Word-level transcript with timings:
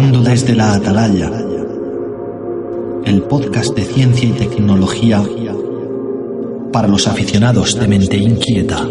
Desde 0.00 0.54
la 0.54 0.72
Atalaya, 0.72 1.30
el 3.04 3.22
podcast 3.24 3.74
de 3.74 3.84
ciencia 3.84 4.26
y 4.26 4.32
tecnología 4.32 5.22
para 6.72 6.88
los 6.88 7.06
aficionados 7.06 7.78
de 7.78 7.88
mente 7.88 8.16
inquieta. 8.16 8.88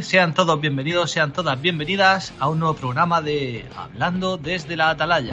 Sean 0.00 0.32
todos 0.32 0.58
bienvenidos, 0.62 1.10
sean 1.10 1.30
todas 1.30 1.60
bienvenidas 1.60 2.32
a 2.38 2.48
un 2.48 2.58
nuevo 2.58 2.72
programa 2.72 3.20
de 3.20 3.66
Hablando 3.76 4.38
desde 4.38 4.78
la 4.78 4.88
Atalaya. 4.88 5.30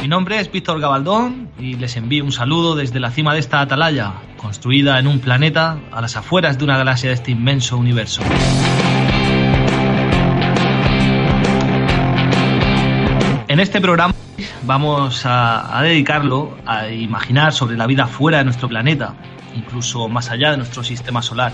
Mi 0.00 0.08
nombre 0.08 0.40
es 0.40 0.50
Víctor 0.50 0.80
Gabaldón 0.80 1.50
y 1.58 1.74
les 1.74 1.96
envío 1.96 2.24
un 2.24 2.32
saludo 2.32 2.76
desde 2.76 2.98
la 2.98 3.10
cima 3.10 3.34
de 3.34 3.40
esta 3.40 3.60
atalaya, 3.60 4.14
construida 4.38 4.98
en 4.98 5.06
un 5.06 5.18
planeta 5.18 5.80
a 5.92 6.00
las 6.00 6.16
afueras 6.16 6.56
de 6.56 6.64
una 6.64 6.78
galaxia 6.78 7.10
de 7.10 7.16
este 7.16 7.32
inmenso 7.32 7.76
universo. 7.76 8.22
Este 13.62 13.80
programa 13.80 14.12
vamos 14.64 15.22
a, 15.24 15.80
dedicarlo 15.82 16.58
a 16.66 16.88
imaginar 16.88 17.52
sobre 17.52 17.76
la 17.76 17.86
vida 17.86 18.08
fuera 18.08 18.38
de 18.38 18.44
nuestro 18.44 18.68
planeta, 18.68 19.14
incluso 19.54 20.08
más 20.08 20.30
allá 20.30 20.50
de 20.50 20.56
nuestro 20.56 20.82
sistema 20.82 21.22
solar. 21.22 21.52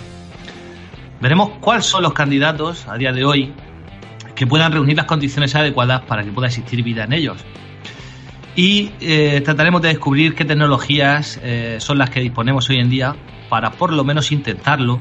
Veremos 1.20 1.50
cuáles 1.60 1.84
son 1.84 2.02
los 2.02 2.14
candidatos 2.14 2.88
a 2.88 2.96
día 2.96 3.12
de 3.12 3.26
hoy 3.26 3.52
que 4.34 4.46
puedan 4.46 4.72
reunir 4.72 4.96
las 4.96 5.04
condiciones 5.04 5.54
adecuadas 5.54 6.00
para 6.02 6.24
que 6.24 6.30
pueda 6.30 6.48
existir 6.48 6.82
vida 6.82 7.04
en 7.04 7.12
ellos. 7.12 7.44
Y 8.56 8.90
eh, 9.00 9.42
trataremos 9.44 9.82
de 9.82 9.88
descubrir 9.88 10.34
qué 10.34 10.46
tecnologías 10.46 11.38
eh, 11.42 11.76
son 11.78 11.98
las 11.98 12.08
que 12.08 12.20
disponemos 12.20 12.70
hoy 12.70 12.78
en 12.78 12.88
día 12.88 13.16
para 13.50 13.72
por 13.72 13.92
lo 13.92 14.02
menos 14.02 14.32
intentarlo. 14.32 14.98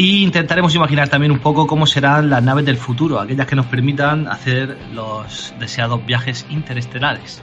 Y 0.00 0.22
intentaremos 0.22 0.74
imaginar 0.74 1.10
también 1.10 1.30
un 1.30 1.40
poco 1.40 1.66
cómo 1.66 1.86
serán 1.86 2.30
las 2.30 2.42
naves 2.42 2.64
del 2.64 2.78
futuro, 2.78 3.20
aquellas 3.20 3.46
que 3.46 3.54
nos 3.54 3.66
permitan 3.66 4.28
hacer 4.28 4.78
los 4.94 5.52
deseados 5.60 6.06
viajes 6.06 6.46
interestelares. 6.48 7.42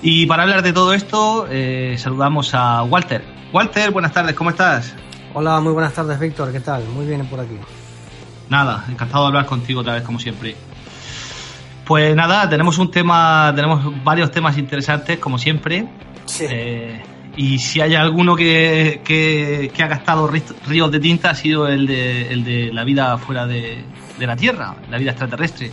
Y 0.00 0.24
para 0.24 0.44
hablar 0.44 0.62
de 0.62 0.72
todo 0.72 0.94
esto, 0.94 1.46
eh, 1.50 1.96
saludamos 1.98 2.54
a 2.54 2.84
Walter. 2.84 3.22
Walter, 3.52 3.90
buenas 3.90 4.12
tardes, 4.12 4.34
¿cómo 4.34 4.48
estás? 4.48 4.94
Hola, 5.34 5.60
muy 5.60 5.74
buenas 5.74 5.92
tardes, 5.92 6.18
Víctor, 6.18 6.52
¿qué 6.52 6.60
tal? 6.60 6.82
Muy 6.84 7.04
bien 7.04 7.26
por 7.26 7.40
aquí. 7.40 7.58
Nada, 8.48 8.86
encantado 8.88 9.24
de 9.24 9.28
hablar 9.28 9.44
contigo 9.44 9.80
otra 9.80 9.92
vez, 9.92 10.04
como 10.04 10.18
siempre. 10.18 10.56
Pues 11.84 12.16
nada, 12.16 12.48
tenemos 12.48 12.78
un 12.78 12.90
tema, 12.90 13.52
tenemos 13.54 14.02
varios 14.02 14.30
temas 14.30 14.56
interesantes, 14.56 15.18
como 15.18 15.36
siempre. 15.36 15.86
Sí. 16.24 16.46
Eh, 16.48 17.02
y 17.36 17.58
si 17.58 17.80
hay 17.80 17.94
alguno 17.94 18.34
que, 18.34 19.02
que, 19.04 19.82
ha 19.82 19.86
gastado 19.86 20.30
ríos 20.66 20.90
de 20.90 21.00
tinta 21.00 21.30
ha 21.30 21.34
sido 21.34 21.68
el 21.68 21.86
de, 21.86 22.32
el 22.32 22.44
de 22.44 22.72
la 22.72 22.82
vida 22.82 23.18
fuera 23.18 23.46
de, 23.46 23.84
de, 24.18 24.26
la 24.26 24.36
Tierra, 24.36 24.74
la 24.90 24.96
vida 24.96 25.10
extraterrestre. 25.10 25.70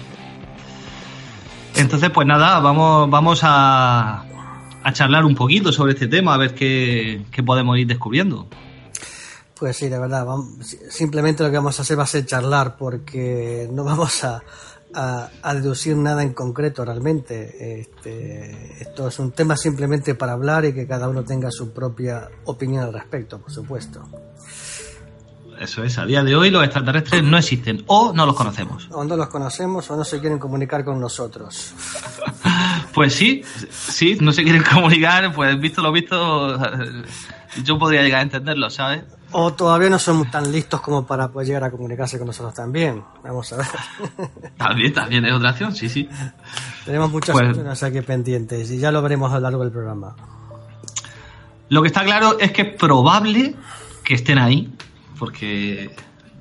Entonces, 1.76 2.10
pues 2.10 2.28
nada, 2.28 2.60
vamos, 2.60 3.10
vamos 3.10 3.40
a, 3.44 4.26
a 4.84 4.94
charlar 4.94 5.24
un 5.26 5.36
poquito 5.36 5.72
sobre 5.72 5.94
este 5.94 6.08
tema, 6.08 6.34
a 6.34 6.38
ver 6.38 6.54
qué, 6.54 7.26
qué 7.32 7.42
podemos 7.42 7.78
ir 7.78 7.88
descubriendo. 7.88 8.48
Pues 9.58 9.78
sí, 9.78 9.88
de 9.88 9.98
verdad, 9.98 10.28
simplemente 10.90 11.44
lo 11.44 11.50
que 11.50 11.56
vamos 11.56 11.80
a 11.80 11.84
hacer 11.84 11.98
va 11.98 12.04
a 12.04 12.08
ser 12.08 12.26
charlar, 12.26 12.76
porque 12.76 13.70
no 13.72 13.86
vamos 13.86 14.24
a, 14.26 14.44
a, 14.94 15.30
a, 15.42 15.54
deducir 15.54 15.96
nada 15.98 16.24
en 16.24 16.34
concreto 16.34 16.86
realmente. 16.86 17.82
Este, 17.82 18.82
esto 18.82 19.08
es 19.08 19.20
un 19.20 19.32
tema 19.32 19.58
simplemente 19.58 20.16
para 20.16 20.34
hablar 20.34 20.66
y 20.66 20.74
que 20.74 20.88
cada 20.88 21.10
uno 21.10 21.24
tenga 21.24 21.52
su 21.52 21.72
propia 21.72 22.30
opinión 22.46 22.84
al 22.84 22.94
respecto, 22.94 23.40
por 23.40 23.52
supuesto. 23.52 24.08
Eso 25.60 25.84
es, 25.84 25.98
a 25.98 26.06
día 26.06 26.24
de 26.24 26.36
hoy 26.36 26.50
los 26.50 26.64
extraterrestres 26.64 27.24
no 27.24 27.38
existen 27.38 27.84
o 27.88 28.12
no 28.14 28.26
los 28.26 28.36
conocemos. 28.36 28.88
O 28.92 29.04
no 29.04 29.16
los 29.16 29.30
conocemos 29.30 29.90
o 29.92 29.96
no 29.96 30.04
se 30.04 30.20
quieren 30.20 30.40
comunicar 30.40 30.84
con 30.84 31.00
nosotros. 31.00 31.74
pues 32.94 33.14
sí, 33.14 33.44
sí, 33.70 34.18
no 34.20 34.32
se 34.32 34.44
quieren 34.44 34.64
comunicar, 34.64 35.34
pues 35.34 35.60
visto 35.60 35.82
lo 35.82 35.92
visto, 35.92 36.60
yo 37.64 37.78
podría 37.78 38.02
llegar 38.02 38.20
a 38.20 38.24
entenderlo, 38.24 38.70
¿sabes? 38.70 39.04
O 39.36 39.54
todavía 39.54 39.90
no 39.90 39.98
somos 39.98 40.30
tan 40.30 40.52
listos 40.52 40.80
como 40.80 41.06
para 41.06 41.28
poder 41.28 41.48
llegar 41.48 41.64
a 41.64 41.72
comunicarse 41.72 42.18
con 42.20 42.28
nosotros 42.28 42.54
también. 42.54 43.04
Vamos 43.24 43.52
a 43.52 43.58
ver. 43.58 43.66
También, 44.58 44.94
también 44.94 45.26
es 45.26 45.34
otra 45.34 45.50
opción, 45.50 45.76
sí, 45.76 45.90
sí. 45.90 46.08
Tenemos 46.86 47.12
muchas 47.12 47.34
pues, 47.34 47.50
opciones 47.50 47.84
aquí 47.84 48.02
pendientes 48.02 48.70
y 48.72 48.78
ya 48.78 48.92
lo 48.92 49.02
veremos 49.02 49.32
a 49.32 49.36
lo 49.36 49.42
largo 49.42 49.64
del 49.64 49.72
programa. 49.72 50.16
Lo 51.70 51.82
que 51.82 51.88
está 51.88 52.04
claro 52.04 52.40
es 52.40 52.52
que 52.52 52.62
es 52.62 52.74
probable 52.76 53.56
que 54.04 54.14
estén 54.14 54.38
ahí, 54.38 54.72
porque 55.18 55.94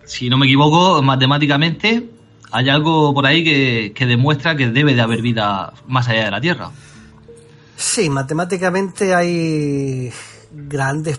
si 0.04 0.28
no 0.28 0.36
me 0.36 0.46
equivoco, 0.46 1.02
matemáticamente 1.02 2.10
hay 2.50 2.68
algo 2.68 3.14
por 3.14 3.26
ahí 3.26 3.42
que, 3.42 3.92
que 3.94 4.06
demuestra 4.06 4.54
que 4.54 4.68
debe 4.68 4.94
de 4.94 5.00
haber 5.00 5.22
vida 5.22 5.72
más 5.88 6.08
allá 6.08 6.26
de 6.26 6.30
la 6.30 6.40
Tierra. 6.40 6.70
Sí, 7.76 8.10
matemáticamente 8.10 9.14
hay 9.14 10.12
grandes 10.52 11.18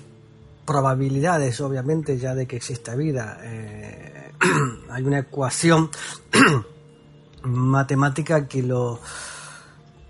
probabilidades, 0.66 1.59
obviamente, 1.62 2.18
ya 2.18 2.35
de 2.35 2.46
que 2.46 2.56
exista 2.56 2.96
vida. 2.96 3.40
Eh, 3.44 4.31
hay 4.90 5.03
una 5.03 5.19
ecuación 5.19 5.90
matemática 7.44 8.47
que 8.47 8.63
lo 8.63 9.00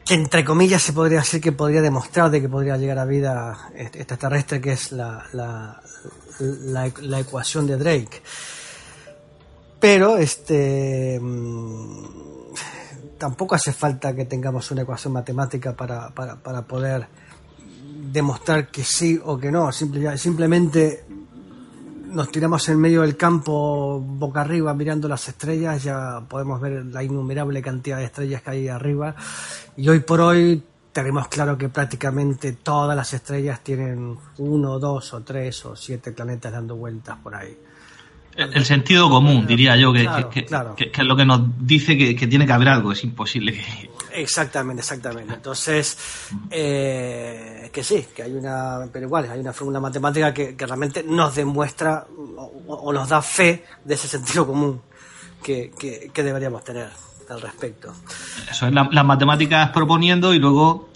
que 0.05 0.15
entre 0.15 0.43
comillas 0.43 0.81
se 0.81 0.91
podría 0.91 1.19
decir 1.19 1.39
que 1.39 1.53
podría 1.53 1.81
demostrar 1.81 2.29
de 2.29 2.41
que 2.41 2.49
podría 2.49 2.75
llegar 2.75 2.99
a 2.99 3.05
vida 3.05 3.71
extraterrestre, 3.73 4.59
que 4.59 4.73
es 4.73 4.91
la, 4.91 5.25
la, 5.31 5.81
la, 6.39 6.91
la 7.01 7.19
ecuación 7.19 7.65
de 7.65 7.77
Drake. 7.77 8.21
Pero 9.79 10.17
este 10.17 11.19
tampoco 13.17 13.55
hace 13.55 13.71
falta 13.71 14.13
que 14.13 14.25
tengamos 14.25 14.69
una 14.71 14.81
ecuación 14.81 15.13
matemática 15.13 15.73
para, 15.73 16.09
para, 16.09 16.35
para 16.35 16.63
poder 16.63 17.07
demostrar 18.13 18.67
que 18.67 18.83
sí 18.83 19.19
o 19.23 19.37
que 19.37 19.51
no. 19.51 19.71
Simple, 19.71 20.17
simplemente 20.17 21.03
nos 22.11 22.31
tiramos 22.31 22.69
en 22.69 22.79
medio 22.79 23.01
del 23.01 23.17
campo 23.17 23.99
boca 23.99 24.41
arriba 24.41 24.73
mirando 24.75 25.07
las 25.07 25.27
estrellas, 25.27 25.83
ya 25.83 26.21
podemos 26.29 26.61
ver 26.61 26.85
la 26.85 27.03
innumerable 27.03 27.61
cantidad 27.61 27.97
de 27.97 28.05
estrellas 28.05 28.43
que 28.43 28.51
hay 28.51 28.67
arriba. 28.67 29.15
Y 29.75 29.89
hoy 29.89 30.01
por 30.01 30.21
hoy 30.21 30.61
tenemos 30.91 31.27
claro 31.27 31.57
que 31.57 31.69
prácticamente 31.69 32.53
todas 32.53 32.95
las 32.95 33.11
estrellas 33.15 33.61
tienen 33.63 34.15
uno, 34.37 34.77
dos 34.77 35.11
o 35.15 35.21
tres 35.21 35.65
o 35.65 35.75
siete 35.75 36.11
planetas 36.11 36.51
dando 36.51 36.75
vueltas 36.75 37.17
por 37.17 37.33
ahí. 37.33 37.57
El, 38.35 38.53
el 38.53 38.65
sentido 38.65 39.09
común, 39.09 39.47
diría 39.47 39.75
yo, 39.75 39.91
que, 39.91 40.03
claro, 40.03 40.29
que, 40.29 40.45
claro. 40.45 40.75
que, 40.75 40.91
que, 40.91 41.01
es 41.01 41.07
lo 41.07 41.15
que 41.15 41.25
nos 41.25 41.41
dice 41.59 41.97
que, 41.97 42.27
tiene 42.27 42.45
que 42.45 42.53
haber 42.53 42.69
algo, 42.69 42.91
es 42.91 43.03
imposible 43.03 43.53
que... 43.53 43.89
Exactamente, 44.13 44.81
exactamente. 44.81 45.33
Entonces, 45.33 45.97
eh, 46.49 47.69
que 47.73 47.83
sí, 47.83 48.07
que 48.15 48.23
hay 48.23 48.33
una, 48.33 48.87
pero 48.91 49.05
igual, 49.05 49.29
hay 49.29 49.39
una 49.39 49.53
fórmula 49.53 49.79
matemática 49.79 50.33
que, 50.33 50.55
realmente 50.57 51.03
nos 51.03 51.35
demuestra 51.35 52.05
o, 52.37 52.43
o, 52.67 52.93
nos 52.93 53.09
da 53.09 53.21
fe 53.21 53.65
de 53.83 53.95
ese 53.95 54.07
sentido 54.07 54.45
común 54.45 54.81
que, 55.41 56.11
deberíamos 56.13 56.63
tener 56.63 56.89
al 57.29 57.41
respecto. 57.41 57.93
Eso 58.49 58.67
es, 58.67 58.73
la, 58.73 58.87
las 58.91 59.05
matemáticas 59.05 59.69
proponiendo 59.71 60.33
y 60.33 60.39
luego 60.39 60.89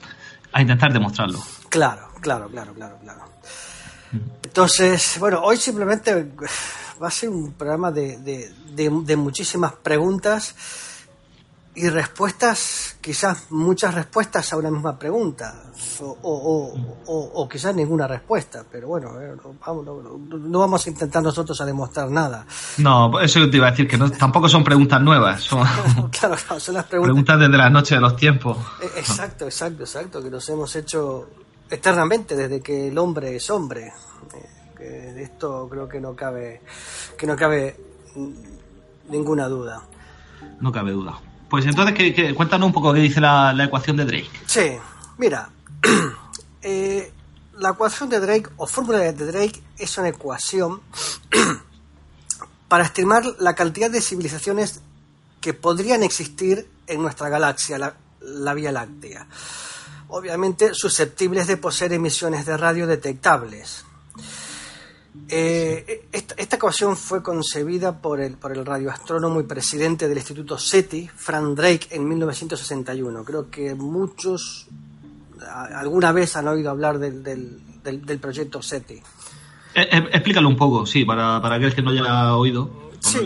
a 0.52 0.62
intentar 0.62 0.94
demostrarlo. 0.94 1.40
Claro, 1.70 2.10
claro, 2.22 2.48
claro, 2.50 2.74
claro, 2.74 2.98
claro. 3.02 3.22
Entonces, 4.44 5.18
bueno, 5.20 5.42
hoy 5.42 5.58
simplemente 5.58 6.32
va 7.02 7.08
a 7.08 7.12
ser 7.12 7.30
un 7.30 7.54
programa 7.54 7.92
de, 7.92 8.18
de, 8.18 8.54
de, 8.72 8.90
de 9.04 9.16
muchísimas 9.16 9.74
preguntas 9.74 10.56
y 11.78 11.90
respuestas, 11.90 12.98
quizás 13.02 13.52
muchas 13.52 13.94
respuestas 13.94 14.52
a 14.52 14.58
una 14.58 14.72
misma 14.72 14.98
pregunta, 14.98 15.62
o, 16.00 16.18
o, 16.24 16.74
o, 17.06 17.32
o 17.36 17.48
quizás 17.48 17.76
ninguna 17.76 18.08
respuesta, 18.08 18.66
pero 18.70 18.88
bueno, 18.88 19.22
eh, 19.22 19.36
no, 19.64 20.40
no, 20.40 20.60
vamos 20.60 20.88
a 20.88 20.90
intentar 20.90 21.22
nosotros 21.22 21.62
a 21.62 21.66
demostrar 21.66 22.10
nada. 22.10 22.48
No, 22.80 23.20
eso 23.20 23.48
te 23.48 23.58
iba 23.58 23.68
a 23.68 23.72
decir, 23.72 23.88
que 23.88 23.96
no, 23.96 24.10
tampoco 24.10 24.50
son 24.50 24.64
preguntas 24.64 25.00
nuevas, 25.00 25.44
son, 25.44 25.64
claro, 26.20 26.36
son 26.60 26.74
las 26.74 26.86
preguntas, 26.86 27.14
preguntas 27.14 27.40
desde 27.40 27.58
la 27.58 27.70
noche 27.70 27.94
de 27.94 28.02
los 28.02 28.16
tiempos. 28.16 28.58
Exacto, 28.96 29.46
exacto, 29.46 29.84
exacto, 29.84 30.24
que 30.24 30.32
nos 30.32 30.50
hemos 30.50 30.76
hecho 30.76 31.30
eternamente 31.70 32.36
desde 32.36 32.60
que 32.60 32.88
el 32.88 32.98
hombre 32.98 33.36
es 33.36 33.48
hombre. 33.52 33.94
Que 34.76 34.84
de 34.84 35.24
esto 35.24 35.68
creo 35.70 35.88
que 35.88 36.00
no 36.00 36.16
cabe, 36.16 36.62
que 37.16 37.28
no 37.28 37.36
cabe 37.36 37.76
ninguna 39.10 39.48
duda. 39.48 39.84
No 40.60 40.72
cabe 40.72 40.92
duda. 40.92 41.20
Pues 41.50 41.66
entonces, 41.66 41.96
¿qué, 41.96 42.34
cuéntanos 42.36 42.68
un 42.68 42.74
poco 42.74 42.94
qué 42.94 43.00
dice 43.00 43.22
la, 43.22 43.56
ecuación 43.64 43.98
de 43.98 44.06
Drake. 44.06 44.30
Sí, 44.46 44.72
mira, 45.18 45.50
eh, 46.62 47.12
la 47.58 47.70
ecuación 47.70 48.10
de 48.10 48.20
Drake 48.20 48.50
o 48.58 48.68
fórmula 48.68 49.00
de 49.00 49.14
Drake 49.14 49.62
es 49.78 49.98
una 49.98 50.10
ecuación 50.10 50.82
para 52.68 52.84
estimar 52.84 53.24
la 53.40 53.56
cantidad 53.56 53.90
de 53.90 54.02
civilizaciones 54.02 54.82
que 55.42 55.54
podrían 55.54 56.04
existir 56.04 56.68
en 56.88 57.02
nuestra 57.02 57.30
galaxia, 57.30 57.78
la, 58.20 58.54
Vía 58.54 58.72
Láctea. 58.72 59.28
Obviamente 60.10 60.74
susceptibles 60.74 61.48
de 61.48 61.58
poseer 61.58 61.94
emisiones 61.94 62.46
de 62.46 62.58
radio 62.58 62.88
detectables. 62.88 63.86
Eh, 65.30 66.08
esta, 66.12 66.56
ecuación 66.56 66.96
fue 66.96 67.22
concebida 67.22 68.00
por 68.00 68.22
el, 68.22 68.38
por 68.38 68.56
el 68.56 68.66
radioastrónomo 68.66 69.42
y 69.42 69.44
presidente 69.44 70.08
del 70.08 70.18
Instituto 70.18 70.58
SETI, 70.58 71.10
Frank 71.14 71.56
Drake, 71.56 71.88
en 71.92 72.08
1961. 72.08 73.24
Creo 73.26 73.50
que 73.50 73.76
muchos 73.76 74.68
alguna 75.76 76.12
vez 76.12 76.36
han 76.36 76.48
oído 76.48 76.72
hablar 76.72 77.00
del, 77.00 77.24
del, 77.24 78.20
proyecto 78.20 78.62
SETI. 78.62 78.96
Eh, 78.96 79.02
eh, 79.76 80.10
explícalo 80.12 80.48
un 80.48 80.58
poco, 80.58 80.86
sí, 80.86 81.06
para, 81.06 81.42
para 81.42 81.56
aquel 81.56 81.76
que 81.76 81.82
no 81.82 81.92
haya 81.92 82.36
oído. 82.36 82.88
Sí, 83.00 83.20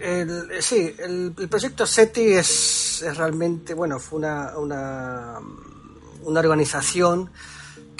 el, 0.00 0.50
sí 0.60 0.94
el, 0.98 1.32
proyecto 1.48 1.86
SETI 1.86 2.32
es, 2.32 3.04
realmente, 3.16 3.72
bueno, 3.72 3.98
fue 3.98 4.18
una, 4.18 4.58
una, 4.58 5.38
una 6.24 6.40
organización 6.40 7.30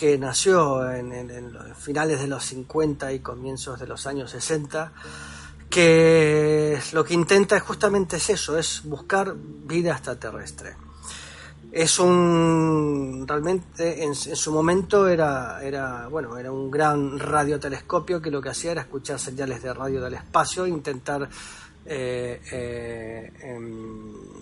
que 0.03 0.19
nació 0.19 0.91
en, 0.91 1.57
finales 1.77 2.19
de 2.21 2.27
los 2.27 2.45
50 2.47 3.13
y 3.13 3.21
comienzos 3.21 3.79
de 3.79 3.87
los 3.87 4.05
años 4.09 4.33
60, 4.33 4.93
que 5.71 6.77
lo 6.93 7.05
que 7.05 7.15
intenta 7.15 7.57
es 7.57 7.63
justamente 7.63 8.17
es 8.17 8.29
eso, 8.31 8.59
es 8.59 8.83
buscar 8.83 9.33
vida 9.37 9.93
extraterrestre. 9.93 10.75
Es 11.71 12.01
un 12.01 13.27
realmente 13.29 14.03
en, 14.03 14.17
su 14.17 14.51
momento 14.51 15.07
era 15.07 15.63
era 15.63 16.09
bueno 16.09 16.37
era 16.37 16.51
un 16.51 16.69
gran 16.69 17.17
radiotelescopio 17.21 18.21
que 18.21 18.33
lo 18.33 18.43
que 18.43 18.49
hacía 18.49 18.73
era 18.73 18.81
escuchar 18.81 19.21
señales 19.21 19.63
de 19.63 19.73
radio 19.73 20.01
del 20.01 20.15
espacio 20.15 20.67
intentar 20.67 21.29
eh, 21.87 22.41
eh, 22.51 23.33
em, 23.41 24.42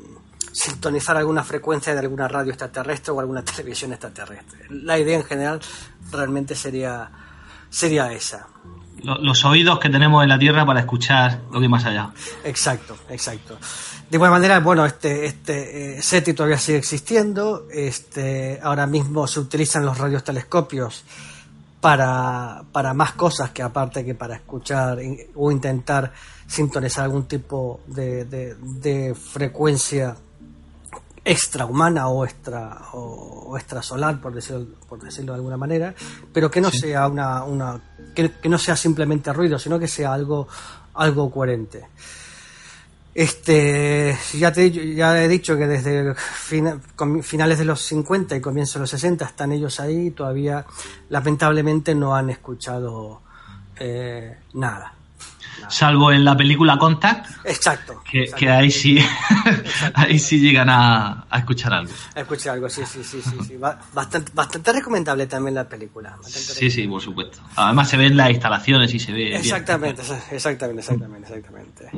sintonizar 0.52 1.16
alguna 1.16 1.42
frecuencia 1.42 1.92
de 1.92 2.00
alguna 2.00 2.28
radio 2.28 2.52
extraterrestre 2.52 3.12
o 3.12 3.20
alguna 3.20 3.42
televisión 3.44 3.92
extraterrestre. 3.92 4.66
La 4.70 4.98
idea 4.98 5.16
en 5.16 5.24
general 5.24 5.60
realmente 6.10 6.54
sería 6.54 7.10
sería 7.70 8.12
esa. 8.12 8.48
Los 9.02 9.44
oídos 9.46 9.78
que 9.78 9.88
tenemos 9.88 10.22
en 10.22 10.28
la 10.28 10.38
Tierra 10.38 10.66
para 10.66 10.80
escuchar 10.80 11.40
lo 11.50 11.58
que 11.58 11.64
hay 11.64 11.68
más 11.70 11.86
allá. 11.86 12.10
Exacto, 12.44 12.98
exacto. 13.08 13.56
De 14.10 14.16
igual 14.16 14.30
manera, 14.30 14.60
bueno, 14.60 14.84
este, 14.84 15.24
este 15.24 15.98
eh, 15.98 16.02
SETI 16.02 16.34
todavía 16.34 16.58
sigue 16.58 16.78
existiendo. 16.78 17.66
Este, 17.72 18.58
ahora 18.62 18.86
mismo 18.86 19.26
se 19.26 19.40
utilizan 19.40 19.86
los 19.86 19.96
radiotelescopios 19.96 21.04
para, 21.80 22.62
para 22.72 22.92
más 22.92 23.12
cosas 23.12 23.50
que 23.50 23.62
aparte 23.62 24.04
que 24.04 24.14
para 24.14 24.34
escuchar 24.34 24.98
o 25.34 25.50
intentar 25.50 26.12
sintonizar 26.46 27.04
algún 27.04 27.24
tipo 27.24 27.80
de, 27.86 28.24
de, 28.24 29.14
frecuencia 29.14 30.16
extrahumana 31.24 32.08
o 32.08 32.24
extra 32.24 32.78
o, 32.92 33.56
extrasolar 33.56 34.20
por 34.20 34.32
decirlo 34.32 34.66
por 34.88 35.00
decirlo 35.02 35.32
de 35.32 35.36
alguna 35.36 35.56
manera 35.56 35.94
pero 36.32 36.50
que 36.50 36.60
no 36.60 36.70
sea 36.70 37.08
una, 37.08 37.44
una 37.44 37.80
que, 38.14 38.30
que, 38.32 38.48
no 38.48 38.58
sea 38.58 38.76
simplemente 38.76 39.32
ruido 39.32 39.58
sino 39.58 39.78
que 39.78 39.88
sea 39.88 40.14
algo 40.14 40.48
algo 40.94 41.30
coherente. 41.30 41.86
Este, 43.12 44.16
ya, 44.34 44.52
te, 44.52 44.70
ya 44.94 45.22
he 45.22 45.26
dicho 45.26 45.56
que 45.56 45.66
desde 45.66 46.14
finales 47.22 47.58
de 47.58 47.64
los 47.64 47.82
50 47.82 48.36
y 48.36 48.40
comienzos 48.40 48.74
de 48.74 48.80
los 48.80 48.90
60 48.90 49.24
están 49.24 49.50
ellos 49.50 49.80
ahí 49.80 50.06
y 50.06 50.10
todavía 50.12 50.64
lamentablemente 51.08 51.94
no 51.94 52.14
han 52.14 52.30
escuchado 52.30 53.22
eh, 53.78 54.36
nada, 54.54 54.94
Salvo 55.68 56.12
en 56.12 56.24
la 56.24 56.36
película 56.36 56.78
Contact. 56.78 57.26
Exacto. 57.44 58.02
Que, 58.04 58.48
ahí 58.48 58.70
sí 58.70 58.98
ahí 59.94 60.18
sí 60.18 60.40
llegan 60.40 60.68
a, 60.68 61.26
escuchar 61.36 61.72
algo. 61.74 61.92
A 62.14 62.20
escuchar 62.20 62.54
algo, 62.54 62.68
sí, 62.68 62.82
sí, 62.86 63.02
sí, 63.02 63.20
sí. 63.22 63.56
Bastante, 63.92 64.32
bastante 64.34 64.72
recomendable 64.72 65.26
también 65.26 65.54
la 65.54 65.68
película. 65.68 66.16
Sí, 66.24 66.70
sí, 66.70 66.86
por 66.86 67.00
supuesto. 67.00 67.38
Además 67.56 67.88
se 67.88 67.96
ven 67.96 68.16
las 68.16 68.30
instalaciones 68.30 68.92
y 68.94 68.98
se 68.98 69.12
ve. 69.12 69.36
Exactamente, 69.36 70.02
exactamente, 70.30 70.80
exactamente, 70.80 71.28
exactamente. 71.28 71.90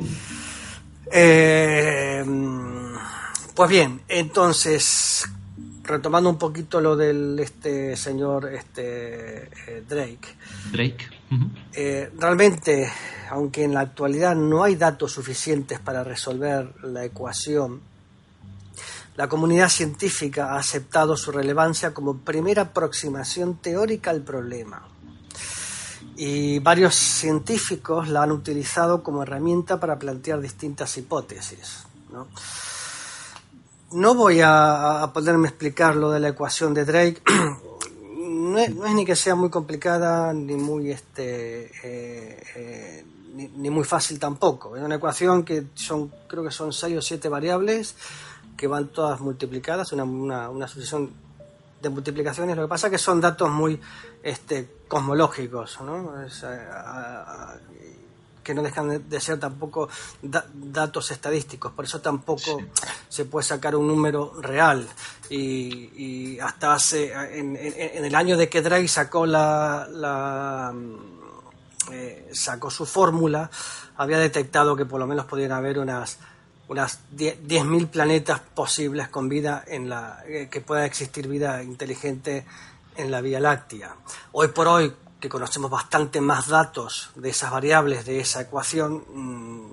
Eh, 1.11 2.23
pues 3.55 3.69
bien, 3.69 4.01
entonces, 4.07 5.25
retomando 5.83 6.29
un 6.29 6.37
poquito 6.37 6.79
lo 6.79 6.95
del 6.95 7.37
este 7.39 7.95
señor 7.95 8.53
este 8.53 9.49
eh, 9.67 9.83
Drake. 9.87 10.35
Drake. 10.71 11.09
Eh, 11.73 12.11
realmente, 12.17 12.91
aunque 13.31 13.63
en 13.63 13.73
la 13.73 13.81
actualidad 13.81 14.35
no 14.35 14.63
hay 14.63 14.75
datos 14.75 15.11
suficientes 15.11 15.79
para 15.79 16.03
resolver 16.03 16.73
la 16.83 17.03
ecuación, 17.03 17.81
la 19.15 19.27
comunidad 19.27 19.69
científica 19.69 20.53
ha 20.53 20.57
aceptado 20.57 21.17
su 21.17 21.31
relevancia 21.31 21.93
como 21.93 22.17
primera 22.17 22.63
aproximación 22.63 23.57
teórica 23.57 24.09
al 24.09 24.21
problema 24.21 24.87
y 26.15 26.59
varios 26.59 26.95
científicos 26.95 28.07
la 28.09 28.23
han 28.23 28.31
utilizado 28.31 29.03
como 29.03 29.23
herramienta 29.23 29.79
para 29.79 29.97
plantear 29.97 30.41
distintas 30.41 30.97
hipótesis. 30.97 31.85
No, 32.11 32.27
no 33.93 34.15
voy 34.15 34.41
a, 34.43 35.09
poderme 35.13 35.47
explicar 35.47 35.95
lo 35.95 36.11
de 36.11 36.19
la 36.19 36.29
ecuación 36.29 36.73
de 36.73 36.85
Drake. 36.85 37.21
no, 38.17 38.57
es, 38.57 38.73
ni 38.75 39.05
que 39.05 39.15
sea 39.15 39.35
muy 39.35 39.49
complicada 39.49 40.33
ni 40.33 40.55
muy 40.55 40.91
este 40.91 41.71
eh, 41.83 42.43
eh, 42.55 43.05
ni, 43.33 43.69
muy 43.69 43.83
fácil 43.83 44.19
tampoco. 44.19 44.75
Es 44.75 44.83
una 44.83 44.95
ecuación 44.95 45.43
que 45.43 45.65
son 45.75 46.11
creo 46.27 46.43
que 46.43 46.51
son 46.51 46.73
seis 46.73 46.97
o 46.97 47.01
siete 47.01 47.29
variables 47.29 47.95
que 48.57 48.67
van 48.67 48.87
todas 48.87 49.19
multiplicadas, 49.19 49.91
una, 49.93 50.03
una, 50.03 50.49
una 50.49 50.67
sucesión 50.67 51.11
de 51.81 51.89
multiplicaciones. 51.89 52.55
Lo 52.55 52.63
que 52.63 52.69
pasa 52.69 52.87
es 52.87 52.91
que 52.91 52.97
son 52.97 53.19
datos 53.19 53.49
muy 53.49 53.79
este, 54.21 54.69
cosmológicos, 54.87 55.79
¿no? 55.81 56.13
Que 58.43 58.53
no 58.53 58.61
dejan 58.61 59.09
de 59.09 59.21
ser 59.21 59.39
tampoco 59.39 59.89
datos 60.21 61.11
estadísticos, 61.11 61.71
por 61.71 61.85
eso 61.85 62.01
tampoco 62.01 62.59
se 63.09 63.25
puede 63.25 63.45
sacar 63.45 63.75
un 63.75 63.87
número 63.87 64.33
real. 64.41 64.87
Y, 65.29 66.37
hasta 66.39 66.73
hace, 66.73 67.11
en, 67.39 67.55
el 67.55 68.15
año 68.15 68.37
de 68.37 68.49
que 68.49 68.61
Drake 68.61 68.87
sacó 68.87 69.25
la, 69.25 69.87
la 69.89 70.73
eh, 71.91 72.29
sacó 72.33 72.69
su 72.69 72.85
fórmula, 72.85 73.49
había 73.97 74.17
detectado 74.17 74.75
que 74.75 74.85
por 74.85 74.99
lo 74.99 75.07
menos 75.07 75.25
podían 75.25 75.53
haber 75.53 75.79
unas 75.79 76.19
unas 76.67 76.99
10.000 77.15 77.87
planetas 77.89 78.39
posibles 78.39 79.09
con 79.09 79.27
vida 79.29 79.63
en 79.67 79.89
la 79.89 80.23
eh, 80.27 80.47
que 80.49 80.61
pueda 80.61 80.85
existir 80.85 81.27
vida 81.27 81.61
inteligente 81.61 82.45
en 82.95 83.11
la 83.11 83.21
Vía 83.21 83.39
Láctea. 83.39 83.95
Hoy 84.31 84.47
por 84.49 84.67
hoy, 84.67 84.93
que 85.23 85.29
conocemos 85.29 85.71
bastante 85.71 86.19
más 86.19 86.49
datos 86.49 87.11
de 87.15 87.29
esas 87.29 87.49
variables 87.49 88.03
de 88.03 88.19
esa 88.19 88.41
ecuación, 88.41 89.05
mm, 89.07 89.71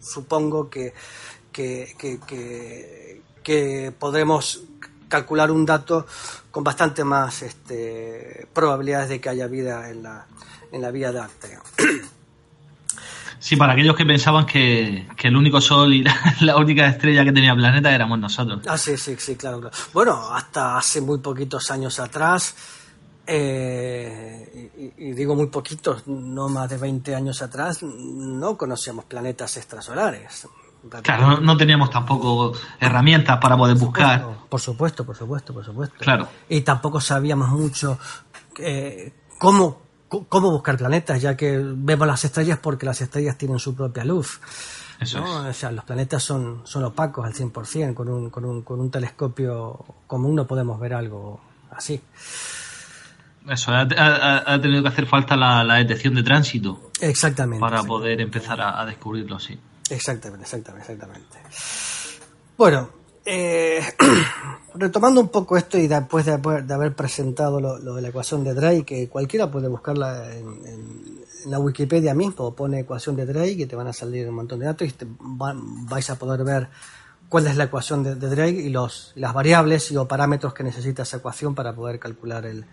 supongo 0.00 0.68
que, 0.68 0.92
que, 1.52 3.22
podremos 3.96 4.60
calcular 5.06 5.52
un 5.52 5.64
dato 5.64 6.08
con 6.50 6.64
bastante 6.64 7.04
más 7.04 7.42
este, 7.42 8.48
probabilidades 8.52 9.10
de 9.10 9.20
que 9.20 9.28
haya 9.28 9.46
vida 9.46 9.88
en 9.88 10.02
la, 10.02 10.26
en 10.72 10.82
la 10.82 10.90
Vía 10.90 11.12
Láctea. 11.12 11.60
Sí, 13.38 13.54
para 13.54 13.74
aquellos 13.74 13.94
que 13.94 14.04
pensaban 14.04 14.46
que, 14.46 15.06
el 15.22 15.36
único 15.36 15.60
sol 15.60 15.94
y 15.94 16.02
la, 16.40 16.56
única 16.56 16.88
estrella 16.88 17.22
que 17.22 17.30
tenía 17.30 17.54
planeta 17.54 17.94
éramos 17.94 18.18
nosotros. 18.18 18.62
Ah, 18.66 18.78
sí, 18.78 18.96
sí, 18.96 19.14
sí, 19.16 19.36
claro. 19.36 19.70
Bueno, 19.92 20.34
hasta 20.34 20.76
hace 20.76 21.00
muy 21.00 21.20
poquitos 21.20 21.70
años 21.70 22.00
atrás, 22.00 22.56
eh, 23.26 24.92
y, 24.96 25.12
digo 25.12 25.34
muy 25.34 25.46
poquitos, 25.46 26.06
no 26.06 26.48
más 26.48 26.68
de 26.68 26.78
20 26.78 27.14
años 27.14 27.42
atrás, 27.42 27.82
no 27.82 28.56
conocíamos 28.56 29.04
planetas 29.04 29.56
extrasolares. 29.56 30.48
Claro, 31.02 31.40
no, 31.40 31.56
teníamos 31.56 31.88
tampoco 31.88 32.52
herramientas 32.78 33.38
para 33.38 33.56
poder 33.56 33.76
buscar. 33.76 34.46
Por 34.48 34.60
supuesto, 34.60 35.04
por 35.06 35.16
supuesto, 35.16 35.54
por 35.54 35.64
supuesto. 35.64 35.96
Claro. 35.98 36.28
Y 36.48 36.60
tampoco 36.60 37.00
sabíamos 37.00 37.48
mucho 37.48 37.98
eh, 38.58 39.12
cómo 39.38 39.84
cómo 40.28 40.50
buscar 40.50 40.76
planetas, 40.76 41.20
ya 41.20 41.36
que 41.36 41.58
vemos 41.58 42.06
las 42.06 42.24
estrellas 42.24 42.58
porque 42.62 42.86
las 42.86 43.00
estrellas 43.00 43.36
tienen 43.36 43.58
su 43.58 43.74
propia 43.74 44.04
luz. 44.04 44.40
O 45.00 45.52
sea, 45.52 45.72
los 45.72 45.84
planetas 45.84 46.22
son, 46.22 46.62
son 46.64 46.84
opacos 46.84 47.26
al 47.26 47.34
100%, 47.34 47.94
con 47.94 48.08
un, 48.08 48.30
con, 48.30 48.44
un, 48.44 48.62
con 48.62 48.80
un 48.80 48.90
telescopio 48.90 49.84
común 50.06 50.36
no 50.36 50.46
podemos 50.46 50.78
ver 50.78 50.94
algo 50.94 51.40
así. 51.72 52.00
Eso, 53.48 53.72
ha, 53.72 54.58
tenido 54.60 54.82
que 54.82 54.88
hacer 54.88 55.06
falta 55.06 55.36
la, 55.36 55.74
detección 55.76 56.14
de 56.14 56.22
tránsito. 56.22 56.90
Exactamente. 57.00 57.60
Para 57.60 57.82
poder 57.82 58.20
empezar 58.20 58.60
a, 58.60 58.84
descubrirlo, 58.86 59.38
sí. 59.38 59.58
Exactamente, 59.90 60.44
exactamente, 60.44 60.92
exactamente. 60.92 61.38
Bueno, 62.56 62.88
eh, 63.26 63.82
retomando 64.74 65.20
un 65.20 65.28
poco 65.28 65.58
esto 65.58 65.76
y 65.76 65.86
después 65.88 66.24
de, 66.24 66.32
haber 66.32 66.94
presentado 66.94 67.60
lo, 67.60 67.94
de 67.94 68.00
la 68.02 68.08
ecuación 68.08 68.44
de 68.44 68.54
Drake, 68.54 68.84
que 68.84 69.08
cualquiera 69.08 69.50
puede 69.50 69.68
buscarla 69.68 70.34
en, 70.34 71.22
la 71.46 71.58
Wikipedia 71.58 72.14
mismo, 72.14 72.54
pone 72.54 72.80
ecuación 72.80 73.16
de 73.16 73.26
Drake 73.26 73.50
y 73.50 73.66
te 73.66 73.76
van 73.76 73.86
a 73.86 73.92
salir 73.92 74.26
un 74.26 74.34
montón 74.34 74.60
de 74.60 74.64
datos 74.64 74.88
y 74.88 74.92
te 74.92 75.06
vais 75.18 76.08
a 76.08 76.18
poder 76.18 76.42
ver 76.42 76.68
cuál 77.28 77.46
es 77.46 77.56
la 77.56 77.64
ecuación 77.64 78.02
de, 78.02 78.14
Drake 78.14 78.62
y 78.62 78.70
los, 78.70 79.12
las 79.16 79.34
variables 79.34 79.90
y 79.90 79.96
o 79.98 80.08
parámetros 80.08 80.54
que 80.54 80.64
necesita 80.64 81.02
esa 81.02 81.18
ecuación 81.18 81.54
para 81.54 81.74
poder 81.74 81.98
calcular 81.98 82.46
el, 82.46 82.64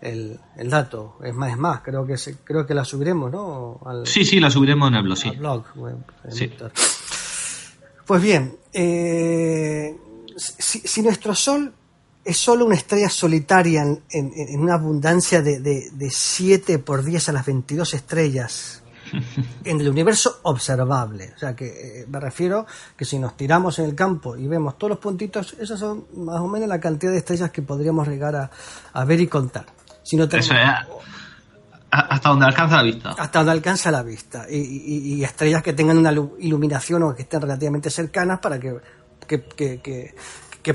el, 0.00 0.38
dato. 0.64 1.16
Es 1.22 1.34
más, 1.34 1.52
es 1.52 1.58
más, 1.58 1.80
creo 1.80 2.06
que 2.06 2.16
creo 2.44 2.66
que 2.66 2.74
la 2.74 2.84
subiremos, 2.84 3.30
¿no? 3.30 3.80
sí, 4.04 4.24
sí, 4.24 4.40
la 4.40 4.50
subiremos 4.50 4.88
en 4.88 4.94
el 4.94 5.02
blog, 5.02 5.64
sí. 6.30 6.52
Pues 8.06 8.22
bien, 8.22 8.56
eh, 8.72 9.96
si, 10.36 11.02
nuestro 11.02 11.34
Sol 11.34 11.72
es 12.24 12.36
solo 12.36 12.66
una 12.66 12.74
estrella 12.74 13.08
solitaria 13.08 13.82
en, 13.82 14.60
una 14.60 14.74
abundancia 14.74 15.42
de, 15.42 15.60
de, 15.60 16.10
7 16.10 16.80
por 16.80 17.04
10 17.04 17.28
a 17.28 17.32
las 17.32 17.46
22 17.46 17.94
estrellas 17.94 18.82
en 19.64 19.80
el 19.80 19.88
universo 19.88 20.40
observable. 20.42 21.32
O 21.36 21.38
sea, 21.38 21.54
que 21.54 22.00
eh, 22.00 22.06
me 22.08 22.18
refiero 22.18 22.66
que 22.96 23.04
si 23.04 23.18
nos 23.18 23.36
tiramos 23.36 23.78
en 23.78 23.84
el 23.84 23.94
campo 23.94 24.36
y 24.36 24.48
vemos 24.48 24.76
todos 24.76 24.90
los 24.90 24.98
puntitos, 24.98 25.54
esas 25.60 25.78
son 25.78 26.06
más 26.16 26.40
o 26.40 26.48
menos 26.48 26.68
la 26.68 26.80
cantidad 26.80 27.12
de 27.12 27.18
estrellas 27.18 27.52
que 27.52 27.62
podríamos 27.62 28.08
llegar 28.08 28.50
a 28.92 29.04
ver 29.04 29.20
y 29.20 29.28
contar. 29.28 29.66
Eso 30.02 30.54
hasta 31.90 32.28
donde 32.28 32.46
alcanza 32.46 32.76
la 32.76 32.82
vista. 32.82 33.10
Hasta 33.10 33.38
donde 33.40 33.52
alcanza 33.52 33.90
la 33.90 34.02
vista. 34.02 34.46
Y, 34.48 35.22
estrellas 35.24 35.62
que 35.62 35.72
tengan 35.72 35.98
una 35.98 36.12
iluminación 36.38 37.02
o 37.02 37.14
que 37.14 37.22
estén 37.22 37.40
relativamente 37.40 37.90
cercanas 37.90 38.38
para 38.38 38.60
que, 38.60 38.76
que, 39.26 39.80
que 39.80 40.14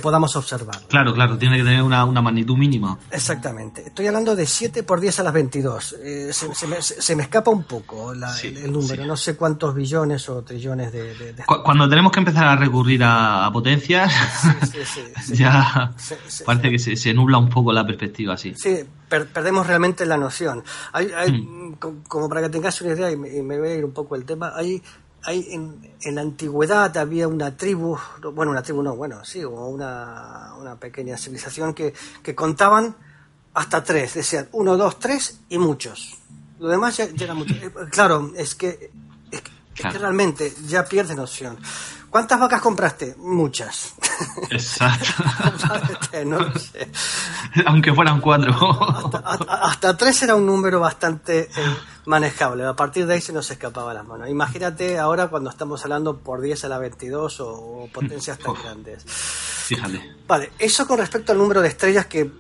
podamos 0.02 0.36
observar. 0.36 0.76
Claro, 0.88 1.14
claro, 1.14 1.38
tiene 1.38 1.58
que 1.58 1.64
tener 1.64 1.82
una, 1.82 2.06
magnitud 2.06 2.58
mínima. 2.58 2.98
Exactamente. 3.12 3.88
Estoy 3.88 4.08
hablando 4.08 4.36
de 4.36 4.46
7 4.46 4.84
por 4.84 5.00
10 5.00 5.20
a 5.20 5.24
las 5.24 5.34
22. 5.34 5.96
Eh, 6.04 6.32
se, 6.34 7.16
me, 7.16 7.24
escapa 7.24 7.52
un 7.52 7.64
poco 7.64 8.14
el, 8.14 8.72
número, 8.72 9.06
no 9.06 9.16
sé 9.16 9.36
cuántos 9.36 9.74
billones 9.76 10.28
o 10.30 10.44
trillones 10.44 10.92
de... 10.92 11.36
Cuando 11.64 11.88
tenemos 11.88 12.12
que 12.12 12.20
empezar 12.20 12.48
a 12.48 12.56
recurrir 12.56 13.02
a, 13.04 13.50
potencias, 13.54 14.12
ya 15.32 15.94
parece 16.46 16.72
que 16.72 16.98
se, 16.98 17.14
nubla 17.14 17.38
un 17.38 17.50
poco 17.50 17.72
la 17.72 17.86
perspectiva, 17.86 18.38
sí. 18.38 18.54
Sí, 18.56 18.84
perdemos 19.08 19.68
realmente 19.68 20.06
la 20.06 20.18
noción. 20.18 20.64
Hay, 20.92 21.08
hmm. 21.32 21.76
Como 22.08 22.30
para 22.30 22.42
que 22.42 22.50
tengas 22.50 22.80
una 22.82 22.94
idea, 22.94 23.12
y 23.12 23.18
me, 23.18 23.30
y 23.30 23.42
me 23.42 23.60
voy 23.60 23.70
a 23.70 23.76
ir 23.76 23.86
un 23.86 23.92
poco 23.92 24.16
el 24.16 24.24
tema, 24.24 24.54
hay 24.56 24.82
hay 25.26 25.48
en, 25.52 26.16
la 26.16 26.22
antigüedad 26.22 26.96
había 26.98 27.28
una 27.28 27.58
tribu, 27.58 27.98
bueno, 28.34 28.52
una 28.52 28.62
tribu 28.62 28.84
no, 28.84 28.96
bueno, 28.96 29.26
sí, 29.26 29.44
una, 29.44 30.54
una 30.60 30.76
pequeña 30.80 31.18
civilización 31.18 31.74
que, 31.74 31.94
que, 32.22 32.36
contaban 32.36 32.96
hasta 33.54 33.84
tres, 33.84 34.14
decían 34.14 34.48
uno, 34.52 34.78
dos, 34.78 35.00
tres 35.00 35.40
y 35.50 35.58
muchos. 35.58 36.18
Lo 36.60 36.68
demás 36.68 36.98
ya, 36.98 37.06
era 37.20 37.34
mucho. 37.34 37.54
Eh, 37.62 37.72
claro, 37.90 38.32
es 38.36 38.56
que, 38.56 38.92
es 39.32 39.42
que 39.42 39.98
realmente 39.98 40.54
ya 40.68 40.86
pierde 40.86 41.16
noción. 41.16 41.58
¿Cuántas 42.16 42.40
vacas 42.40 42.62
compraste? 42.62 43.14
Muchas. 43.18 43.94
Exacto. 44.50 45.22
no 46.26 46.58
sé. 46.58 46.90
Aunque 47.66 47.94
fueran 47.94 48.22
cuatro. 48.22 48.54
Hasta, 49.50 49.98
tres 49.98 50.24
era 50.24 50.34
un 50.34 50.46
número 50.46 50.80
bastante 50.80 51.40
eh, 51.40 51.50
manejable. 52.06 52.64
A 52.64 52.74
partir 52.74 53.06
de 53.06 53.16
ahí 53.16 53.22
se 53.22 53.34
nos 53.34 53.52
escapaba 53.52 53.94
las 53.94 54.06
manos. 54.06 54.30
Imagínate 54.30 54.98
ahora 54.98 55.28
cuando 55.28 55.50
estamos 55.50 55.84
hablando 55.84 56.18
por 56.18 56.40
10 56.40 56.64
a 56.64 56.70
la 56.70 56.78
22 56.78 57.42
o, 57.42 57.90
potencias 57.92 58.40
tan 58.40 58.54
grandes. 58.64 59.04
Fíjate. 59.04 60.16
Vale, 60.26 60.54
eso 60.58 60.88
con 60.88 61.00
respecto 61.00 61.34
al 61.34 61.38
número 61.38 61.62
de 61.62 61.68
estrellas 61.68 62.06
que, 62.06 62.32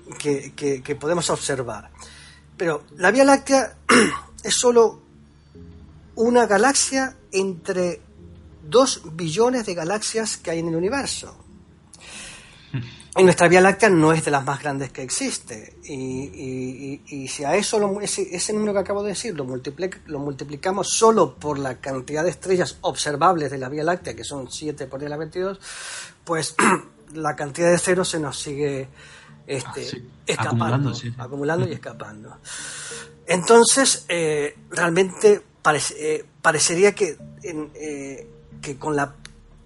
que 0.56 0.96
podemos 0.96 1.30
observar. 1.30 1.90
Pero 2.56 2.86
la 2.96 3.12
Vía 3.12 3.26
Láctea 3.26 3.76
es 4.42 4.56
solo 4.56 5.02
una 6.16 6.46
galaxia 6.46 7.18
entre 7.34 8.05
dos 8.70 9.02
billones 9.14 9.66
de 9.66 9.74
galaxias 9.74 10.38
que 10.38 10.52
hay 10.52 10.60
en 10.60 10.70
el 10.70 10.76
universo. 10.76 11.36
Y 13.18 13.24
nuestra 13.24 13.48
Vía 13.48 13.62
Láctea 13.62 13.90
no 13.90 14.12
es 14.12 14.26
de 14.26 14.32
las 14.32 14.44
más 14.44 14.62
grandes 14.62 14.92
que 14.92 15.02
existe. 15.02 15.78
Y, 15.84 17.28
si 17.30 17.46
a 17.46 17.56
eso, 17.56 17.80
ese, 18.02 18.54
número 18.54 18.74
que 18.74 18.80
acabo 18.80 19.04
de 19.04 19.10
decir, 19.10 19.34
lo, 19.34 19.46
lo, 19.46 20.20
multiplicamos 20.20 20.90
solo 20.90 21.36
por 21.36 21.58
la 21.58 21.80
cantidad 21.80 22.26
de 22.26 22.32
estrellas 22.32 22.78
observables 22.82 23.52
de 23.52 23.58
la 23.58 23.70
Vía 23.70 23.84
Láctea, 23.84 24.16
que 24.16 24.26
son 24.26 24.52
7 24.52 24.88
por 24.88 25.00
10 25.00 25.08
a 25.08 25.10
la 25.12 25.18
22, 25.18 25.60
pues 26.26 26.56
la 27.14 27.38
cantidad 27.38 27.72
de 27.72 27.78
ceros 27.78 28.10
se 28.10 28.20
nos 28.20 28.38
sigue 28.38 28.90
este, 29.48 29.88
ah, 29.94 30.24
escapando, 30.26 30.92
acumulando, 31.18 31.68
y 31.70 31.72
escapando. 31.72 32.38
Entonces, 33.28 34.06
eh, 34.10 34.58
realmente 34.72 35.42
eh, 35.98 36.26
parecería 36.42 36.94
que 36.94 37.18
en, 37.44 37.72
eh, 37.76 38.28
que 38.66 38.78
con 38.78 38.96
la 38.96 39.14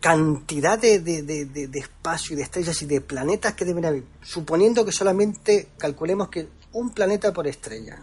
cantidad 0.01 0.77
de, 0.77 1.00
de, 1.00 1.70
espacio 1.74 2.34
y 2.34 2.38
de 2.38 2.44
estrellas 2.44 2.82
y 2.82 2.86
de 2.86 3.00
planetas 3.00 3.53
que 3.53 3.63
deben 3.63 3.86
haber, 3.86 4.03
suponiendo 4.22 4.84
que 4.84 4.91
solamente 4.91 5.70
calculemos 5.77 6.27
que 6.27 6.50
un 6.74 6.89
planeta 6.89 7.32
por 7.32 7.48
estrella, 7.48 7.98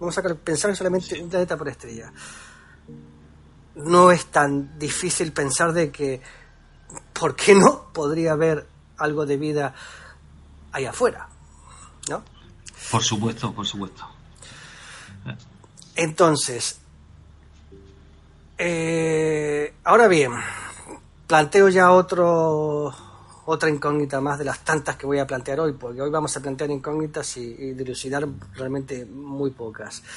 vamos 0.00 0.16
a 0.16 0.22
pensar 0.22 0.74
solamente 0.74 1.20
un 1.20 1.28
planeta 1.28 1.58
por 1.58 1.68
estrella, 1.68 2.10
no 3.74 4.10
es 4.10 4.24
tan 4.26 4.78
difícil 4.78 5.32
pensar 5.32 5.74
de 5.74 5.90
que, 5.90 6.22
¿por 7.12 7.36
qué 7.36 7.54
no 7.54 7.92
podría 7.92 8.32
haber 8.32 8.66
algo 8.96 9.26
de 9.26 9.36
vida 9.36 9.74
ahí 10.72 10.86
afuera? 10.86 11.28
¿No? 12.08 12.24
Por 12.90 13.02
supuesto, 13.02 13.52
por 13.52 13.66
supuesto. 13.66 14.06
Entonces, 15.94 16.78
eh, 18.58 19.74
ahora 19.84 20.08
bien, 20.08 20.32
planteo 21.26 21.68
ya 21.68 21.90
otro 21.90 22.94
otra 23.46 23.70
incógnita 23.70 24.20
más 24.20 24.38
de 24.38 24.44
las 24.44 24.58
tantas 24.60 24.96
que 24.96 25.06
voy 25.06 25.18
a 25.18 25.26
plantear 25.26 25.60
hoy, 25.60 25.72
porque 25.72 26.02
hoy 26.02 26.10
vamos 26.10 26.36
a 26.36 26.40
plantear 26.40 26.70
incógnitas 26.70 27.36
y, 27.36 27.72
dilucidar 27.72 28.26
realmente 28.54 29.06
muy 29.06 29.50
pocas. 29.50 30.02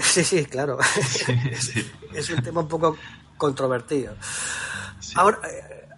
Sí, 0.00 0.24
sí, 0.24 0.46
claro. 0.46 0.78
es, 2.14 2.30
un 2.30 2.42
tema 2.42 2.62
un 2.62 2.68
poco 2.68 2.96
controvertido. 3.36 4.14
Ahora, 5.14 5.40
eh, 5.46 5.88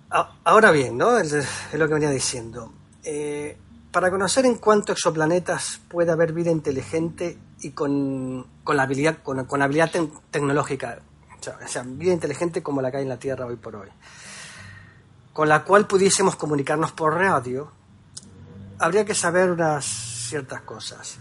ahora 0.42 0.72
bien, 0.72 0.98
¿no? 0.98 1.16
Es, 1.18 1.32
lo 1.72 1.86
que 1.86 1.94
venía 1.94 2.10
diciendo. 2.10 2.72
Eh, 3.04 3.56
para 3.92 4.10
conocer 4.10 4.44
en 4.44 4.56
cuántos 4.56 4.96
exoplanetas 4.96 5.80
puede 5.88 6.10
haber 6.10 6.32
vida 6.32 6.50
inteligente 6.50 7.38
y 7.64 7.70
con, 7.70 8.46
con 8.62 8.76
la 8.76 8.82
habilidad, 8.82 9.18
con, 9.22 9.42
con 9.46 9.62
habilidad 9.62 9.90
tecnológica, 10.30 10.98
o 11.40 11.68
sea, 11.68 11.82
vida 11.82 12.12
inteligente 12.12 12.62
como 12.62 12.82
la 12.82 12.90
que 12.90 12.98
hay 12.98 13.04
en 13.04 13.08
la 13.08 13.18
Tierra 13.18 13.46
hoy 13.46 13.56
por 13.56 13.74
hoy, 13.76 13.88
con 15.32 15.48
la 15.48 15.64
cual 15.64 15.86
pudiésemos 15.86 16.36
comunicarnos 16.36 16.92
por 16.92 17.14
radio, 17.14 17.72
habría 18.78 19.06
que 19.06 19.14
saber 19.14 19.50
unas 19.50 19.84
ciertas 19.84 20.60
cosas 20.60 21.16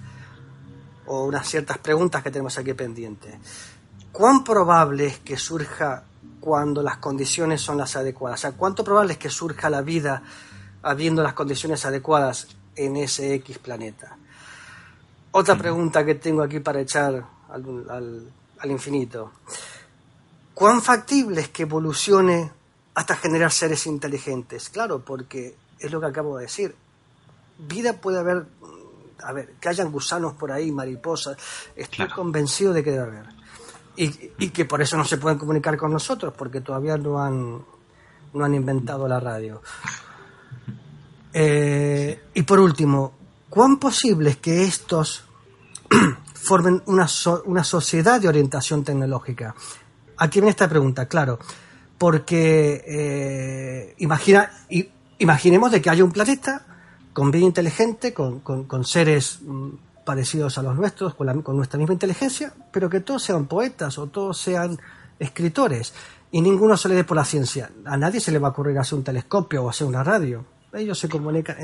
o 1.06 1.24
unas 1.24 1.48
ciertas 1.48 1.78
preguntas 1.78 2.22
que 2.22 2.30
tenemos 2.30 2.58
aquí 2.58 2.74
pendientes. 2.74 3.36
¿Cuán 4.12 4.44
probable 4.44 5.08
es 5.08 5.20
que 5.20 5.38
surja 5.38 6.04
cuando 6.42 6.84
las 6.84 6.98
condiciones 6.98 7.62
son 7.62 7.78
las 7.78 7.96
adecuadas? 7.96 8.42
O 8.42 8.42
sea, 8.42 8.52
¿cuánto 8.52 8.84
probable 8.84 9.14
es 9.14 9.20
que 9.20 9.30
surja 9.30 9.70
la 9.70 9.82
vida 9.82 10.24
habiendo 10.82 11.24
las 11.24 11.34
condiciones 11.34 11.86
adecuadas 11.86 12.48
en 12.76 12.98
ese 12.98 13.34
X 13.36 13.60
planeta? 13.60 14.18
Otra 15.36 15.58
pregunta 15.58 16.06
que 16.06 16.14
tengo 16.14 16.44
aquí 16.44 16.60
para 16.60 16.82
echar 16.82 17.26
al, 17.50 18.32
infinito. 18.66 19.32
¿Cuán 20.54 20.80
factible 20.80 21.42
es 21.42 21.50
que 21.50 21.64
evolucione 21.64 22.52
hasta 22.94 23.16
generar 23.16 23.52
seres 23.52 23.88
inteligentes? 23.88 24.70
Claro, 24.70 25.04
porque 25.04 25.56
es 25.80 25.92
lo 25.92 26.00
que 26.00 26.06
acabo 26.06 26.38
de 26.38 26.44
decir. 26.44 26.76
Vida 27.58 27.94
puede 27.94 28.20
haber, 28.20 28.46
a 29.24 29.34
ver, 29.34 29.54
que 29.60 29.70
hayan 29.70 29.92
gusanos 29.92 30.34
por 30.34 30.52
ahí, 30.52 30.72
mariposas. 30.72 31.36
Estoy 31.76 32.08
convencido 32.10 32.72
de 32.72 32.84
que 32.84 32.92
debe 32.92 33.04
haber. 33.04 33.26
Y, 33.96 34.50
que 34.50 34.66
por 34.66 34.84
eso 34.84 34.98
no 34.98 35.04
se 35.04 35.18
pueden 35.18 35.40
comunicar 35.40 35.78
con 35.78 35.92
nosotros, 35.92 36.32
porque 36.38 36.62
todavía 36.62 36.96
no 36.96 37.20
han, 37.20 37.66
no 38.34 38.46
han 38.46 38.54
inventado 38.54 39.08
la 39.08 39.20
radio. 39.20 39.62
Eh, 41.36 42.26
y 42.36 42.44
por 42.44 42.60
último, 42.60 43.23
¿Cuán 43.54 43.78
posible 43.78 44.32
es 44.32 44.38
que 44.38 44.64
estos 44.64 45.26
formen 46.34 46.82
una, 46.88 47.06
una 47.46 47.64
sociedad 47.64 48.20
de 48.20 48.28
orientación 48.28 48.84
tecnológica? 48.84 49.54
Aquí 50.18 50.40
viene 50.40 50.50
esta 50.50 50.68
pregunta, 50.68 51.08
claro, 51.08 51.38
porque 52.00 52.84
eh, 52.88 53.96
imagina, 54.00 54.50
imaginemos 55.20 55.72
de 55.72 55.84
que 55.84 55.92
haya 55.92 56.04
un 56.04 56.12
planeta 56.12 56.66
con 57.14 57.30
vida 57.30 57.46
inteligente, 57.46 58.12
con, 58.12 58.86
seres 58.86 59.38
mm, 59.44 59.70
parecidos 60.04 60.58
a 60.58 60.64
los 60.64 60.76
nuestros, 60.76 61.14
con, 61.14 61.44
con, 61.44 61.56
nuestra 61.56 61.78
misma 61.78 61.94
inteligencia, 61.94 62.52
pero 62.72 62.90
que 62.90 63.02
todos 63.02 63.22
sean 63.22 63.46
poetas 63.46 64.00
o 64.00 64.08
todos 64.08 64.36
sean 64.36 64.80
escritores. 65.20 65.94
y 66.32 66.42
ninguno 66.42 66.76
se 66.76 66.90
le 66.90 66.96
dé 66.96 67.04
por 67.04 67.18
la 67.18 67.24
ciencia. 67.24 67.70
A 67.86 67.98
nadie 67.98 68.20
se 68.20 68.32
le 68.32 68.40
va 68.40 68.48
a 68.48 68.52
ocurrir 68.52 68.80
hacer 68.80 68.98
un 68.98 69.04
telescopio 69.04 69.64
o 69.64 69.70
hacer 69.70 69.86
una 69.86 70.04
radio. 70.04 70.44
Ellos 70.74 70.98
se 70.98 71.08
comunican. 71.08 71.56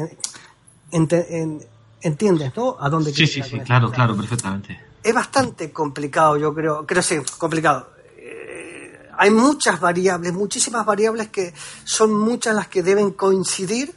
¿Entiendes, 2.02 2.56
no? 2.56 2.78
¿A 2.80 2.90
dónde 2.90 3.14
Sí, 3.14 3.28
sí, 3.28 3.42
sí, 3.44 3.60
claro, 3.60 3.92
claro, 3.92 4.16
perfectamente. 4.16 4.80
Es 5.04 5.14
bastante 5.14 5.72
complicado, 5.72 6.38
yo 6.38 6.54
creo. 6.54 6.86
Creo 6.86 7.02
sí, 7.02 7.18
complicado. 7.38 7.92
Eh, 8.18 9.10
hay 9.18 9.32
muchas 9.32 9.80
variables, 9.80 10.34
muchísimas 10.34 10.86
variables 10.86 11.30
que 11.30 11.54
son 11.84 12.14
muchas 12.18 12.56
las 12.56 12.68
que 12.68 12.84
deben 12.84 13.12
coincidir 13.12 13.94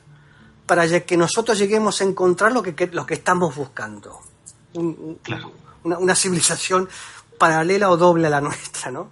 para 0.66 0.88
que 1.04 1.16
nosotros 1.16 1.59
lleguemos 1.59 2.00
a 2.00 2.04
encontrar 2.04 2.52
lo 2.52 2.62
que, 2.62 2.90
lo 2.92 3.04
que 3.04 3.14
estamos 3.14 3.54
buscando. 3.54 4.21
claro. 5.23 5.52
una, 5.85 5.99
una 5.99 6.14
civilización 6.14 6.88
paralela 7.38 7.90
o 7.90 7.97
doble 7.97 8.28
a 8.28 8.30
la 8.30 8.40
nuestra, 8.40 8.90
¿no? 8.90 9.11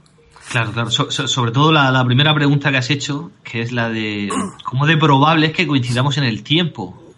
Claro, 0.50 0.73
claro. 0.73 0.90
sobre 0.90 1.52
todo 1.52 1.70
la, 1.70 2.04
primera 2.04 2.35
pregunta 2.35 2.73
que 2.73 2.76
has 2.76 2.90
hecho, 2.90 3.30
que 3.44 3.62
es 3.62 3.70
la 3.70 3.88
de 3.88 4.28
cómo 4.64 4.85
de 4.85 4.97
probable 4.97 5.47
es 5.47 5.52
que 5.52 5.64
coincidamos 5.66 6.18
en 6.18 6.25
el 6.25 6.42
tiempo. 6.42 7.10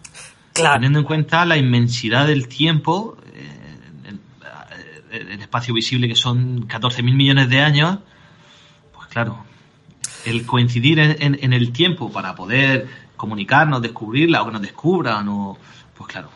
Claro. 0.53 0.75
Teniendo 0.75 0.99
en 0.99 1.05
cuenta 1.05 1.45
la 1.45 1.57
inmensidad 1.57 2.27
del 2.27 2.47
tiempo, 2.47 3.17
eh, 3.33 4.13
el, 5.11 5.41
espacio 5.41 5.73
visible 5.73 6.07
que 6.07 6.15
son 6.15 6.67
14.000 6.67 7.15
millones 7.15 7.49
de 7.49 7.59
años, 7.59 7.99
pues 8.93 9.07
claro, 9.07 9.45
el 10.25 10.45
coincidir 10.45 10.99
en, 10.99 11.53
el 11.53 11.71
tiempo 11.71 12.11
para 12.11 12.35
poder 12.35 12.87
comunicarnos, 13.17 13.81
descubrirla 13.81 14.41
o 14.41 14.45
que 14.45 14.51
nos 14.51 14.61
descubran, 14.61 15.27
o, 15.27 15.57
pues 15.97 16.11
claro, 16.11 16.29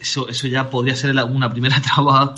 eso, 0.00 0.28
eso 0.28 0.46
ya 0.46 0.70
podría 0.70 0.96
ser 0.96 1.14
una 1.24 1.50
primera 1.50 1.80
traba 1.82 2.34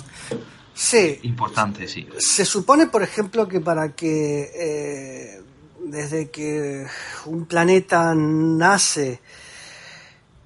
Sí. 0.73 1.19
Importante, 1.23 1.87
sí. 1.87 2.07
Se 2.17 2.45
supone, 2.45 2.87
por 2.87 3.03
ejemplo, 3.03 3.47
que 3.47 3.59
para 3.59 3.93
que 3.93 4.49
eh, 4.55 5.41
desde 5.85 6.29
que 6.29 6.85
un 7.25 7.45
planeta 7.45 8.13
nace 8.15 9.19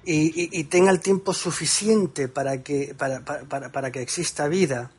y, 0.08 0.64
tenga 0.64 0.92
el 0.92 1.00
tiempo 1.00 1.34
suficiente 1.34 2.28
para 2.28 2.62
que, 2.62 2.94
para, 2.96 3.24
para, 3.24 3.72
para 3.72 3.90
que 3.90 4.00
exista 4.00 4.46
vida 4.46 4.90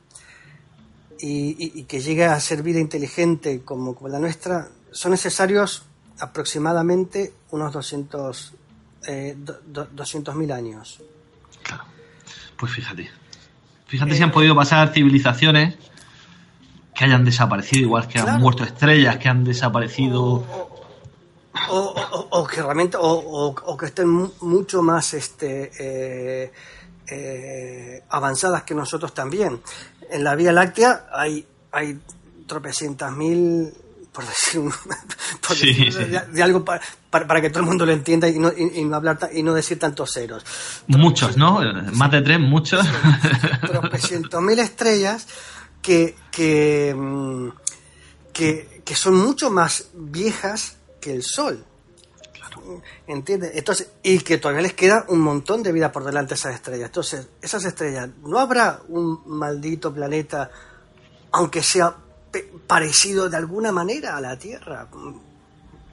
y, 1.19 1.83
que 1.83 2.01
llegue 2.01 2.25
a 2.25 2.39
ser 2.39 2.61
vida 2.61 2.79
inteligente 2.79 3.61
como, 3.63 3.95
como 3.95 4.09
la 4.09 4.19
nuestra, 4.19 4.67
son 4.91 5.11
necesarios 5.11 5.85
aproximadamente 6.19 7.33
unos 7.51 7.73
200 7.73 8.53
eh, 9.07 9.35
mil 10.35 10.51
años. 10.51 11.01
Claro. 11.63 11.85
Pues 12.57 12.73
fíjate. 12.73 13.09
Fíjate 13.85 14.15
si 14.15 14.23
han 14.23 14.31
podido 14.31 14.55
pasar 14.55 14.93
civilizaciones 14.93 15.75
que 16.93 17.05
hayan 17.05 17.23
desaparecido, 17.23 17.83
igual 17.83 18.07
que 18.07 18.19
han 18.19 18.41
muerto 18.41 18.63
estrellas, 18.63 19.17
que 19.17 19.29
han 19.29 19.43
desaparecido. 19.45 20.23
O, 20.23 20.66
que 22.49 22.61
realmente, 22.61 22.97
o, 22.99 23.77
que 23.77 23.85
estén 23.85 24.31
mucho 24.41 24.81
más 24.81 25.13
este, 25.13 25.71
eh, 25.79 26.51
eh, 27.07 28.03
avanzadas 28.09 28.63
que 28.63 28.73
nosotros 28.73 29.13
también. 29.13 29.61
En 30.09 30.23
la 30.23 30.35
Vía 30.35 30.51
Láctea 30.51 31.07
hay, 31.11 31.45
hay 31.71 31.99
tropecientas 32.47 33.11
mil 33.15 33.73
por 34.17 34.25
decir, 34.25 34.61
De, 36.33 36.41
algo 36.41 36.65
para, 36.65 36.81
para, 37.11 37.39
que 37.39 37.51
todo 37.51 37.59
el 37.59 37.67
mundo 37.67 37.85
lo 37.85 37.91
entienda 37.91 38.27
y 38.27 38.39
no, 38.39 38.51
y, 38.51 38.83
no 38.83 38.95
hablar 38.95 39.19
y 39.31 39.43
no 39.43 39.53
decir 39.53 39.77
tantos 39.77 40.11
ceros. 40.11 40.43
Muchos, 40.87 41.37
¿no? 41.37 41.61
Más 41.93 42.09
de 42.09 42.23
tres, 42.23 42.39
muchos. 42.39 42.83
Tropecientos 43.61 44.41
mil 44.41 44.57
estrellas 44.57 45.27
que, 45.83 46.15
que, 46.31 46.95
mm, 46.97 47.49
que, 48.33 48.81
que 48.83 48.95
son 48.95 49.17
mucho 49.17 49.51
más 49.51 49.89
viejas 49.93 50.77
que 50.99 51.13
el 51.13 51.23
Sol. 51.23 51.65
¿Entiendes? 53.07 53.51
Entonces, 53.55 53.89
y 54.03 54.19
que 54.19 54.37
todavía 54.37 54.63
les 54.63 54.73
queda 54.73 55.05
un 55.09 55.19
montón 55.19 55.63
de 55.63 55.71
vida 55.71 55.91
por 55.91 56.03
delante 56.03 56.33
a 56.33 56.35
esas 56.35 56.55
estrellas. 56.55 56.87
Entonces, 56.87 57.29
esas 57.41 57.63
estrellas, 57.65 58.09
¿no 58.23 58.39
habrá 58.39 58.79
un 58.89 59.21
maldito 59.25 59.93
planeta, 59.93 60.49
aunque 61.31 61.61
sea 61.61 61.95
parecido 62.67 63.29
de 63.29 63.37
alguna 63.37 63.71
manera 63.71 64.17
a 64.17 64.21
la 64.21 64.37
Tierra? 64.37 64.87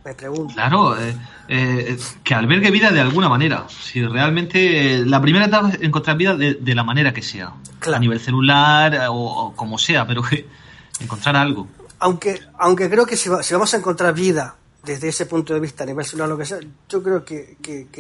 Me 0.05 0.15
pregunto. 0.15 0.53
Claro, 0.53 1.01
eh, 1.01 1.17
eh, 1.49 1.99
que 2.23 2.35
albergue 2.35 2.71
vida 2.71 2.91
de 2.91 3.01
alguna 3.01 3.29
manera. 3.29 3.67
Si 3.69 4.05
realmente 4.05 4.97
eh, 4.97 5.07
la 5.07 5.21
primera 5.21 5.47
etapa 5.47 5.71
es 5.71 5.81
encontrar 5.81 6.19
vida 6.19 6.37
de, 6.37 6.75
la 6.75 6.85
manera 6.85 7.15
que 7.15 7.23
sea, 7.23 7.55
a 7.81 7.99
nivel 7.99 8.21
celular 8.21 9.07
o, 9.09 9.55
como 9.57 9.79
sea, 9.79 10.07
pero 10.07 10.23
que 10.23 10.47
encontrar 11.01 11.37
algo. 11.37 11.69
Aunque, 12.01 12.39
aunque 12.59 12.91
creo 12.91 13.07
que 13.07 13.17
si, 13.17 13.31
vamos 13.31 13.73
a 13.73 13.77
encontrar 13.79 14.13
vida 14.13 14.57
desde 14.85 15.09
ese 15.09 15.27
punto 15.27 15.55
de 15.55 15.61
vista 15.61 15.85
a 15.85 15.87
nivel 15.87 16.05
celular, 16.05 16.29
lo 16.29 16.39
que 16.39 16.45
sea, 16.45 16.59
yo 16.89 17.03
creo 17.03 17.25
que, 17.25 17.57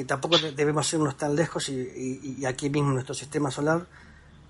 tampoco 0.06 0.36
debemos 0.38 0.92
irnos 0.92 1.16
tan 1.16 1.34
lejos 1.34 1.68
y, 1.68 2.44
aquí 2.46 2.70
mismo 2.70 2.92
nuestro 2.92 3.14
sistema 3.14 3.50
solar 3.50 3.86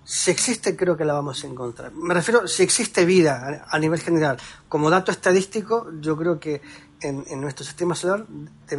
si 0.05 0.31
existe, 0.31 0.77
creo 0.77 0.99
que 0.99 1.05
la 1.05 1.15
vamos 1.15 1.43
a 1.45 1.47
encontrar. 1.47 1.93
Me 1.93 2.13
refiero, 2.13 2.47
si 2.47 2.63
existe 2.63 3.07
vida 3.07 3.65
a, 3.67 3.79
nivel 3.79 4.01
general, 4.01 4.37
como 4.69 4.91
dato 4.91 5.11
estadístico, 5.11 5.91
yo 5.99 6.15
creo 6.17 6.39
que 6.39 6.61
en, 7.01 7.41
nuestro 7.41 7.65
sistema 7.65 7.95
solar 7.95 8.27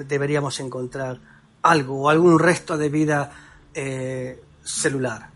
deberíamos 0.07 0.59
encontrar 0.59 1.19
algo 1.63 2.03
o 2.03 2.09
algún 2.09 2.37
resto 2.37 2.77
de 2.77 2.89
vida 2.89 3.31
eh, 3.73 4.39
celular. 4.63 5.31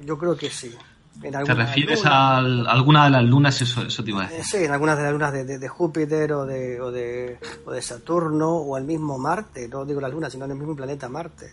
Yo 0.00 0.18
creo 0.18 0.36
que 0.36 0.50
sí. 0.50 0.76
¿Te 1.20 1.54
refieres 1.54 2.04
a 2.06 2.38
alguna 2.38 3.04
de 3.04 3.10
las 3.10 3.24
lunas? 3.24 3.60
Eso, 3.60 3.82
eso 3.82 4.02
te 4.02 4.10
iba 4.10 4.24
a 4.24 4.28
decir. 4.28 4.44
Sí, 4.44 4.64
en 4.64 4.72
algunas 4.72 4.96
de 4.96 5.04
las 5.04 5.12
lunas 5.12 5.32
de, 5.32 5.68
Júpiter 5.68 6.32
o 6.32 6.46
de, 6.46 6.80
o, 6.80 6.90
de, 6.90 7.38
o 7.66 7.72
de 7.72 7.82
Saturno 7.82 8.50
o 8.50 8.76
al 8.76 8.84
mismo 8.84 9.18
Marte. 9.18 9.68
No 9.68 9.84
digo 9.84 10.00
la 10.00 10.08
luna, 10.08 10.30
sino 10.30 10.46
en 10.46 10.52
el 10.52 10.56
mismo 10.56 10.74
planeta 10.74 11.08
Marte. 11.08 11.50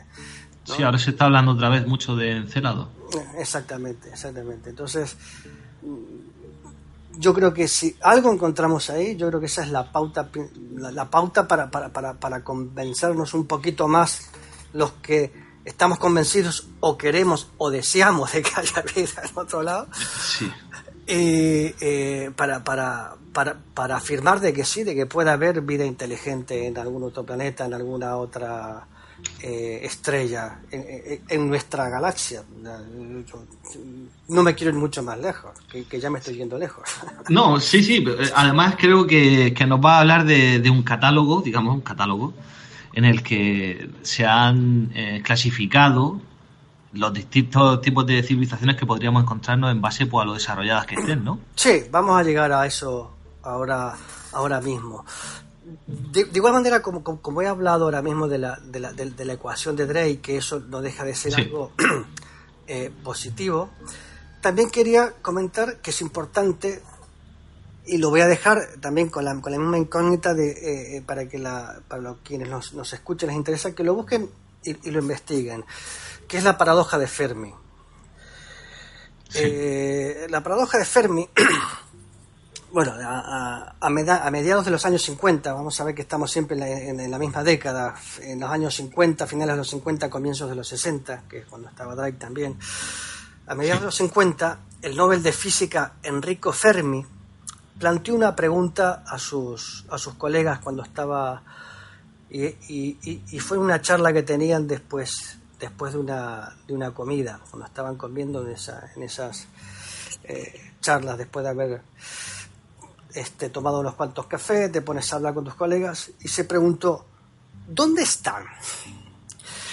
Sí, 0.63 0.84
ahora 0.84 0.98
se 0.98 1.12
está 1.12 1.26
hablando 1.26 1.52
otra 1.52 1.70
vez 1.70 1.88
mucho 1.88 2.15
de 2.15 2.32
Encelado. 2.32 2.89
Exactamente, 3.38 4.10
exactamente. 4.10 4.70
Entonces, 4.70 5.17
yo 7.17 7.34
creo 7.34 7.54
que 7.54 7.67
si 7.67 7.96
algo 8.02 8.32
encontramos 8.32 8.89
ahí, 8.89 9.15
yo 9.15 9.28
creo 9.28 9.39
que 9.39 9.46
esa 9.48 9.63
es 9.63 9.72
la 9.72 9.91
pauta, 9.91 10.30
la, 10.76 11.10
pauta 11.10 11.48
para, 11.48 11.70
para, 11.72 11.89
para, 11.89 12.13
para, 12.13 12.43
convencernos 12.43 13.34
un 13.34 13.48
poquito 13.48 13.88
más 13.88 14.30
los 14.74 14.91
que 14.93 15.46
estamos 15.67 15.99
convencidos 15.99 16.67
o 16.80 16.97
queremos 16.97 17.49
o 17.58 17.69
deseamos 17.69 18.32
de 18.32 18.41
que 18.41 18.51
haya 18.56 18.82
vida 18.95 19.21
en 19.23 19.38
otro 19.38 19.62
lado. 19.62 19.88
Sí. 19.93 20.51
Eh, 21.10 22.32
para, 22.36 22.63
para, 22.63 23.15
para, 23.32 23.58
para 23.73 23.97
afirmar 23.97 24.39
de 24.39 24.51
que 24.53 24.65
sí, 24.65 24.84
de 24.84 24.95
que 24.95 25.06
pueda 25.06 25.34
haber 25.34 25.62
vida 25.62 25.86
inteligente 25.86 26.67
en 26.67 26.77
algún 26.77 27.03
otro 27.03 27.25
planeta, 27.25 27.65
en 27.65 27.73
alguna 27.73 28.17
otra 28.17 28.88
eh, 29.41 29.80
estrella 29.84 30.60
en, 30.71 31.47
nuestra 31.47 31.89
galaxia. 31.89 32.43
No 34.27 34.43
me 34.43 34.53
quiero 34.53 34.73
ir 34.73 34.80
mucho 34.80 35.01
más 35.01 35.17
lejos, 35.19 35.51
que, 35.69 35.99
ya 35.99 36.10
me 36.10 36.19
estoy 36.19 36.36
yendo 36.36 36.58
lejos. 36.58 36.84
No, 37.30 37.60
sí, 37.60 37.84
sí. 37.84 38.03
Además 38.36 38.75
creo 38.77 39.08
que, 39.08 39.53
nos 39.67 39.80
va 39.80 39.97
a 39.97 39.99
hablar 40.01 40.25
de, 40.25 40.69
un 40.69 40.84
catálogo, 40.84 41.41
digamos, 41.41 41.75
un 41.75 41.82
catálogo, 41.82 42.34
en 42.97 43.05
el 43.05 43.21
que 43.21 43.91
se 44.01 44.25
han 44.25 44.91
eh, 44.95 45.21
clasificado 45.23 46.19
los 46.93 47.13
distintos 47.13 47.79
tipos 47.81 48.07
de 48.07 48.23
civilizaciones 48.23 48.75
que 48.75 48.88
podríamos 48.88 49.21
encontrarnos 49.21 49.71
en 49.71 49.79
base 49.81 50.07
pues, 50.07 50.23
a 50.23 50.25
lo 50.25 50.33
desarrolladas 50.33 50.88
que 50.88 50.95
estén, 50.95 51.23
¿no? 51.23 51.39
Sí, 51.53 51.83
vamos 51.91 52.19
a 52.19 52.23
llegar 52.23 52.51
a 52.51 52.65
eso 52.65 53.15
ahora, 53.43 53.93
ahora 54.33 54.60
mismo 54.62 55.05
de, 55.86 56.27
igual 56.33 56.53
manera, 56.53 56.81
como, 56.81 57.03
como, 57.03 57.41
he 57.41 57.47
hablado 57.47 57.86
ahora 57.86 58.01
mismo 58.01 58.27
de 58.27 58.38
la, 58.38 58.57
de 58.63 58.79
la, 58.79 58.93
de, 58.93 59.25
la 59.25 59.33
ecuación 59.33 59.75
de 59.75 59.86
Drake, 59.86 60.21
que 60.21 60.38
eso 60.38 60.60
no 60.60 60.81
deja 60.81 61.03
de 61.03 61.13
ser 61.13 61.36
algo 61.36 61.71
eh, 62.67 62.91
positivo, 63.03 63.69
también 64.41 64.71
quería 64.71 65.13
comentar 65.21 65.77
que 65.81 65.91
es 65.91 66.01
importante, 66.01 66.81
y 67.88 67.97
lo 67.97 68.10
voy 68.10 68.21
a 68.21 68.28
dejar 68.28 68.67
también 68.82 69.10
con 69.10 69.26
la, 69.26 69.39
con 69.39 69.52
la 69.52 69.58
misma 69.58 69.78
incógnita 69.78 70.34
de, 70.34 70.52
eh, 70.52 70.97
eh, 70.97 71.04
para 71.06 71.28
que 71.28 71.39
la, 71.39 71.80
para 71.88 72.02
los, 72.02 72.17
quienes 72.23 72.50
nos, 72.50 72.73
nos 72.73 72.91
escuchen 72.93 73.28
les 73.28 73.38
interesa 73.38 73.73
que 73.73 73.84
lo 73.84 73.95
busquen 73.95 74.30
y, 74.63 74.91
lo 74.91 75.00
investiguen, 75.00 75.63
que 76.28 76.38
es 76.38 76.43
la 76.43 76.58
paradoja 76.58 76.97
de 76.97 77.08
Fermi. 77.08 77.54
la 80.30 80.43
paradoja 80.43 80.78
de 80.78 80.86
Fermi 80.86 81.30
bueno, 82.71 82.93
a, 83.00 83.76
a, 83.80 84.30
mediados 84.30 84.65
de 84.65 84.71
los 84.71 84.86
años 84.86 85.02
50, 85.04 85.54
vamos 85.54 85.80
a 85.80 85.84
ver 85.86 85.95
que 85.95 86.02
estamos 86.02 86.30
siempre 86.30 86.58
en 86.58 87.10
la, 87.10 87.17
misma 87.17 87.43
década, 87.43 87.95
en 88.21 88.39
los 88.41 88.50
años 88.50 88.76
50, 88.76 89.26
finales 89.26 89.54
de 89.54 89.58
los 89.58 89.69
50, 89.69 90.10
comienzos 90.10 90.50
de 90.50 90.56
los 90.56 90.67
60, 90.67 91.23
que 91.30 91.39
es 91.39 91.45
cuando 91.45 91.69
estaba 91.69 91.95
Drake 91.95 92.17
también. 92.17 92.58
A 93.47 93.56
mediados 93.56 93.82
de 93.82 93.86
los 93.86 93.95
50, 93.95 94.60
el 94.82 94.97
Nobel 94.97 95.23
de 95.23 95.32
Física 95.32 95.93
Enrico 96.04 96.52
Fermi 96.52 97.06
planteó 97.79 98.15
una 98.15 98.35
pregunta 98.35 99.03
a 99.07 99.17
sus, 99.17 99.85
a 99.89 99.97
sus 99.97 100.15
colegas 100.15 100.59
cuando 100.59 100.83
estaba. 100.83 101.43
Y, 102.29 103.39
fue 103.39 103.57
una 103.57 103.81
charla 103.81 104.11
que 104.11 104.23
tenían 104.23 104.67
después, 104.67 105.37
después 105.59 105.93
de, 105.93 105.99
una, 105.99 106.55
de 106.67 106.73
una 106.73 106.91
comida, 106.91 107.39
cuando 107.49 107.65
estaban 107.65 107.95
comiendo 107.95 108.45
en, 108.45 108.53
esa, 108.53 108.91
en 108.95 109.03
esas 109.03 109.47
eh, 110.23 110.73
charlas, 110.81 111.17
después 111.17 111.43
de 111.43 111.49
haber 111.49 111.81
este, 113.13 113.49
tomado 113.49 113.79
unos 113.79 113.95
cuantos 113.95 114.27
cafés, 114.27 114.71
te 114.71 114.81
pones 114.81 115.11
a 115.11 115.15
hablar 115.15 115.33
con 115.33 115.45
tus 115.45 115.55
colegas 115.55 116.11
y 116.19 116.27
se 116.27 116.43
preguntó, 116.43 117.05
¿dónde 117.67 118.03
están? 118.03 118.43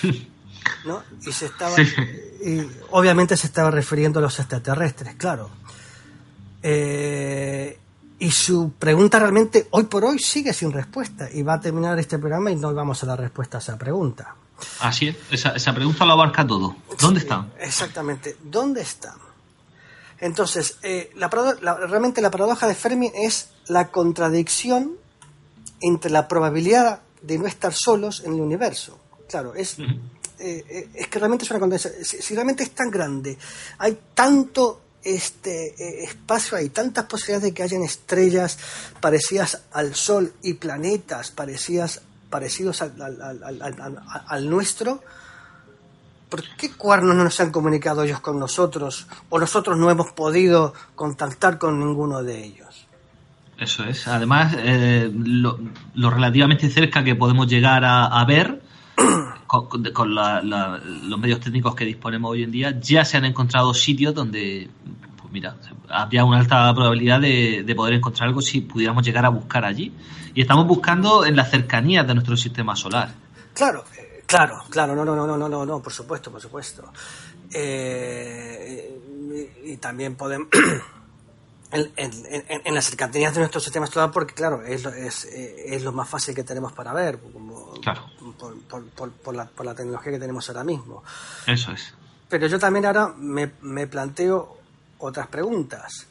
¿No? 0.84 1.02
Y 1.26 1.32
se 1.32 1.46
estaba, 1.46 1.76
y 1.80 2.60
obviamente 2.90 3.36
se 3.36 3.48
estaba 3.48 3.70
refiriendo 3.70 4.20
a 4.20 4.22
los 4.22 4.38
extraterrestres, 4.38 5.16
claro. 5.16 5.50
Eh, 6.62 7.78
y 8.18 8.30
su 8.30 8.72
pregunta 8.78 9.18
realmente 9.18 9.66
hoy 9.70 9.84
por 9.84 10.04
hoy 10.04 10.18
sigue 10.18 10.52
sin 10.52 10.72
respuesta 10.72 11.28
y 11.32 11.42
va 11.42 11.54
a 11.54 11.60
terminar 11.60 11.98
este 11.98 12.18
programa 12.18 12.50
y 12.50 12.56
no 12.56 12.72
vamos 12.72 13.02
a 13.02 13.06
dar 13.06 13.18
respuesta 13.20 13.58
a 13.58 13.60
esa 13.60 13.76
pregunta. 13.76 14.36
Así 14.80 15.08
es, 15.08 15.16
esa, 15.30 15.50
esa 15.50 15.74
pregunta 15.74 16.04
lo 16.06 16.12
abarca 16.12 16.46
todo. 16.46 16.76
¿Dónde 17.00 17.20
Sí, 17.20 17.26
están? 17.26 17.52
Exactamente, 17.58 18.36
¿dónde 18.42 18.82
están? 18.82 19.16
Entonces, 20.20 20.78
eh, 20.82 21.10
la 21.16 21.28
la- 21.60 21.74
realmente 21.86 22.22
la 22.22 22.30
paradoja 22.30 22.66
de 22.68 22.74
Fermi 22.74 23.10
es 23.14 23.50
la 23.66 23.88
contradicción 23.88 24.92
entre 25.80 26.10
la 26.10 26.28
probabilidad 26.28 27.00
de 27.20 27.38
no 27.38 27.46
estar 27.46 27.72
solos 27.74 28.22
en 28.24 28.34
el 28.34 28.40
universo. 28.40 28.98
Claro, 29.28 29.54
es, 29.54 29.78
eh, 29.78 30.64
eh, 30.68 30.88
es 30.94 31.08
que 31.08 31.18
realmente 31.18 31.44
es 31.44 31.50
una 31.50 31.60
contradicción. 31.60 31.94
Si, 32.04 32.22
si 32.22 32.34
realmente 32.34 32.62
es 32.62 32.70
tan 32.70 32.90
grande, 32.90 33.36
hay 33.78 33.98
tanto 34.14 34.80
este 35.04 35.68
eh, 35.78 36.04
espacio, 36.04 36.56
hay 36.58 36.68
tantas 36.70 37.04
posibilidades 37.06 37.44
de 37.44 37.54
que 37.54 37.62
hayan 37.62 37.82
estrellas 37.82 38.58
parecidas 39.00 39.62
al 39.72 39.94
Sol 39.94 40.32
y 40.42 40.54
planetas 40.54 41.30
parecidas, 41.30 42.00
parecidos 42.30 42.82
al, 42.82 43.00
al- 43.00 43.22
al- 43.22 43.42
al- 43.62 43.80
al- 43.80 44.02
al 44.26 44.50
nuestro, 44.50 45.02
¿por 46.28 46.42
qué 46.56 46.72
cuernos 46.72 47.14
no 47.14 47.24
nos 47.24 47.38
han 47.40 47.50
comunicado 47.52 48.02
ellos 48.02 48.20
con 48.20 48.38
nosotros 48.40 49.06
o 49.28 49.38
nosotros 49.38 49.78
no 49.78 49.90
hemos 49.90 50.10
podido 50.12 50.74
contactar 50.94 51.58
con 51.58 51.78
ninguno 51.78 52.22
de 52.22 52.44
ellos? 52.44 52.86
Eso 53.56 53.84
es. 53.84 54.08
Además, 54.08 54.52
eh, 54.58 55.08
lo, 55.14 55.60
lo 55.94 56.10
relativamente 56.10 56.68
cerca 56.70 57.04
que 57.04 57.14
podemos 57.14 57.46
llegar 57.46 57.84
a, 57.84 58.06
a 58.06 58.24
ver 58.24 58.60
con, 59.46 59.68
con- 59.92 60.14
la- 60.14 60.42
la- 60.42 60.78
los 60.84 61.18
medios 61.18 61.40
técnicos 61.40 61.74
que 61.74 61.84
disponemos 61.84 62.30
hoy 62.30 62.42
en 62.42 62.50
día, 62.50 62.78
ya 62.80 63.04
se 63.04 63.16
han 63.16 63.24
encontrado 63.24 63.72
sitios 63.74 64.14
donde, 64.14 64.68
pues 65.20 65.32
mira, 65.32 65.56
habría 65.88 66.24
una 66.24 66.38
alta 66.38 66.72
probabilidad 66.74 67.20
de, 67.20 67.62
de 67.64 67.74
poder 67.74 67.94
encontrar 67.94 68.28
algo 68.28 68.40
si 68.40 68.60
pudiéramos 68.62 69.04
llegar 69.04 69.24
a 69.24 69.28
buscar 69.28 69.64
allí. 69.64 69.92
Y 70.34 70.40
estamos 70.40 70.66
buscando 70.66 71.24
en 71.24 71.36
las 71.36 71.50
cercanías 71.50 72.06
de 72.06 72.14
nuestro 72.14 72.36
sistema 72.36 72.74
solar. 72.74 73.12
Claro, 73.54 73.84
eh, 73.98 74.22
claro, 74.26 74.62
claro, 74.68 74.94
no, 74.96 75.04
no, 75.04 75.14
no, 75.14 75.26
no, 75.26 75.36
no, 75.36 75.48
no, 75.48 75.64
no, 75.66 75.80
por 75.80 75.92
supuesto, 75.92 76.30
por 76.32 76.40
supuesto. 76.40 76.90
Eh, 77.52 79.00
y, 79.64 79.72
y 79.72 79.76
también 79.78 80.16
podemos 80.16 80.48
en, 81.72 81.90
en- 81.96 82.26
en- 82.48 82.62
en 82.64 82.74
las 82.74 82.84
cercanías 82.86 83.32
de 83.34 83.40
nuestro 83.40 83.60
sistema 83.60 83.86
solar, 83.86 84.10
porque 84.10 84.34
claro, 84.34 84.62
es 84.64 84.82
lo, 84.84 84.90
es, 84.90 85.24
eh, 85.26 85.74
es 85.74 85.82
lo 85.82 85.92
más 85.92 86.08
fácil 86.08 86.34
que 86.34 86.42
tenemos 86.44 86.72
para 86.72 86.92
ver, 86.92 87.18
como, 87.32 87.72
Claro. 87.80 88.02
Por, 88.38 88.58
por- 88.62 88.84
por- 88.90 89.12
por 89.12 89.34
la, 89.34 89.44
por 89.46 89.64
la 89.66 89.74
tecnología 89.74 90.12
que 90.12 90.18
tenemos 90.18 90.48
ahora 90.48 90.64
mismo. 90.64 91.02
Eso 91.46 91.72
es. 91.72 91.94
Pero 92.28 92.46
yo 92.46 92.58
también 92.58 92.86
ahora 92.86 93.08
me, 93.16 93.52
me 93.62 93.86
planteo 93.86 94.58
otras 94.98 95.26
preguntas. 95.28 96.06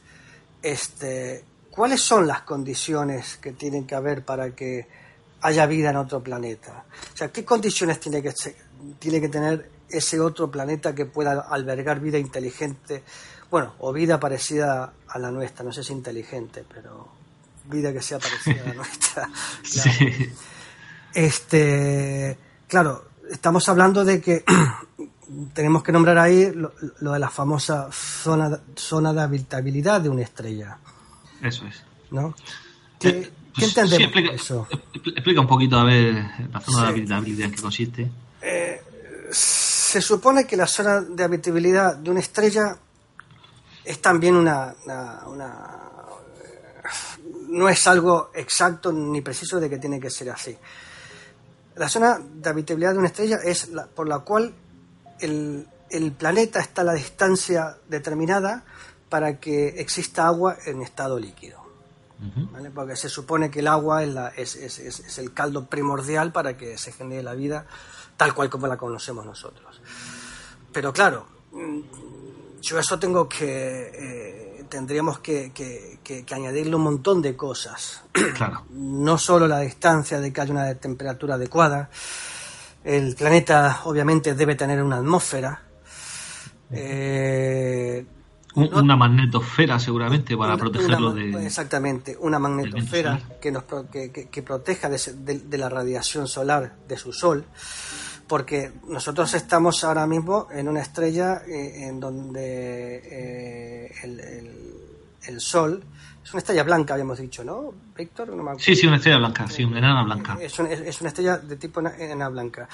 Este, 0.61 1.43
¿Cuáles 1.71 2.01
son 2.01 2.27
las 2.27 2.41
condiciones 2.41 3.37
que 3.37 3.51
tienen 3.53 3.85
que 3.87 3.95
haber 3.95 4.23
para 4.23 4.51
que 4.51 4.87
haya 5.41 5.65
vida 5.65 5.89
en 5.89 5.97
otro 5.97 6.21
planeta? 6.21 6.85
O 7.13 7.17
sea, 7.17 7.31
¿qué 7.31 7.43
condiciones 7.43 7.99
tiene 7.99 8.21
que, 8.21 8.33
tiene 8.99 9.19
que 9.19 9.29
tener 9.29 9.69
ese 9.89 10.19
otro 10.19 10.49
planeta 10.51 10.93
que 10.95 11.05
pueda 11.05 11.41
albergar 11.49 11.99
vida 11.99 12.17
inteligente? 12.19 13.03
Bueno, 13.49 13.73
o 13.79 13.91
vida 13.91 14.19
parecida 14.19 14.93
a 15.07 15.19
la 15.19 15.31
nuestra, 15.31 15.65
no 15.65 15.73
sé 15.73 15.83
si 15.83 15.93
inteligente, 15.93 16.63
pero 16.71 17.07
vida 17.65 17.91
que 17.91 18.01
sea 18.01 18.19
parecida 18.19 18.61
a 18.63 18.67
la 18.67 18.73
nuestra. 18.75 19.29
Claro. 19.71 19.91
Sí. 19.91 20.29
Este, 21.13 22.37
claro, 22.67 23.05
estamos 23.29 23.67
hablando 23.69 24.03
de 24.03 24.19
que 24.21 24.43
tenemos 25.53 25.83
que 25.83 25.91
nombrar 25.91 26.17
ahí 26.17 26.51
lo, 26.53 26.73
lo 26.99 27.11
de 27.13 27.19
la 27.19 27.29
famosa 27.29 27.89
zona, 27.91 28.59
zona 28.75 29.13
de 29.13 29.21
habitabilidad 29.21 30.01
de 30.01 30.09
una 30.09 30.21
estrella, 30.23 30.77
Eso 31.41 31.65
es. 31.65 31.83
¿no? 32.11 32.33
¿Qué, 32.99 33.09
Eh, 33.09 33.21
qué 33.21 33.31
pues, 33.55 33.67
entendemos 33.69 33.97
sí, 33.97 34.03
explica, 34.03 34.29
por 34.29 34.35
eso? 34.35 34.67
expl- 34.93 35.13
explica 35.15 35.41
un 35.41 35.47
poquito, 35.47 35.77
a 35.77 35.83
ver, 35.83 36.13
la 36.51 36.59
zona 36.59 36.77
Sí. 36.77 36.83
de 36.83 36.87
habitabilidad 36.89 37.45
en 37.45 37.51
qué 37.55 37.61
consiste. 37.61 38.11
Se 39.31 40.01
supone 40.01 40.45
que 40.45 40.57
la 40.57 40.65
zona 40.67 41.01
de 41.01 41.23
habitabilidad 41.23 41.95
de 41.95 42.09
una 42.11 42.19
estrella 42.19 42.75
es 43.85 44.01
también 44.01 44.35
una, 44.35 44.73
una- 44.85 45.19
una- 45.27 45.79
no 47.49 47.69
es 47.69 47.85
algo 47.87 48.31
exacto 48.33 48.91
ni 48.91 49.21
preciso 49.21 49.59
de 49.59 49.69
que 49.69 49.77
tiene 49.77 49.99
que 49.99 50.09
ser 50.09 50.29
así. 50.31 50.55
La 51.75 51.89
zona 51.89 52.19
de 52.19 52.49
habitabilidad 52.49 52.91
de 52.93 52.99
una 52.99 53.07
estrella 53.07 53.37
es 53.43 53.69
la, 53.69 53.87
por 53.87 54.07
la 54.07 54.19
cual 54.19 54.53
el, 55.19 55.67
el 55.89 56.11
planeta 56.11 56.59
está 56.59 56.81
a 56.81 56.85
la 56.85 56.93
distancia 56.93 57.77
determinada 57.89 58.63
para 59.09 59.39
que 59.39 59.69
exista 59.79 60.27
agua 60.27 60.57
en 60.65 60.81
estado 60.81 61.19
líquido. 61.19 61.61
Porque 62.73 62.95
se 62.95 63.09
supone 63.09 63.51
que 63.51 63.59
el 63.59 63.67
agua 63.67 64.01
es, 64.03 64.13
la- 64.13 64.29
es- 64.29 64.55
es- 64.55 64.79
es- 64.79 64.99
es 65.01 65.17
el 65.17 65.33
caldo 65.33 65.65
primordial 65.65 66.31
para 66.31 66.55
que 66.55 66.77
se 66.77 66.91
genere 66.93 67.21
la 67.21 67.33
vida 67.33 67.65
tal 68.15 68.33
cual 68.33 68.49
como 68.49 68.67
la 68.67 68.77
conocemos 68.77 69.25
nosotros. 69.25 69.81
Pero 70.71 70.93
claro, 70.93 71.25
mm, 71.51 71.79
yo 72.61 72.79
eso 72.79 72.97
tengo 72.97 73.27
que, 73.27 73.91
eh, 73.93 74.42
tendríamos 74.73 75.19
que, 75.19 75.51
que- 75.53 75.99
que- 76.03 76.25
que 76.25 76.33
añadirle 76.35 76.75
un 76.75 76.81
montón 76.83 77.21
de 77.21 77.35
cosas. 77.35 78.01
Claro. 78.35 78.65
No 78.71 79.17
solo 79.19 79.47
la 79.47 79.59
distancia 79.59 80.19
de 80.19 80.33
que 80.33 80.41
haya 80.41 80.51
una 80.51 80.73
temperatura 80.75 81.35
adecuada, 81.35 81.89
el 82.83 83.15
planeta 83.15 83.81
obviamente 83.85 84.33
debe 84.33 84.55
tener 84.55 84.81
una 84.81 84.97
atmósfera. 84.97 85.61
Eh, 86.71 88.05
Un- 88.55 88.69
no- 88.71 88.79
una 88.81 88.95
magnetosfera 88.95 89.77
seguramente 89.79 90.35
para 90.35 90.53
una- 90.55 90.59
protegerlo 90.63 91.11
una- 91.11 91.37
de... 91.39 91.45
Exactamente, 91.45 92.17
una 92.19 92.39
magnetosfera 92.39 93.19
que, 93.39 93.51
nos, 93.51 93.63
que, 93.91 94.11
que- 94.11 94.27
que 94.29 94.41
proteja 94.43 94.89
de, 94.89 94.99
de- 95.19 95.39
de 95.39 95.57
la 95.57 95.69
radiación 95.69 96.27
solar 96.27 96.75
de 96.87 96.97
su 96.97 97.13
sol, 97.13 97.45
porque 98.33 98.71
nosotros 98.87 99.31
estamos 99.35 99.83
ahora 99.83 100.07
mismo 100.07 100.47
en 100.51 100.67
una 100.67 100.81
estrella 100.81 101.43
eh, 101.47 101.85
en 101.87 101.99
donde 101.99 102.95
eh, 103.05 103.91
el, 104.01 104.19
el- 104.19 104.73
el 105.27 105.39
sol 105.39 105.83
es 106.23 106.33
una 106.33 106.39
estrella 106.39 106.63
blanca, 106.63 106.95
habíamos 106.95 107.19
dicho, 107.19 107.43
¿no, 107.43 107.71
Víctor? 107.95 108.29
No 108.29 108.37
me 108.37 108.41
acuerdo. 108.41 108.59
Sí, 108.59 108.75
sí, 108.75 108.87
una 108.87 108.95
estrella 108.95 109.19
blanca, 109.19 109.47
sí, 109.47 109.63
una 109.63 109.77
enana 109.77 110.01
blanca. 110.03 110.35
Es, 110.41 110.57
un- 110.57 110.65
es- 110.65 110.79
es 110.81 110.99
una 111.01 111.09
estrella 111.09 111.37
de 111.37 111.57
tipo 111.57 111.79
ena- 111.79 111.95
enana 111.99 112.29
blanca. 112.29 112.67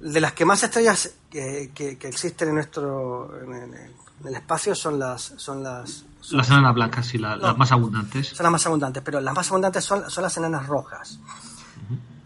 De 0.00 0.20
las 0.20 0.32
que 0.32 0.44
más 0.44 0.60
estrellas 0.64 1.12
que, 1.30 1.70
que- 1.72 1.96
que 1.96 2.08
existen 2.08 2.48
en 2.48 2.54
nuestro 2.56 3.40
en, 3.40 3.52
en- 3.54 3.74
en 3.74 4.26
el 4.26 4.34
espacio 4.34 4.74
son 4.74 4.98
las 4.98 5.22
son 5.36 5.62
las 5.62 6.04
son, 6.20 6.38
Las 6.38 6.48
enanas 6.50 6.74
blancas, 6.74 7.06
sí, 7.06 7.18
la- 7.18 7.36
No. 7.36 7.46
las 7.46 7.56
más 7.56 7.70
abundantes. 7.70 8.26
son 8.30 8.42
las 8.42 8.50
más 8.52 8.66
abundantes, 8.66 9.00
pero 9.04 9.20
las 9.20 9.32
más 9.34 9.46
abundantes 9.48 9.84
son, 9.84 10.10
son 10.10 10.22
las 10.24 10.36
enanas 10.38 10.66
rojas, 10.66 11.20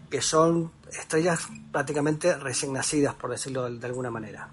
que 0.09 0.21
son 0.21 0.71
estrellas 0.91 1.47
prácticamente 1.71 2.35
recién 2.37 2.73
nacidas, 2.73 3.13
por 3.15 3.29
decirlo 3.29 3.69
de, 3.69 3.85
alguna 3.85 4.09
manera. 4.09 4.49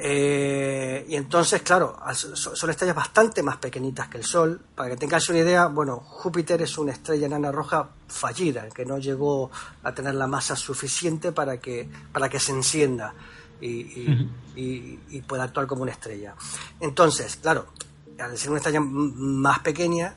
Eh, 0.00 1.04
y 1.08 1.16
entonces, 1.16 1.62
claro, 1.62 1.98
son 2.14 2.70
estrellas 2.70 2.94
bastante 2.94 3.42
más 3.42 3.56
pequeñitas 3.56 4.08
que 4.08 4.18
el 4.18 4.24
Sol. 4.24 4.60
Para 4.74 4.90
que 4.90 4.96
tengáis 4.96 5.28
una 5.28 5.38
idea, 5.40 5.66
bueno, 5.66 5.96
Júpiter 5.98 6.60
es 6.62 6.76
una 6.78 6.92
estrella 6.92 7.26
enana 7.26 7.50
roja 7.50 7.88
fallida, 8.06 8.68
que 8.68 8.84
no 8.84 8.98
llegó 8.98 9.50
a 9.82 9.92
tener 9.94 10.14
la 10.14 10.26
masa 10.26 10.54
suficiente 10.56 11.32
para 11.32 11.58
que, 11.58 11.88
para 12.12 12.28
que 12.28 12.38
se 12.38 12.52
encienda 12.52 13.12
y, 13.60 13.68
y- 13.68 14.30
y- 14.56 14.98
y 15.10 15.22
pueda 15.22 15.44
actuar 15.44 15.66
como 15.66 15.82
una 15.82 15.92
estrella. 15.92 16.34
Entonces, 16.80 17.36
claro, 17.36 17.66
al 18.20 18.36
ser 18.38 18.50
una 18.50 18.58
estrella 18.58 18.80
más 18.80 19.60
pequeña, 19.60 20.14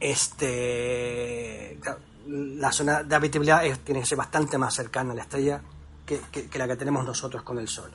este, 0.00 1.78
claro, 1.80 1.98
la 2.26 2.70
zona 2.72 3.02
de 3.02 3.14
habitabilidad 3.14 3.64
es- 3.66 3.78
tiene 3.80 4.00
que 4.00 4.06
ser 4.06 4.18
bastante 4.18 4.58
más 4.58 4.74
cercana 4.74 5.12
a 5.12 5.14
la 5.16 5.22
estrella 5.22 5.60
que, 6.06 6.20
la 6.58 6.66
que 6.68 6.76
tenemos 6.76 7.04
nosotros 7.06 7.42
con 7.42 7.58
el 7.58 7.68
Sol. 7.68 7.90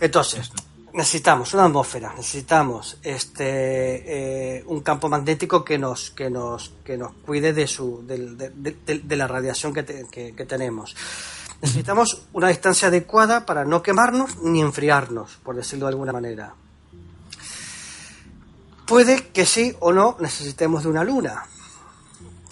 Entonces, 0.00 0.50
necesitamos 0.94 1.54
una 1.54 1.64
atmósfera, 1.64 2.12
necesitamos 2.16 2.98
este 3.02 4.56
eh, 4.58 4.64
un 4.66 4.80
campo 4.80 5.08
magnético 5.08 5.64
que 5.64 5.78
nos 5.78 6.10
que 6.10 6.28
nos 6.28 6.72
que 6.84 6.96
nos 6.98 7.12
cuide 7.24 7.52
de 7.52 7.66
su 7.66 8.04
de- 8.06 8.18
de- 8.50 8.98
de 8.98 9.16
la 9.16 9.26
radiación 9.28 9.72
que, 9.72 9.82
te- 9.84 10.06
que- 10.10 10.34
que 10.34 10.44
tenemos. 10.44 10.94
Necesitamos 11.62 12.22
una 12.32 12.48
distancia 12.48 12.88
adecuada 12.88 13.46
para 13.46 13.64
no 13.64 13.82
quemarnos 13.82 14.36
ni 14.42 14.60
enfriarnos, 14.60 15.36
por 15.44 15.54
decirlo 15.54 15.86
de 15.86 15.90
alguna 15.92 16.12
manera. 16.12 16.54
Puede 18.86 19.28
que 19.28 19.46
sí 19.46 19.74
o 19.80 19.92
no 19.92 20.16
necesitemos 20.20 20.82
de 20.82 20.88
una 20.90 21.04
luna, 21.04 21.44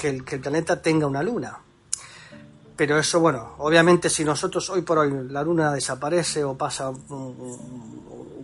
que 0.00 0.08
el, 0.08 0.24
que 0.24 0.36
el 0.36 0.40
planeta 0.40 0.80
tenga 0.80 1.06
una 1.06 1.22
luna. 1.22 1.58
Pero 2.76 2.98
eso, 2.98 3.20
bueno, 3.20 3.54
obviamente 3.58 4.08
si 4.08 4.24
nosotros 4.24 4.70
hoy 4.70 4.80
por 4.82 4.98
hoy 4.98 5.12
la 5.28 5.42
luna 5.42 5.72
desaparece 5.72 6.42
o 6.44 6.56
pasa 6.56 6.88
un, 6.88 7.04
un- 7.10 8.00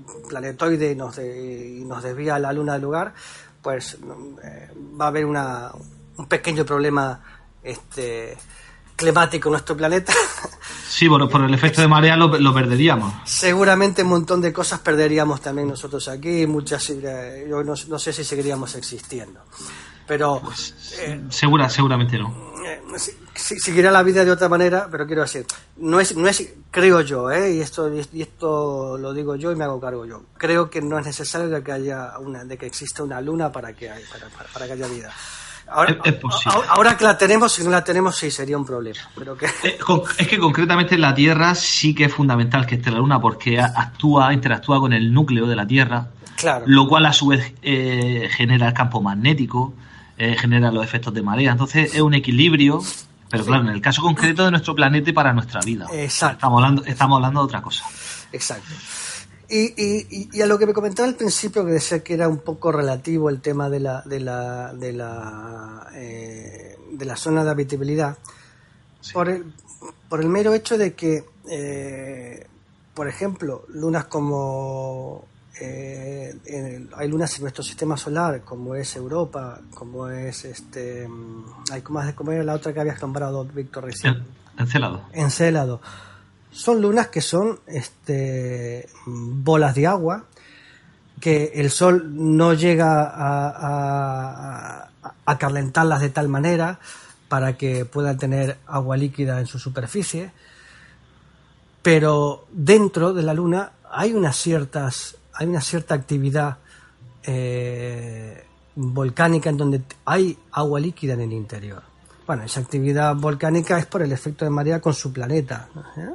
un 0.07 0.29
planetoide 0.29 0.93
y 0.93 0.95
nos, 0.95 1.17
de- 1.17 1.79
y 1.81 1.85
nos 1.85 2.03
desvía 2.03 2.39
la 2.39 2.53
luna 2.53 2.75
del 2.75 2.83
lugar, 2.83 3.15
pues 3.63 3.97
eh, 4.45 4.71
va 5.01 5.07
a 5.07 5.09
haber 5.09 5.25
una, 5.25 5.71
un 6.19 6.27
pequeño 6.27 6.65
problema 6.67 7.21
este, 7.63 8.37
climático 8.95 9.49
en 9.49 9.53
nuestro 9.53 9.77
planeta. 9.77 10.13
Sí, 10.89 11.09
por, 11.09 11.29
por 11.29 11.43
el 11.43 11.53
efecto 11.53 11.83
de 11.83 11.89
marea 11.89 12.17
lo, 12.17 12.39
lo, 12.39 12.55
perderíamos. 12.55 13.13
Seguramente 13.29 14.03
un 14.05 14.09
montón 14.09 14.41
de 14.41 14.53
cosas 14.53 14.79
perderíamos 14.81 15.41
también 15.43 15.67
nosotros 15.69 16.07
aquí, 16.09 16.47
muchas, 16.47 16.89
eh, 16.91 17.45
yo 17.51 17.63
no, 17.65 17.75
no 17.89 17.99
sé 17.99 18.13
si 18.13 18.23
seguiríamos 18.25 18.75
existiendo. 18.77 19.41
Pero... 20.07 20.41
Pues, 20.43 20.99
eh, 21.01 21.21
segura, 21.29 21.69
seguramente 21.69 22.19
no. 22.19 22.35
Eh, 22.67 22.81
seguirá 23.35 23.91
la 23.91 24.03
vida 24.03 24.25
de 24.25 24.31
otra 24.31 24.49
manera, 24.49 24.89
pero 24.91 25.07
quiero 25.07 25.23
decir, 25.23 25.47
no 25.77 26.01
es, 26.01 26.17
no 26.17 26.29
es 26.29 26.55
creo 26.71 27.01
yo, 27.01 27.31
¿eh? 27.31 27.55
y, 27.55 27.61
esto, 27.61 27.91
y 28.13 28.23
esto 28.23 28.99
lo 28.99 29.13
digo 29.13 29.37
yo 29.37 29.53
y 29.53 29.57
me 29.57 29.65
hago 29.65 29.81
cargo 29.81 30.05
yo, 30.07 30.23
creo 30.37 30.69
que 30.69 30.81
no 30.81 30.99
es 30.99 31.07
necesario 31.07 31.49
de 31.49 31.63
que, 31.63 31.73
haya 31.73 32.19
una, 32.19 32.45
de 32.45 32.57
que 32.57 32.67
exista 32.67 33.03
una 33.03 33.21
luna 33.21 33.53
para 33.53 33.73
que, 33.73 33.89
para, 33.89 34.29
para, 34.31 34.49
para 34.53 34.67
que 34.67 34.73
haya 34.73 34.89
vida. 34.89 35.13
Ahora, 35.69 35.99
es, 36.05 36.15
ahora, 36.69 36.97
que 36.97 37.05
la 37.05 37.19
tenemos, 37.19 37.53
si 37.53 37.65
no 37.65 37.71
la 37.71 37.83
tenemos, 37.83 38.17
sí 38.17 38.31
sería 38.31 38.57
un 38.57 38.65
problema. 38.65 39.01
Pero 39.17 39.37
que... 39.37 39.47
Eh, 39.47 39.79
es 40.19 40.29
que 40.29 40.39
concretamente 40.39 40.95
en 40.95 41.01
la 41.01 41.13
Tierra 41.13 41.57
sí 41.57 41.93
que 41.93 42.05
es 42.05 42.15
fundamental 42.15 42.67
que 42.67 42.77
esté 42.77 42.91
la 42.91 42.99
Luna 42.99 43.21
porque 43.21 43.59
actúa, 43.59 44.33
interactúa 44.33 44.79
con 44.79 44.93
el 44.93 45.13
núcleo 45.13 45.47
de 45.47 45.57
la 45.57 45.67
Tierra, 45.67 46.11
claro. 46.37 46.65
lo 46.69 46.87
cual 46.87 47.07
a 47.07 47.13
su 47.13 47.29
vez 47.29 47.53
eh, 47.63 48.29
genera 48.31 48.69
el 48.69 48.75
campo 48.75 49.03
magnético, 49.03 49.75
eh, 50.19 50.37
genera 50.37 50.71
los 50.71 50.85
efectos 50.85 51.13
de 51.15 51.23
marea. 51.23 51.53
Entonces 51.53 51.95
es 51.95 52.01
un 52.01 52.15
equilibrio, 52.15 52.83
pero 53.31 53.45
claro, 53.45 53.65
en 53.65 53.71
el 53.71 53.81
caso 53.81 54.03
concreto 54.03 54.45
de 54.45 54.51
nuestro 54.51 54.75
planeta 54.75 55.11
y 55.11 55.13
para 55.13 55.33
nuestra 55.33 55.61
vida. 55.61 55.87
Exacto. 55.93 56.37
Estamos 56.37 56.59
hablando, 56.59 56.85
estamos 56.85 57.17
hablando 57.17 57.41
de 57.41 57.45
otra 57.45 57.63
cosa. 57.63 57.85
Exacto. 58.33 58.73
Y, 59.49 59.75
y, 59.81 60.29
y, 60.33 60.43
a 60.43 60.47
lo 60.47 60.59
que 60.59 60.67
me 60.67 60.73
comentaba 60.73 61.07
al 61.07 61.15
principio, 61.15 61.65
que 61.65 61.73
decía 61.73 62.03
que 62.03 62.15
era 62.15 62.29
un 62.29 62.39
poco 62.39 62.73
relativo 62.73 63.31
el 63.31 63.41
tema 63.41 63.71
de 63.71 63.79
la, 63.79 64.03
de 64.03 64.19
la, 64.19 64.75
de 64.75 64.93
la, 64.93 65.89
eh, 65.95 66.77
de 66.91 67.05
la 67.05 67.15
zona 67.15 67.45
de 67.45 67.51
habitabilidad, 67.51 68.19
sí. 69.01 69.13
por, 69.13 69.29
el, 69.29 69.45
por 70.09 70.21
el 70.21 70.29
mero 70.29 70.53
hecho 70.53 70.77
de 70.77 70.95
que, 70.95 71.25
eh, 71.49 72.45
por 72.93 73.07
ejemplo, 73.07 73.65
lunas 73.69 74.07
como 74.07 75.25
eh, 75.61 76.35
en, 76.45 76.91
hay 76.97 77.09
lunas 77.09 77.35
en 77.37 77.43
nuestro 77.43 77.63
sistema 77.63 77.97
solar, 77.97 78.43
como 78.43 78.75
es 78.75 78.97
Europa, 78.97 79.61
como 79.75 80.09
es 80.09 80.45
este, 80.45 81.09
hay 81.73 81.83
como, 81.83 82.01
como 82.15 82.33
era 82.33 82.45
la 82.45 82.55
otra 82.55 82.73
que 82.73 82.81
habías 82.81 83.01
nombrado, 83.01 83.45
Víctor 83.45 83.85
recién. 83.85 84.25
Encélado. 84.59 85.03
Encélado 85.13 85.81
son 86.57 86.81
lunas 86.81 87.09
que 87.09 87.21
son 87.21 87.61
este, 87.67 88.89
bolas 89.05 89.75
de 89.75 89.87
agua, 89.87 90.25
que 91.21 91.53
el 91.57 91.71
sol 91.71 92.13
no 92.15 92.55
llega 92.55 93.03
a, 93.03 94.89
a, 95.03 95.13
a, 95.27 95.39
calentarlas 95.39 96.01
de 96.01 96.09
tal 96.09 96.29
manera 96.29 96.79
para 97.29 97.59
que 97.59 97.85
puedan 97.85 98.17
tener 98.17 98.57
agua 98.67 98.97
líquida 98.97 99.39
en 99.39 99.47
su 99.47 99.59
superficie, 99.59 100.31
pero 101.83 102.47
dentro 102.51 103.13
de 103.13 103.23
la 103.23 103.35
luna 103.35 103.73
hay 103.91 104.15
unas 104.15 104.37
ciertas, 104.37 105.19
hay 105.37 105.47
una 105.47 105.61
cierta 105.61 105.95
actividad 105.95 106.59
eh, 107.23 108.45
volcánica 108.75 109.51
en 109.51 109.57
donde 109.57 109.83
hay 110.05 110.37
agua 110.53 110.81
líquida 110.81 111.15
en 111.15 111.21
el 111.23 111.33
interior. 111.33 111.83
Bueno, 112.27 112.43
esa 112.45 112.61
actividad 112.61 113.15
volcánica 113.15 113.79
es 113.79 113.87
por 113.87 114.03
el 114.03 114.13
efecto 114.13 114.45
de 114.45 114.51
marea 114.51 114.81
con 114.81 114.95
su 114.95 115.13
planeta. 115.13 115.69
¿eh? 115.97 116.11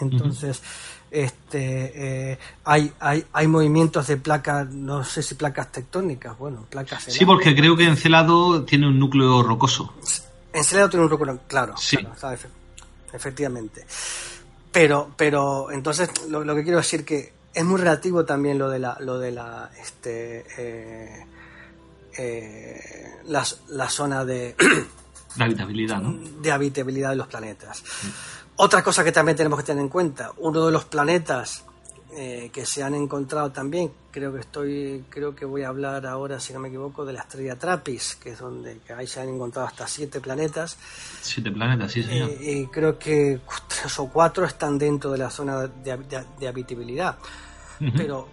Entonces, 0.00 0.58
uh 0.58 0.62
-huh. 0.62 1.24
este, 1.24 2.32
eh, 2.32 2.38
hay, 2.64 2.92
hay, 3.00 3.24
hay 3.32 3.46
movimientos 3.46 4.06
de 4.06 4.18
placas, 4.18 4.68
no 4.68 5.02
sé 5.04 5.22
si 5.22 5.34
placas 5.34 5.72
tectónicas, 5.72 6.36
bueno, 6.38 6.66
placas. 6.68 7.04
Sí, 7.04 7.24
porque 7.24 7.54
creo 7.54 7.76
que 7.76 7.84
Encelado 7.84 8.64
tiene 8.64 8.86
un 8.86 8.98
núcleo 8.98 9.42
rocoso. 9.42 9.94
Encelado 10.52 10.90
tiene 10.90 11.04
un 11.04 11.10
núcleo, 11.10 11.40
claro, 11.46 11.74
sí. 11.76 11.96
claro 11.96 12.36
efectivamente. 13.12 13.86
Pero, 14.70 15.12
pero, 15.16 15.70
entonces, 15.70 16.10
lo, 16.28 16.44
lo, 16.44 16.54
que 16.54 16.62
quiero 16.62 16.78
decir 16.78 17.02
que 17.02 17.32
es 17.56 17.64
muy 17.64 17.80
relativo 17.80 18.22
también 18.26 18.58
lo 18.58 18.68
de 18.68 18.78
la, 18.78 18.98
lo 19.00 19.18
de 19.18 19.32
la, 19.32 19.70
este, 19.80 20.44
eh, 20.58 21.26
eh, 22.18 22.80
la, 23.24 23.42
la 23.68 23.88
zona 23.88 24.24
de. 24.26 24.54
habitabilidad, 25.38 26.02
¿no? 26.02 26.18
De 26.42 26.52
habitabilidad 26.52 27.10
de 27.10 27.16
los 27.16 27.28
planetas. 27.28 27.78
Sí. 27.78 28.12
Otra 28.56 28.82
cosa 28.82 29.02
que 29.02 29.10
también 29.10 29.38
tenemos 29.38 29.58
que 29.58 29.64
tener 29.64 29.82
en 29.82 29.88
cuenta, 29.88 30.32
uno 30.36 30.66
de 30.66 30.70
los 30.70 30.84
planetas 30.84 31.64
eh, 32.14 32.50
que 32.52 32.66
se 32.66 32.82
han 32.82 32.94
encontrado 32.94 33.50
también, 33.50 33.90
creo 34.10 34.34
que 34.34 34.40
estoy, 34.40 35.04
creo 35.08 35.34
que 35.34 35.46
voy 35.46 35.62
a 35.62 35.68
hablar 35.68 36.06
ahora, 36.06 36.38
si 36.38 36.52
no 36.52 36.58
me 36.58 36.68
equivoco, 36.68 37.06
de 37.06 37.14
la 37.14 37.20
estrella 37.20 37.58
Trappist, 37.58 38.22
que 38.22 38.32
es 38.32 38.38
donde 38.38 38.80
que 38.86 38.92
ahí 38.92 39.06
se 39.06 39.20
han 39.20 39.30
encontrado 39.30 39.66
hasta 39.66 39.88
siete 39.88 40.20
planetas. 40.20 40.76
Siete 41.22 41.50
planetas, 41.50 41.90
sí, 41.90 42.02
señor. 42.02 42.28
Eh, 42.32 42.60
y 42.60 42.66
creo 42.66 42.98
que 42.98 43.40
tres 43.66 43.98
o 43.98 44.10
cuatro 44.10 44.44
están 44.44 44.76
dentro 44.76 45.10
de 45.12 45.18
la 45.18 45.30
zona 45.30 45.66
de, 45.66 45.96
de, 45.96 46.24
de 46.38 46.48
habitabilidad. 46.48 47.16
Uh 47.80 47.84
-huh. 47.84 47.92
Pero 47.96 48.28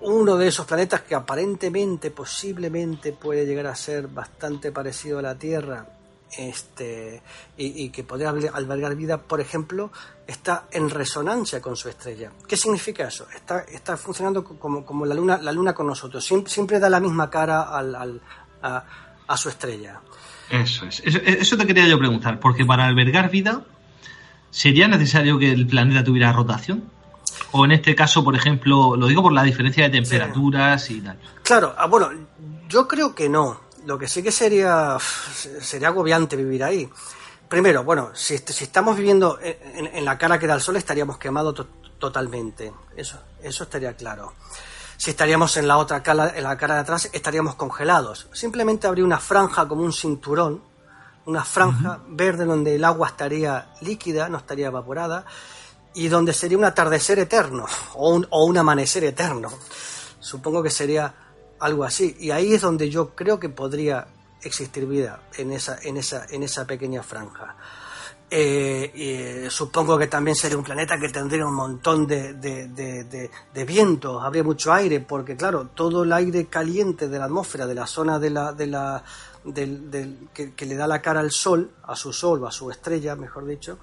uno 0.00 0.36
de 0.36 0.48
esos 0.48 0.66
planetas 0.66 1.02
que 1.02 1.14
aparentemente, 1.14 2.10
posiblemente 2.10 3.12
puede 3.12 3.46
llegar 3.46 3.66
a 3.66 3.74
ser 3.74 4.08
bastante 4.08 4.70
parecido 4.70 5.18
a 5.18 5.22
la 5.22 5.34
Tierra, 5.34 5.86
este, 6.36 7.22
y, 7.56 7.84
y, 7.84 7.90
que 7.90 8.04
podría 8.04 8.28
albergar 8.28 8.94
vida, 8.94 9.18
por 9.18 9.40
ejemplo, 9.40 9.90
está 10.26 10.66
en 10.70 10.90
resonancia 10.90 11.60
con 11.60 11.74
su 11.74 11.88
estrella. 11.88 12.30
¿Qué 12.46 12.56
significa 12.56 13.08
eso? 13.08 13.26
Está, 13.34 13.60
está 13.60 13.96
funcionando 13.96 14.44
como, 14.44 14.84
como 14.84 15.06
la, 15.06 15.14
luna, 15.14 15.38
la 15.38 15.52
luna 15.52 15.72
con 15.72 15.86
nosotros, 15.86 16.24
siempre, 16.24 16.52
siempre 16.52 16.78
da 16.78 16.90
la 16.90 17.00
misma 17.00 17.30
cara 17.30 17.62
al, 17.62 17.94
al, 17.94 18.20
a, 18.62 18.84
a, 19.26 19.36
su 19.36 19.48
estrella. 19.48 20.00
Eso 20.50 20.84
es, 20.86 21.00
eso, 21.04 21.18
eso, 21.24 21.56
te 21.56 21.66
quería 21.66 21.88
yo 21.88 21.98
preguntar, 21.98 22.38
porque 22.40 22.64
para 22.64 22.86
albergar 22.86 23.30
vida, 23.30 23.64
¿sería 24.50 24.86
necesario 24.86 25.38
que 25.38 25.50
el 25.50 25.66
planeta 25.66 26.04
tuviera 26.04 26.32
rotación? 26.32 26.84
O 27.52 27.64
en 27.64 27.72
este 27.72 27.94
caso, 27.94 28.22
por 28.22 28.36
ejemplo, 28.36 28.96
lo 28.96 29.06
digo 29.06 29.22
por 29.22 29.32
la 29.32 29.42
diferencia 29.42 29.84
de 29.84 29.90
temperaturas 29.90 30.84
sí. 30.84 30.98
y 30.98 31.00
tal. 31.00 31.18
Claro, 31.42 31.74
ah, 31.78 31.86
bueno, 31.86 32.10
yo 32.68 32.86
creo 32.86 33.14
que 33.14 33.28
no 33.28 33.68
lo 33.88 33.98
que 33.98 34.06
sí 34.06 34.22
que 34.22 34.30
sería 34.30 34.98
sería 35.00 35.88
agobiante 35.88 36.36
vivir 36.36 36.62
ahí. 36.62 36.88
Primero, 37.48 37.82
bueno, 37.84 38.10
si, 38.14 38.36
si 38.36 38.64
estamos 38.64 38.98
viviendo 38.98 39.38
en, 39.40 39.86
en, 39.86 40.04
la 40.04 40.18
cara 40.18 40.38
que 40.38 40.46
da 40.46 40.54
el 40.54 40.60
sol 40.60 40.76
estaríamos 40.76 41.16
quemados 41.16 41.54
to 41.54 41.66
totalmente. 41.98 42.72
Eso, 42.94 43.18
eso 43.42 43.64
estaría 43.64 43.94
claro. 43.94 44.34
Si 44.96 45.10
estaríamos 45.10 45.56
en 45.56 45.66
la 45.66 45.78
otra 45.78 46.02
cara, 46.02 46.36
en 46.36 46.44
la 46.44 46.56
cara 46.56 46.74
de 46.74 46.80
atrás, 46.80 47.08
estaríamos 47.12 47.54
congelados. 47.54 48.28
Simplemente 48.32 48.86
habría 48.86 49.04
una 49.04 49.18
franja 49.18 49.66
como 49.66 49.82
un 49.82 49.92
cinturón, 49.92 50.62
una 51.24 51.44
franja 51.44 51.92
uh 51.92 52.08
-huh. 52.08 52.16
verde 52.16 52.44
donde 52.44 52.74
el 52.74 52.84
agua 52.84 53.08
estaría 53.08 53.70
líquida, 53.80 54.28
no 54.28 54.38
estaría 54.38 54.66
evaporada, 54.66 55.24
y 55.98 56.06
donde 56.06 56.32
sería 56.32 56.56
un 56.56 56.64
atardecer 56.64 57.18
eterno 57.18 57.66
o 57.94 58.14
un, 58.14 58.24
o 58.30 58.44
un 58.44 58.56
amanecer 58.56 59.02
eterno. 59.02 59.50
Supongo 60.20 60.62
que 60.62 60.70
sería 60.70 61.12
algo 61.58 61.82
así. 61.82 62.16
Y 62.20 62.30
ahí 62.30 62.54
es 62.54 62.60
donde 62.60 62.88
yo 62.88 63.16
creo 63.16 63.40
que 63.40 63.48
podría 63.48 64.06
existir 64.40 64.86
vida, 64.86 65.22
en 65.36 65.50
esa, 65.50 65.76
en 65.82 65.96
esa, 65.96 66.24
en 66.30 66.44
esa 66.44 66.64
pequeña 66.68 67.02
franja. 67.02 67.56
Eh, 68.30 68.92
eh, 68.94 69.48
supongo 69.50 69.98
que 69.98 70.06
también 70.06 70.36
sería 70.36 70.56
un 70.56 70.62
planeta 70.62 70.98
que 71.00 71.08
tendría 71.08 71.44
un 71.44 71.54
montón 71.54 72.06
de, 72.06 72.34
de, 72.34 72.68
de, 72.68 73.64
vientos, 73.64 74.22
habría 74.22 74.44
mucho 74.44 74.72
aire, 74.72 75.00
porque 75.00 75.34
claro, 75.34 75.70
todo 75.74 76.04
el 76.04 76.12
aire 76.12 76.46
caliente 76.46 77.08
de 77.08 77.18
la 77.18 77.24
atmósfera, 77.24 77.66
de 77.66 77.74
la 77.74 77.86
zona 77.86 78.20
de 78.20 78.30
la, 78.30 78.52
de 78.52 78.66
la, 78.68 79.02
del, 79.44 79.90
del, 79.90 80.28
que, 80.32 80.52
que, 80.52 80.66
le 80.66 80.76
da 80.76 80.86
la 80.86 81.02
cara 81.02 81.20
al 81.20 81.32
sol, 81.32 81.70
a 81.82 81.96
su 81.96 82.12
sol 82.12 82.44
o 82.44 82.46
a 82.46 82.52
su 82.52 82.70
estrella, 82.70 83.16
mejor 83.16 83.46
dicho, 83.46 83.78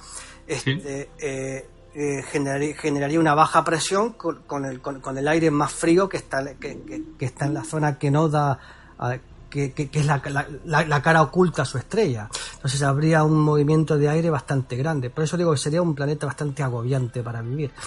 este, 0.48 1.04
¿Sí? 1.04 1.10
eh, 1.20 1.70
eh, 1.96 2.24
generaría, 2.30 2.76
generaría, 2.76 3.20
una 3.20 3.34
baja 3.34 3.64
presión 3.64 4.14
con, 4.14 4.44
con, 4.44 4.66
el, 4.66 4.82
con, 4.82 5.00
con, 5.00 5.18
el 5.18 5.28
aire 5.28 5.50
más 5.50 5.72
frío 5.72 6.10
que 6.10 6.18
está, 6.18 6.44
que, 6.56 6.82
que, 6.84 7.04
que 7.18 7.26
está 7.26 7.46
en 7.46 7.54
la 7.54 7.64
zona 7.64 7.98
que 7.98 8.12
no 8.12 8.28
da, 8.28 8.60
que, 9.50 9.90
es 9.94 10.06
la, 10.06 10.22
la, 10.66 10.86
la, 10.86 11.02
cara 11.02 11.22
oculta 11.22 11.62
a 11.62 11.66
su 11.66 11.78
estrella. 11.78 12.28
Entonces 12.56 12.84
habría 12.84 13.24
un 13.24 13.40
movimiento 13.40 13.98
de 13.98 14.10
aire 14.10 14.30
bastante 14.30 14.76
grande. 14.76 15.10
Por 15.10 15.24
eso 15.24 15.38
digo 15.38 15.52
que 15.52 15.58
sería 15.58 15.82
un 15.82 15.96
planeta 15.96 16.26
bastante 16.26 16.64
agobiante 16.64 17.24
para 17.24 17.42
vivir. 17.42 17.72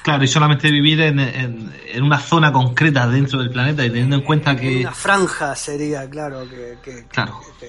Claro, 0.00 0.24
y 0.24 0.28
solamente 0.28 0.70
vivir 0.70 1.02
en, 1.02 1.18
en, 1.18 1.74
en, 1.86 2.02
una 2.02 2.18
zona 2.18 2.50
concreta 2.50 3.06
dentro 3.06 3.40
del 3.40 3.50
planeta 3.50 3.84
y 3.84 3.88
teniendo 3.90 4.16
en 4.16 4.22
cuenta 4.22 4.56
que... 4.56 4.80
Una 4.80 4.94
franja 4.94 5.54
sería, 5.54 6.08
claro, 6.08 6.48
que, 6.48 6.78
que, 6.82 7.04
claro. 7.08 7.38
que, 7.60 7.68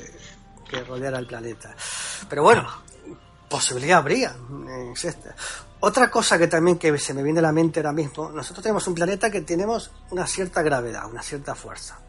que 0.69 0.83
rodeara 0.85 1.19
el 1.19 1.25
planeta. 1.25 1.75
Pero 2.29 2.43
bueno, 2.43 2.65
posibilidad 3.49 3.99
habría. 3.99 4.35
Es 4.93 5.05
esta. 5.05 5.35
Otra 5.81 6.11
cosa 6.11 6.37
que 6.37 6.47
también 6.47 6.77
que 6.77 6.97
se 6.97 7.13
me 7.13 7.23
viene 7.23 7.39
a 7.39 7.43
la 7.43 7.51
mente 7.51 7.79
ahora 7.79 7.93
mismo, 7.93 8.29
nosotros 8.29 8.61
tenemos 8.61 8.85
un 8.87 8.95
planeta 8.95 9.31
que 9.31 9.41
tenemos 9.41 9.91
una 10.11 10.27
cierta 10.27 10.61
gravedad, 10.61 11.09
una 11.09 11.21
cierta 11.21 11.55
fuerza. 11.55 11.99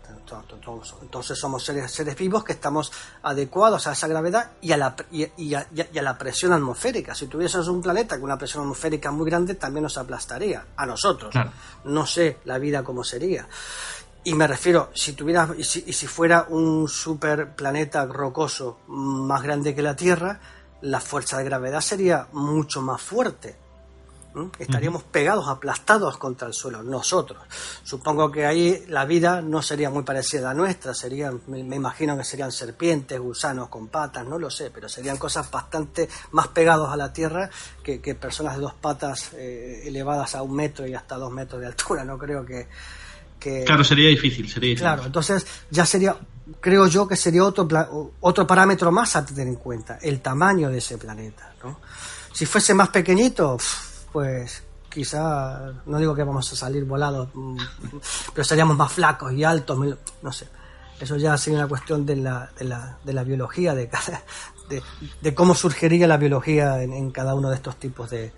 Entonces 1.02 1.38
somos 1.38 1.64
seres, 1.64 1.90
seres 1.90 2.16
vivos 2.16 2.44
que 2.44 2.52
estamos 2.52 2.92
adecuados 3.22 3.86
a 3.86 3.92
esa 3.92 4.06
gravedad 4.06 4.52
y 4.60 4.72
a, 4.72 4.76
la, 4.76 4.94
y, 5.10 5.26
y, 5.36 5.54
a, 5.54 5.66
y 5.72 5.98
a 5.98 6.02
la 6.02 6.16
presión 6.16 6.52
atmosférica. 6.52 7.14
Si 7.14 7.26
tuviésemos 7.26 7.68
un 7.68 7.80
planeta 7.80 8.16
con 8.16 8.24
una 8.24 8.38
presión 8.38 8.62
atmosférica 8.62 9.10
muy 9.10 9.28
grande, 9.28 9.54
también 9.54 9.84
nos 9.84 9.98
aplastaría 9.98 10.66
a 10.76 10.86
nosotros. 10.86 11.32
Claro. 11.32 11.52
No 11.84 12.06
sé 12.06 12.38
la 12.44 12.58
vida 12.58 12.82
cómo 12.84 13.02
sería. 13.02 13.48
Y 14.22 14.34
me 14.34 14.46
refiero, 14.46 14.90
si 14.94 15.14
tuviera, 15.14 15.48
y 15.56 15.64
si, 15.64 15.82
y 15.86 15.92
si 15.92 16.06
fuera 16.06 16.46
un 16.48 16.88
super 16.88 17.54
planeta 17.54 18.04
rocoso 18.04 18.80
más 18.88 19.42
grande 19.42 19.74
que 19.74 19.82
la 19.82 19.96
Tierra, 19.96 20.38
la 20.82 21.00
fuerza 21.00 21.38
de 21.38 21.44
gravedad 21.44 21.80
sería 21.80 22.26
mucho 22.32 22.82
más 22.82 23.00
fuerte. 23.00 23.56
¿Mm? 24.32 24.46
Estaríamos 24.60 25.02
pegados, 25.02 25.48
aplastados 25.48 26.16
contra 26.16 26.46
el 26.46 26.54
suelo, 26.54 26.84
nosotros. 26.84 27.42
Supongo 27.82 28.30
que 28.30 28.46
ahí 28.46 28.84
la 28.86 29.04
vida 29.04 29.42
no 29.42 29.60
sería 29.60 29.90
muy 29.90 30.04
parecida 30.04 30.50
a 30.50 30.54
la 30.54 30.54
nuestra, 30.54 30.94
serían, 30.94 31.40
me, 31.48 31.64
me 31.64 31.74
imagino 31.74 32.16
que 32.16 32.22
serían 32.22 32.52
serpientes, 32.52 33.18
gusanos 33.18 33.68
con 33.68 33.88
patas, 33.88 34.24
no 34.24 34.38
lo 34.38 34.48
sé, 34.48 34.70
pero 34.70 34.88
serían 34.88 35.16
cosas 35.16 35.50
bastante 35.50 36.08
más 36.30 36.46
pegados 36.46 36.90
a 36.92 36.96
la 36.96 37.12
Tierra 37.12 37.50
que, 37.82 38.00
que 38.00 38.14
personas 38.14 38.54
de 38.54 38.60
dos 38.60 38.74
patas 38.74 39.32
eh, 39.34 39.82
elevadas 39.86 40.36
a 40.36 40.42
un 40.42 40.54
metro 40.54 40.86
y 40.86 40.94
hasta 40.94 41.16
dos 41.16 41.32
metros 41.32 41.60
de 41.60 41.66
altura. 41.66 42.04
No 42.04 42.16
creo 42.16 42.46
que, 42.46 42.68
que... 43.40 43.64
Claro, 43.64 43.82
sería 43.82 44.10
difícil, 44.10 44.48
sería 44.48 44.68
difícil. 44.68 44.84
Claro, 44.84 45.06
entonces 45.06 45.44
ya 45.70 45.84
sería, 45.84 46.16
creo 46.60 46.86
yo 46.86 47.06
que 47.06 47.16
sería 47.16 47.44
otro, 47.44 48.12
otro 48.20 48.46
parámetro 48.46 48.90
más 48.90 49.16
a 49.16 49.24
tener 49.24 49.46
en 49.46 49.56
cuenta, 49.56 49.98
el 50.02 50.20
tamaño 50.20 50.70
de 50.70 50.78
ese 50.78 50.98
planeta. 50.98 51.52
¿no? 51.62 51.78
Si 52.32 52.46
fuese 52.46 52.74
más 52.74 52.88
pequeñito, 52.88 53.58
pues 54.12 54.62
quizá, 54.88 55.72
no 55.86 55.98
digo 55.98 56.14
que 56.14 56.24
vamos 56.24 56.52
a 56.52 56.56
salir 56.56 56.84
volados, 56.84 57.28
mm, 57.32 57.56
pero 58.34 58.44
seríamos 58.44 58.76
más 58.76 58.92
flacos 58.92 59.32
y 59.32 59.44
altos, 59.44 59.78
no 60.22 60.32
sé. 60.32 60.48
Eso 60.98 61.16
ya 61.16 61.38
sería 61.38 61.60
una 61.60 61.68
cuestión 61.68 62.04
de 62.04 62.16
la, 62.16 62.50
de 62.58 62.64
la, 62.64 62.98
de 63.02 63.12
la 63.14 63.24
biología, 63.24 63.74
de, 63.74 63.88
cada, 63.88 64.22
de 65.20 65.34
cómo 65.34 65.54
surgiría 65.54 66.06
la 66.06 66.18
biología 66.18 66.82
en, 66.82 66.92
en 66.92 67.10
cada 67.10 67.34
uno 67.34 67.48
de 67.48 67.56
estos 67.56 67.76
tipos 67.76 68.10
de, 68.10 68.32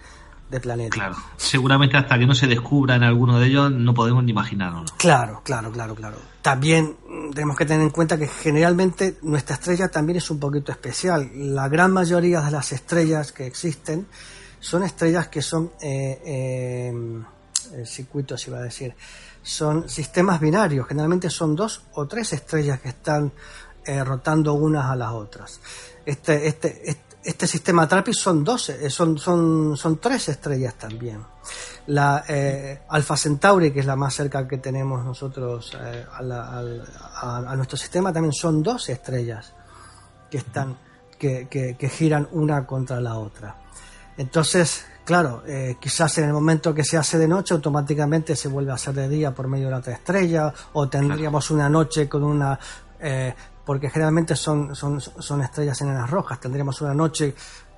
de 0.52 0.60
planetas. 0.60 0.94
Claro, 0.94 1.16
seguramente 1.36 1.96
hasta 1.96 2.18
que 2.18 2.26
no 2.26 2.34
se 2.34 2.46
descubra 2.46 2.94
en 2.94 3.02
alguno 3.02 3.40
de 3.40 3.46
ellos 3.46 3.72
no 3.72 3.94
podemos 3.94 4.22
ni 4.22 4.30
imaginarnos. 4.30 4.92
Claro, 4.92 5.40
claro, 5.42 5.72
claro, 5.72 5.94
claro. 5.94 6.16
También 6.42 6.96
mm, 7.08 7.30
tenemos 7.30 7.56
que 7.56 7.64
tener 7.64 7.82
en 7.82 7.90
cuenta 7.90 8.18
que 8.18 8.28
generalmente 8.28 9.18
nuestra 9.22 9.54
estrella 9.54 9.88
también 9.88 10.18
es 10.18 10.30
un 10.30 10.38
poquito 10.38 10.70
especial. 10.70 11.30
La 11.34 11.68
gran 11.68 11.90
mayoría 11.90 12.42
de 12.42 12.50
las 12.50 12.70
estrellas 12.72 13.32
que 13.32 13.46
existen 13.46 14.06
son 14.60 14.84
estrellas 14.84 15.28
que 15.28 15.42
son 15.42 15.72
eh, 15.80 16.20
eh, 16.24 17.84
circuitos, 17.84 18.46
iba 18.46 18.58
a 18.58 18.62
decir, 18.62 18.94
son 19.42 19.88
sistemas 19.88 20.38
binarios. 20.38 20.86
Generalmente 20.86 21.30
son 21.30 21.56
dos 21.56 21.82
o 21.94 22.06
tres 22.06 22.32
estrellas 22.34 22.80
que 22.80 22.90
están 22.90 23.32
eh, 23.84 24.04
rotando 24.04 24.52
unas 24.52 24.84
a 24.84 24.96
las 24.96 25.12
otras. 25.12 25.60
Este, 26.04 26.46
este, 26.46 26.90
este, 26.90 27.11
este 27.24 27.46
sistema 27.46 27.86
TRAPPIST 27.88 28.20
son 28.20 28.42
12, 28.44 28.86
eh, 28.86 28.90
son, 28.90 29.16
son, 29.18 29.76
son 29.76 29.98
tres 29.98 30.28
estrellas 30.28 30.74
también. 30.74 31.24
La 31.86 32.24
eh, 32.28 32.82
Alpha 32.88 33.16
Centauri, 33.16 33.72
que 33.72 33.80
es 33.80 33.86
la 33.86 33.96
más 33.96 34.14
cerca 34.14 34.46
que 34.46 34.58
tenemos 34.58 35.04
nosotros 35.04 35.76
eh, 35.80 36.04
a, 36.12 36.22
la- 36.22 36.48
a- 37.14 37.38
a 37.48 37.56
nuestro 37.56 37.76
sistema, 37.76 38.12
también 38.12 38.32
son 38.32 38.62
12 38.62 38.92
estrellas 38.92 39.52
que 40.30 40.38
están 40.38 40.76
que, 41.18 41.46
que- 41.48 41.76
que 41.76 41.88
giran 41.88 42.28
una 42.32 42.66
contra 42.66 43.00
la 43.00 43.16
otra. 43.16 43.56
Entonces, 44.16 44.84
claro, 45.04 45.42
eh, 45.46 45.76
quizás 45.80 46.18
en 46.18 46.24
el 46.24 46.32
momento 46.32 46.74
que 46.74 46.84
se 46.84 46.96
hace 46.96 47.16
de 47.18 47.28
noche, 47.28 47.54
automáticamente 47.54 48.34
se 48.36 48.48
vuelve 48.48 48.72
a 48.72 48.74
hacer 48.74 48.94
de 48.94 49.08
día 49.08 49.32
por 49.32 49.46
medio 49.48 49.66
de 49.66 49.70
la 49.72 49.78
otra 49.78 49.92
estrella, 49.94 50.52
o 50.74 50.88
tendríamos 50.88 51.50
una 51.50 51.68
noche 51.68 52.08
con 52.08 52.22
una. 52.24 52.58
eh, 53.00 53.34
porque 53.64 53.88
generalmente 53.90 54.34
son, 54.36 54.74
son, 54.74 55.00
son 55.00 55.42
estrellas 55.42 55.80
enanas 55.82 56.10
rojas, 56.10 56.40
tendríamos 56.40 56.80
una 56.80 56.94
noche 56.94 57.34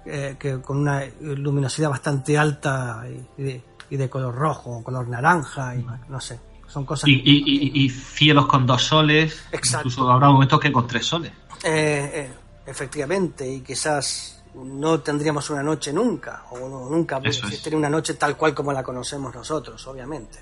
eh, 0.06 0.36
que, 0.38 0.60
con 0.60 0.78
una 0.78 1.02
luminosidad 1.20 1.90
bastante 1.90 2.36
alta 2.38 3.04
y, 3.08 3.40
y 3.40 3.44
de, 3.44 3.64
y 3.90 3.96
de 3.96 4.08
color 4.10 4.34
rojo, 4.34 4.82
color 4.82 5.08
naranja, 5.08 5.74
y 5.76 5.86
no 6.08 6.20
sé, 6.20 6.40
son 6.66 6.84
cosas. 6.84 7.08
Y, 7.08 7.22
y- 7.24 7.90
cielos 7.90 8.46
con 8.46 8.66
dos 8.66 8.82
soles, 8.82 9.44
Exacto. 9.52 9.88
incluso 9.88 10.10
habrá 10.10 10.28
momentos 10.28 10.58
que 10.60 10.72
con 10.72 10.86
tres 10.86 11.06
soles. 11.06 11.32
Eh, 11.62 12.10
eh, 12.14 12.30
efectivamente, 12.66 13.48
y 13.48 13.60
quizás 13.60 14.42
no 14.54 15.00
tendríamos 15.00 15.48
una 15.50 15.62
noche 15.62 15.92
nunca, 15.92 16.44
o 16.50 16.58
no- 16.68 16.88
nunca 16.90 17.18
existiría 17.24 17.78
una 17.78 17.90
noche 17.90 18.14
tal 18.14 18.36
cual 18.36 18.54
como 18.54 18.72
la 18.72 18.82
conocemos 18.82 19.34
nosotros, 19.34 19.86
obviamente. 19.86 20.38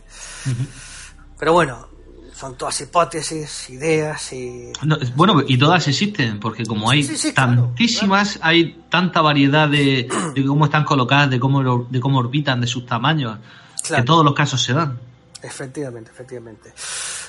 Pero 1.39 1.53
bueno, 1.53 1.89
son 2.35 2.57
todas 2.57 2.81
hipótesis, 2.81 3.69
ideas 3.71 4.33
y... 4.33 4.73
No, 4.83 4.97
bueno, 5.15 5.43
y 5.47 5.59
todas 5.59 5.87
existen, 5.87 6.41
porque 6.41 6.65
como 6.67 6.91
hay 6.91 7.03
Sí, 7.03 7.11
sí, 7.17 7.29
sí, 7.29 7.35
claro, 7.35 7.65
tantísimas, 7.67 8.39
hay 8.43 8.83
tanta 8.91 9.21
variedad 9.21 9.69
de, 9.69 10.09
de 10.35 10.47
cómo 10.47 10.65
están 10.65 10.85
colocadas, 10.85 11.31
de 11.31 11.39
cómo, 11.39 11.85
de 11.89 12.01
cómo 12.01 12.19
orbitan, 12.19 12.61
de 12.61 12.67
sus 12.67 12.87
tamaños, 12.87 13.39
Claro. 13.85 14.03
que 14.03 14.07
todos 14.07 14.25
los 14.25 14.35
casos 14.35 14.63
se 14.63 14.73
dan. 14.73 14.99
Efectivamente, 15.43 16.11
efectivamente. 16.13 16.73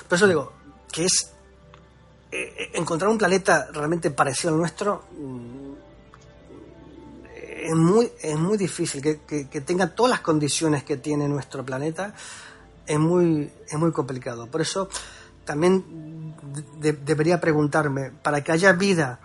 Por 0.08 0.16
eso 0.16 0.26
digo, 0.28 0.52
que 0.92 1.04
es 1.04 1.30
eh, 2.30 2.70
encontrar 2.74 3.10
un 3.10 3.18
planeta 3.18 3.66
realmente 3.72 4.10
parecido 4.12 4.52
al 4.54 4.58
nuestro 4.60 5.04
mm, 5.20 5.72
es 7.64 7.74
muy, 7.74 8.10
es 8.22 8.38
muy 8.38 8.56
difícil, 8.58 9.00
que, 9.02 9.20
que- 9.26 9.48
que 9.48 9.60
tenga 9.62 9.88
todas 9.94 10.10
las 10.10 10.20
condiciones 10.20 10.84
que 10.84 10.96
tiene 10.98 11.28
nuestro 11.28 11.64
planeta 11.64 12.14
es 12.86 12.98
muy, 12.98 13.50
es 13.68 13.78
muy 13.78 13.92
complicado. 13.92 14.46
Por 14.46 14.60
eso 14.60 14.88
también 15.44 16.34
de- 16.78 16.92
debería 16.92 17.40
preguntarme, 17.40 18.10
para 18.22 18.42
que 18.42 18.52
haya 18.52 18.72
vida 18.72 19.18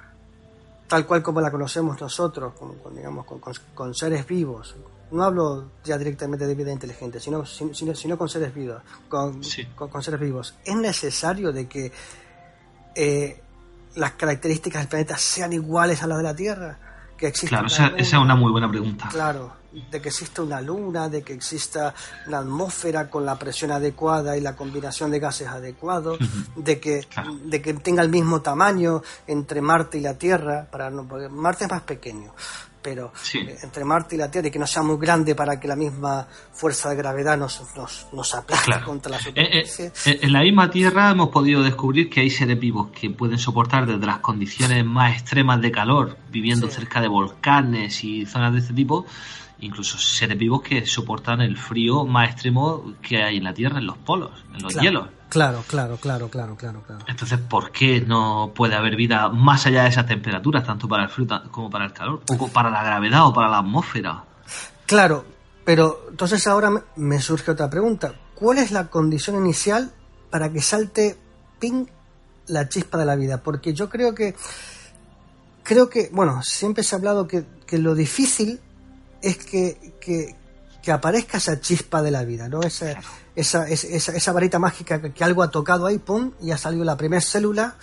tal 0.88 1.06
cual 1.06 1.22
como 1.22 1.40
la 1.40 1.52
conocemos 1.52 2.02
nosotros, 2.02 2.54
con, 2.56 2.76
con, 2.80 2.96
digamos, 2.96 3.26
con, 3.26 3.40
con- 3.40 3.54
con 3.76 3.94
seres 3.94 4.26
vivos. 4.26 4.76
No 5.12 5.24
hablo 5.24 5.72
ya 5.84 5.98
directamente 5.98 6.46
de 6.48 6.56
vida 6.56 6.72
inteligente, 6.72 7.20
sino, 7.20 7.46
sino, 7.46 7.96
sino 7.96 8.18
con 8.18 8.28
seres 8.30 8.54
vivos. 8.54 8.82
Con, 9.08 9.44
Sí. 9.44 9.66
con- 9.76 10.02
seres 10.04 10.20
vivos. 10.20 10.56
Es 10.66 10.76
necesario 10.76 11.52
de 11.52 11.68
que 11.68 11.92
eh, 12.96 13.42
las 13.96 14.12
características 14.14 14.82
del 14.82 14.90
planeta 14.90 15.18
sean 15.18 15.54
iguales 15.54 16.02
a 16.04 16.08
las 16.08 16.18
de 16.18 16.24
la 16.24 16.36
Tierra. 16.36 16.80
Que 17.18 17.32
Claro, 17.34 17.68
esa, 17.68 17.88
esa 17.88 18.18
es 18.18 18.24
una 18.24 18.36
muy 18.36 18.52
buena 18.52 18.70
pregunta. 18.70 19.10
Claro, 19.12 19.52
de 19.72 20.02
que 20.02 20.10
exista 20.10 20.42
una 20.42 20.62
luna, 20.62 21.10
de 21.10 21.22
que 21.22 21.34
exista 21.34 21.94
una 22.28 22.40
atmósfera 22.40 23.10
con 23.10 23.26
la 23.26 23.38
presión 23.38 23.72
adecuada 23.72 24.36
y 24.36 24.42
la 24.42 24.56
combinación 24.56 25.12
de 25.12 25.20
gases 25.20 25.48
adecuados, 25.48 26.18
de 26.56 26.80
que 26.80 27.02
Claro. 27.10 27.36
de 27.44 27.62
que 27.62 27.74
tenga 27.76 28.02
el 28.02 28.10
mismo 28.10 28.42
tamaño 28.42 29.02
entre 29.28 29.62
Marte 29.62 29.98
y 29.98 30.02
la 30.02 30.18
Tierra, 30.18 30.68
para 30.72 30.90
no, 30.90 31.08
porque 31.08 31.30
Marte 31.30 31.66
es 31.66 31.70
más 31.72 31.82
pequeño, 31.84 32.34
pero 32.82 33.12
Sí. 33.22 33.40
eh, 33.40 33.58
entre 33.62 33.86
Marte 33.86 34.16
y 34.16 34.18
la 34.18 34.32
Tierra 34.32 34.48
y 34.48 34.52
que 34.52 34.58
no 34.58 34.66
sea 34.66 34.82
muy 34.82 34.98
grande 34.98 35.36
para 35.36 35.60
que 35.60 35.68
la 35.68 35.76
misma 35.76 36.26
fuerza 36.52 36.90
de 36.90 36.96
gravedad 36.96 37.38
nos, 37.38 37.62
nos, 37.76 38.08
nos 38.12 38.34
aplaste 38.36 38.66
Claro. 38.66 38.86
contra 38.88 39.12
la 39.12 39.18
Eh, 39.18 39.22
superficie. 39.68 39.86
eh, 39.86 39.92
eh, 40.06 40.20
en 40.24 40.34
la 40.34 40.42
misma 40.42 40.72
Tierra 40.72 41.12
hemos 41.12 41.30
podido 41.30 41.62
descubrir 41.62 42.10
que 42.10 42.22
hay 42.22 42.30
seres 42.32 42.60
vivos 42.60 42.90
que 42.90 43.10
pueden 43.12 43.38
soportar 43.38 43.86
desde 43.86 44.06
las 44.06 44.20
condiciones 44.20 44.84
más 44.84 45.14
extremas 45.14 45.62
de 45.62 45.72
calor, 45.72 46.18
viviendo 46.32 46.68
Sí. 46.68 46.74
cerca 46.76 47.02
de 47.02 47.08
volcanes 47.08 48.04
y 48.04 48.26
zonas 48.26 48.54
de 48.54 48.60
este 48.60 48.74
tipo, 48.74 49.06
incluso 49.62 49.98
seres 49.98 50.38
vivos 50.38 50.62
que 50.62 50.86
soportan 50.86 51.42
el 51.42 51.58
frío 51.58 52.06
más 52.06 52.30
extremo 52.32 52.94
que 53.02 53.22
hay 53.24 53.38
en 53.38 53.44
la 53.44 53.54
Tierra, 53.54 53.80
en 53.80 53.86
los 53.88 53.98
polos, 53.98 54.32
en 54.56 54.62
los 54.64 54.74
claro, 54.74 54.82
hielos. 54.84 55.08
Claro, 55.30 55.64
claro, 55.68 55.98
claro, 55.98 56.30
claro, 56.30 56.56
claro, 56.56 56.82
claro. 56.86 57.06
Entonces, 57.08 57.40
¿por 57.40 57.72
qué 57.72 58.02
no 58.02 58.52
puede 58.56 58.76
haber 58.76 58.96
vida 58.96 59.30
más 59.30 59.66
allá 59.66 59.84
de 59.84 59.90
esas 59.90 60.06
temperaturas, 60.08 60.66
tanto 60.66 60.88
para 60.88 61.04
el 61.04 61.10
frío 61.10 61.28
como 61.52 61.70
para 61.70 61.86
el 61.86 61.94
calor, 61.94 62.22
o 62.28 62.48
para 62.48 62.70
la 62.70 62.84
gravedad 62.84 63.28
o 63.28 63.34
para 63.34 63.48
la 63.50 63.60
atmósfera? 63.60 64.24
Claro, 64.88 65.26
pero 65.66 66.08
entonces 66.10 66.48
ahora 66.48 66.70
me- 66.72 66.82
me 66.96 67.20
surge 67.20 67.52
otra 67.52 67.70
pregunta. 67.70 68.14
¿Cuál 68.34 68.58
es 68.58 68.72
la 68.72 68.88
condición 68.88 69.36
inicial 69.36 69.92
para 70.32 70.52
que 70.52 70.62
salte 70.62 71.18
ping 71.60 71.86
la 72.48 72.68
chispa 72.70 72.98
de 72.98 73.06
la 73.06 73.16
vida? 73.16 73.44
Porque 73.44 73.74
yo 73.74 73.88
creo 73.90 74.16
que 74.16 74.34
creo 75.64 75.90
que, 75.90 76.10
bueno, 76.12 76.42
siempre 76.42 76.84
se 76.84 76.96
ha 76.96 76.98
hablado 76.98 77.28
que, 77.28 77.46
que 77.68 77.78
lo 77.78 77.94
difícil 77.94 78.60
es 79.22 79.38
que, 79.38 79.94
que, 80.00 80.36
que 80.82 80.92
aparezca 80.92 81.38
esa 81.38 81.60
chispa 81.60 82.02
de 82.02 82.12
la 82.12 82.24
vida, 82.24 82.48
¿no? 82.48 82.62
Esa, 82.62 83.00
esa, 83.36 83.68
es- 83.70 83.84
esa, 83.84 84.14
esa 84.16 84.32
varita 84.32 84.60
mágica 84.60 85.02
que, 85.02 85.12
que 85.12 85.24
algo 85.24 85.44
ha 85.44 85.52
tocado 85.52 85.86
ahí, 85.86 85.98
pum, 85.98 86.32
y 86.42 86.52
ha 86.52 86.58
salido 86.58 86.84
la 86.86 86.96
primera 86.98 87.22
célula, 87.22 87.76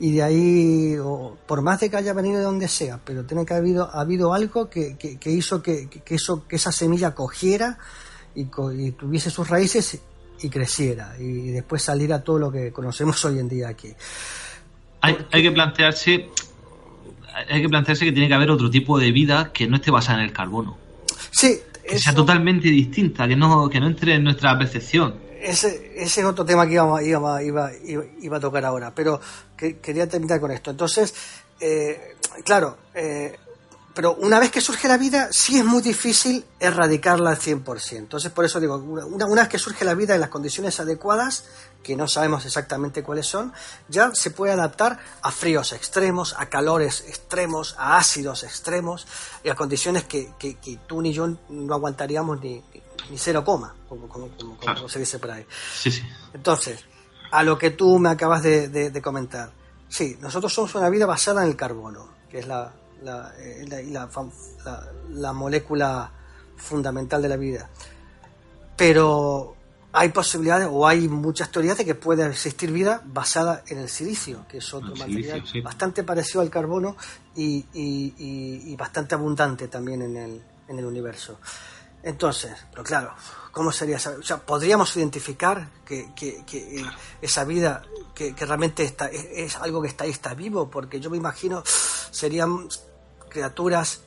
y 0.00 0.12
de 0.12 0.22
ahí, 0.22 0.96
o 0.98 1.36
por 1.46 1.62
más 1.62 1.80
de 1.80 1.90
que 1.90 1.96
haya 1.96 2.12
venido 2.12 2.38
de 2.38 2.44
donde 2.44 2.68
sea, 2.68 3.00
pero 3.04 3.24
tiene 3.24 3.44
que 3.44 3.54
haber 3.54 3.64
habido, 3.64 3.90
ha 3.94 4.00
habido 4.00 4.32
algo 4.34 4.68
que, 4.70 4.96
que, 4.96 5.18
que 5.18 5.30
hizo 5.30 5.62
que, 5.62 5.88
eso, 6.06 6.46
que 6.48 6.56
esa 6.56 6.72
semilla 6.72 7.14
cogiera 7.14 7.78
y, 8.34 8.46
co- 8.46 8.72
y 8.72 8.92
tuviese 8.92 9.30
sus 9.30 9.48
raíces 9.48 9.98
y 10.40 10.48
creciera, 10.50 11.16
y 11.18 11.50
después 11.50 11.82
saliera 11.82 12.22
todo 12.22 12.38
lo 12.38 12.52
que 12.52 12.72
conocemos 12.72 13.24
hoy 13.24 13.38
en 13.40 13.48
día 13.48 13.68
aquí. 13.68 13.92
Hay, 15.00 15.16
hay 15.32 15.42
que 15.42 15.50
plantearse 15.52 16.28
hay 17.48 17.62
que 17.62 17.68
plantearse 17.68 18.04
que 18.04 18.12
tiene 18.12 18.28
que 18.28 18.34
haber 18.34 18.50
otro 18.50 18.70
tipo 18.70 18.98
de 18.98 19.12
vida 19.12 19.50
que 19.52 19.66
no 19.66 19.76
esté 19.76 19.90
basada 19.90 20.18
en 20.18 20.24
el 20.24 20.32
carbono, 20.32 20.76
Sí, 21.30 21.60
que 21.88 21.98
sea 21.98 22.14
totalmente 22.14 22.68
distinta, 22.68 23.26
que 23.28 23.36
no 23.36 23.68
que 23.68 23.80
no 23.80 23.86
entre 23.86 24.14
en 24.14 24.24
nuestra 24.24 24.56
percepción. 24.58 25.14
Ese, 25.40 25.92
ese 25.96 26.20
es 26.20 26.26
otro 26.26 26.44
tema 26.44 26.66
que 26.66 26.74
iba, 26.74 27.02
iba, 27.02 27.42
iba, 27.42 27.70
iba, 27.84 28.04
iba 28.20 28.36
a 28.36 28.40
tocar 28.40 28.64
ahora, 28.64 28.92
pero 28.94 29.20
que- 29.56 29.78
quería 29.78 30.08
terminar 30.08 30.40
con 30.40 30.50
esto. 30.50 30.70
Entonces, 30.72 31.14
eh, 31.60 32.14
claro, 32.44 32.76
eh, 32.94 33.36
pero 33.94 34.14
una 34.14 34.38
vez 34.40 34.50
que 34.50 34.60
surge 34.60 34.86
la 34.88 34.96
vida, 34.98 35.28
sí 35.32 35.58
es 35.58 35.64
muy 35.64 35.80
difícil 35.82 36.44
erradicarla 36.60 37.30
al 37.30 37.36
100%. 37.38 37.96
Entonces, 37.98 38.30
por 38.32 38.44
eso 38.44 38.60
digo, 38.60 38.76
una, 38.76 39.26
una 39.26 39.42
vez 39.42 39.48
que 39.48 39.58
surge 39.58 39.84
la 39.84 39.94
vida 39.94 40.14
en 40.14 40.20
las 40.20 40.28
condiciones 40.30 40.78
adecuadas, 40.80 41.44
que 41.82 41.96
no 41.96 42.06
sabemos 42.08 42.44
exactamente 42.44 43.02
cuáles 43.02 43.26
son, 43.26 43.52
ya 43.88 44.10
se 44.14 44.30
puede 44.30 44.52
adaptar 44.52 44.98
a 45.22 45.30
fríos 45.30 45.72
extremos, 45.72 46.34
a 46.38 46.46
calores 46.46 47.04
extremos, 47.08 47.74
a 47.78 47.96
ácidos 47.96 48.42
extremos 48.44 49.06
y 49.42 49.48
a 49.48 49.54
condiciones 49.54 50.04
que, 50.04 50.32
que, 50.38 50.56
que 50.56 50.78
tú 50.86 51.00
ni 51.00 51.12
yo 51.12 51.28
no 51.48 51.74
aguantaríamos 51.74 52.40
ni, 52.40 52.62
ni 53.10 53.18
cero 53.18 53.44
coma, 53.44 53.74
como, 53.88 54.08
como, 54.08 54.28
como, 54.36 54.56
como 54.58 54.88
se 54.88 54.98
dice 54.98 55.18
por 55.18 55.30
ahí. 55.30 55.46
Sí, 55.74 55.90
sí. 55.90 56.02
Entonces, 56.34 56.84
a 57.30 57.42
lo 57.42 57.58
que 57.58 57.70
tú 57.70 57.98
me 57.98 58.10
acabas 58.10 58.42
de, 58.42 58.68
de, 58.68 58.90
de 58.90 59.02
comentar. 59.02 59.50
Sí, 59.88 60.18
nosotros 60.20 60.52
somos 60.52 60.74
una 60.74 60.90
vida 60.90 61.06
basada 61.06 61.42
en 61.42 61.48
el 61.48 61.56
carbono, 61.56 62.08
que 62.30 62.40
es 62.40 62.46
la, 62.46 62.72
la, 63.02 63.32
eh, 63.38 63.64
la, 63.66 64.08
la, 64.64 64.88
la, 65.10 65.32
molécula 65.32 66.12
fundamental 66.56 67.22
de 67.22 67.28
la 67.28 67.36
vida. 67.36 67.70
Pero 68.76 69.56
hay 69.98 70.10
posibilidades 70.10 70.68
o 70.70 70.86
hay 70.86 71.08
muchas 71.08 71.50
teorías 71.50 71.76
de 71.78 71.84
que 71.84 71.94
puede 71.94 72.26
existir 72.26 72.70
vida 72.72 73.02
basada 73.04 73.62
en 73.66 73.78
el 73.78 73.88
silicio, 73.88 74.46
que 74.48 74.58
es 74.58 74.74
otro 74.74 74.92
El 74.92 74.98
material 74.98 75.22
silicio, 75.38 75.46
sí. 75.52 75.60
bastante 75.60 76.04
parecido 76.04 76.40
al 76.40 76.50
carbono 76.50 76.96
y, 77.34 77.66
y- 77.72 78.14
y- 78.18 78.62
y 78.72 78.76
bastante 78.76 79.14
abundante 79.14 79.68
también 79.68 80.02
en 80.02 80.16
el, 80.16 80.42
en 80.68 80.78
el 80.78 80.84
universo. 80.84 81.38
Entonces, 82.02 82.52
pero 82.70 82.84
claro, 82.84 83.12
¿cómo 83.50 83.72
sería 83.72 83.96
esa? 83.96 84.10
O 84.12 84.22
sea, 84.22 84.38
podríamos 84.38 84.96
identificar 84.96 85.68
que, 85.84 86.10
que- 86.14 86.44
que, 86.46 86.84
esa 87.20 87.42
vida 87.44 87.82
que, 88.14 88.34
que 88.34 88.46
realmente 88.46 88.84
está, 88.84 89.06
es, 89.08 89.26
es 89.32 89.56
algo 89.56 89.82
que 89.82 89.88
está 89.88 90.04
ahí, 90.04 90.10
está 90.10 90.32
vivo, 90.34 90.70
porque 90.70 91.00
yo 91.00 91.10
me 91.10 91.16
imagino 91.16 91.62
serían 92.10 92.68
criaturas 93.28 94.02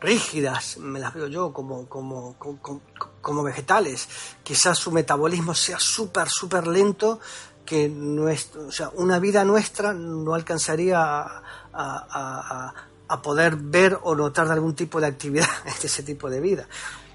rígidas, 0.00 0.78
me 0.78 0.98
las 0.98 1.12
veo 1.14 1.26
yo, 1.28 1.52
como, 1.52 1.86
como, 1.88 2.34
como, 2.38 2.80
como 3.20 3.42
vegetales. 3.42 4.08
Quizás 4.42 4.78
su 4.78 4.90
metabolismo 4.92 5.54
sea 5.54 5.78
súper, 5.78 6.28
súper 6.28 6.66
lento, 6.66 7.20
que 7.66 7.88
nuestro, 7.88 8.66
o 8.66 8.72
sea, 8.72 8.90
una 8.94 9.18
vida 9.18 9.44
nuestra 9.44 9.92
no 9.92 10.34
alcanzaría 10.34 11.00
a, 11.00 11.42
a- 11.72 12.74
a- 13.08 13.22
poder 13.22 13.56
ver 13.56 13.98
o 14.02 14.14
notar 14.14 14.46
de 14.46 14.54
algún 14.54 14.74
tipo 14.74 15.00
de 15.00 15.06
actividad 15.08 15.48
de 15.64 15.86
ese 15.86 16.02
tipo 16.02 16.30
de 16.30 16.40
vida. 16.40 16.66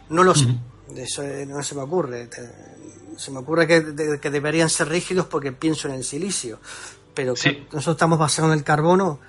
No 0.10 0.24
lo 0.24 0.36
sé, 0.36 0.48
eso 0.96 1.24
eh, 1.24 1.46
no 1.46 1.62
se 1.64 1.74
me 1.76 1.82
ocurre. 1.82 2.30
Se 3.18 3.32
me 3.32 3.40
ocurre 3.40 3.66
que, 3.66 3.82
de- 3.82 4.20
que 4.20 4.30
deberían 4.30 4.70
ser 4.70 4.90
rígidos 4.90 5.26
porque 5.26 5.52
pienso 5.52 5.88
en 5.88 5.96
el 5.96 6.04
silicio. 6.04 6.60
Pero 7.14 7.36
Sí. 7.36 7.66
nosotros 7.72 7.96
estamos 7.96 8.20
basados 8.20 8.52
en 8.52 8.58
el 8.60 8.64
carbono, 8.66 9.20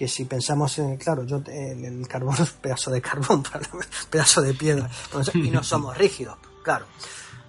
que 0.00 0.08
si 0.08 0.24
pensamos 0.24 0.78
en, 0.78 0.96
claro, 0.96 1.26
yo 1.26 1.42
el, 1.46 1.84
el 1.84 2.08
carbono 2.08 2.42
es 2.42 2.50
pedazo 2.62 2.90
de 2.90 3.02
carbón, 3.02 3.42
pedazo 4.10 4.40
de 4.40 4.54
piedra, 4.54 4.88
Entonces, 5.04 5.34
y 5.34 5.50
no 5.50 5.62
somos 5.62 5.94
rígidos, 5.94 6.38
claro. 6.64 6.86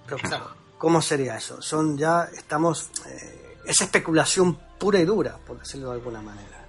Pero 0.04 0.18
claro, 0.18 0.50
¿cómo 0.76 1.00
sería 1.00 1.38
eso? 1.38 1.62
Son 1.62 1.96
ya, 1.96 2.28
estamos, 2.36 2.90
eh, 3.06 3.56
es 3.64 3.80
especulación 3.80 4.58
pura 4.78 5.00
y 5.00 5.06
dura, 5.06 5.38
por 5.46 5.60
decirlo 5.60 5.88
de 5.88 5.94
alguna 5.94 6.20
manera. 6.20 6.66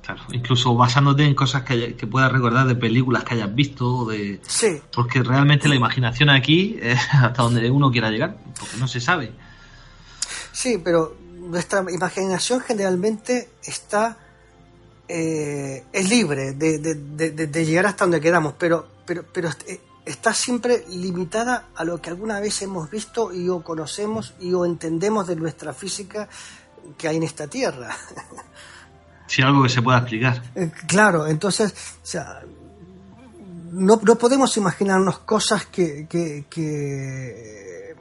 Claro, 0.00 0.22
incluso 0.30 0.76
basándote 0.76 1.24
en 1.24 1.34
cosas 1.34 1.62
que, 1.62 1.96
puedas 2.08 2.30
recordar 2.30 2.68
de 2.68 2.76
películas 2.76 3.24
que 3.24 3.34
hayas 3.34 3.52
visto, 3.52 4.04
de... 4.04 4.40
Sí, 4.46 4.80
porque 4.94 5.24
realmente 5.24 5.66
la 5.66 5.74
imaginación 5.74 6.30
aquí 6.30 6.78
es 6.80 7.00
hasta 7.12 7.42
donde 7.42 7.68
uno 7.68 7.90
quiera 7.90 8.12
llegar, 8.12 8.36
porque 8.60 8.76
no 8.76 8.86
se 8.86 9.00
sabe. 9.00 9.32
sí, 10.52 10.80
pero 10.84 11.16
nuestra 11.34 11.84
imaginación 11.90 12.60
generalmente 12.60 13.50
está, 13.64 14.18
eh, 15.08 15.84
es 15.92 16.08
libre 16.08 16.52
de, 16.52 16.78
de- 16.78 16.94
de- 16.94 17.30
de- 17.30 17.46
de 17.46 17.64
llegar 17.66 17.86
hasta 17.86 18.04
donde 18.04 18.20
quedamos, 18.20 18.54
pero, 18.58 18.86
pero, 19.04 19.24
pero 19.32 19.50
eh, 19.66 19.80
está 20.04 20.32
siempre 20.34 20.84
limitada 20.90 21.68
a 21.74 21.84
lo 21.84 22.00
que 22.00 22.10
alguna 22.10 22.40
vez 22.40 22.60
hemos 22.62 22.90
visto 22.90 23.32
y 23.32 23.48
o 23.48 23.62
conocemos 23.62 24.34
y 24.40 24.52
o 24.54 24.64
entendemos 24.64 25.26
de 25.26 25.36
nuestra 25.36 25.72
física 25.74 26.28
que 26.98 27.08
hay 27.08 27.16
en 27.16 27.22
esta 27.24 27.46
tierra. 27.46 27.96
Si 29.26 29.40
algo 29.40 29.62
que 29.62 29.70
se 29.70 29.80
pueda 29.80 29.98
explicar. 29.98 30.42
Eh, 30.54 30.70
Claro, 30.86 31.26
entonces, 31.26 31.72
o 32.02 32.06
sea, 32.06 32.42
no, 33.72 33.98
no 34.02 34.14
podemos 34.16 34.54
imaginarnos 34.58 35.20
cosas 35.20 35.64
que, 35.64 36.06
que, 36.06 36.44
que, 36.50 37.96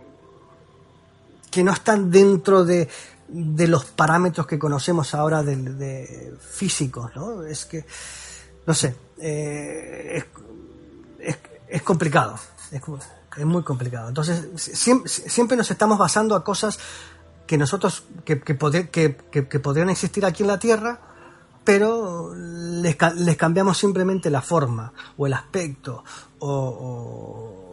que 1.50 1.64
no 1.64 1.72
están 1.72 2.12
dentro 2.12 2.66
de, 2.66 2.90
de 3.36 3.68
los 3.68 3.86
parámetros 3.86 4.46
que 4.46 4.60
conocemos 4.60 5.16
ahora 5.16 5.42
de, 5.44 5.56
de 5.56 6.34
físicos, 6.40 7.12
¿no? 7.16 7.44
Es 7.44 7.66
que, 7.66 7.84
no 8.68 8.74
sé, 8.76 8.96
eh, 9.20 10.18
es, 10.18 10.26
es, 11.30 11.38
es 11.68 11.82
complicado, 11.82 12.36
es, 12.72 12.82
es 13.38 13.46
muy 13.46 13.64
complicado. 13.64 14.08
Entonces, 14.10 14.46
siempre, 14.56 15.10
siempre 15.10 15.58
nos 15.58 15.72
estamos 15.72 15.98
basando 15.98 16.36
a 16.36 16.44
cosas 16.44 16.78
que 17.48 17.58
nosotros, 17.58 18.04
que, 18.24 18.40
que, 18.40 18.54
poder- 18.56 18.90
que, 18.92 19.16
que- 19.32 19.60
podrían 19.60 19.90
existir 19.90 20.26
aquí 20.26 20.44
en 20.44 20.48
la 20.50 20.60
Tierra, 20.60 21.00
pero 21.64 22.34
les, 22.36 22.96
les 23.16 23.36
cambiamos 23.38 23.78
simplemente 23.78 24.30
la 24.30 24.42
forma 24.44 24.94
o 25.18 25.26
el 25.26 25.34
aspecto 25.34 26.04
o- 26.40 27.73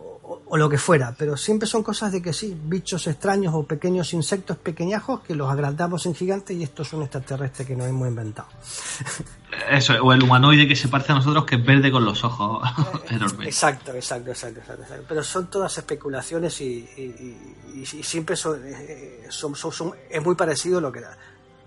o 0.52 0.56
lo 0.56 0.68
que 0.68 0.78
fuera, 0.78 1.14
pero 1.16 1.36
siempre 1.36 1.68
son 1.68 1.84
cosas 1.84 2.10
de 2.10 2.20
que 2.20 2.32
sí, 2.32 2.58
bichos 2.64 3.06
extraños 3.06 3.54
o 3.54 3.62
pequeños 3.64 4.12
insectos 4.14 4.56
pequeñajos 4.56 5.20
que 5.20 5.36
los 5.36 5.48
agrandamos 5.48 6.06
en 6.06 6.14
gigantes 6.16 6.56
y 6.56 6.64
estos 6.64 6.88
son 6.88 7.02
extraterrestres 7.02 7.68
que 7.68 7.76
nos 7.76 7.86
hemos 7.86 8.08
inventado. 8.08 8.48
Eso, 9.70 9.94
o 10.02 10.12
el 10.12 10.22
humanoide 10.22 10.66
que 10.66 10.74
se 10.76 10.88
parece 10.88 11.12
a 11.12 11.16
nosotros 11.16 11.44
que 11.44 11.56
es 11.56 11.64
verde 11.64 11.90
con 11.92 12.04
los 12.04 12.22
ojos 12.24 12.62
enormes. 13.10 13.46
Exacto, 13.48 13.92
exacto, 13.92 14.30
exacto, 14.30 14.60
exacto, 14.60 14.82
exacto. 14.82 15.04
Pero 15.08 15.22
son 15.22 15.46
todas 15.48 15.76
especulaciones 15.78 16.60
y, 16.60 16.64
y- 16.96 17.36
y- 17.74 17.80
y 17.82 18.02
siempre 18.02 18.34
son, 18.36 18.60
eh, 18.64 19.26
son- 19.28 19.54
son- 19.54 19.72
son- 19.72 19.92
es 20.08 20.22
muy 20.24 20.34
parecido 20.34 20.80
lo 20.80 20.90
que, 20.92 21.00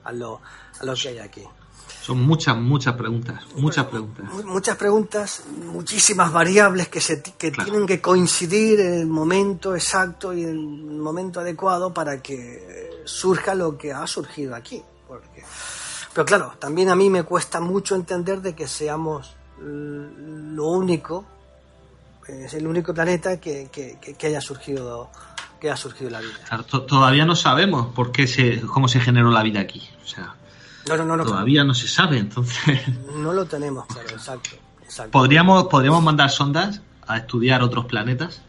a, 0.04 0.12
lo, 0.12 0.42
a 0.80 0.86
lo 0.86 0.94
que 0.96 1.08
hay 1.10 1.20
aquí. 1.20 1.44
Son 2.06 2.22
muchas, 2.22 2.58
muchas 2.58 2.96
preguntas, 2.96 3.42
muchas 3.56 3.86
preguntas. 3.86 4.26
Mu- 4.34 4.44
Muchas 4.44 4.76
preguntas, 4.76 5.44
muchísimas 5.72 6.32
variables 6.34 6.90
que, 6.90 7.00
se, 7.00 7.24
que 7.24 7.52
Claro. 7.52 7.70
tienen 7.70 7.88
que 7.88 8.02
coincidir 8.02 8.80
en 8.82 8.94
el 8.96 9.08
momento 9.08 9.74
exacto 9.74 10.34
y 10.34 10.44
en 10.44 10.50
el 10.50 10.98
momento 10.98 11.40
adecuado 11.40 11.94
para 11.94 12.22
que 12.22 13.02
surja 13.06 13.56
lo 13.56 13.78
que 13.78 13.94
ha 13.94 14.06
surgido 14.06 14.54
aquí. 14.54 14.82
Porque, 15.08 15.44
pero 16.14 16.26
claro, 16.26 16.54
también 16.60 16.90
a 16.90 16.96
mí 16.96 17.10
me 17.10 17.24
cuesta 17.24 17.62
mucho 17.62 17.96
entender 17.96 18.42
de 18.42 18.54
que 18.54 18.68
seamos 18.68 19.34
lo 19.62 20.68
único, 20.68 21.26
es 22.28 22.54
el 22.54 22.68
único 22.68 22.94
planeta 22.94 23.40
que, 23.40 23.70
que- 23.72 23.98
que- 24.18 24.28
haya 24.28 24.42
surgido 24.42 25.10
que 25.60 25.70
haya 25.70 25.78
surgido 25.78 26.10
la 26.10 26.20
vida. 26.20 26.34
Claro, 26.50 26.64
todavía 26.66 27.26
no 27.26 27.38
sabemos 27.38 27.94
por 27.96 28.12
qué 28.12 28.28
se, 28.28 28.60
cómo 28.62 28.90
se 28.90 29.00
generó 29.00 29.32
la 29.32 29.42
vida 29.44 29.62
aquí. 29.62 29.82
O 30.04 30.08
sea, 30.08 30.36
No, 30.88 30.98
no, 30.98 31.18
no, 31.18 31.24
todavía 31.24 31.64
no 31.64 31.74
se 31.74 31.88
sabe. 31.88 32.18
Entonces, 32.18 32.82
no 33.18 33.34
lo 33.34 33.46
tenemos 33.46 33.86
claro, 33.88 34.10
exacto. 34.10 34.50
exacto. 34.84 35.12
podríamos, 35.12 35.66
podríamos 35.66 36.04
mandar 36.04 36.30
sondas 36.30 36.82
a 37.08 37.18
estudiar 37.18 37.62
otros 37.64 37.86
planetas 37.86 38.42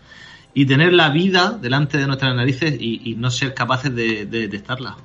y 0.52 0.66
tener 0.66 0.92
la 0.92 1.10
vida 1.10 1.50
delante 1.50 1.98
de 1.98 2.06
nuestras 2.06 2.34
narices 2.34 2.76
y, 2.78 3.00
y 3.10 3.14
no 3.16 3.30
ser 3.30 3.54
capaces 3.54 3.94
de, 3.94 4.26
de 4.26 4.40
detectarla. 4.40 4.96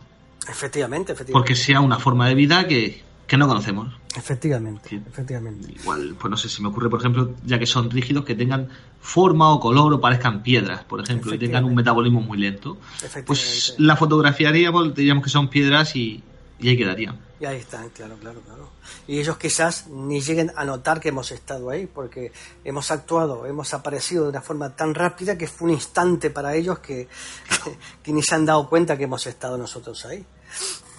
Efectivamente, 0.47 1.11
efectivamente. 1.13 1.33
Porque 1.33 1.55
sea 1.55 1.81
una 1.81 1.99
forma 1.99 2.27
de 2.27 2.35
vida 2.35 2.67
que, 2.67 3.03
que 3.27 3.37
no 3.37 3.47
conocemos. 3.47 3.93
Efectivamente, 4.15 4.89
Sí. 4.89 5.01
efectivamente. 5.07 5.71
Igual, 5.81 6.15
pues 6.19 6.31
no 6.31 6.37
sé, 6.37 6.49
si 6.49 6.61
me 6.63 6.69
ocurre, 6.69 6.89
por 6.89 6.99
ejemplo, 6.99 7.35
ya 7.45 7.59
que 7.59 7.67
son 7.67 7.89
rígidos, 7.91 8.25
que 8.25 8.33
tengan 8.35 8.69
forma 8.99 9.51
o 9.51 9.59
color 9.59 9.93
o 9.93 10.01
parezcan 10.01 10.41
piedras, 10.41 10.83
por 10.83 11.01
ejemplo, 11.01 11.33
y 11.33 11.37
tengan 11.37 11.63
un 11.63 11.75
metabolismo 11.75 12.21
muy 12.21 12.39
lento. 12.39 12.77
Efectivamente. 12.95 13.27
Pues 13.27 13.75
la 13.77 13.95
fotografiaríamos, 13.95 14.95
diríamos 14.95 15.23
que 15.23 15.29
son 15.29 15.47
piedras 15.47 15.95
y, 15.95 16.23
y 16.59 16.69
ahí 16.69 16.77
quedarían. 16.77 17.19
Y 17.39 17.45
ahí 17.45 17.57
están, 17.57 17.89
claro, 17.89 18.17
claro, 18.19 18.41
claro. 18.41 18.69
Y 19.07 19.19
ellos 19.19 19.37
quizás 19.37 19.87
ni 19.87 20.19
lleguen 20.21 20.51
a 20.57 20.65
notar 20.65 20.99
que 20.99 21.09
hemos 21.09 21.31
estado 21.31 21.69
ahí, 21.69 21.85
porque 21.87 22.33
hemos 22.65 22.91
actuado, 22.91 23.45
hemos 23.45 23.73
aparecido 23.73 24.23
de 24.25 24.29
una 24.31 24.41
forma 24.41 24.75
tan 24.75 24.93
rápida 24.93 25.37
que 25.37 25.47
fue 25.47 25.69
un 25.69 25.75
instante 25.75 26.29
para 26.31 26.53
ellos 26.55 26.79
que, 26.79 27.07
que 28.03 28.11
ni 28.11 28.21
se 28.21 28.35
han 28.35 28.45
dado 28.45 28.67
cuenta 28.67 28.97
que 28.97 29.05
hemos 29.05 29.25
estado 29.25 29.57
nosotros 29.57 30.05
ahí. 30.05 30.25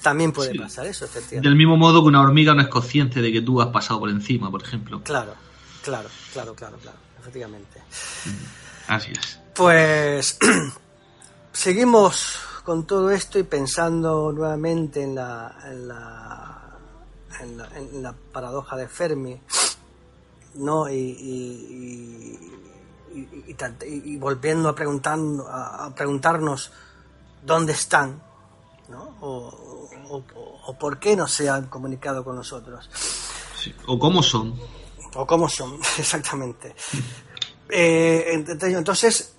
También 0.02 0.32
puede 0.32 0.52
Sí. 0.52 0.58
pasar 0.58 0.86
eso, 0.86 1.04
efectivamente. 1.04 1.46
Del 1.46 1.58
mismo 1.58 1.76
modo 1.76 2.00
que 2.00 2.08
una 2.08 2.22
hormiga 2.22 2.54
no 2.54 2.62
es 2.62 2.68
consciente 2.68 3.20
de 3.20 3.30
que 3.30 3.42
tú 3.42 3.60
has 3.60 3.68
pasado 3.68 4.00
por 4.00 4.08
encima, 4.08 4.50
por 4.50 4.62
ejemplo. 4.62 5.02
Claro, 5.04 5.34
claro, 5.84 6.08
claro, 6.32 6.54
claro, 6.54 6.78
claro, 6.78 6.96
efectivamente. 7.20 7.82
Así 8.88 9.12
es. 9.12 9.38
Pues 9.54 10.38
seguimos 11.52 12.38
con 12.64 12.86
todo 12.86 13.10
esto 13.10 13.38
y 13.38 13.42
pensando 13.44 14.32
nuevamente 14.32 15.02
en 15.02 15.14
la, 15.14 15.56
en 15.64 15.88
la, 15.88 16.78
en 17.40 17.56
la, 17.58 17.66
en 17.76 18.02
la 18.02 18.12
paradoja 18.32 18.76
de 18.76 18.88
Fermi, 18.88 19.40
¿no? 20.54 20.88
Y, 20.90 22.38
y, 23.12 24.16
volviendo 24.18 24.68
a, 24.68 24.74
preguntar, 24.74 25.18
a, 25.48 25.90
preguntarnos 25.96 26.70
dónde 27.44 27.72
están, 27.72 28.22
¿no? 28.88 29.16
O, 29.20 29.88
o- 30.10 30.16
o- 30.16 30.60
o 30.66 30.78
por 30.78 30.98
qué 30.98 31.16
no 31.16 31.26
se 31.26 31.48
han 31.48 31.66
comunicado 31.68 32.24
con 32.24 32.36
nosotros. 32.36 32.88
Sí. 33.58 33.74
O 33.86 33.98
cómo 33.98 34.22
son. 34.22 34.54
o 35.14 35.26
cómo 35.26 35.48
son, 35.48 35.74
exactamente. 35.98 36.74
Eh, 37.68 38.44
entonces, 38.62 39.34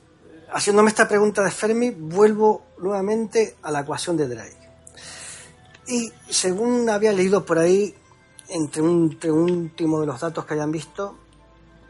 haciéndome 0.51 0.89
esta 0.89 1.07
pregunta 1.07 1.43
de 1.43 1.51
Fermi, 1.51 1.91
vuelvo 1.91 2.65
nuevamente 2.79 3.55
a 3.61 3.71
la 3.71 3.81
ecuación 3.81 4.17
de 4.17 4.27
Drake. 4.27 4.57
Y 5.87 6.11
según 6.29 6.89
había 6.89 7.11
leído 7.11 7.45
por 7.45 7.59
ahí, 7.59 7.95
entre 8.49 8.81
un, 8.81 9.17
último 9.23 10.01
de 10.01 10.07
los 10.07 10.19
datos 10.19 10.45
que 10.45 10.53
hayan 10.53 10.71
visto, 10.71 11.17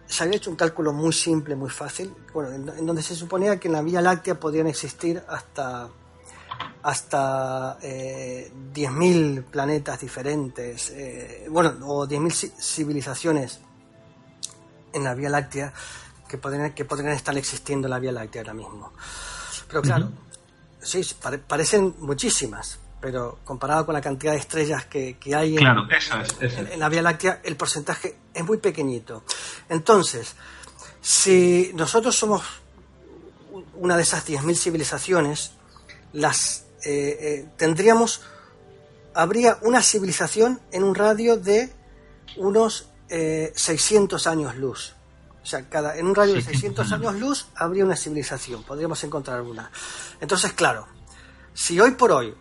se 0.06 0.24
había 0.24 0.38
hecho 0.38 0.50
un 0.50 0.56
cálculo 0.56 0.94
muy 0.94 1.14
simple, 1.14 1.56
muy 1.56 1.70
fácil, 1.70 2.14
bueno, 2.34 2.52
en, 2.52 2.86
donde 2.86 3.02
se 3.02 3.16
suponía 3.16 3.60
que 3.60 3.68
en 3.68 3.74
la 3.74 3.82
Vía 3.82 4.02
Láctea 4.02 4.40
podían 4.40 4.68
existir 4.68 5.24
hasta, 5.28 5.90
hasta 6.84 7.78
eh, 7.82 8.52
10.000 8.74 9.46
planetas 9.46 10.02
diferentes, 10.02 10.90
eh, 10.92 11.48
bueno, 11.50 11.76
o 11.86 12.08
10.000 12.08 12.52
civilizaciones 12.60 13.60
en 14.94 15.04
la 15.04 15.14
Vía 15.14 15.30
Láctea 15.30 15.74
que 16.32 16.38
podrían, 16.38 16.74
que 16.74 16.86
podrían 16.86 17.12
estar 17.12 17.38
existiendo 17.38 17.88
en 17.88 17.92
la 17.92 18.00
Vía 18.00 18.14
Láctea 18.14 18.42
ahora 18.42 18.54
mismo. 18.54 18.94
Pero 19.68 19.82
claro, 19.82 20.10
sí, 20.82 21.02
parecen 21.46 21.96
muchísimas, 22.00 22.80
pero 23.02 23.40
comparado 23.44 23.86
con 23.86 23.94
la 23.94 24.00
cantidad 24.00 24.32
de 24.32 24.40
estrellas 24.40 24.86
que, 24.86 25.18
hay 25.36 25.58
en, 25.58 26.80
la 26.80 26.88
Vía 26.88 27.02
Láctea, 27.02 27.42
el 27.44 27.58
porcentaje 27.58 28.16
es 28.34 28.46
muy 28.46 28.60
pequeñito. 28.60 29.24
Entonces, 29.68 30.36
si 31.02 31.72
nosotros 31.74 32.16
somos 32.16 32.44
una 33.76 33.98
de 33.98 34.04
esas 34.04 34.26
10.000 34.26 34.56
civilizaciones, 34.56 35.52
las 36.14 36.66
eh, 36.86 37.18
eh, 37.20 37.50
tendríamos, 37.58 38.22
habría 39.14 39.58
una 39.64 39.82
civilización 39.82 40.62
en 40.72 40.84
un 40.84 40.96
radio 40.96 41.36
de 41.36 41.74
unos 42.38 42.88
600 43.10 44.26
eh, 44.26 44.30
años 44.30 44.56
luz. 44.56 44.96
O 45.42 45.46
sea, 45.46 45.68
cada, 45.68 45.98
en 45.98 46.06
un 46.06 46.16
radio 46.16 46.36
de 46.36 46.42
600 46.42 46.92
años 46.92 47.16
luz 47.16 47.48
habría 47.56 47.84
una 47.84 47.96
civilización, 47.96 48.64
podríamos 48.64 49.04
encontrar 49.04 49.42
una. 49.42 49.72
Entonces, 50.20 50.54
claro, 50.54 50.88
si 51.54 51.80
hoy 51.80 51.92
por 51.92 52.12
hoy 52.12 52.36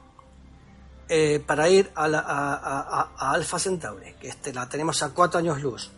eh, 1.12 1.42
para 1.44 1.68
ir 1.68 1.90
a, 1.96 2.06
a, 2.06 3.32
Alpha 3.32 3.58
Centauri, 3.58 4.14
que 4.20 4.28
este, 4.28 4.52
la 4.52 4.68
tenemos 4.68 5.02
a 5.02 5.10
cuatro 5.10 5.40
años 5.40 5.60
luz, 5.60 5.90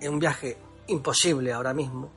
en 0.00 0.14
un 0.14 0.18
viaje 0.18 0.56
imposible 0.86 1.52
ahora 1.52 1.74
mismo. 1.74 2.10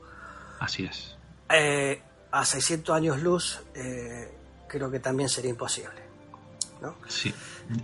Así 0.58 0.84
es. 0.84 1.14
Eh, 1.50 2.00
a 2.32 2.44
600 2.46 2.96
años 2.96 3.20
luz, 3.20 3.60
eh, 3.74 4.34
creo 4.66 4.90
que 4.90 4.98
también 4.98 5.28
sería 5.28 5.50
imposible. 5.50 6.08
¿no? 6.80 6.94
Sí. 7.06 7.34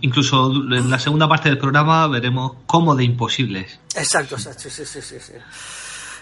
Incluso 0.01 0.51
en 0.51 0.89
la 0.89 0.97
segunda 0.97 1.27
parte 1.27 1.49
del 1.49 1.59
programa 1.59 2.07
veremos 2.07 2.53
cómo 2.65 2.95
de 2.95 3.03
imposibles. 3.03 3.79
Exacto, 3.95 4.35
sí, 4.37 4.49
sí, 4.69 4.83
sí, 4.83 5.01
sí. 5.01 5.33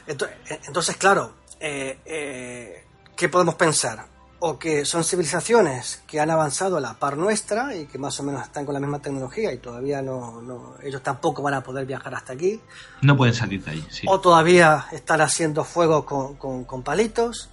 Entonces, 0.08 0.38
entonces 0.68 0.98
claro, 0.98 1.34
¿qué 1.60 3.30
podemos 3.30 3.56
pensar? 3.56 4.14
o 4.46 4.60
que 4.60 4.84
son 4.84 5.06
civilizaciones 5.06 6.04
que 6.06 6.20
han 6.20 6.30
avanzado 6.30 6.76
a 6.76 6.82
la 6.82 6.96
par 6.96 7.16
nuestra 7.16 7.74
y 7.78 7.86
que 7.86 7.98
más 7.98 8.20
o 8.20 8.24
menos 8.24 8.42
están 8.44 8.66
con 8.66 8.74
la 8.74 8.82
misma 8.82 9.00
tecnología 9.00 9.54
y 9.54 9.58
todavía 9.58 10.02
no, 10.02 10.76
ellos 10.84 11.02
tampoco 11.02 11.42
van 11.42 11.54
a 11.54 11.64
poder 11.64 11.86
viajar 11.86 12.14
hasta 12.14 12.34
aquí. 12.34 12.60
No 13.02 13.16
pueden 13.16 13.34
salir 13.34 13.64
de 13.64 13.72
ahí. 13.72 13.88
Sí. 13.90 14.06
O 14.10 14.20
todavía 14.20 14.88
están 14.92 15.22
haciendo 15.22 15.64
fuego 15.64 16.06
con, 16.06 16.84
palitos. 16.84 17.48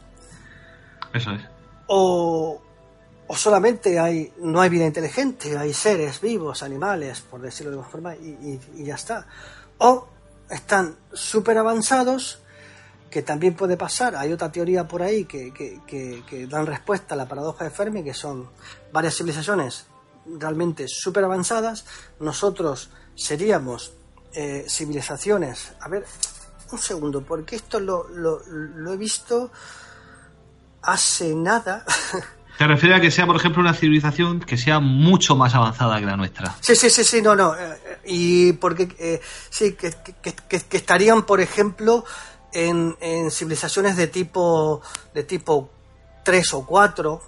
Eso 1.14 1.30
es. 1.30 1.42
O, 1.86 2.60
o, 3.28 3.36
solamente 3.36 4.00
hay 4.00 4.32
no 4.38 4.60
hay 4.60 4.68
vida 4.68 4.84
inteligente, 4.84 5.56
hay 5.56 5.72
seres 5.72 6.20
vivos, 6.20 6.64
animales, 6.64 7.20
por 7.20 7.40
decirlo 7.40 7.70
de 7.70 7.76
alguna 7.76 7.88
forma, 7.88 8.16
y, 8.16 8.58
y 8.74 8.84
ya 8.84 8.96
está. 8.96 9.28
O 9.78 10.08
están 10.50 10.96
súper 11.12 11.56
avanzados 11.56 12.39
que 13.10 13.22
también 13.22 13.54
puede 13.54 13.76
pasar. 13.76 14.14
Hay 14.16 14.32
otra 14.32 14.52
teoría 14.52 14.86
por 14.86 15.02
ahí 15.02 15.24
que, 15.24 15.52
que, 15.52 16.46
dan 16.46 16.66
respuesta 16.66 17.14
a 17.14 17.18
la 17.18 17.26
paradoja 17.26 17.64
de 17.64 17.70
Fermi, 17.70 18.04
que 18.04 18.14
son 18.14 18.48
varias 18.92 19.16
civilizaciones 19.16 19.86
realmente 20.38 20.86
súper 20.86 21.24
avanzadas. 21.24 21.84
Nosotros 22.20 22.90
seríamos 23.16 23.92
eh, 24.32 24.64
civilizaciones. 24.68 25.72
A 25.80 25.88
ver, 25.88 26.04
un 26.70 26.78
segundo, 26.78 27.22
porque 27.22 27.56
esto 27.56 27.80
lo, 27.80 28.08
lo, 28.08 28.40
lo 28.46 28.92
he 28.92 28.96
visto 28.96 29.50
hace 30.82 31.34
nada. 31.34 31.84
¿Te 32.60 32.66
refieres 32.66 32.98
a 32.98 33.00
que 33.00 33.10
sea, 33.10 33.26
por 33.26 33.36
ejemplo, 33.36 33.62
una 33.62 33.72
civilización 33.72 34.40
que 34.40 34.58
sea 34.58 34.80
mucho 34.80 35.34
más 35.34 35.54
avanzada 35.54 35.98
que 35.98 36.04
la 36.04 36.18
nuestra? 36.18 36.54
Sí, 36.60 36.76
sí, 36.76 36.90
sí, 36.90 37.04
sí, 37.04 37.22
no, 37.22 37.34
no. 37.34 37.54
Eh, 37.56 38.00
y 38.04 38.52
porque, 38.52 38.86
eh, 38.98 39.18
sí, 39.48 39.72
que, 39.72 39.90
que, 40.20 40.76
estarían, 40.76 41.22
por 41.22 41.40
ejemplo, 41.40 42.04
en, 42.52 42.96
en 43.00 43.30
civilizaciones 43.30 43.96
de 43.96 44.06
tipo, 44.06 44.80
de 45.14 45.24
tipo 45.24 45.70
3 46.24 46.54
o 46.54 46.66
4. 46.66 47.22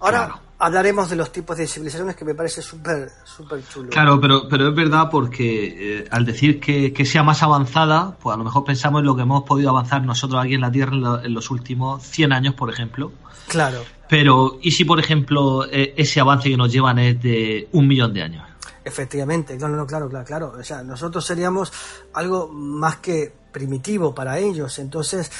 Ahora 0.00 0.40
hablaremos 0.58 1.10
de 1.10 1.16
los 1.16 1.32
tipos 1.32 1.56
de 1.56 1.66
civilizaciones 1.66 2.16
que 2.16 2.24
me 2.24 2.34
parece 2.34 2.62
súper 2.62 3.10
súper 3.24 3.66
chulo. 3.68 3.90
Claro, 3.90 4.20
pero, 4.20 4.48
pero 4.48 4.68
es 4.68 4.74
verdad 4.74 5.08
porque 5.10 5.98
eh, 5.98 6.08
al 6.10 6.24
decir 6.24 6.60
que, 6.60 6.92
que, 6.92 7.04
sea 7.04 7.22
más 7.22 7.42
avanzada, 7.42 8.16
pues 8.20 8.34
a 8.34 8.38
lo 8.38 8.44
mejor 8.44 8.64
pensamos 8.64 9.00
en 9.00 9.06
lo 9.06 9.16
que 9.16 9.22
hemos 9.22 9.44
podido 9.44 9.70
avanzar 9.70 10.02
nosotros 10.02 10.42
aquí 10.42 10.54
en 10.54 10.62
la 10.62 10.70
Tierra 10.70 11.20
en, 11.22 11.34
los 11.34 11.50
últimos 11.50 12.02
100 12.02 12.32
años, 12.32 12.54
por 12.54 12.70
ejemplo. 12.70 13.12
Claro. 13.48 13.82
Pero, 14.08 14.58
¿y 14.62 14.70
si, 14.72 14.84
por 14.84 14.98
ejemplo, 14.98 15.66
e, 15.70 15.94
ese 15.96 16.20
avance 16.20 16.48
que 16.48 16.56
nos 16.56 16.72
llevan 16.72 16.98
es 16.98 17.20
de 17.20 17.68
un 17.72 17.86
millón 17.86 18.12
de 18.12 18.22
años? 18.22 18.44
Efectivamente, 18.84 19.56
claro, 19.56 19.84
claro, 19.86 20.08
claro, 20.08 20.24
claro. 20.24 20.54
O 20.58 20.62
sea, 20.62 20.82
nosotros 20.82 21.24
seríamos 21.24 21.72
algo 22.14 22.48
más 22.48 22.96
que 22.96 23.32
primitivo 23.56 24.14
para 24.14 24.38
ellos. 24.38 24.78
Entonces, 24.78 25.32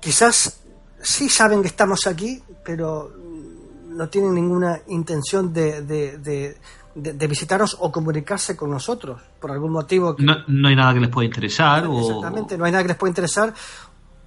quizás 0.00 0.60
sí 1.02 1.28
saben 1.28 1.60
que 1.60 1.66
estamos 1.66 2.06
aquí, 2.06 2.40
pero 2.64 3.12
no 3.88 4.08
tienen 4.08 4.32
ninguna 4.32 4.80
intención 4.86 5.52
de, 5.52 5.82
de, 5.82 7.26
visitarnos 7.26 7.76
o 7.80 7.90
comunicarse 7.90 8.56
con 8.56 8.70
nosotros 8.70 9.20
por 9.40 9.50
algún 9.50 9.72
motivo. 9.72 10.14
no, 10.20 10.36
no, 10.46 10.68
hay 10.68 10.76
nada 10.76 10.94
que 10.94 11.00
les 11.00 11.08
pueda 11.08 11.26
interesar. 11.26 11.84
Exactamente, 11.84 12.56
no 12.56 12.64
hay 12.64 12.70
nada 12.70 12.84
que 12.84 12.88
les 12.90 12.96
pueda 12.96 13.10
interesar 13.10 13.52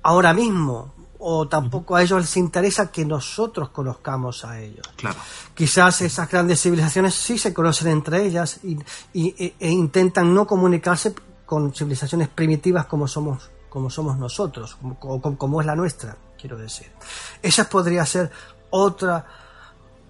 ahora 0.03 0.33
mismo. 0.33 0.93
O 1.23 1.47
tampoco 1.47 1.95
a 1.95 2.01
ellos 2.01 2.19
les 2.19 2.35
interesa 2.35 2.91
que 2.91 3.05
nosotros 3.05 3.69
conozcamos 3.69 4.43
a 4.43 4.59
ellos. 4.59 4.85
Claro. 4.95 5.19
Quizás 5.53 6.01
esas 6.01 6.27
grandes 6.27 6.59
civilizaciones 6.59 7.13
sí 7.13 7.37
se 7.37 7.53
conocen 7.53 7.89
entre 7.89 8.25
ellas 8.25 8.59
y, 8.63 8.79
e, 9.13 9.53
e 9.59 9.69
intentan 9.69 10.33
no 10.33 10.47
comunicarse 10.47 11.13
con 11.51 11.73
civilizaciones 11.73 12.29
primitivas 12.29 12.85
como 12.85 13.09
somos, 13.09 13.49
como 13.67 13.89
somos 13.89 14.17
nosotros, 14.17 14.77
como, 15.01 15.21
como, 15.37 15.59
es 15.59 15.67
la 15.67 15.75
nuestra, 15.75 16.15
quiero 16.39 16.57
decir. 16.57 16.87
Esa 17.41 17.67
podría 17.67 18.05
ser 18.05 18.31
otra 18.69 19.25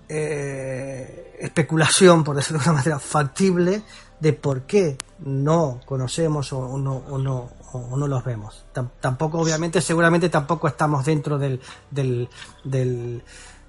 eh, 0.08 1.36
especulación, 1.40 2.24
por 2.24 2.36
decirlo 2.36 2.60
de 2.60 2.70
una 2.70 2.78
manera, 2.78 3.00
factible 3.00 3.82
de 4.20 4.34
por 4.34 4.68
qué 4.68 5.00
no 5.18 5.80
conocemos 5.84 6.54
o, 6.54 6.78
no, 6.78 6.98
o 7.10 7.18
no, 7.18 7.50
o 7.74 7.98
no 7.98 8.06
los 8.06 8.24
vemos. 8.24 8.64
tampoco, 9.00 9.40
obviamente, 9.40 9.82
seguramente 9.82 10.30
tampoco 10.30 10.68
estamos 10.68 11.04
dentro 11.06 11.40
del, 11.40 11.60
del, 11.90 12.30
del, 12.64 13.24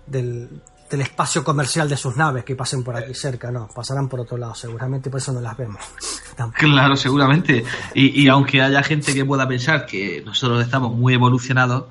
del 0.06 0.62
espacio 1.01 1.43
comercial 1.43 1.88
de 1.88 1.97
sus 1.97 2.16
naves 2.16 2.45
que 2.45 2.55
pasen 2.55 2.84
por 2.84 2.97
aquí 2.97 3.14
cerca, 3.14 3.51
no, 3.51 3.68
pasarán 3.68 4.09
por 4.09 4.20
otro 4.20 4.36
lado, 4.36 4.55
seguramente 4.55 5.11
por 5.11 5.20
eso 5.20 5.32
no 5.32 5.40
las 5.40 5.57
vemos. 5.57 5.80
claro, 6.55 6.97
seguramente. 6.97 7.64
Y, 7.95 8.28
aunque 8.28 8.61
haya 8.61 8.82
gente 8.82 9.14
que 9.14 9.24
pueda 9.24 9.49
pensar 9.49 9.86
que 9.86 10.22
nosotros 10.24 10.62
estamos 10.62 10.95
muy 10.95 11.14
evolucionados, 11.14 11.84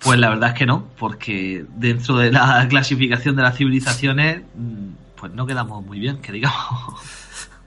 pues 0.00 0.18
la 0.18 0.30
verdad 0.30 0.50
es 0.50 0.58
que 0.58 0.66
no, 0.66 0.86
porque 0.98 1.64
dentro 1.76 2.16
de 2.16 2.32
la 2.32 2.66
clasificación 2.70 3.36
de 3.36 3.42
las 3.42 3.56
civilizaciones, 3.56 4.42
mm, 4.54 4.88
pues 5.16 5.32
no 5.32 5.46
quedamos 5.46 5.84
muy 5.84 5.98
bien, 5.98 6.18
que 6.18 6.32
digamos. 6.32 6.94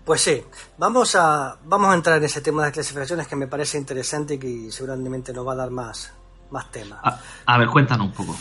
Pues 0.05 0.21
sí, 0.21 0.41
vamos 0.77 1.15
a, 1.15 1.57
vamos 1.65 1.89
a 1.89 1.93
entrar 1.93 2.17
en 2.17 2.23
ese 2.23 2.39
tema 2.41 2.61
de 2.61 2.67
las 2.67 2.73
clasificaciones 2.73 3.27
que 3.27 3.35
me 3.35 3.47
parece 3.47 3.77
interesante 3.77 4.35
y 4.35 4.37
que 4.39 4.71
seguramente 4.71 5.33
nos 5.33 5.45
va 5.45 5.53
a 5.53 5.55
dar 5.57 5.69
más, 5.69 6.13
más 6.49 6.71
temas. 6.71 6.99
a 7.45 7.57
ver, 7.57 7.67
cuéntanos 7.67 8.07
un 8.07 8.13
poco. 8.13 8.35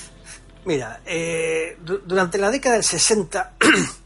Mira, 0.67 1.01
eh, 1.07 1.79
durante 2.05 2.39
la 2.39 2.51
década 2.51 2.75
del 2.75 2.85
60, 2.85 3.55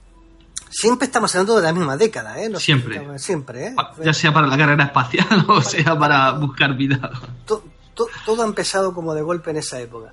siempre 0.70 1.06
estamos 1.06 1.34
hablando 1.34 1.56
de 1.56 1.62
la 1.62 1.72
misma 1.72 1.96
década, 1.96 2.38
¿eh? 2.38 2.50
siempre. 2.58 3.18
siempre, 3.18 3.68
¿eh? 3.68 3.74
Ya 4.04 4.12
sea 4.12 4.32
para 4.32 4.46
la 4.46 4.58
carrera 4.58 4.84
espacial 4.84 5.44
o 5.48 5.62
sea 5.62 5.98
para 5.98 6.32
buscar 6.32 6.76
vida. 6.76 7.10
todo 7.44 8.42
ha 8.42 8.46
empezado 8.46 8.94
como 8.94 9.14
de 9.14 9.22
golpe 9.22 9.50
en 9.50 9.56
esa 9.56 9.80
época. 9.80 10.12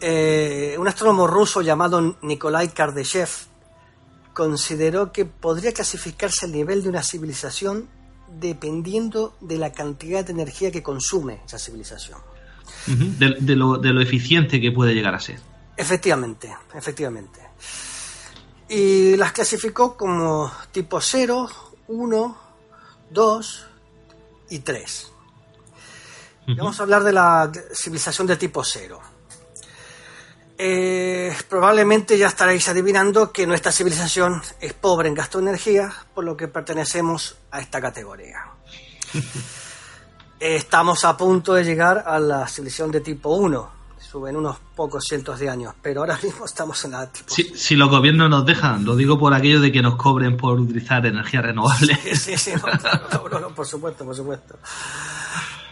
Eh, 0.00 0.76
un 0.78 0.86
astrónomo 0.86 1.26
ruso 1.26 1.62
llamado 1.62 2.16
Nikolai 2.22 2.68
Kardashev 2.68 3.30
consideró 4.32 5.12
que 5.12 5.24
podría 5.24 5.72
clasificarse 5.72 6.46
el 6.46 6.52
nivel 6.52 6.82
de 6.82 6.88
una 6.88 7.02
civilización 7.02 7.88
dependiendo 8.40 9.34
de 9.40 9.58
la 9.58 9.72
cantidad 9.72 10.24
de 10.24 10.32
energía 10.32 10.70
que 10.70 10.82
consume 10.82 11.40
esa 11.46 11.58
civilización. 11.58 12.18
de, 12.86 13.56
lo, 13.56 13.76
de, 13.78 13.92
lo, 13.92 14.00
eficiente 14.00 14.60
que 14.60 14.72
puede 14.72 14.94
llegar 14.94 15.14
a 15.14 15.20
ser. 15.20 15.38
Efectivamente, 15.76 16.54
efectivamente. 16.74 17.40
Y 18.68 19.16
las 19.16 19.32
clasificó 19.32 19.96
como 19.96 20.50
tipo 20.70 21.00
0, 21.00 21.48
1, 21.88 22.38
2 23.10 23.66
y 24.50 24.58
3. 24.60 25.12
Vamos 26.46 26.80
a 26.80 26.82
hablar 26.82 27.04
de 27.04 27.12
la 27.12 27.50
civilización 27.72 28.26
de 28.26 28.36
tipo 28.36 28.64
cero. 28.64 29.00
Eh, 30.58 31.34
probablemente 31.48 32.18
ya 32.18 32.28
estaréis 32.28 32.68
adivinando 32.68 33.32
que 33.32 33.46
nuestra 33.46 33.72
civilización 33.72 34.42
es 34.60 34.72
pobre 34.74 35.08
en 35.08 35.14
gasto 35.14 35.38
de 35.38 35.44
energía, 35.44 35.92
por 36.14 36.24
lo 36.24 36.36
que 36.36 36.48
pertenecemos 36.48 37.36
a 37.50 37.60
esta 37.60 37.80
categoría. 37.80 38.44
Estamos 40.40 41.04
a 41.04 41.16
punto 41.16 41.54
de 41.54 41.64
llegar 41.64 42.04
a 42.06 42.18
la 42.18 42.48
civilización 42.48 42.90
de 42.90 43.00
tipo 43.00 43.30
1, 43.30 43.70
suben 44.12 44.36
unos 44.36 44.58
pocos 44.76 45.04
cientos 45.06 45.38
de 45.38 45.48
años, 45.48 45.74
pero 45.80 46.00
ahora 46.00 46.18
mismo 46.22 46.44
estamos 46.44 46.84
en 46.84 46.90
la 46.90 47.10
tipo 47.10 47.32
Si, 47.34 47.44
si 47.56 47.76
los 47.76 47.88
gobiernos 47.88 48.28
nos 48.28 48.44
dejan, 48.44 48.84
lo 48.84 48.94
digo 48.94 49.18
por 49.18 49.32
aquello 49.32 49.58
de 49.58 49.72
que 49.72 49.80
nos 49.80 49.96
cobren 49.96 50.36
por 50.36 50.60
utilizar 50.60 51.06
energía 51.06 51.40
renovable. 51.40 51.96
Sí, 52.02 52.14
sí, 52.14 52.36
sí, 52.36 52.52
no, 52.54 52.66
no, 53.22 53.28
no, 53.30 53.40
no, 53.40 53.54
por 53.54 53.66
supuesto, 53.66 54.04
por 54.04 54.14
supuesto. 54.14 54.58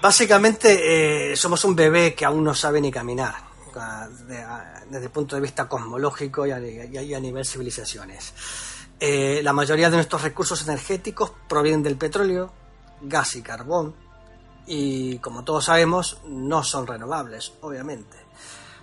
Básicamente 0.01 1.33
eh, 1.33 1.37
somos 1.37 1.63
un 1.67 1.77
bebé 1.77 2.15
que 2.15 2.25
aún 2.25 2.43
no 2.43 2.55
sabe 2.55 2.81
ni 2.81 2.91
caminar, 2.91 3.35
desde 4.89 5.05
el 5.05 5.11
punto 5.11 5.37
de 5.37 5.43
vista 5.43 5.69
cosmológico 5.69 6.45
a- 6.45 6.47
y 6.49 7.15
a 7.15 7.21
nivel 7.21 7.45
civilizaciones. 7.45 8.33
Eh, 8.99 9.41
la 9.45 9.53
mayoría 9.53 9.91
de 9.91 9.97
nuestros 9.97 10.23
recursos 10.23 10.63
energéticos 10.63 11.33
provienen 11.49 11.83
del 11.83 11.97
petróleo, 11.97 12.53
gas 13.03 13.37
y 13.37 13.43
carbón, 13.43 13.95
y 14.67 15.19
como 15.19 15.45
todos 15.45 15.67
sabemos, 15.67 16.19
no 16.27 16.63
son 16.65 16.87
renovables, 16.87 17.53
obviamente. 17.61 18.17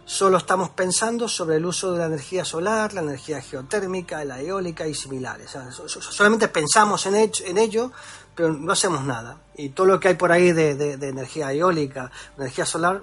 Solo 0.10 0.38
estamos 0.38 0.70
pensando 0.70 1.28
sobre 1.28 1.58
el 1.58 1.66
uso 1.66 1.92
de 1.92 2.00
la 2.00 2.06
energía 2.06 2.46
solar, 2.46 2.94
la 2.94 3.02
energía 3.02 3.42
geotérmica, 3.42 4.24
la 4.24 4.40
eólica 4.40 4.88
y 4.88 4.94
similares. 4.94 5.54
O 5.56 5.90
sea, 5.90 6.02
solamente 6.02 6.48
pensamos 6.48 7.06
en, 7.08 7.16
hecho- 7.18 7.44
en 7.46 7.58
ello, 7.58 7.92
pero 8.34 8.54
no 8.54 8.72
hacemos 8.72 9.04
nada. 9.04 9.42
Y 9.58 9.70
todo 9.70 9.86
lo 9.88 10.00
que 10.00 10.08
hay 10.08 10.14
por 10.14 10.32
ahí 10.32 10.54
de, 10.54 10.76
de- 10.76 10.96
de 10.96 11.10
energía 11.10 11.52
eólica, 11.52 12.10
energía 12.38 12.66
solar, 12.66 13.02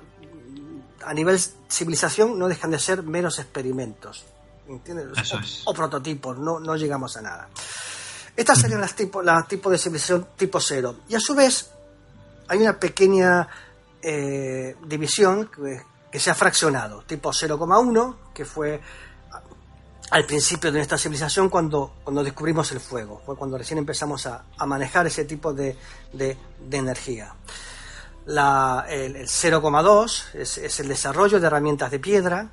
a 1.05 1.13
nivel 1.13 1.39
civilización 1.69 2.39
no 2.39 2.49
dejan 2.49 2.71
de 2.71 2.79
ser 2.79 3.03
meros 3.03 3.39
experimentos. 3.39 4.25
¿entiendes? 4.67 5.09
Eso 5.19 5.37
o, 5.37 5.41
es. 5.41 5.61
o 5.67 5.75
prototipos, 5.75 6.39
no, 6.39 6.59
no 6.59 6.75
llegamos 6.75 7.19
a 7.19 7.21
nada. 7.23 7.51
Estas 8.35 8.59
serían 8.59 8.81
las 8.81 8.97
tipos 8.97 9.23
tipo 9.47 9.71
de 9.71 9.77
civilización 9.77 10.27
tipo 10.39 10.59
cero. 10.59 10.97
Y 11.11 11.17
a 11.17 11.21
su 11.21 11.35
vez, 11.35 11.69
hay 12.49 12.61
una 12.61 12.81
pequeña 12.81 13.47
eh, 14.01 14.75
división 14.87 15.51
que, 15.55 15.83
que 16.15 16.21
se 16.21 16.31
ha 16.31 16.35
fraccionado, 16.37 17.03
tipo 17.03 17.31
0,1, 17.33 18.17
que 18.33 18.45
fue 18.45 18.81
al 20.13 20.25
principio 20.25 20.71
de 20.71 20.79
nuestra 20.79 20.97
civilización 20.97 21.49
cuando, 21.49 21.97
cuando 22.05 22.23
descubrimos 22.23 22.71
el 22.71 22.79
fuego, 22.79 23.21
fue 23.27 23.35
cuando 23.35 23.59
recién 23.59 23.79
empezamos 23.79 24.25
a, 24.27 24.45
a 24.57 24.65
manejar 24.65 25.09
ese 25.09 25.25
tipo 25.25 25.53
de, 25.53 25.77
de- 26.13 26.39
de 26.69 26.77
energía. 26.77 27.35
La, 28.27 28.87
el, 28.89 29.17
el 29.17 29.27
0,2 29.27 30.35
es, 30.35 30.59
es 30.59 30.79
el 30.79 30.87
desarrollo 30.87 31.41
de 31.41 31.49
herramientas 31.49 31.91
de 31.91 31.99
piedra, 31.99 32.49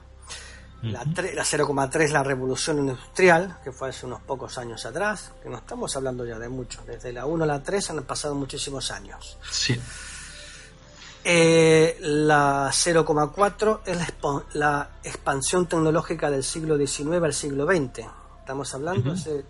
la, 0.82 1.04
tre- 1.04 1.36
la 1.36 1.44
0,3 1.44 2.10
la 2.10 2.24
revolución 2.24 2.80
industrial, 2.80 3.60
que 3.64 3.72
fue 3.72 3.90
hace 3.90 4.08
unos 4.08 4.22
pocos 4.24 4.58
años 4.58 4.84
atrás, 4.88 5.34
que 5.44 5.50
no 5.50 5.58
estamos 5.58 5.96
hablando 5.96 6.26
ya 6.26 6.40
de 6.40 6.50
mucho, 6.50 6.82
desde 6.88 7.14
la 7.14 7.28
1 7.28 7.44
a 7.44 7.48
la 7.48 7.62
3 7.62 7.92
han 7.92 8.04
pasado 8.06 8.34
muchísimos 8.34 8.90
años. 8.90 9.38
Sí. 9.52 9.80
Eh, 11.24 11.98
la 12.02 12.70
0,4 12.72 13.82
es 13.86 13.98
la, 13.98 14.44
la 14.54 14.90
expansión 15.04 15.68
tecnológica 15.68 16.30
del 16.32 16.44
siglo 16.44 16.78
XIX 16.78 17.24
al 17.24 17.34
siglo 17.34 17.66
XX. 17.68 18.06
Estamos 18.40 18.74
hablando 18.74 19.12
hace 19.14 19.44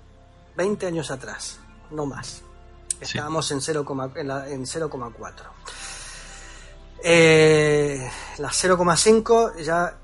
20 0.57 0.85
años 0.87 1.11
atrás, 1.11 1.59
no 1.91 2.05
más. 2.05 2.41
Sí. 2.89 2.97
Estábamos 3.01 3.49
en 3.51 3.59
0,4. 3.61 4.11
en 4.19 4.27
la- 4.27 4.49
en 4.49 4.65
0,4. 4.65 5.45
Eh, 7.03 8.09
la 8.37 8.49
0,5 8.49 9.53
ya 9.63 9.95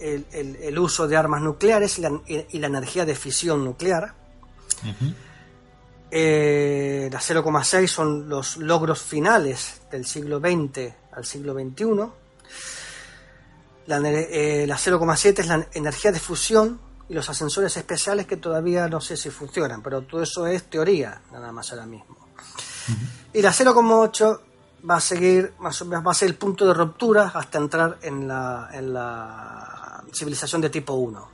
el, 0.00 0.26
el- 0.32 0.56
el 0.56 0.78
uso 0.78 1.06
de 1.06 1.16
armas 1.16 1.40
nucleares 1.42 1.98
y 1.98 2.02
la, 2.02 2.10
y 2.26 2.58
la 2.58 2.66
energía 2.66 3.04
de 3.04 3.14
fisión 3.14 3.64
nuclear. 3.64 4.14
Ujú. 4.82 5.14
Eh, 6.10 7.08
la 7.10 7.18
0,6 7.18 7.86
son 7.88 8.28
los 8.28 8.56
logros 8.58 9.02
finales 9.02 9.82
del 9.90 10.06
siglo 10.06 10.38
XX 10.38 10.92
al 11.12 11.24
siglo 11.24 11.54
XXI. 11.54 11.84
La, 13.86 13.98
eh, 13.98 14.64
la 14.66 14.76
0,7 14.76 15.38
es 15.40 15.46
la 15.46 15.66
energía 15.72 16.12
de 16.12 16.20
fusión 16.20 16.80
y 17.08 17.14
los 17.14 17.28
ascensores 17.28 17.76
especiales 17.76 18.26
que 18.26 18.36
todavía 18.36 18.88
no 18.88 19.00
sé 19.00 19.16
si 19.16 19.30
funcionan, 19.30 19.82
pero 19.82 20.02
todo 20.02 20.22
eso 20.22 20.46
es 20.46 20.64
teoría, 20.64 21.20
nada 21.32 21.52
más 21.52 21.70
ahora 21.72 21.86
mismo. 21.86 22.16
Y 23.32 23.42
la 23.42 23.52
0,8 23.52 24.40
va 24.88 24.96
a 24.96 25.00
seguir, 25.00 25.54
más 25.58 25.80
o 25.82 25.86
menos 25.86 26.06
va 26.06 26.12
a 26.12 26.14
ser 26.14 26.28
el 26.28 26.36
punto 26.36 26.66
de 26.66 26.74
ruptura 26.74 27.32
hasta 27.34 27.58
entrar 27.58 27.98
en 28.02 28.28
la, 28.28 28.70
en 28.72 28.92
la 28.94 30.02
civilización 30.12 30.60
de 30.60 30.70
tipo 30.70 30.94
1. 30.94 31.33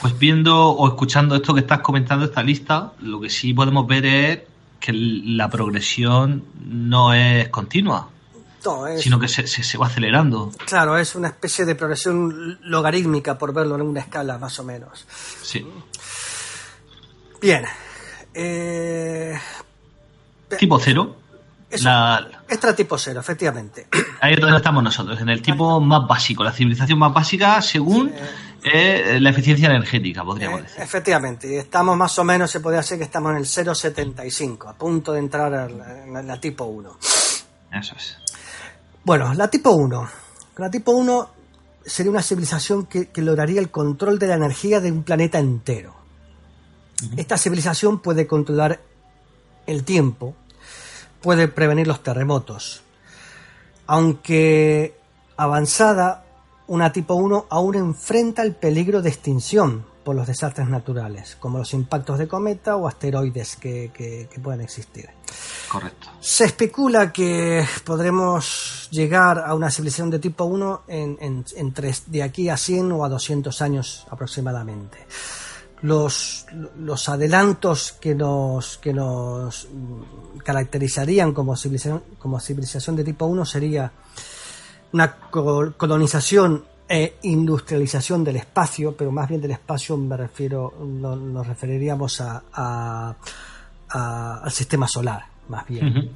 Pues 0.00 0.16
viendo 0.18 0.68
o 0.70 0.86
escuchando 0.88 1.34
esto 1.34 1.54
que 1.54 1.60
estás 1.60 1.80
comentando, 1.80 2.24
esta 2.24 2.42
lista, 2.42 2.92
lo 3.00 3.20
que 3.20 3.28
sí 3.30 3.52
podemos 3.52 3.86
ver 3.86 4.06
es 4.06 4.40
que 4.78 4.92
la 4.92 5.50
progresión 5.50 6.44
no 6.64 7.12
es 7.12 7.48
continua, 7.48 8.08
No, 8.64 8.86
es- 8.86 9.02
sino 9.02 9.18
que 9.18 9.26
se, 9.26 9.46
se- 9.48 9.64
se 9.64 9.76
va 9.78 9.86
acelerando. 9.88 10.52
Claro, 10.66 10.96
es 10.96 11.14
una 11.16 11.28
especie 11.28 11.64
de 11.64 11.74
progresión 11.74 12.58
logarítmica, 12.62 13.36
por 13.38 13.52
verlo 13.52 13.74
en 13.74 13.82
una 13.82 14.00
escala 14.00 14.38
más 14.38 14.58
o 14.60 14.64
menos. 14.64 15.04
Sí. 15.42 15.66
Bien. 17.40 17.64
Eh, 18.34 19.36
Tipo 20.58 20.78
cero. 20.78 21.16
Eso. 21.70 21.84
La, 21.84 22.26
extra 22.48 22.74
tipo 22.74 22.96
cero, 22.96 23.20
efectivamente. 23.20 23.86
ahí 24.20 24.34
es 24.34 24.40
donde 24.40 24.56
estamos 24.56 24.82
nosotros, 24.82 25.20
en 25.20 25.28
el 25.28 25.42
tipo 25.42 25.80
más 25.80 26.06
básico, 26.08 26.42
la 26.42 26.52
civilización 26.52 26.98
más 26.98 27.12
básica 27.12 27.60
según 27.60 28.10
eh, 28.64 29.18
la 29.20 29.30
eficiencia 29.30 29.68
energética, 29.68 30.24
podríamos 30.24 30.60
Eh, 30.60 30.62
decir. 30.62 30.80
efectivamente. 30.82 31.52
Y 31.52 31.56
estamos 31.56 31.96
más 31.96 32.18
o 32.18 32.24
menos, 32.24 32.50
se 32.50 32.60
podría 32.60 32.80
decir 32.80 32.96
que 32.96 33.04
estamos 33.04 33.32
en 33.32 33.36
el 33.38 33.44
0,75, 33.44 34.68
a 34.68 34.72
punto 34.72 35.12
de 35.12 35.18
entrar 35.18 35.52
a 35.54 35.68
la 35.68 36.40
tipo 36.40 36.64
1. 36.64 36.96
Eso 37.72 37.94
es. 37.96 38.16
Bueno, 39.04 39.34
la 39.34 39.48
tipo 39.48 39.70
1. 39.70 40.08
La 40.56 40.70
tipo 40.70 40.92
1 40.92 41.30
sería 41.84 42.10
una 42.10 42.22
civilización 42.22 42.86
que, 42.86 43.08
que 43.08 43.20
lograría 43.22 43.60
el 43.60 43.70
control 43.70 44.18
de 44.18 44.26
la 44.28 44.34
energía 44.36 44.80
de 44.80 44.90
un 44.90 45.02
planeta 45.02 45.38
entero. 45.38 45.94
Esta 47.16 47.38
civilización 47.38 48.00
puede 48.00 48.26
controlar 48.26 48.80
el 49.66 49.84
tiempo, 49.84 50.34
puede 51.20 51.48
prevenir 51.48 51.86
los 51.86 52.02
terremotos. 52.02 52.82
Aunque 53.86 54.96
avanzada, 55.36 56.24
una 56.66 56.92
tipo 56.92 57.14
1 57.14 57.46
aún 57.48 57.74
enfrenta 57.74 58.42
el 58.42 58.54
peligro 58.54 59.00
de 59.02 59.08
extinción 59.08 59.86
por 60.04 60.14
los 60.16 60.26
desastres 60.26 60.68
naturales, 60.68 61.36
como 61.36 61.58
los 61.58 61.72
impactos 61.74 62.18
de 62.18 62.28
cometa 62.28 62.76
o 62.76 62.88
asteroides 62.88 63.56
que, 63.56 63.90
que- 63.92 64.28
que 64.32 64.40
puedan 64.40 64.60
existir. 64.62 65.08
Correcto. 65.70 66.08
Se 66.20 66.44
especula 66.44 67.12
que 67.12 67.64
podremos 67.84 68.88
llegar 68.90 69.38
a 69.38 69.54
una 69.54 69.70
civilización 69.70 70.08
de 70.10 70.18
tipo 70.18 70.44
1 70.44 70.82
en, 70.88 71.18
en- 71.20 71.44
entre 71.56 71.94
de 72.06 72.22
aquí 72.22 72.48
a 72.48 72.56
100 72.56 72.92
o 72.92 73.04
a 73.04 73.08
200 73.10 73.60
años 73.60 74.06
aproximadamente. 74.10 74.98
Los, 75.82 76.46
los 76.78 77.08
adelantos 77.08 77.92
que 78.00 78.14
nos, 78.14 78.78
que 78.78 78.92
nos 78.92 79.68
caracterizarían 80.44 81.32
como 81.32 81.56
civilización, 81.56 82.02
como 82.18 82.40
civilización 82.40 82.96
de 82.96 83.04
tipo 83.04 83.26
1 83.26 83.44
sería 83.44 83.92
una 84.92 85.14
col- 85.30 85.76
colonización 85.76 86.64
e 86.88 87.18
industrialización 87.22 88.24
del 88.24 88.36
espacio, 88.36 88.96
pero 88.96 89.12
más 89.12 89.28
bien 89.28 89.40
del 89.40 89.50
espacio 89.52 89.96
me 89.96 90.16
refiero, 90.16 90.72
no- 90.80 91.14
nos 91.16 91.46
referiríamos 91.46 92.20
a- 92.22 92.42
a- 92.52 93.14
a- 93.90 94.38
al 94.42 94.50
sistema 94.50 94.88
solar, 94.88 95.26
más 95.48 95.66
bien 95.68 96.12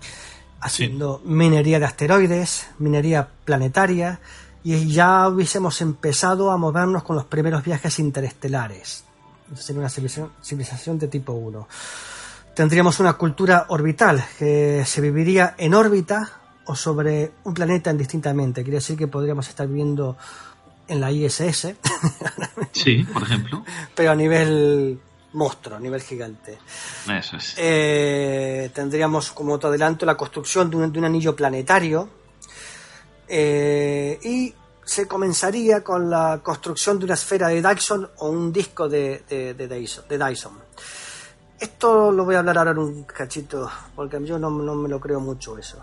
haciendo 0.61 1.21
minería 1.25 1.79
de 1.79 1.85
asteroides, 1.85 2.69
minería 2.79 3.29
planetaria, 3.45 4.19
y 4.65 4.89
ya 4.89 5.29
hubiésemos 5.29 5.81
empezado 5.83 6.51
a 6.51 6.57
movernos 6.57 7.03
con 7.03 7.17
los 7.17 7.27
primeros 7.27 7.63
viajes 7.65 7.99
interestelares. 7.99 9.05
Sería 9.55 9.81
una 9.81 9.89
civilización, 9.89 10.33
civilización 10.43 10.99
de 10.99 11.09
tipo 11.09 11.33
1. 11.33 11.69
Tendríamos 12.55 13.01
una 13.01 13.15
cultura 13.15 13.67
orbital 13.69 14.23
que 14.39 14.85
se 14.85 15.01
viviría 15.01 15.55
en 15.59 15.75
órbita 15.75 16.31
o 16.67 16.75
sobre 16.77 17.33
un 17.45 17.55
planeta 17.55 17.91
indistintamente. 17.91 18.63
Quiere 18.63 18.77
decir 18.79 18.97
que 18.97 19.09
podríamos 19.09 19.49
estar 19.49 19.67
viviendo 19.67 20.17
en 20.89 21.01
la 21.01 21.11
ISS, 21.11 21.75
Sí, 22.73 23.05
por 23.05 23.23
ejemplo. 23.23 23.65
pero 23.95 24.11
a 24.11 24.15
nivel 24.15 24.99
monstruo, 25.33 25.77
a 25.77 25.81
nivel 25.81 26.03
gigante. 26.03 26.59
Eso 27.09 27.37
es. 27.37 27.55
Eh, 27.57 28.71
tendríamos 28.75 29.33
como 29.33 29.55
otro 29.55 29.71
adelanto 29.71 30.05
la 30.05 30.17
construcción 30.17 30.69
de 30.71 30.77
un, 30.77 30.93
de 30.93 30.99
un 30.99 31.05
anillo 31.07 31.35
planetario 31.35 32.09
eh, 33.29 34.19
y 34.23 34.55
se 34.85 35.07
comenzaría 35.07 35.83
con 35.85 36.11
la 36.11 36.41
construcción 36.43 36.99
de 36.99 37.05
una 37.05 37.15
esfera 37.15 37.49
de 37.49 37.63
Dyson 37.63 38.09
o 38.19 38.29
un 38.29 38.53
disco 38.53 38.89
de, 38.89 39.25
de- 39.29 39.55
de 39.55 39.69
Dyson. 39.69 40.05
de 40.09 40.19
Dyson. 40.19 40.53
esto 41.61 42.11
lo 42.11 42.25
voy 42.25 42.35
a 42.35 42.41
hablar 42.41 42.59
ahora 42.59 42.73
en 42.73 42.79
un 42.79 43.05
cachito, 43.05 43.71
porque 43.95 44.19
yo 44.25 44.39
no, 44.39 44.51
me 44.51 44.89
lo 44.89 44.99
creo 45.01 45.21
mucho 45.21 45.57
eso. 45.57 45.79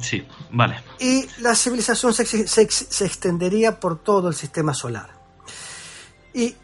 Sí, 0.00 0.26
vale. 0.50 0.82
Y 0.98 1.28
la 1.40 1.54
civilización 1.54 2.12
se, 2.12 2.24
se, 2.26 3.04
extendería 3.04 3.78
por 3.78 4.00
todo 4.00 4.28
el 4.28 4.34
sistema 4.34 4.74
solar. 4.74 5.10
Y 6.34 6.56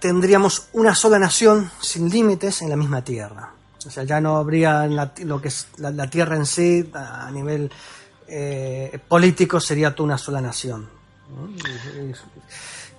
tendríamos 0.00 0.68
una 0.72 0.94
sola 0.94 1.20
nación 1.20 1.70
sin 1.80 2.10
límites 2.10 2.62
en 2.62 2.70
la 2.70 2.76
misma 2.76 3.04
Tierra. 3.04 3.52
O 3.86 3.90
sea, 3.90 4.02
ya 4.02 4.20
no 4.20 4.38
habría 4.38 4.86
lo 4.86 5.40
que 5.40 5.48
es 5.48 5.68
la, 5.76 6.08
Tierra 6.10 6.34
en 6.36 6.46
sí, 6.46 6.90
a 6.94 7.30
nivel 7.30 7.70
eh, 8.26 8.98
político, 9.06 9.60
sería 9.60 9.94
toda 9.94 10.06
una 10.06 10.18
sola 10.18 10.40
nación 10.40 10.88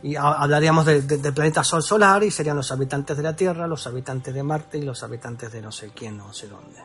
y 0.03 0.15
hablaríamos 0.15 0.85
del 0.85 1.33
planeta 1.33 1.63
Sol 1.63 1.81
solar 1.81 2.23
y 2.23 2.31
serían 2.31 2.57
los 2.57 2.71
habitantes 2.71 3.17
de 3.17 3.23
la 3.23 3.35
Tierra, 3.35 3.67
los 3.67 3.87
habitantes 3.87 4.33
de 4.33 4.43
Marte 4.43 4.77
y 4.77 4.83
los 4.83 5.01
habitantes 5.03 5.51
de 5.51 5.61
no 5.61 5.71
sé 5.71 5.91
quién, 5.95 6.17
no 6.17 6.31
sé 6.33 6.47
dónde. 6.47 6.79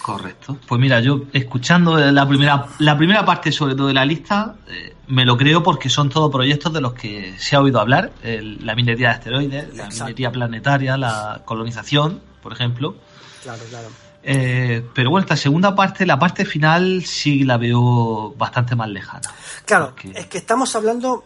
Correcto. 0.00 0.56
Pues 0.66 0.80
mira, 0.80 1.00
yo 1.00 1.24
escuchando 1.32 1.98
la 1.98 2.26
primera, 2.26 2.66
la 2.78 2.96
primera 2.96 3.24
parte 3.24 3.52
sobre 3.52 3.74
todo 3.74 3.88
de 3.88 3.94
la 3.94 4.06
lista, 4.06 4.56
eh, 4.66 4.96
me 5.08 5.26
lo 5.26 5.36
creo 5.36 5.62
porque 5.62 5.90
son 5.90 6.08
todos 6.08 6.32
proyectos 6.32 6.72
de 6.72 6.80
los 6.80 6.94
que 6.94 7.34
se 7.38 7.54
ha 7.54 7.60
oído 7.60 7.80
hablar. 7.80 8.10
la 8.22 8.74
minería 8.74 9.08
de 9.08 9.14
asteroides, 9.14 9.76
la 9.76 9.88
minería 9.88 10.32
planetaria, 10.32 10.96
la 10.96 11.42
colonización, 11.44 12.20
por 12.42 12.52
ejemplo. 12.52 12.96
Claro, 13.42 13.62
claro. 13.68 14.09
Eh, 14.22 14.86
pero 14.94 15.10
bueno, 15.10 15.24
esta 15.24 15.36
segunda 15.36 15.74
parte, 15.74 16.04
la 16.04 16.18
parte 16.18 16.44
final, 16.44 17.04
sí 17.04 17.44
la 17.44 17.56
veo 17.56 18.34
bastante 18.36 18.76
más 18.76 18.88
lejana. 18.88 19.30
Claro, 19.64 19.94
es 20.14 20.26
que 20.26 20.38
estamos 20.38 20.74
hablando 20.76 21.24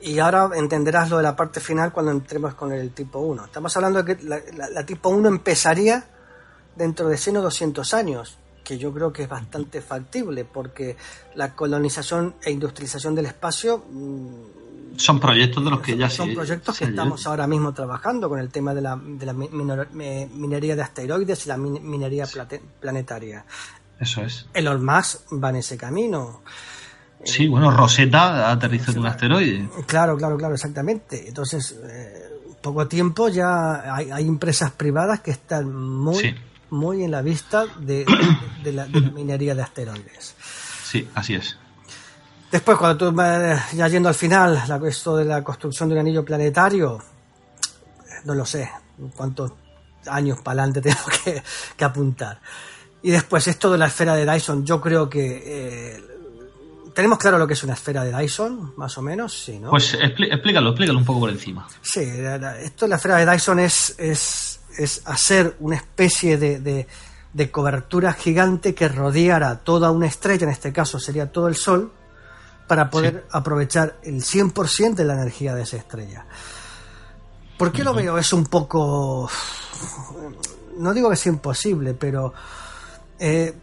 y 0.00 0.18
ahora 0.18 0.50
entenderás 0.54 1.10
lo 1.10 1.18
de 1.18 1.22
la 1.22 1.36
parte 1.36 1.60
final 1.60 1.92
cuando 1.92 2.12
entremos 2.12 2.54
con 2.54 2.72
el 2.72 2.92
tipo 2.92 3.18
1. 3.20 3.46
Estamos 3.46 3.76
hablando 3.76 4.02
de 4.02 4.16
que 4.16 4.24
la, 4.24 4.84
tipo 4.84 5.08
1 5.08 5.28
empezaría 5.28 6.04
dentro 6.76 7.08
de 7.08 7.16
100 7.16 7.38
o 7.38 7.42
200 7.42 7.94
años, 7.94 8.38
que 8.62 8.78
yo 8.78 8.92
creo 8.92 9.12
que 9.12 9.24
es 9.24 9.28
bastante 9.28 9.80
factible, 9.80 10.44
porque 10.44 10.96
la 11.34 11.54
colonización 11.54 12.34
e 12.42 12.50
industrialización 12.50 13.14
del 13.14 13.26
espacio... 13.26 13.84
Mm, 13.90 14.73
son 14.96 15.20
proyectos 15.20 15.64
de 15.64 15.70
los 15.70 15.80
que 15.80 15.96
ya 15.96 16.10
Son 16.10 16.34
proyectos 16.34 16.78
que 16.78 16.84
estamos 16.84 17.26
ahora 17.26 17.46
mismo 17.46 17.72
trabajando 17.72 18.28
con 18.28 18.38
el 18.38 18.50
tema 18.50 18.74
de 18.74 18.80
la, 18.80 18.96
de 18.96 19.26
la 19.26 19.32
minería 19.32 20.76
de 20.76 20.82
asteroides 20.82 21.46
y 21.46 21.48
la 21.48 21.56
minería 21.56 22.26
planetaria. 22.80 23.44
Eso 23.98 24.22
es. 24.22 24.46
Elon 24.54 24.84
Musk 24.84 25.22
va 25.42 25.50
en 25.50 25.56
ese 25.56 25.76
camino. 25.76 26.42
Sí, 27.24 27.46
bueno, 27.46 27.70
Rosetta 27.70 28.50
aterrizó 28.50 28.92
en 28.92 28.98
un 28.98 29.06
asteroide. 29.06 29.68
Claro, 29.86 30.16
claro, 30.16 30.36
claro, 30.36 30.54
exactamente. 30.54 31.26
Entonces, 31.26 31.78
eh, 31.82 32.34
poco 32.60 32.86
tiempo 32.86 33.28
ya 33.28 33.94
hay, 33.94 34.26
empresas 34.26 34.72
privadas 34.72 35.20
que 35.20 35.30
están 35.30 35.74
muy, 35.74 36.34
muy 36.70 37.04
en 37.04 37.10
la 37.10 37.22
vista 37.22 37.66
de, 37.78 38.04
la, 38.64 38.86
minería 38.86 39.54
de 39.54 39.62
asteroides. 39.62 40.34
Sí, 40.84 41.08
así 41.14 41.34
es. 41.34 41.58
Después, 42.54 42.78
cuando 42.78 43.10
tú 43.10 43.16
ya 43.74 43.88
yendo 43.88 44.08
al 44.08 44.14
final, 44.14 44.62
la, 44.68 44.80
esto 44.88 45.16
de 45.16 45.24
la 45.24 45.42
construcción 45.42 45.88
de 45.88 45.96
un 45.96 46.02
anillo 46.02 46.24
planetario, 46.24 47.02
no 48.26 48.32
lo 48.32 48.46
sé 48.46 48.70
cuántos 49.16 49.54
años 50.06 50.40
para 50.40 50.62
adelante 50.62 50.80
tengo 51.24 51.42
que, 51.76 51.84
apuntar. 51.84 52.40
Y 53.02 53.10
después, 53.10 53.48
esto 53.48 53.72
de 53.72 53.78
la 53.78 53.86
esfera 53.86 54.14
de 54.14 54.24
Dyson, 54.24 54.64
yo 54.64 54.80
creo 54.80 55.10
que 55.10 55.42
eh, 55.44 56.00
tenemos 56.94 57.18
claro 57.18 57.38
lo 57.38 57.48
que 57.48 57.54
es 57.54 57.64
una 57.64 57.72
esfera 57.72 58.04
de 58.04 58.16
Dyson, 58.16 58.74
más 58.76 58.96
o 58.98 59.02
menos, 59.02 59.36
sí, 59.36 59.58
¿no? 59.58 59.70
Pues 59.70 59.94
explícalo, 59.94 60.68
explícalo 60.68 61.00
un 61.00 61.04
poco 61.04 61.18
por 61.18 61.30
encima. 61.30 61.66
Sí, 61.82 62.08
esto 62.60 62.84
de 62.84 62.88
la 62.88 62.96
esfera 62.96 63.16
de 63.16 63.32
Dyson 63.32 63.58
es, 63.58 63.96
es, 63.98 64.60
es 64.78 65.02
hacer 65.06 65.56
una 65.58 65.74
especie 65.74 66.38
de, 66.38 66.86
de, 67.32 67.50
cobertura 67.50 68.12
gigante 68.12 68.76
que 68.76 68.86
rodeara 68.86 69.58
toda 69.64 69.90
una 69.90 70.06
estrella, 70.06 70.44
en 70.44 70.52
este 70.52 70.72
caso 70.72 71.00
sería 71.00 71.32
todo 71.32 71.48
el 71.48 71.56
Sol, 71.56 71.90
para 72.66 72.90
poder 72.90 73.26
aprovechar 73.30 73.98
el 74.02 74.22
100% 74.22 74.94
de 74.94 75.04
la 75.04 75.14
energía 75.14 75.54
de 75.54 75.62
esa 75.62 75.76
estrella. 75.76 76.26
¿Por 77.58 77.72
qué 77.72 77.84
lo 77.84 77.94
veo? 77.94 78.18
Es 78.18 78.32
un 78.32 78.46
poco... 78.46 79.28
No 80.78 80.92
digo 80.92 81.10
que 81.10 81.16
sea 81.16 81.32
imposible, 81.32 81.94
pero... 81.94 82.32
Eh, 83.18 83.54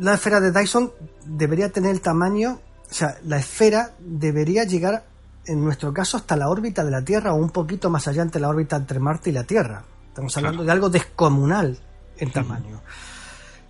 la 0.00 0.14
esfera 0.14 0.40
de 0.40 0.50
Dyson 0.50 0.92
debería 1.24 1.70
tener 1.70 1.92
el 1.92 2.00
tamaño, 2.00 2.60
o 2.90 2.94
sea, 2.94 3.18
la 3.24 3.38
esfera 3.38 3.92
debería 4.00 4.64
llegar, 4.64 5.04
en 5.46 5.62
nuestro 5.62 5.92
caso, 5.94 6.16
hasta 6.16 6.36
la 6.36 6.48
órbita 6.48 6.84
de 6.84 6.90
la 6.90 7.02
Tierra 7.02 7.32
o 7.32 7.36
un 7.36 7.50
poquito 7.50 7.88
más 7.88 8.08
allá 8.08 8.22
entre 8.22 8.40
la 8.40 8.48
órbita 8.48 8.76
entre 8.76 8.98
Marte 8.98 9.30
y 9.30 9.32
la 9.32 9.44
Tierra. 9.44 9.84
Estamos 10.08 10.36
hablando 10.36 10.64
de 10.64 10.72
algo 10.72 10.90
descomunal 10.90 11.78
en 12.16 12.32
tamaño. 12.32 12.82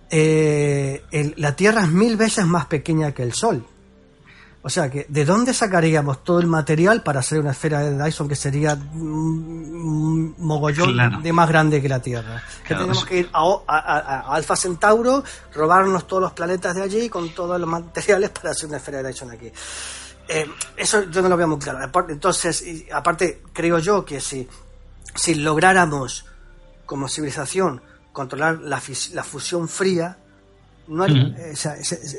Eh, 0.09 1.03
la 1.37 1.55
Tierra 1.55 1.83
es 1.83 1.89
mil 1.89 2.17
veces 2.17 2.45
más 2.45 2.65
pequeña 2.65 3.11
que 3.11 3.23
el 3.23 3.33
Sol. 3.33 3.65
O 4.63 4.69
sea 4.69 4.91
que, 4.91 5.07
¿de 5.09 5.25
dónde 5.25 5.55
sacaríamos 5.55 6.23
todo 6.23 6.39
el 6.39 6.45
material 6.45 7.01
para 7.01 7.21
hacer 7.21 7.39
una 7.39 7.51
esfera 7.51 7.79
de 7.79 8.03
Dyson 8.03 8.27
que 8.29 8.35
sería 8.35 8.75
un 8.75 10.35
mogollón 10.37 11.23
de 11.23 11.33
más 11.33 11.49
grande 11.49 11.81
que 11.81 11.89
la 11.89 11.99
Tierra? 11.99 12.43
que 12.63 12.75
tenemos 12.75 13.03
que 13.03 13.19
ir 13.19 13.29
a, 13.33 14.23
Alfa 14.27 14.55
Centauro, 14.55 15.23
robarnos 15.55 16.05
todos 16.05 16.21
los 16.21 16.33
planetas 16.33 16.75
de 16.75 16.83
allí 16.83 17.09
con 17.09 17.29
todos 17.33 17.59
los 17.59 17.67
materiales 17.67 18.29
para 18.29 18.51
hacer 18.51 18.67
una 18.67 18.77
esfera 18.77 19.01
de 19.01 19.09
Dyson 19.09 19.31
aquí. 19.31 19.51
Eh, 20.27 20.47
eso 20.77 21.09
yo 21.09 21.23
no 21.23 21.29
lo 21.29 21.37
veo 21.37 21.47
muy 21.47 21.57
claro. 21.57 21.79
Entonces, 22.09 22.63
aparte, 22.93 23.41
creo 23.51 23.79
yo 23.79 24.05
que 24.05 24.21
si, 24.21 24.47
si 25.15 25.35
lográramos 25.35 26.25
como 26.85 27.07
civilización 27.09 27.81
controlar 28.13 28.59
la, 28.59 28.79
la 29.13 29.23
fusión 29.23 29.67
fría, 29.67 30.17
no 30.91 31.05
eh, 31.05 31.53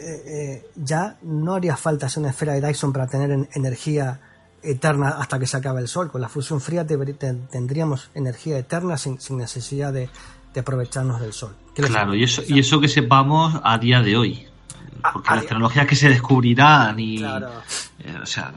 eh, 0.01 0.67
ya 0.77 1.19
no 1.23 1.55
haría 1.55 1.77
falta 1.77 2.07
hacer 2.07 2.23
una 2.23 2.31
esfera 2.31 2.55
de 2.55 2.67
Dyson 2.67 2.91
para 2.93 3.07
tener 3.07 3.49
energía 3.53 4.19
eterna 4.63 5.11
hasta 5.11 5.39
que 5.39 5.47
se 5.47 5.59
acabe 5.59 5.83
el 5.83 5.89
Sol. 5.89 6.11
Con 6.11 6.23
la 6.23 6.29
fusión 6.31 6.61
fría 6.61 6.87
tendríamos 6.87 8.11
energía 8.15 8.59
eterna 8.59 8.97
sin, 8.97 9.19
necesidad 9.37 9.93
de, 9.93 10.09
aprovecharnos 10.59 11.21
del 11.21 11.35
Sol. 11.35 11.55
Claro, 11.75 12.15
y 12.15 12.25
eso, 12.25 12.43
y 12.49 12.61
eso 12.61 12.81
que 12.81 12.89
sepamos 12.89 13.61
a 13.63 13.77
día 13.77 14.01
de 14.01 14.17
hoy. 14.17 14.47
Porque 15.13 15.35
las 15.35 15.43
tecnologías 15.43 15.87
que 15.87 15.97
se 15.97 16.09
descubrirán 16.09 16.99
y... 16.99 17.19
Claro. 17.19 17.51
Eh, 17.99 18.15
o 18.23 18.27
sea, 18.27 18.55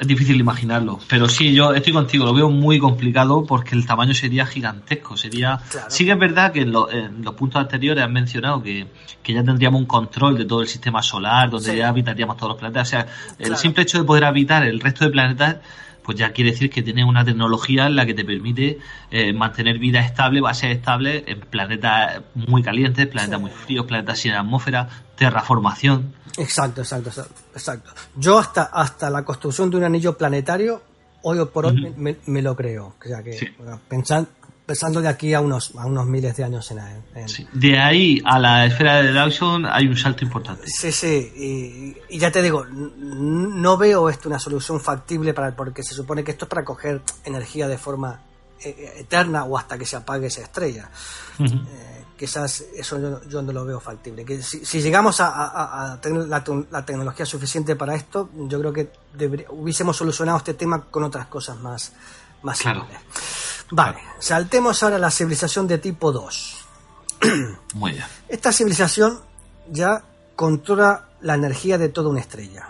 es 0.00 0.06
difícil 0.06 0.40
imaginarlo. 0.40 0.98
Pero 1.08 1.28
sí, 1.28 1.52
yo 1.52 1.74
estoy 1.74 1.92
contigo, 1.92 2.24
lo 2.24 2.32
veo 2.32 2.48
muy 2.48 2.78
complicado 2.78 3.44
porque 3.44 3.76
el 3.76 3.84
tamaño 3.86 4.14
sería 4.14 4.46
gigantesco. 4.46 5.14
Sería. 5.14 5.60
Sí 5.88 6.06
que 6.06 6.12
es 6.12 6.18
verdad 6.18 6.52
que 6.52 6.62
en, 6.62 6.72
los 6.72 7.34
puntos 7.36 7.60
anteriores 7.60 8.02
han 8.02 8.12
mencionado 8.12 8.62
que, 8.62 8.86
ya 9.26 9.44
tendríamos 9.44 9.78
un 9.78 9.86
control 9.86 10.38
de 10.38 10.46
todo 10.46 10.62
el 10.62 10.68
sistema 10.68 11.02
solar, 11.02 11.50
donde 11.50 11.76
ya 11.76 11.88
habitaríamos 11.88 12.38
todos 12.38 12.52
los 12.52 12.58
planetas. 12.58 12.88
O 12.88 12.90
sea, 12.90 13.06
el 13.38 13.56
simple 13.58 13.82
hecho 13.82 13.98
de 13.98 14.04
poder 14.04 14.24
habitar 14.24 14.64
el 14.64 14.80
resto 14.80 15.04
de 15.04 15.10
planetas 15.10 15.56
pues 16.02 16.18
ya 16.18 16.32
quiere 16.32 16.50
decir 16.52 16.70
que 16.70 16.82
tienes 16.82 17.04
una 17.04 17.24
tecnología 17.24 17.86
en 17.86 17.96
la 17.96 18.06
que 18.06 18.14
te 18.14 18.24
permite 18.24 18.78
eh, 19.10 19.32
mantener 19.32 19.78
vida 19.78 20.00
estable, 20.00 20.40
bases 20.40 20.76
estables 20.76 21.24
en 21.26 21.40
planetas 21.40 22.22
muy 22.34 22.62
calientes, 22.62 23.06
planetas 23.06 23.40
muy 23.40 23.50
fríos, 23.50 23.86
planetas 23.86 24.18
sin 24.18 24.32
atmósfera, 24.32 24.88
terraformación. 25.16 26.14
Exacto, 26.36 26.80
exacto, 26.82 27.10
exacto. 27.54 27.90
Yo 28.16 28.38
hasta, 28.38 28.64
hasta 28.64 29.10
la 29.10 29.24
construcción 29.24 29.70
de 29.70 29.76
un 29.76 29.84
anillo 29.84 30.16
planetario, 30.16 30.82
hoy 31.22 31.44
por 31.46 31.66
hoy 31.66 31.94
me, 31.96 32.42
lo 32.42 32.56
creo. 32.56 32.94
O 32.98 33.06
sea 33.06 33.22
que, 33.22 33.54
pensando 33.88 34.28
de 35.02 35.08
aquí 35.08 35.34
a 35.34 35.40
unos, 35.40 35.72
a 35.76 35.86
unos 35.86 36.06
miles 36.06 36.36
de 36.36 36.44
años 36.44 36.70
en, 36.70 36.78
De 37.52 37.78
ahí 37.78 38.20
a 38.24 38.38
la 38.38 38.66
esfera 38.66 39.02
de 39.02 39.12
Dawson 39.12 39.66
hay 39.66 39.86
un 39.86 39.96
salto 39.96 40.24
importante. 40.24 40.66
Sí, 40.66 40.92
sí, 40.92 41.96
y, 42.08 42.18
ya 42.18 42.30
te 42.30 42.42
digo, 42.42 42.64
no 42.64 43.76
veo 43.76 44.08
esto 44.08 44.28
una 44.28 44.38
solución 44.38 44.80
factible 44.80 45.34
para 45.34 45.54
porque 45.54 45.82
se 45.82 45.94
supone 45.94 46.24
que 46.24 46.30
esto 46.32 46.44
es 46.44 46.48
para 46.48 46.64
coger 46.64 47.02
energía 47.24 47.68
de 47.68 47.78
forma 47.78 48.20
eh, 48.62 48.74
eh, 48.78 48.92
eterna 49.00 49.44
o 49.44 49.58
hasta 49.58 49.76
que 49.76 49.86
se 49.86 49.96
apague 49.96 50.26
esa 50.26 50.42
estrella 50.42 50.88
quizás 52.20 52.66
eso 52.76 53.22
yo, 53.26 53.40
no 53.40 53.50
lo 53.50 53.64
veo 53.64 53.80
factible. 53.80 54.26
Que 54.26 54.42
si, 54.42 54.82
llegamos 54.82 55.20
a, 55.20 55.98
tener 56.02 56.28
la, 56.28 56.44
tecnología 56.84 57.24
suficiente 57.24 57.76
para 57.76 57.94
esto, 57.94 58.28
yo 58.34 58.60
creo 58.60 58.72
que 58.74 58.92
hubiésemos 59.48 59.96
solucionado 59.96 60.36
este 60.36 60.52
tema 60.52 60.82
con 60.82 61.02
otras 61.02 61.28
cosas 61.28 61.58
más, 61.60 61.94
más 62.42 62.58
simples. 62.58 62.98
Vale, 63.70 64.00
saltemos 64.18 64.82
ahora 64.82 64.96
a 64.96 64.98
la 64.98 65.10
civilización 65.10 65.66
de 65.66 65.78
tipo 65.78 66.12
2. 66.12 66.56
Muy 67.74 67.92
bien. 67.92 68.04
Esta 68.28 68.52
civilización 68.52 69.20
ya 69.70 70.02
controla 70.36 71.08
la 71.20 71.34
energía 71.34 71.78
de 71.78 71.88
toda 71.88 72.08
una 72.10 72.20
estrella. 72.20 72.68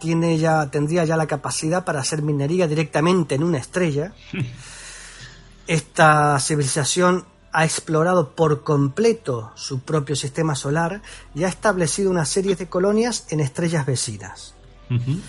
Tiene 0.00 0.38
ya, 0.38 0.70
tendría 0.70 1.04
ya 1.04 1.16
la 1.16 1.26
capacidad 1.26 1.84
para 1.84 2.00
hacer 2.00 2.22
minería 2.22 2.66
directamente 2.66 3.34
en 3.34 3.42
una 3.42 3.58
estrella. 3.58 4.12
Esta 5.66 6.38
civilización 6.40 7.24
ha 7.52 7.64
explorado 7.64 8.30
por 8.30 8.64
completo 8.64 9.52
su 9.54 9.80
propio 9.80 10.16
sistema 10.16 10.54
solar 10.54 11.00
y 11.34 11.44
ha 11.44 11.48
establecido 11.48 12.10
una 12.10 12.24
serie 12.24 12.56
de 12.56 12.68
colonias 12.68 13.26
en 13.30 13.40
estrellas 13.40 13.86
vecinas. 13.86 14.54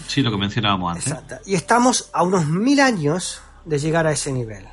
Sí, 0.07 0.21
lo 0.21 0.31
que 0.31 0.37
mencionábamos 0.37 0.91
antes. 0.91 1.07
Exacto. 1.07 1.35
Y 1.45 1.55
estamos 1.55 2.09
a 2.13 2.23
unos 2.23 2.45
mil 2.47 2.79
años 2.79 3.41
de 3.63 3.79
llegar 3.79 4.05
a 4.07 4.11
ese 4.11 4.31
nivel. 4.31 4.67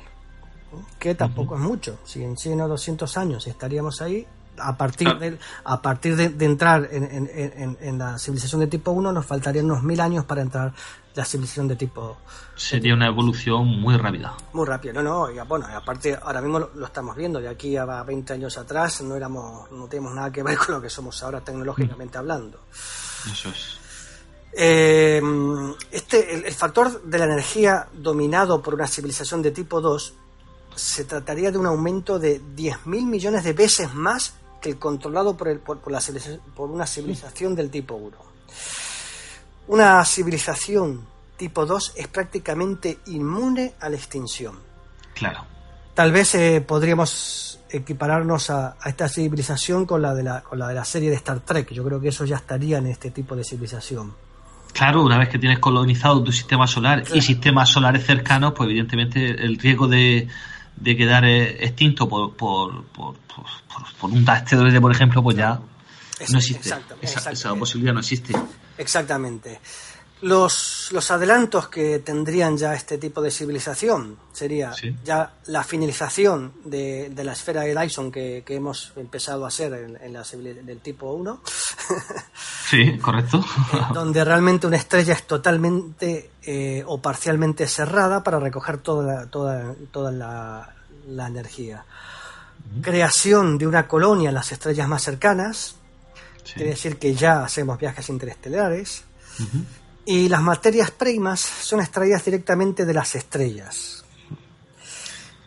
Que 0.99 1.15
tampoco 1.15 1.55
es 1.55 1.61
mucho. 1.61 1.99
Si 2.03 2.23
en 2.23 2.37
100 2.37 2.61
o 2.61 2.67
200 2.67 3.17
años 3.17 3.47
estaríamos 3.47 4.01
ahí, 4.01 4.25
a 4.57 4.77
partir 4.77 5.17
de, 5.17 5.39
a 5.63 5.81
partir 5.81 6.15
de, 6.15 6.29
de 6.29 6.45
entrar 6.45 6.87
en, 6.91 7.03
en- 7.03 7.29
en- 7.33 7.77
en 7.81 7.97
la 7.97 8.19
civilización 8.19 8.61
de 8.61 8.67
tipo 8.67 8.91
1, 8.91 9.11
nos 9.11 9.25
faltarían 9.25 9.65
unos 9.65 9.81
mil 9.81 9.99
años 9.99 10.25
para 10.25 10.41
entrar 10.43 10.73
la 11.15 11.25
civilización 11.25 11.67
de 11.67 11.75
tipo 11.75 12.17
Sería 12.55 12.93
una 12.93 13.07
evolución 13.07 13.65
muy 13.65 13.97
rápida. 13.97 14.33
muy 14.53 14.67
rápido. 14.67 14.93
No, 14.93 15.01
no, 15.01 15.31
y, 15.31 15.39
bueno, 15.47 15.65
y 15.71 15.73
aparte 15.73 16.15
ahora 16.21 16.39
mismo 16.41 16.59
lo, 16.59 16.71
lo 16.75 16.85
estamos 16.85 17.15
viendo, 17.15 17.39
de 17.39 17.49
aquí 17.49 17.75
a 17.77 17.85
20 18.03 18.33
años 18.33 18.55
atrás 18.59 19.01
no 19.01 19.15
éramos 19.15 19.71
no 19.71 19.87
teníamos 19.87 20.13
nada 20.13 20.31
que 20.31 20.43
ver 20.43 20.55
con 20.63 20.75
lo 20.75 20.81
que 20.81 20.89
somos 20.89 21.21
ahora 21.23 21.41
tecnológicamente 21.41 22.19
hablando. 22.19 22.59
Eso 23.31 23.49
es. 23.49 23.79
Eh, 24.55 25.19
este, 25.91 26.35
el, 26.35 26.45
el 26.45 26.53
factor 26.53 27.01
de 27.01 27.17
la 27.17 27.25
energía 27.25 27.87
dominado 27.91 28.61
por 28.61 28.75
una 28.75 28.85
civilización 28.85 29.41
de 29.41 29.49
tipo 29.49 29.81
2 29.81 30.13
se 30.75 31.05
trataría 31.05 31.51
de 31.51 31.57
un 31.57 31.65
aumento 31.65 32.19
de 32.19 32.41
10.000 32.41 33.05
millones 33.05 33.43
de 33.43 33.53
veces 33.53 33.93
más 33.93 34.35
que 34.61 34.69
el 34.69 34.79
controlado 34.79 35.35
por, 35.35 35.49
el, 35.49 35.59
por, 35.59 35.79
por 35.79 35.91
la 35.91 36.01
por 36.55 36.69
una 36.69 36.87
civilización 36.87 37.55
del 37.55 37.69
tipo 37.69 37.95
1. 37.95 38.17
Una 39.67 40.03
civilización 40.05 41.05
tipo 41.37 41.65
2 41.65 41.93
es 41.97 42.07
prácticamente 42.07 42.99
inmune 43.07 43.73
a 43.79 43.89
la 43.89 43.95
extinción. 43.95 44.57
Claro. 45.13 45.45
Tal 45.93 46.11
vez 46.11 46.35
eh, 46.35 46.61
podríamos 46.61 47.59
equipararnos 47.69 48.49
a, 48.49 48.75
a 48.79 48.89
esta 48.89 49.07
civilización 49.09 49.85
con 49.85 50.01
la, 50.01 50.13
de 50.13 50.23
la, 50.23 50.41
con 50.41 50.59
la 50.59 50.67
de 50.67 50.75
la 50.75 50.85
serie 50.85 51.09
de 51.09 51.15
Star 51.17 51.39
Trek. 51.41 51.71
Yo 51.71 51.83
creo 51.83 51.99
que 51.99 52.09
eso 52.09 52.25
ya 52.25 52.37
estaría 52.37 52.77
en 52.77 52.87
este 52.87 53.11
tipo 53.11 53.35
de 53.35 53.43
civilización. 53.43 54.13
Claro, 54.73 55.03
una 55.03 55.19
vez 55.19 55.29
que 55.29 55.37
tienes 55.37 55.59
colonizado 55.59 56.23
tu 56.23 56.31
sistema 56.31 56.65
solar 56.65 57.03
Claro. 57.03 57.15
y 57.15 57.21
sistemas 57.21 57.69
solares 57.69 58.05
cercanos, 58.05 58.53
pues 58.55 58.69
evidentemente 58.69 59.29
el 59.29 59.57
riesgo 59.59 59.87
de, 59.87 60.27
de 60.75 60.97
quedar 60.97 61.23
eh, 61.25 61.63
extinto 61.65 62.07
por, 62.09 62.35
por, 62.35 62.83
por, 62.85 63.15
por, 63.15 63.45
por- 63.99 64.09
un 64.09 64.27
asteroide, 64.29 64.79
por 64.81 64.91
ejemplo, 64.91 65.21
pues 65.23 65.37
ya 65.37 65.59
no 66.29 66.37
existe. 66.37 66.69
esa 67.01 67.55
posibilidad 67.55 67.93
no 67.93 67.99
existe. 68.01 68.33
Exactamente. 68.77 69.59
Los, 70.23 70.87
los 70.93 71.11
adelantos 71.11 71.67
que 71.67 71.99
tendrían 71.99 72.57
ya 72.57 72.73
este 72.73 72.97
tipo 72.97 73.21
de 73.21 73.29
civilización 73.29 74.17
sería 74.31 74.71
Sí. 74.73 74.95
ya 75.03 75.33
la 75.47 75.63
finalización 75.65 76.53
de, 76.63 77.09
de 77.09 77.23
la 77.25 77.33
esfera 77.33 77.61
de 77.63 77.75
Dyson 77.75 78.09
que, 78.09 78.41
que 78.45 78.55
hemos 78.55 78.93
empezado 78.95 79.43
a 79.43 79.49
hacer 79.49 79.73
en, 79.73 79.97
en 80.01 80.13
la 80.13 80.23
del 80.23 80.79
tipo 80.79 81.11
1, 81.11 81.41
Sí, 82.69 82.97
correcto. 82.99 83.43
donde 83.93 84.23
realmente 84.23 84.65
una 84.65 84.77
estrella 84.77 85.13
es 85.13 85.27
totalmente 85.27 86.31
eh, 86.43 86.83
o 86.87 87.01
parcialmente 87.01 87.67
cerrada 87.67 88.23
para 88.23 88.39
recoger 88.39 88.77
toda 88.77 89.03
la, 89.13 89.25
toda, 89.27 89.75
toda 89.91 90.11
la, 90.11 90.73
la 91.07 91.27
energía. 91.27 91.85
Creación 92.81 93.57
de 93.57 93.67
una 93.67 93.87
colonia 93.89 94.29
en 94.29 94.35
las 94.35 94.51
estrellas 94.53 94.87
más 94.87 95.03
cercanas, 95.03 95.75
Sí. 96.45 96.55
quiere 96.55 96.69
decir 96.71 96.97
que 96.97 97.13
ya 97.13 97.43
hacemos 97.43 97.77
viajes 97.79 98.09
interestelares. 98.09 99.03
Y 100.05 100.27
las 100.27 100.41
materias 100.41 100.91
primas 100.91 101.39
son 101.39 101.79
extraídas 101.79 102.25
directamente 102.25 102.85
de 102.85 102.93
las 102.93 103.15
estrellas. 103.15 104.03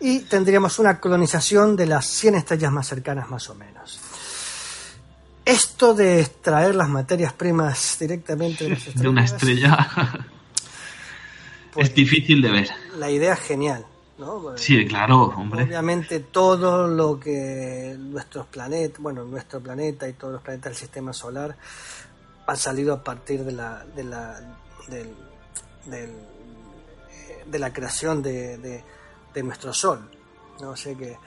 Y 0.01 0.21
tendríamos 0.21 0.79
una 0.79 1.01
colonización 1.01 1.77
de 1.77 1.87
las 1.87 2.07
100 2.07 2.37
estrellas 2.37 2.73
más 2.73 2.87
cercanas 2.87 3.29
más 3.31 3.49
o 3.51 3.55
menos. 3.55 4.01
Esto 5.45 5.95
de 5.95 6.21
extraer 6.21 6.75
las 6.75 6.89
materias 6.89 7.33
primas 7.33 7.97
directamente 8.01 8.65
de 8.65 8.71
las 8.71 8.79
estrellas, 8.79 9.03
De 9.03 9.09
una 9.09 9.25
estrella 9.25 9.89
pues, 11.73 11.89
es 11.89 11.95
difícil 11.95 12.43
de 12.43 12.51
ver. 12.51 12.71
la 12.99 13.11
idea 13.11 13.35
es 13.35 13.41
genial. 13.41 13.87
¿no? 14.19 14.41
Porque 14.41 14.63
Sí, 14.63 14.87
claro, 14.87 15.25
hombre. 15.37 15.65
Obviamente 15.65 16.21
todo 16.21 16.89
lo 16.89 17.21
que 17.21 17.95
nuestros 17.99 18.47
planetas, 18.47 19.01
bueno, 19.01 19.25
nuestro 19.25 19.61
planeta 19.61 20.09
y 20.09 20.15
todos 20.15 20.35
los 20.35 20.43
planetas 20.43 20.73
del 20.73 20.77
sistema 20.77 21.13
solar 21.13 21.57
han 22.47 22.57
salido 22.57 22.95
a 22.95 23.03
partir 23.03 23.45
de 23.45 23.53
la 23.53 23.85
de 23.85 24.05
la 24.05 24.41
del, 24.89 25.15
del, 25.87 26.11
eh, 26.11 27.45
de 27.47 27.59
la 27.59 27.73
creación 27.73 28.23
de, 28.23 28.59
de- 28.59 28.85
de 29.35 29.43
nuestro 29.43 29.73
sol. 29.73 30.09
No 30.61 30.75
sé 30.77 30.97
qué, 30.97 31.19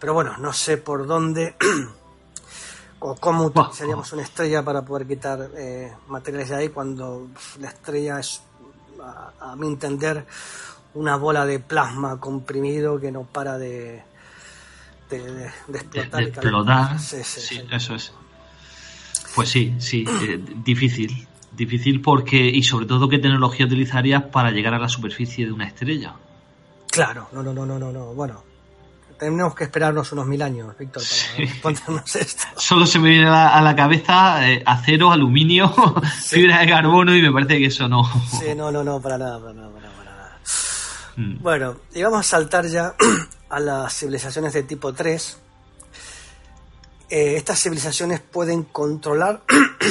pero 0.00 0.14
bueno, 0.14 0.36
no 0.38 0.52
sé 0.52 0.76
por 0.78 1.06
dónde 1.06 1.54
o 3.00 3.14
cómo 3.16 3.44
utilizaríamos 3.46 4.12
una 4.12 4.22
estrella 4.22 4.62
para 4.64 4.82
poder 4.82 5.06
quitar 5.06 5.50
eh, 5.56 5.92
materiales 6.08 6.48
de 6.48 6.56
ahí 6.56 6.68
cuando 6.70 7.28
la 7.60 7.68
estrella 7.68 8.18
es, 8.18 8.42
a, 9.02 9.52
a 9.52 9.56
mi 9.56 9.66
entender, 9.68 10.26
una 10.94 11.16
bola 11.16 11.46
de 11.46 11.58
plasma 11.60 12.18
comprimido 12.20 12.98
que 13.00 13.10
no 13.12 13.22
para 13.24 13.58
de, 13.58 14.02
de, 15.10 15.18
de- 15.18 15.32
de 15.32 15.50
De, 15.68 15.78
explotar. 15.78 16.20
de 16.22 16.28
explotar. 16.30 16.98
Sí, 17.00 17.22
sí. 17.24 17.68
eso 17.70 17.94
es. 17.94 18.12
Pues 19.34 19.48
sí, 19.48 19.74
sí, 19.78 20.04
eh, 20.22 20.40
difícil. 20.64 21.26
Difícil 21.52 22.00
porque, 22.00 22.36
y 22.48 22.62
sobre 22.62 22.86
todo, 22.86 23.08
¿qué 23.08 23.18
tecnología 23.18 23.66
utilizarías 23.66 24.22
para 24.24 24.50
llegar 24.50 24.74
a 24.74 24.78
la 24.78 24.88
superficie 24.88 25.44
de 25.46 25.52
una 25.52 25.66
estrella? 25.66 26.14
Claro, 26.90 27.28
no, 27.32 27.42
no, 27.42 27.52
no, 27.52 27.66
no, 27.66 27.78
no, 27.78 27.92
no. 27.92 28.14
Bueno, 28.14 28.42
tenemos 29.18 29.54
que 29.54 29.64
esperarnos 29.64 30.10
unos 30.12 30.26
mil 30.26 30.40
años, 30.42 30.76
Víctor, 30.78 31.02
para 31.02 31.14
Sí. 31.14 31.44
respondernos 31.44 32.16
esto. 32.16 32.44
Solo 32.56 32.86
se 32.86 32.98
me 32.98 33.10
viene 33.10 33.28
a 33.28 33.60
la, 33.60 33.76
cabeza 33.76 34.50
eh, 34.50 34.62
acero, 34.64 35.12
aluminio, 35.12 35.72
fibra 36.24 36.60
de 36.60 36.68
carbono 36.68 37.14
y 37.14 37.22
me 37.22 37.30
parece 37.30 37.58
que 37.58 37.66
eso 37.66 37.86
no. 37.88 38.04
Sí, 38.30 38.54
no, 38.56 38.72
no, 38.72 38.82
no, 38.82 39.00
para 39.00 39.18
nada, 39.18 39.38
para 39.38 39.52
nada, 39.52 39.68
para 39.70 39.80
nada, 39.86 39.96
para 39.96 40.10
nada. 40.10 40.38
Mm. 41.16 41.42
Bueno, 41.42 41.76
y 41.94 42.02
vamos 42.02 42.20
a 42.20 42.22
saltar 42.22 42.66
ya 42.66 42.94
a 43.50 43.60
las 43.60 43.94
civilizaciones 43.94 44.52
de 44.54 44.62
tipo 44.62 44.92
3. 44.92 45.38
Eh, 47.14 47.36
estas 47.36 47.60
civilizaciones 47.62 48.20
pueden 48.20 48.62
controlar 48.62 49.42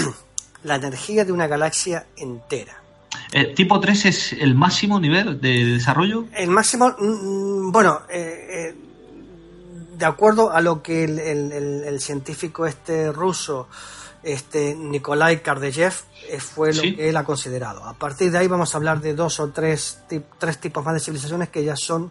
la 0.64 0.76
energía 0.76 1.24
de 1.24 1.32
una 1.32 1.46
galaxia 1.46 2.08
entera. 2.18 2.82
Eh, 3.32 3.54
tipo 3.56 3.80
3 3.80 4.06
es 4.06 4.34
el 4.34 4.56
máximo 4.56 5.00
nivel 5.00 5.40
de 5.40 5.66
desarrollo. 5.66 6.26
El 6.34 6.50
máximo, 6.50 6.96
mm, 6.98 7.72
bueno, 7.72 8.02
eh, 8.10 8.48
eh, 8.72 8.76
de 10.00 10.06
acuerdo 10.06 10.52
a 10.52 10.62
lo 10.62 10.82
que 10.82 11.04
el, 11.04 11.20
el- 11.20 11.52
el- 11.52 11.84
el 11.84 12.00
científico 12.02 12.66
este 12.66 13.12
ruso, 13.12 13.68
este 14.24 14.74
Nikolai 14.76 15.42
Kardeyev, 15.44 15.94
fue 16.40 16.74
lo 16.74 16.82
Sí. 16.82 16.96
que 16.96 17.10
él 17.10 17.18
ha 17.18 17.24
considerado. 17.24 17.84
A 17.86 17.94
partir 17.94 18.32
de 18.32 18.38
ahí 18.40 18.48
vamos 18.48 18.74
a 18.74 18.78
hablar 18.78 19.00
de 19.02 19.14
dos 19.14 19.40
o 19.40 19.50
tres, 19.50 20.00
tip- 20.10 20.24
tres 20.40 20.58
tipos 20.60 20.84
más 20.84 20.96
de 20.96 21.00
civilizaciones 21.02 21.50
que 21.50 21.64
ya 21.64 21.76
son 21.76 22.10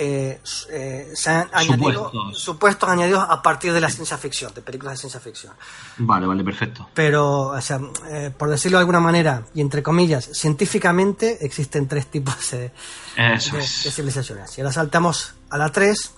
eh, 0.00 0.40
eh, 0.70 1.10
se 1.12 1.28
han 1.28 1.48
añadido 1.52 2.04
Supuestos. 2.12 2.38
supuestos 2.40 2.88
añadidos 2.88 3.26
a 3.28 3.42
partir 3.42 3.72
de 3.72 3.80
la 3.80 3.90
ciencia 3.90 4.16
ficción, 4.16 4.54
de 4.54 4.62
películas 4.62 4.94
de 4.94 4.98
ciencia 4.98 5.18
ficción. 5.18 5.52
Vale, 5.96 6.24
vale, 6.24 6.44
perfecto. 6.44 6.88
Pero, 6.94 7.48
o 7.48 7.60
sea, 7.60 7.80
eh, 8.08 8.30
por 8.36 8.48
decirlo 8.48 8.78
de 8.78 8.82
alguna 8.82 9.00
manera, 9.00 9.42
y 9.54 9.60
entre 9.60 9.82
comillas, 9.82 10.30
científicamente 10.32 11.44
existen 11.44 11.88
tres 11.88 12.06
tipos 12.06 12.36
de, 12.52 12.70
civilizaciones. 13.34 14.56
Y 14.56 14.60
ahora 14.60 14.72
saltamos 14.72 15.34
a 15.50 15.58
la 15.58 15.70
3, 15.70 16.12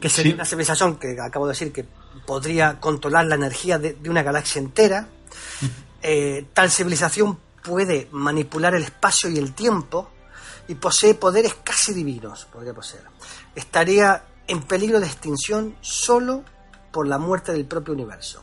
que 0.00 0.08
sería 0.08 0.32
Sí. 0.32 0.34
una 0.36 0.46
civilización 0.46 0.96
que 0.96 1.14
acabo 1.20 1.46
de 1.46 1.52
decir 1.52 1.72
que 1.74 1.84
podría 2.24 2.80
controlar 2.80 3.26
la 3.26 3.34
energía 3.34 3.78
de, 3.78 3.92
de 3.92 4.08
una 4.08 4.22
galaxia 4.22 4.60
entera. 4.60 5.08
Tal 6.54 6.70
civilización 6.70 7.38
puede 7.62 8.08
manipular 8.12 8.74
el 8.74 8.82
espacio 8.84 9.28
y 9.28 9.36
el 9.36 9.52
tiempo 9.52 10.10
y 10.68 10.74
posee 10.74 11.14
poderes 11.14 11.54
casi 11.62 11.92
divinos, 11.92 12.46
podría 12.46 12.74
poseer. 12.74 13.04
Estaría 13.54 14.24
en 14.46 14.62
peligro 14.62 15.00
de 15.00 15.06
extinción 15.06 15.76
solo 15.80 16.44
por 16.92 17.06
la 17.06 17.18
muerte 17.18 17.52
del 17.52 17.66
propio 17.66 17.94
universo. 17.94 18.42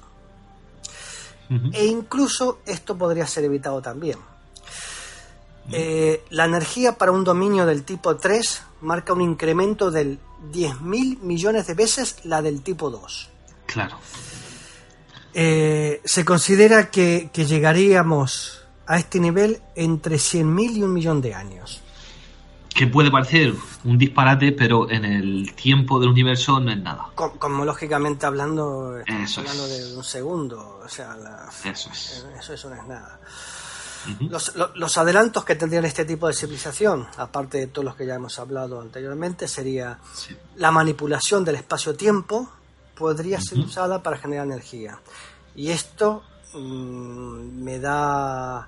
E 1.73 1.85
incluso 1.85 2.59
esto 2.65 2.97
podría 2.97 3.27
ser 3.27 3.43
evitado 3.43 3.81
también. 3.81 4.17
Eh, 5.73 6.23
la 6.29 6.45
energía 6.45 6.97
para 6.97 7.11
un 7.11 7.25
dominio 7.25 7.65
del 7.65 7.83
tipo 7.83 8.15
3 8.15 8.61
marca 8.81 9.11
un 9.11 9.21
incremento 9.21 9.91
del 9.91 10.19
10.000 10.51 11.19
millones 11.19 11.67
de 11.67 11.73
veces 11.73 12.17
la 12.23 12.41
del 12.41 12.61
tipo 12.61 12.89
2. 12.89 13.29
Claro. 13.65 13.97
Eh, 15.33 16.01
se 16.05 16.23
considera 16.23 16.89
que, 16.89 17.29
que 17.33 17.45
llegaríamos 17.45 18.61
a 18.87 18.97
este 18.97 19.19
nivel 19.19 19.61
entre 19.75 20.15
100.000 20.15 20.77
y 20.77 20.83
un 20.83 20.93
millón 20.93 21.21
de 21.21 21.33
años. 21.33 21.80
Que 22.73 22.87
puede 22.87 23.11
parecer 23.11 23.53
un 23.83 23.97
disparate, 23.97 24.53
pero 24.53 24.89
en 24.89 25.03
el 25.05 25.53
tiempo 25.55 25.99
del 25.99 26.09
universo 26.09 26.59
no 26.59 26.71
es 26.71 26.79
nada. 26.79 27.07
Co- 27.15 27.33
Cosmológicamente 27.37 28.25
hablando, 28.25 28.97
estamos 28.99 29.29
Eso 29.29 29.41
hablando 29.41 29.65
es. 29.65 29.89
de 29.91 29.97
un 29.97 30.03
segundo. 30.03 30.79
O 30.83 30.87
sea, 30.89 31.15
la- 31.17 31.49
Eso 31.65 31.89
es. 31.91 32.25
eso, 32.39 32.53
eso 32.53 32.69
no 32.69 32.75
es 32.75 32.87
nada. 32.87 33.19
Los, 34.21 34.55
lo- 34.55 34.71
los 34.73 34.97
adelantos 34.97 35.43
que 35.45 35.55
tendrían 35.55 35.85
este 35.85 36.05
tipo 36.05 36.27
de 36.27 36.33
civilización, 36.33 37.07
aparte 37.17 37.59
de 37.59 37.67
todos 37.67 37.85
los 37.85 37.95
que 37.95 38.07
ya 38.07 38.15
hemos 38.15 38.39
hablado 38.39 38.81
anteriormente, 38.81 39.47
sería 39.47 39.99
Sí. 40.15 40.35
la 40.55 40.71
manipulación 40.71 41.43
del 41.45 41.55
espacio-tiempo 41.55 42.49
podría 42.95 43.39
ser 43.41 43.59
usada 43.59 44.01
para 44.01 44.17
generar 44.17 44.45
energía. 44.47 44.97
Y 45.55 45.69
esto 45.69 46.23
mm, 46.53 47.63
me 47.63 47.79
da 47.79 48.67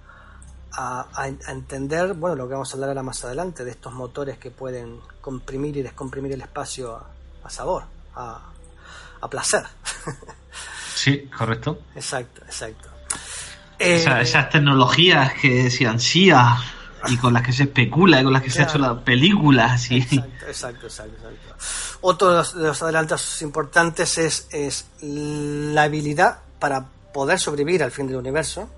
a, 0.76 1.28
entender, 1.47 2.13
bueno, 2.13 2.36
lo 2.36 2.47
que 2.47 2.53
vamos 2.53 2.71
a 2.71 2.74
hablar 2.74 2.89
ahora 2.89 3.03
más 3.03 3.24
adelante, 3.24 3.63
de 3.63 3.71
estos 3.71 3.93
motores 3.93 4.38
que 4.38 4.51
pueden 4.51 4.99
comprimir 5.21 5.78
y 5.78 5.82
descomprimir 5.82 6.32
el 6.34 6.41
espacio 6.41 6.99
a, 7.43 7.49
sabor, 7.49 7.84
a, 8.15 8.39
a 9.21 9.30
placer. 9.30 9.63
Sí, 10.95 11.30
correcto. 11.36 11.80
Exacto, 11.95 12.43
exacto. 12.45 12.89
Eh, 13.80 14.05
esas 14.21 14.49
tecnologías 14.49 15.34
que 15.34 15.69
se 15.69 15.86
ansía 15.86 16.57
y 17.07 17.17
con 17.17 17.34
las 17.34 17.43
que 17.43 17.51
se 17.51 17.63
especula 17.63 18.21
y 18.21 18.24
con 18.24 18.32
las 18.32 18.41
que 18.41 18.49
se 18.49 18.61
han 18.61 18.69
hecho 18.69 18.78
las 18.78 18.99
películas. 18.99 19.91
Y... 19.91 19.97
Exacto, 19.97 20.45
exacto, 20.47 20.86
exacto, 20.86 21.55
Otro 22.01 22.30
de 22.32 22.67
los, 22.67 22.82
adelantos 22.82 23.41
importantes 23.41 24.17
es, 24.17 24.47
es 24.51 24.86
la 25.01 25.84
habilidad 25.84 26.39
para 26.59 26.86
poder 27.14 27.39
sobrevivir 27.39 27.84
al 27.84 27.91
fin 27.91 28.07
del 28.07 28.18
universo 28.18 28.70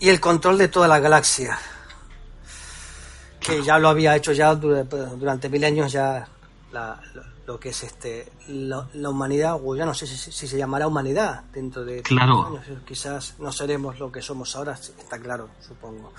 y 0.00 0.08
el 0.08 0.20
control 0.20 0.58
de 0.58 0.68
toda 0.68 0.88
la 0.88 0.98
galaxia 0.98 1.58
que 3.40 3.62
ya 3.62 3.78
lo 3.78 3.88
había 3.88 4.16
hecho 4.16 4.32
ya 4.32 4.54
durante 4.54 5.48
milenios 5.48 5.92
ya 5.92 6.26
la, 6.72 7.00
lo 7.48 7.58
que 7.58 7.70
es 7.70 7.82
este 7.82 8.30
la, 8.48 9.08
humanidad, 9.08 9.58
o 9.64 9.74
ya 9.74 9.86
no 9.86 9.94
sé 9.94 10.06
si, 10.06 10.46
se 10.46 10.58
llamará 10.58 10.86
humanidad 10.86 11.44
dentro 11.50 11.82
de 11.82 12.02
claro. 12.02 12.46
años, 12.46 12.62
quizás 12.86 13.36
no 13.38 13.50
seremos 13.50 13.98
lo 13.98 14.12
que 14.12 14.20
somos 14.20 14.54
ahora, 14.54 14.72
está 14.72 15.18
claro, 15.18 15.48
supongo. 15.66 16.12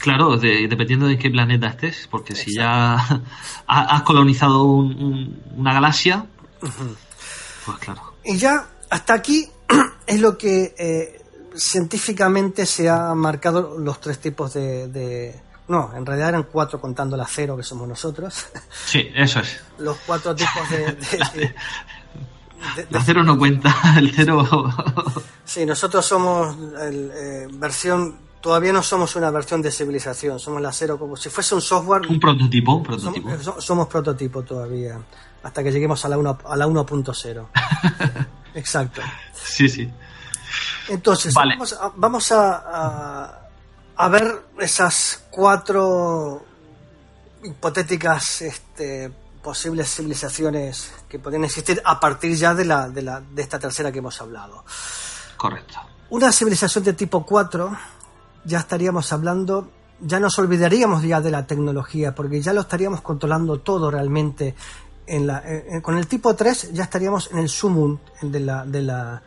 Claro, 0.00 0.36
dependiendo 0.36 1.06
de 1.06 1.16
qué 1.16 1.30
planeta 1.30 1.68
estés, 1.68 2.06
porque 2.10 2.34
si 2.34 2.54
ya 2.54 2.96
has 3.66 4.02
colonizado 4.02 4.64
una 4.64 5.72
galaxia, 5.72 6.26
pues 6.60 7.78
claro. 7.78 8.12
Y 8.22 8.36
ya 8.36 8.68
hasta 8.90 9.14
aquí 9.14 9.48
es 10.06 10.20
lo 10.20 10.38
que 10.38 10.74
eh, 10.78 11.20
científicamente 11.56 12.66
se 12.66 12.88
ha 12.88 13.14
marcado 13.14 13.78
los 13.78 14.00
tres 14.00 14.18
tipos 14.18 14.54
de 14.54 15.40
no, 15.68 15.90
en 15.96 16.06
realidad 16.06 16.28
eran 16.30 16.44
cuatro 16.44 16.80
contando 16.80 17.16
la 17.16 17.26
cero 17.26 17.56
que 17.56 17.62
somos 17.62 17.88
nosotros. 17.88 18.46
Sí, 18.86 19.08
eso 19.14 19.40
es. 19.40 19.60
Los 19.78 19.96
cuatro 20.06 20.34
tipos 20.34 20.70
de... 20.70 21.54
la 22.90 23.02
cero 23.04 23.24
no 23.24 23.36
cuenta, 23.36 23.74
el 23.98 24.12
cero... 24.14 24.46
sí, 25.44 25.66
nosotros 25.66 26.04
somos 26.04 26.56
eh, 26.80 27.48
versión... 27.52 28.26
Todavía 28.40 28.72
no 28.72 28.80
somos 28.80 29.16
una 29.16 29.28
versión 29.32 29.60
de 29.60 29.72
civilización, 29.72 30.38
somos 30.38 30.62
la 30.62 30.72
cero 30.72 30.98
como 31.00 31.16
si 31.16 31.30
fuese 31.30 31.56
un 31.56 31.60
software... 31.60 32.02
Un 32.08 32.20
prototipo, 32.20 32.80
prototipo. 32.80 33.60
Somos, 33.60 33.88
prototipo 33.88 34.42
todavía, 34.42 35.00
hasta 35.42 35.64
que 35.64 35.72
lleguemos 35.72 36.04
a 36.04 36.08
la 36.08 36.16
1.0. 36.16 36.38
A 36.44 36.56
la 36.56 36.68
1.0. 36.68 37.46
Exacto. 38.56 39.00
Sí, 39.32 39.68
sí. 39.68 39.88
Entonces, 40.88 41.32
vamos, 41.96 42.32
a 42.32 43.46
a 43.96 44.08
ver 44.08 44.42
esas 44.60 45.24
cuatro 45.30 46.44
hipotéticas 47.42 48.42
este, 48.42 49.10
posibles 49.42 49.94
civilizaciones 49.94 50.92
que 51.08 51.18
podrían 51.18 51.44
existir 51.44 51.80
a 51.84 51.98
partir 51.98 52.36
ya 52.36 52.54
de, 52.54 52.64
la, 52.64 52.88
de, 52.88 53.02
la, 53.02 53.20
de 53.20 53.42
esta 53.42 53.58
tercera 53.58 53.90
que 53.90 53.98
hemos 53.98 54.20
hablado. 54.20 54.64
Correcto. 55.36 55.78
Una 56.10 56.30
civilización 56.30 56.84
de 56.84 56.92
tipo 56.92 57.24
4, 57.24 57.76
ya 58.44 58.58
estaríamos 58.58 59.12
hablando, 59.12 59.70
ya 60.00 60.20
nos 60.20 60.38
olvidaríamos 60.38 61.02
ya 61.02 61.20
de 61.20 61.30
la 61.30 61.46
tecnología, 61.46 62.14
porque 62.14 62.40
ya 62.42 62.52
lo 62.52 62.60
estaríamos 62.62 63.00
controlando 63.00 63.60
todo 63.60 63.90
realmente. 63.90 64.54
En 65.06 65.26
la, 65.26 65.42
con 65.82 65.96
el 65.96 66.06
tipo 66.08 66.34
3 66.34 66.72
ya 66.72 66.82
estaríamos 66.82 67.30
en 67.30 67.38
el 67.38 67.48
sumum 67.48 67.98
de 68.22 68.40
la, 68.40 68.64
de 68.64 68.82
la, 68.82 69.22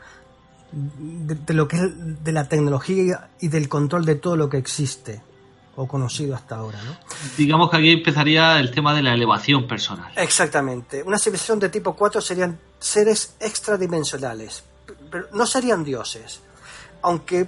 de, 0.72 1.54
lo 1.54 1.68
que 1.68 1.78
es 1.78 2.24
de 2.24 2.32
la 2.32 2.48
tecnología 2.48 3.30
y 3.40 3.48
del 3.48 3.70
control 3.70 4.06
de 4.06 4.16
todo 4.16 4.36
lo 4.36 4.50
que 4.50 4.58
existe 4.58 5.22
o 5.76 5.88
conocido 5.88 6.36
hasta 6.36 6.58
ahora. 6.58 6.82
¿no? 6.84 6.98
Digamos 7.38 7.70
que 7.70 7.78
aquí 7.78 7.92
empezaría 7.92 8.60
el 8.60 8.72
tema 8.72 8.94
de 8.94 9.02
la 9.02 9.14
elevación 9.14 9.68
personal. 9.68 10.12
Exactamente. 10.16 11.02
Una 11.04 11.18
civilización 11.18 11.60
de 11.60 11.70
tipo 11.70 11.96
4 11.96 12.22
serían 12.22 12.60
seres 12.78 13.36
extradimensionales, 13.40 14.64
pero 15.10 15.28
no 15.34 15.46
serían 15.46 15.84
dioses, 15.84 16.42
aunque 17.02 17.48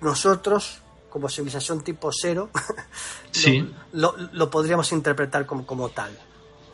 nosotros, 0.00 0.78
como 1.10 1.28
civilización 1.28 1.84
tipo 1.84 2.10
0, 2.10 2.50
sí. 3.30 3.70
lo, 3.92 4.50
podríamos 4.50 4.90
interpretar 4.92 5.44
como, 5.44 5.66
como 5.66 5.90
tal. 5.90 6.18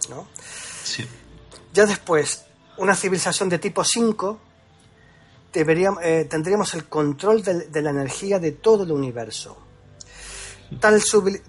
¿no? 0.09 0.27
Sí. 0.93 1.07
Ya 1.73 1.87
después, 1.87 2.45
una 2.77 2.95
civilización 2.95 3.49
de 3.49 3.59
tipo 3.59 3.83
5 3.85 4.41
eh, 5.55 6.27
tendríamos 6.31 6.75
el 6.75 6.87
control 6.87 7.43
de, 7.43 7.83
la 7.83 7.91
energía 7.91 8.39
de 8.39 8.53
todo 8.53 8.85
el 8.85 8.93
universo. 8.93 9.59
Tal, 10.81 11.03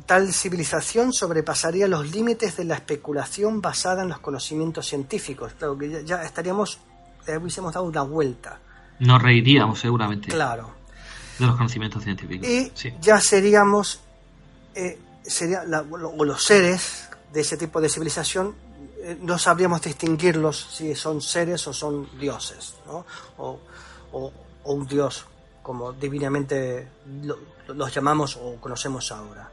tal, 0.05 0.33
civilización 0.33 1.13
sobrepasaría 1.13 1.87
los 1.87 2.11
límites 2.11 2.57
de 2.57 2.65
la 2.65 2.75
especulación 2.75 3.61
basada 3.61 4.03
en 4.03 4.09
los 4.09 4.19
conocimientos 4.19 4.85
científicos. 4.87 5.53
Claro 5.57 5.77
que 5.77 6.03
ya, 6.03 6.23
estaríamos, 6.23 6.79
le 7.25 7.37
hubiésemos 7.37 7.73
dado 7.73 7.85
una 7.85 8.01
vuelta. 8.01 8.59
Nos 8.99 9.21
reiríamos 9.21 9.79
seguramente. 9.79 10.27
Claro. 10.27 10.71
De 11.39 11.45
los 11.45 11.55
conocimientos 11.55 12.03
científicos. 12.03 12.45
Y 12.45 12.73
ya 12.99 13.19
seríamos, 13.21 14.01
eh, 14.75 14.99
sería 15.21 15.63
los 15.63 16.43
seres 16.43 17.07
de 17.31 17.41
ese 17.41 17.55
tipo 17.55 17.79
de 17.79 17.87
civilización 17.87 18.49
eh, 18.49 18.53
no 19.21 19.37
sabríamos 19.37 19.81
distinguirlos 19.81 20.67
si 20.71 20.95
son 20.95 21.21
seres 21.21 21.67
o 21.67 21.73
son 21.73 22.07
dioses, 22.17 22.75
¿no? 22.85 23.05
O, 23.37 23.59
o, 24.11 24.31
un 24.65 24.87
Dios, 24.87 25.25
como 25.61 25.91
divinamente 25.91 26.87
los 27.67 27.93
llamamos 27.93 28.37
o 28.37 28.55
conocemos 28.61 29.11
ahora. 29.11 29.51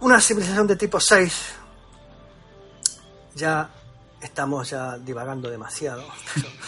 Una 0.00 0.18
civilización 0.18 0.66
de 0.66 0.76
tipo 0.76 0.98
6, 0.98 1.32
ya 3.34 3.68
estamos 4.20 4.70
ya 4.70 4.96
divagando 4.96 5.50
demasiado, 5.50 6.04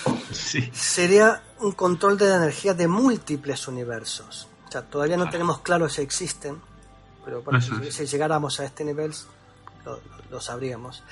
sería 0.73 1.43
un 1.61 1.73
control 1.73 2.19
de 2.19 2.29
la 2.29 2.37
energía 2.37 2.75
de 2.75 2.89
múltiples 2.89 3.69
universos. 3.69 4.49
O 4.69 4.71
sea, 4.71 4.83
todavía 4.83 5.17
no 5.17 5.31
tenemos 5.31 5.61
claro 5.61 5.89
si 5.89 6.03
existen, 6.03 6.61
pero 7.25 7.43
si, 7.91 8.07
llegáramos 8.07 8.61
a 8.61 8.65
este 8.65 8.85
nivel 8.85 9.15
lo 10.31 10.41
sabríamos 10.41 11.03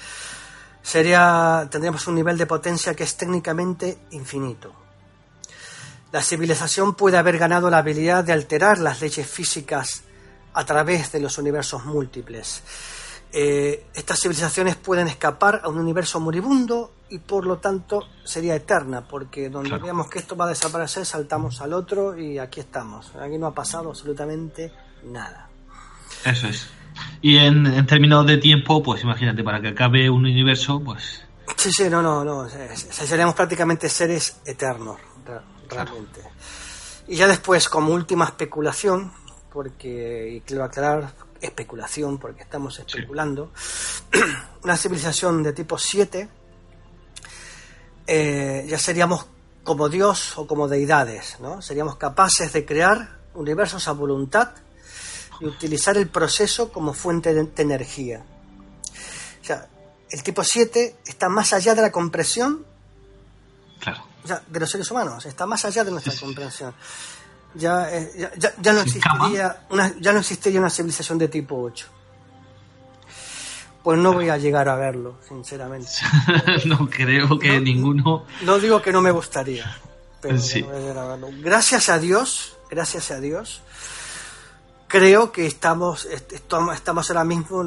sería, 0.83 1.69
tendríamos 1.71 2.07
un 2.07 2.15
nivel 2.15 2.39
de 2.39 2.47
potencia 2.47 2.95
que 2.95 3.05
es 3.05 3.17
técnicamente 3.17 3.99
infinito. 4.11 4.73
La 6.13 6.23
civilización 6.23 6.95
puede 6.95 7.19
haber 7.19 7.39
ganado 7.39 7.71
la 7.71 7.79
habilidad 7.79 8.25
de 8.25 8.33
alterar 8.33 8.79
las 8.79 9.01
leyes 9.01 9.29
físicas 9.29 10.03
a 10.53 10.65
través 10.65 11.13
de 11.13 11.21
los 11.21 11.39
universos 11.39 11.85
múltiples. 11.85 12.63
Eh, 13.33 13.87
estas 13.95 14.19
civilizaciones 14.21 14.75
pueden 14.75 15.07
escapar 15.07 15.61
a 15.63 15.69
un 15.69 15.79
universo 15.79 16.19
moribundo 16.19 16.93
y 17.11 17.19
por 17.19 17.47
lo 17.47 17.59
tanto 17.59 18.03
sería 18.25 18.57
eterna, 18.57 19.07
porque 19.07 19.49
donde 19.49 19.79
veamos 19.79 20.09
que 20.09 20.19
esto 20.19 20.37
va 20.37 20.47
a 20.47 20.49
desaparecer, 20.49 21.07
saltamos 21.07 21.61
al 21.61 21.73
otro 21.73 22.19
y 22.19 22.39
aquí 22.39 22.59
estamos. 22.59 23.15
Aquí 23.15 23.39
no 23.39 23.47
ha 23.47 23.55
pasado 23.55 23.91
absolutamente 23.91 24.73
nada. 25.05 25.49
Eso 26.25 26.49
es. 26.49 26.80
Y 27.23 27.37
en, 27.37 27.87
términos 27.87 28.27
de 28.27 28.39
tiempo, 28.39 28.83
pues 28.83 29.03
imagínate, 29.03 29.43
para 29.43 29.61
que 29.61 29.69
acabe 29.69 30.09
un 30.09 30.25
universo, 30.25 30.81
pues... 30.85 31.23
Sí, 31.57 31.71
sí, 31.73 31.91
no, 31.91 32.01
no, 32.01 32.25
no. 32.25 32.49
Seríamos 32.49 33.35
prácticamente 33.35 33.89
seres 33.89 34.41
eternos, 34.47 34.99
realmente. 35.69 36.23
Y 37.09 37.17
ya 37.17 37.27
después, 37.27 37.69
como 37.69 37.93
última 37.93 38.25
especulación, 38.25 39.13
porque, 39.53 40.35
y 40.37 40.41
quiero 40.41 40.65
aclarar, 40.65 41.13
especulación, 41.41 42.19
porque 42.19 42.43
estamos 42.43 42.79
especulando, 42.79 43.53
una 44.63 44.77
civilización 44.77 45.43
de 45.43 45.53
tipo 45.53 45.77
7, 45.77 46.29
eh, 48.07 48.67
ya 48.69 48.79
seríamos 48.79 49.27
como 49.65 49.89
Dios 49.89 50.37
o 50.39 50.47
como 50.47 50.69
deidades, 50.69 51.39
¿no? 51.41 51.61
Seríamos 51.63 51.97
capaces 51.97 52.53
de 52.53 52.65
crear 52.65 53.21
universos 53.35 53.87
a 53.89 53.93
voluntad 53.93 54.51
y 55.41 55.47
utilizar 55.47 55.97
el 55.97 56.09
proceso 56.09 56.71
como 56.73 56.93
fuente 56.93 57.35
de, 57.35 57.49
energía. 57.57 58.23
O 59.41 59.45
sea, 59.45 59.69
el 60.11 60.23
tipo 60.23 60.45
7 60.45 60.97
está 61.07 61.29
más 61.29 61.53
allá 61.53 61.75
de 61.75 61.83
la 61.83 61.91
comprensión 61.91 62.67
de 64.49 64.61
los 64.61 64.71
seres 64.71 64.91
humanos, 64.91 65.25
está 65.27 65.47
más 65.47 65.65
allá 65.65 65.85
de 65.85 65.91
nuestra 65.91 66.13
comprensión. 66.15 66.75
Ya, 67.55 67.91
eh, 67.91 68.31
ya, 68.37 68.73
no 68.73 68.81
existiría 68.81 69.67
una, 69.71 69.93
ya 69.99 70.13
no 70.13 70.21
existiría 70.21 70.61
una 70.61 70.71
civilización 70.71 71.19
de 71.19 71.29
tipo 71.29 71.61
8. 71.61 71.87
Pues 73.83 73.99
no 73.99 74.13
voy 74.13 74.29
a 74.29 74.37
llegar 74.37 74.69
a 74.69 74.77
verlo, 74.77 75.19
sinceramente. 75.27 75.91
no 76.67 76.89
creo 76.89 77.39
que 77.39 77.59
ninguno. 77.61 78.27
No 78.43 78.59
digo 78.59 78.83
que 78.83 78.93
no 78.93 79.01
me 79.01 79.11
gustaría, 79.11 79.75
pero 80.21 80.35
no 80.35 80.41
voy 80.41 80.77
a 80.77 80.79
llegar 80.79 80.99
a 80.99 81.05
verlo. 81.09 81.29
Gracias 81.39 81.89
a 81.89 81.99
Dios, 81.99 82.59
gracias 82.71 83.11
a 83.11 83.21
Dios, 83.21 83.63
creo 84.91 85.31
que 85.31 85.47
estamos, 85.47 86.07
estamos 86.07 87.11
ahora 87.11 87.25
mismo 87.25 87.63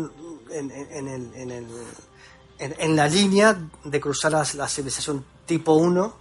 en, 0.51 0.71
en, 0.71 1.07
en, 1.07 1.67
en 2.59 2.95
la 2.95 3.07
línea 3.07 3.57
de 3.83 3.99
cruzar 3.99 4.33
la, 4.33 4.67
civilización 4.67 5.25
tipo 5.45 5.73
1 5.73 6.13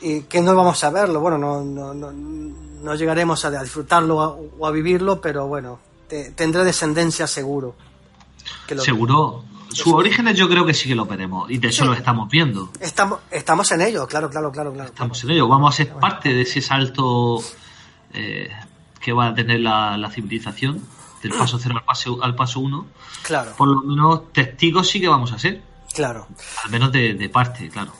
y 0.00 0.22
que 0.22 0.40
no 0.40 0.54
vamos 0.54 0.82
a 0.82 0.90
verlo. 0.90 1.20
Bueno, 1.20 1.36
no, 1.36 1.62
no, 1.62 1.94
no, 1.94 2.10
no 2.10 2.94
llegaremos 2.94 3.44
a 3.44 3.50
disfrutarlo 3.50 4.16
o 4.58 4.66
a 4.66 4.70
vivirlo, 4.70 5.20
pero 5.20 5.46
bueno, 5.46 5.78
te, 6.08 6.30
tendrá 6.30 6.64
descendencia 6.64 7.26
seguro. 7.26 7.76
Que 8.66 8.74
lo 8.74 8.82
seguro. 8.82 9.44
Sus 9.68 9.92
orígenes 9.92 10.36
yo 10.36 10.48
creo 10.48 10.66
que 10.66 10.74
sí 10.74 10.88
que 10.88 10.96
lo 10.96 11.06
veremos 11.06 11.48
y 11.48 11.58
de 11.58 11.68
eso 11.68 11.84
lo 11.84 11.92
estamos 11.92 12.28
viendo. 12.28 12.70
Estamos, 12.80 13.20
estamos 13.30 13.70
en 13.70 13.82
ello, 13.82 14.06
claro, 14.08 14.28
claro, 14.28 14.50
claro. 14.50 14.72
claro 14.72 14.88
estamos 14.88 15.22
en 15.22 15.30
ello, 15.30 15.46
vamos 15.46 15.74
a 15.74 15.76
ser 15.76 15.92
parte 15.94 16.30
de 16.30 16.40
ese 16.40 16.60
salto 16.60 17.40
eh, 18.12 18.50
que 19.00 19.12
va 19.12 19.28
a 19.28 19.34
tener 19.34 19.60
la, 19.60 20.10
civilización, 20.12 20.82
del 21.22 21.32
paso 21.32 21.58
cero 21.58 21.76
al 21.76 21.84
paso, 21.84 22.22
al 22.22 22.34
paso 22.34 22.60
uno. 22.60 22.86
Claro. 23.22 23.52
Por 23.56 23.68
lo 23.68 23.82
menos 23.82 24.32
testigos 24.32 24.88
sí 24.88 25.00
que 25.00 25.08
vamos 25.08 25.32
a 25.32 25.38
ser. 25.38 25.62
Claro. 25.94 26.28
Al 26.64 26.70
menos 26.70 26.92
de, 26.92 27.14
de 27.14 27.28
parte, 27.28 27.68
claro. 27.68 27.92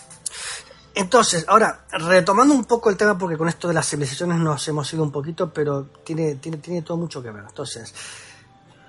Entonces, 0.95 1.45
ahora, 1.49 1.85
retomando 1.93 2.53
un 2.53 2.65
poco 2.65 2.91
el 2.91 2.97
tema, 2.97 3.17
porque 3.17 3.37
con 3.37 3.49
esto 3.49 3.69
de 3.69 3.75
las 3.75 3.89
civilizaciones 3.89 4.39
nos 4.39 4.67
hemos 4.69 4.93
ido 4.93 5.03
un 5.03 5.13
poquito, 5.13 5.51
pero 5.53 5.85
tiene, 6.05 6.35
tiene, 6.37 6.59
tiene 6.59 6.83
todo 6.83 6.97
mucho 6.97 7.23
que 7.23 7.31
ver. 7.31 7.45
Entonces, 7.49 7.95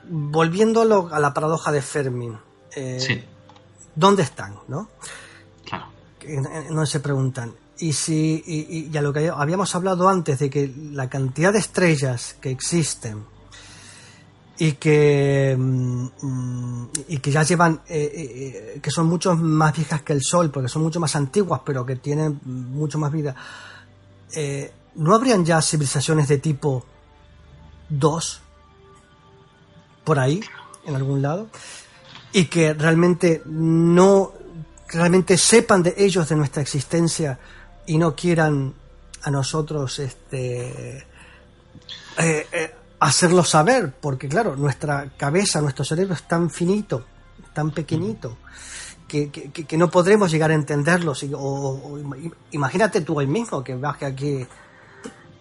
volviendo 0.10 1.10
a 1.12 1.20
la 1.20 1.34
paradoja 1.34 1.72
de 1.72 1.82
Fermi, 1.82 2.32
eh, 2.76 3.28
¿dónde 3.96 4.24
están? 4.24 4.56
¿no? 4.68 4.90
Claro. 5.66 5.86
No 6.72 6.86
se 6.86 7.00
preguntan. 7.00 7.54
Y, 7.82 7.94
si, 7.94 8.44
y, 8.46 8.90
y, 8.92 8.98
a 8.98 9.02
lo 9.02 9.12
que 9.12 9.30
habíamos 9.30 9.74
hablado 9.76 10.08
antes 10.08 10.38
de 10.40 10.50
que 10.50 10.72
la 10.92 11.10
cantidad 11.10 11.52
de 11.52 11.60
estrellas 11.60 12.36
que 12.40 12.52
existen 12.52 13.26
y 14.62 14.74
que, 14.74 15.58
mm, 15.58 16.86
y 17.08 17.18
que 17.18 17.32
ya 17.32 17.42
llevan, 17.42 17.82
eh, 17.88 18.76
eh, 18.76 18.80
que 18.80 18.92
son 18.92 19.08
mucho 19.08 19.36
más 19.36 19.76
viejas 19.76 20.04
que 20.04 20.14
el 20.14 20.22
Sol, 20.22 20.52
porque 20.52 20.70
son 20.70 20.84
mucho 20.84 21.00
más 21.00 21.16
antiguas, 21.16 21.62
pero 21.66 21.84
que 21.84 21.96
tienen 21.96 22.40
mucho 22.46 23.00
más 23.00 23.12
vida, 23.12 23.36
eh, 24.36 24.72
¿no 24.94 25.16
habrían 25.16 25.44
ya 25.44 25.60
civilizaciones 25.64 26.28
de 26.28 26.38
tipo 26.38 26.86
2 27.90 28.42
por 30.04 30.20
ahí, 30.20 30.42
en 30.86 30.96
algún 30.96 31.24
lado? 31.24 31.48
Y 32.32 32.46
que 32.46 32.76
realmente 32.76 33.42
no, 33.48 34.34
realmente 34.88 35.40
sepan 35.40 35.82
de 35.82 35.96
ellos, 35.98 36.30
de 36.30 36.36
nuestra 36.36 36.62
existencia, 36.62 37.40
y 37.86 37.98
no 37.98 38.16
quieran 38.16 38.74
a 39.24 39.32
nosotros 39.32 40.00
este 40.00 41.06
hacerlo 43.02 43.44
saber, 43.44 43.92
porque 44.00 44.30
claro, 44.30 44.56
nuestra 44.56 45.10
cabeza, 45.18 45.60
nuestro 45.60 45.84
cerebro 45.84 46.14
es 46.14 46.24
tan 46.24 46.52
finito, 46.52 47.04
tan 47.52 47.72
pequeñito, 47.72 48.38
que, 49.08 49.30
que, 49.32 49.78
no 49.78 49.90
podremos 49.90 50.32
llegar 50.32 50.52
a 50.52 50.54
entenderlos. 50.54 51.26
O, 51.34 51.98
imagínate 52.52 53.02
tú 53.02 53.18
hoy 53.18 53.28
mismo 53.28 53.64
que 53.64 53.76
baje 53.76 54.06
aquí, 54.06 54.46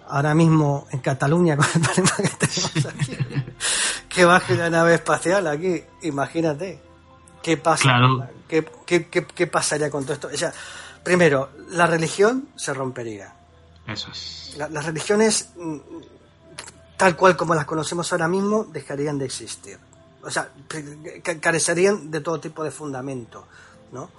ahora 0.09 0.34
mismo 0.34 0.88
en 0.91 1.01
Cataluña, 1.01 1.57
con 1.59 1.66
el 1.66 1.80
problema 1.82 2.16
que 2.16 2.47
tenemos 2.47 2.86
aquí, 2.86 3.16
que 4.09 4.24
baje 4.24 4.57
la 4.57 4.70
nave 4.70 4.95
espacial 4.95 5.47
aquí, 5.47 5.84
imagínate. 6.03 6.80
¿Qué 7.43 7.59
pasa? 7.59 8.28
¿Qué, 8.49 8.66
qué, 8.86 9.07
qué, 9.07 9.47
pasaría 9.47 9.91
con 9.91 10.03
todo 10.03 10.14
esto? 10.14 10.28
O 10.32 10.36
sea, 10.36 10.53
primero, 11.03 11.51
la 11.70 11.86
religión 11.86 12.48
se 12.57 12.74
rompería. 12.74 13.34
Eso 13.86 14.11
es. 14.11 14.55
las 14.57 14.84
religiones 14.84 15.51
mm, 15.57 15.78
tal 17.01 17.16
cual 17.16 17.34
como 17.34 17.55
las 17.55 17.64
conocemos 17.64 18.12
ahora 18.12 18.28
mismo, 18.28 18.64
dejarían 18.64 19.16
de 19.16 19.24
existir. 19.24 19.78
O 20.22 20.30
sea, 20.30 20.51
carecerían 21.40 22.11
de 22.11 22.20
todo 22.20 22.38
tipo 22.38 22.62
de 22.62 22.70
fundamento, 22.70 23.46
¿no? 23.90 24.11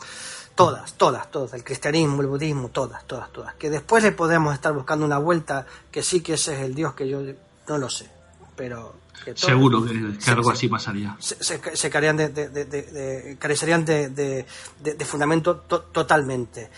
Todas, 0.55 0.93
todas, 0.93 1.29
todas, 1.29 1.53
el 1.53 1.63
cristianismo, 1.63 2.23
el 2.23 2.27
budismo, 2.27 2.69
todas, 2.69 3.05
todas, 3.05 3.31
todas. 3.31 3.53
Que 3.53 3.69
después 3.69 4.01
le 4.01 4.13
podemos 4.13 4.55
estar 4.55 4.73
buscando 4.73 5.05
una 5.05 5.19
vuelta, 5.19 5.67
que 5.91 6.01
sí 6.01 6.21
que 6.21 6.33
ese 6.33 6.55
es 6.55 6.61
el 6.61 6.73
Dios 6.73 6.95
que 6.95 7.07
yo 7.07 7.21
no 7.67 7.77
lo 7.77 7.87
sé, 7.87 8.09
pero... 8.55 8.95
Seguro 9.35 9.85
que, 9.85 10.31
algo 10.31 10.51
así 10.51 10.67
pasaría. 10.67 11.15
Se, 11.19 11.35
se, 11.41 11.89
carecerían 11.89 13.85
de, 13.85 14.09
de, 14.09 15.05
fundamento 15.05 15.57
totalmente. 15.57 16.69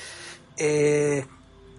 Eh, 0.57 1.25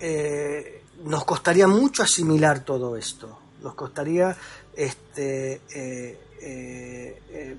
eh, 0.01 0.83
nos 1.05 1.25
costaría 1.25 1.67
mucho 1.67 2.03
asimilar 2.03 2.65
todo 2.65 2.97
esto 2.97 3.39
nos 3.65 3.75
costaría 3.75 4.37
este, 4.77 5.55
eh, 5.75 6.21
eh, 6.41 7.23
eh, 7.31 7.57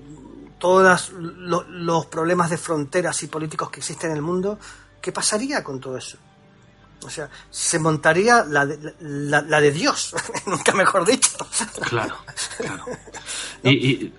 todos 0.58 1.12
los 1.12 2.06
problemas 2.06 2.48
de 2.48 2.56
fronteras 2.56 3.22
y 3.24 3.26
políticos 3.26 3.68
que 3.68 3.80
existen 3.80 4.12
en 4.12 4.16
el 4.16 4.22
mundo, 4.22 4.58
¿qué 5.02 5.12
pasaría 5.12 5.62
con 5.62 5.80
todo 5.80 5.98
eso? 5.98 6.16
O 7.04 7.10
sea, 7.10 7.28
se 7.50 7.78
montaría 7.78 8.44
la 8.44 8.66
de, 8.66 8.94
la, 9.00 9.60
de 9.60 9.70
Dios, 9.70 10.14
nunca 10.46 10.72
mejor 10.72 11.04
dicho. 11.04 11.36
Claro, 11.88 12.16
claro. 12.58 12.84
Y, 13.62 14.12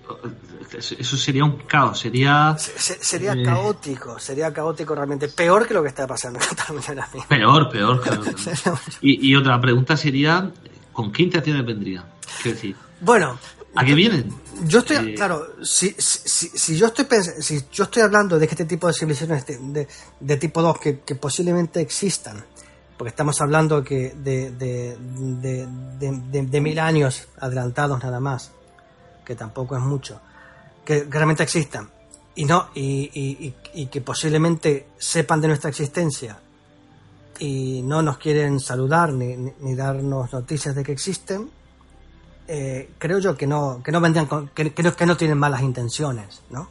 eso 0.76 1.16
sería 1.16 1.44
un 1.44 1.56
caos, 1.58 2.00
sería... 2.00 2.54
sería 2.58 3.34
caótico, 3.42 4.18
sería 4.18 4.52
caótico 4.52 4.94
realmente. 4.94 5.28
Peor 5.28 5.66
que 5.66 5.72
lo 5.72 5.82
que 5.82 5.88
está 5.88 6.06
pasando 6.06 6.38
en 6.42 6.46
Cataluña 6.46 6.84
ahora 6.88 7.08
mismo. 7.14 7.28
Peor, 7.28 7.70
peor, 7.70 8.02
claro. 8.02 8.22
y, 9.00 9.30
y 9.30 9.34
otra 9.34 9.58
pregunta 9.58 9.96
sería, 9.96 10.50
¿con 10.92 11.10
qué 11.10 11.22
intenciones 11.22 11.64
vendría? 11.64 12.04
Quiero 12.42 12.56
decir. 12.56 12.76
Bueno. 13.00 13.38
¿A 13.74 13.84
qué 13.84 13.94
vienen? 13.94 14.34
Yo 14.64 14.80
estoy, 14.80 14.96
eh, 14.96 15.14
claro, 15.14 15.54
si, 15.62 15.94
si, 15.98 16.48
si, 16.48 16.76
yo 16.76 16.86
estoy 16.86 17.06
si 17.40 17.60
yo 17.70 17.84
estoy 17.84 18.02
hablando 18.02 18.38
de 18.38 18.46
este 18.46 18.64
tipo 18.64 18.88
de 18.88 18.92
civilizaciones 18.92 19.46
de, 19.46 19.86
de, 20.18 20.36
tipo 20.36 20.62
2 20.62 20.80
que, 20.80 21.00
que, 21.00 21.14
posiblemente 21.14 21.80
existan, 21.80 22.44
porque 22.98 23.10
estamos 23.10 23.40
hablando 23.40 23.84
que 23.84 24.12
de, 24.16 24.50
de, 24.50 26.60
mil 26.60 26.78
años 26.80 27.28
adelantados 27.40 28.02
nada 28.02 28.18
más, 28.18 28.50
que 29.24 29.36
tampoco 29.36 29.76
es 29.76 29.82
mucho, 29.82 30.20
que 30.84 31.06
realmente 31.08 31.44
existan, 31.44 31.88
y 32.34 32.44
no, 32.44 32.70
y, 32.74 33.10
y, 33.14 33.54
y 33.74 33.86
que 33.86 34.00
posiblemente 34.00 34.88
sepan 34.98 35.40
de 35.40 35.48
nuestra 35.48 35.70
existencia 35.70 36.38
y 37.38 37.82
no 37.82 38.02
nos 38.02 38.18
quieren 38.18 38.58
saludar 38.58 39.12
ni, 39.12 39.36
ni, 39.60 39.76
darnos 39.76 40.32
noticias 40.32 40.74
de 40.74 40.82
que 40.82 40.92
existen, 40.92 41.48
eh, 42.48 42.90
creo 42.98 43.20
yo 43.20 43.36
que 43.36 43.46
no, 43.46 43.80
que 43.84 43.92
no 43.92 44.00
vendrían 44.00 44.26
que, 44.54 44.72
que, 44.72 45.06
no, 45.06 45.16
tienen 45.16 45.38
malas 45.38 45.62
intenciones, 45.62 46.42
¿no? 46.50 46.68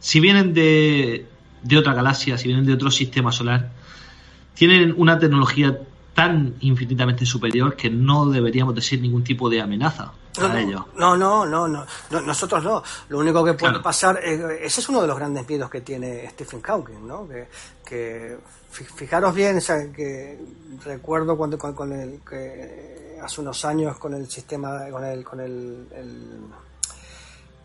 Si 0.00 0.20
vienen 0.20 0.52
de, 0.52 1.26
de 1.62 1.78
otra 1.78 1.94
galaxia, 1.94 2.36
si 2.36 2.48
vienen 2.48 2.66
de 2.66 2.74
otro 2.74 2.90
sistema 2.90 3.30
solar, 3.30 3.70
tienen 4.54 4.94
una 4.96 5.18
tecnología 5.18 5.78
tan 6.14 6.54
infinitamente 6.60 7.26
superior 7.26 7.76
que 7.76 7.90
no 7.90 8.26
deberíamos 8.26 8.74
decir 8.74 9.00
ningún 9.00 9.24
tipo 9.24 9.50
de 9.50 9.60
amenaza 9.60 10.12
para 10.34 10.60
ellos. 10.60 10.82
No, 10.96 11.16
no, 11.16 11.44
no, 11.44 11.68
no, 11.68 11.86
nosotros 12.10 12.62
no. 12.62 12.82
Lo 13.08 13.18
único 13.18 13.44
que 13.44 13.54
puede 13.54 13.80
pasar, 13.80 14.18
ese 14.22 14.80
es 14.80 14.88
uno 14.88 15.02
de 15.02 15.08
los 15.08 15.16
grandes 15.16 15.48
miedos 15.48 15.70
que 15.70 15.80
tiene 15.80 16.28
Stephen 16.30 16.60
Hawking, 16.60 17.06
¿no? 17.06 17.28
Que, 17.28 17.48
que 17.84 18.38
fijaros 18.70 19.34
bien, 19.34 19.60
que 19.94 20.38
recuerdo 20.84 21.36
cuando 21.36 21.58
con, 21.58 21.92
el 21.92 22.20
que 22.28 23.18
hace 23.22 23.40
unos 23.40 23.64
años 23.64 23.96
con 23.98 24.14
el 24.14 24.28
sistema, 24.28 24.88
con 24.90 25.04
el, 25.04 25.24
con 25.24 25.40
el, 25.40 25.86
el, 25.94 26.40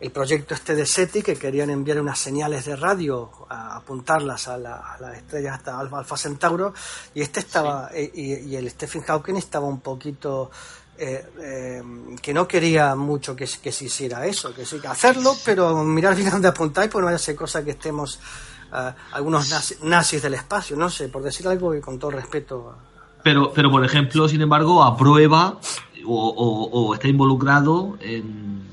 proyecto 0.08 0.54
este 0.54 0.74
de 0.74 0.86
SETI 0.86 1.22
que 1.22 1.36
querían 1.36 1.68
enviar 1.68 2.00
unas 2.00 2.18
señales 2.18 2.64
de 2.64 2.74
radio 2.74 3.30
a 3.50 3.76
apuntarlas 3.76 4.48
a 4.48 4.56
la, 4.56 4.76
a 4.76 4.98
la 4.98 5.14
estrella 5.14 5.54
hasta 5.54 5.78
Alfa, 5.78 6.16
Centauro 6.16 6.72
y 7.14 7.20
este 7.20 7.40
estaba 7.40 7.90
y, 7.94 8.54
el 8.54 8.70
Stephen 8.70 9.02
Hawking 9.02 9.34
estaba 9.34 9.66
un 9.66 9.80
poquito 9.80 10.50
eh, 10.96 11.26
eh, 11.38 11.82
que 12.22 12.32
no 12.32 12.48
quería 12.48 12.94
mucho 12.94 13.36
que, 13.36 13.46
que, 13.62 13.72
se 13.72 13.84
hiciera 13.84 14.24
eso, 14.24 14.54
que 14.54 14.64
sí, 14.64 14.80
hacerlo, 14.88 15.34
pero 15.44 15.84
mirar 15.84 16.16
bien 16.16 16.30
dónde 16.30 16.48
apuntáis, 16.48 16.90
pues 16.90 17.00
no 17.00 17.06
vaya 17.06 17.16
a 17.16 17.18
ser 17.18 17.36
cosa 17.36 17.62
que 17.62 17.72
estemos 17.72 18.18
algunos 19.12 19.80
nazis, 19.82 20.22
del 20.22 20.34
espacio, 20.34 20.76
no 20.76 20.88
sé, 20.90 21.08
por 21.08 21.22
decir 21.22 21.46
algo 21.48 21.74
y 21.74 21.80
con 21.80 21.98
todo 21.98 22.12
respeto. 22.12 22.76
Pero, 23.22 23.52
pero 23.52 23.70
por 23.70 23.84
ejemplo, 23.84 24.28
sin 24.28 24.40
embargo, 24.40 24.82
aprueba 24.82 25.58
o, 26.06 26.70
o, 26.72 26.94
está 26.94 27.08
involucrado 27.08 27.98
en, 28.00 28.69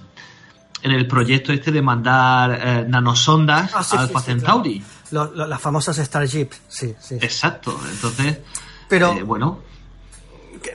en, 0.82 0.92
el 0.92 1.08
proyecto 1.08 1.54
este 1.54 1.72
de 1.72 1.82
mandar 1.82 2.60
eh, 2.62 2.86
nanosondas 2.88 3.72
ah, 3.74 3.86
a 3.92 4.02
Alpha 4.02 4.22
Centauri. 4.22 4.84
las 5.12 5.62
famosas 5.62 5.98
Starship, 5.98 6.50
sí, 6.68 6.94
sí. 7.00 7.16
Exacto, 7.16 7.80
entonces, 7.92 8.40
pero, 8.88 9.14
eh, 9.14 9.24
bueno. 9.24 9.60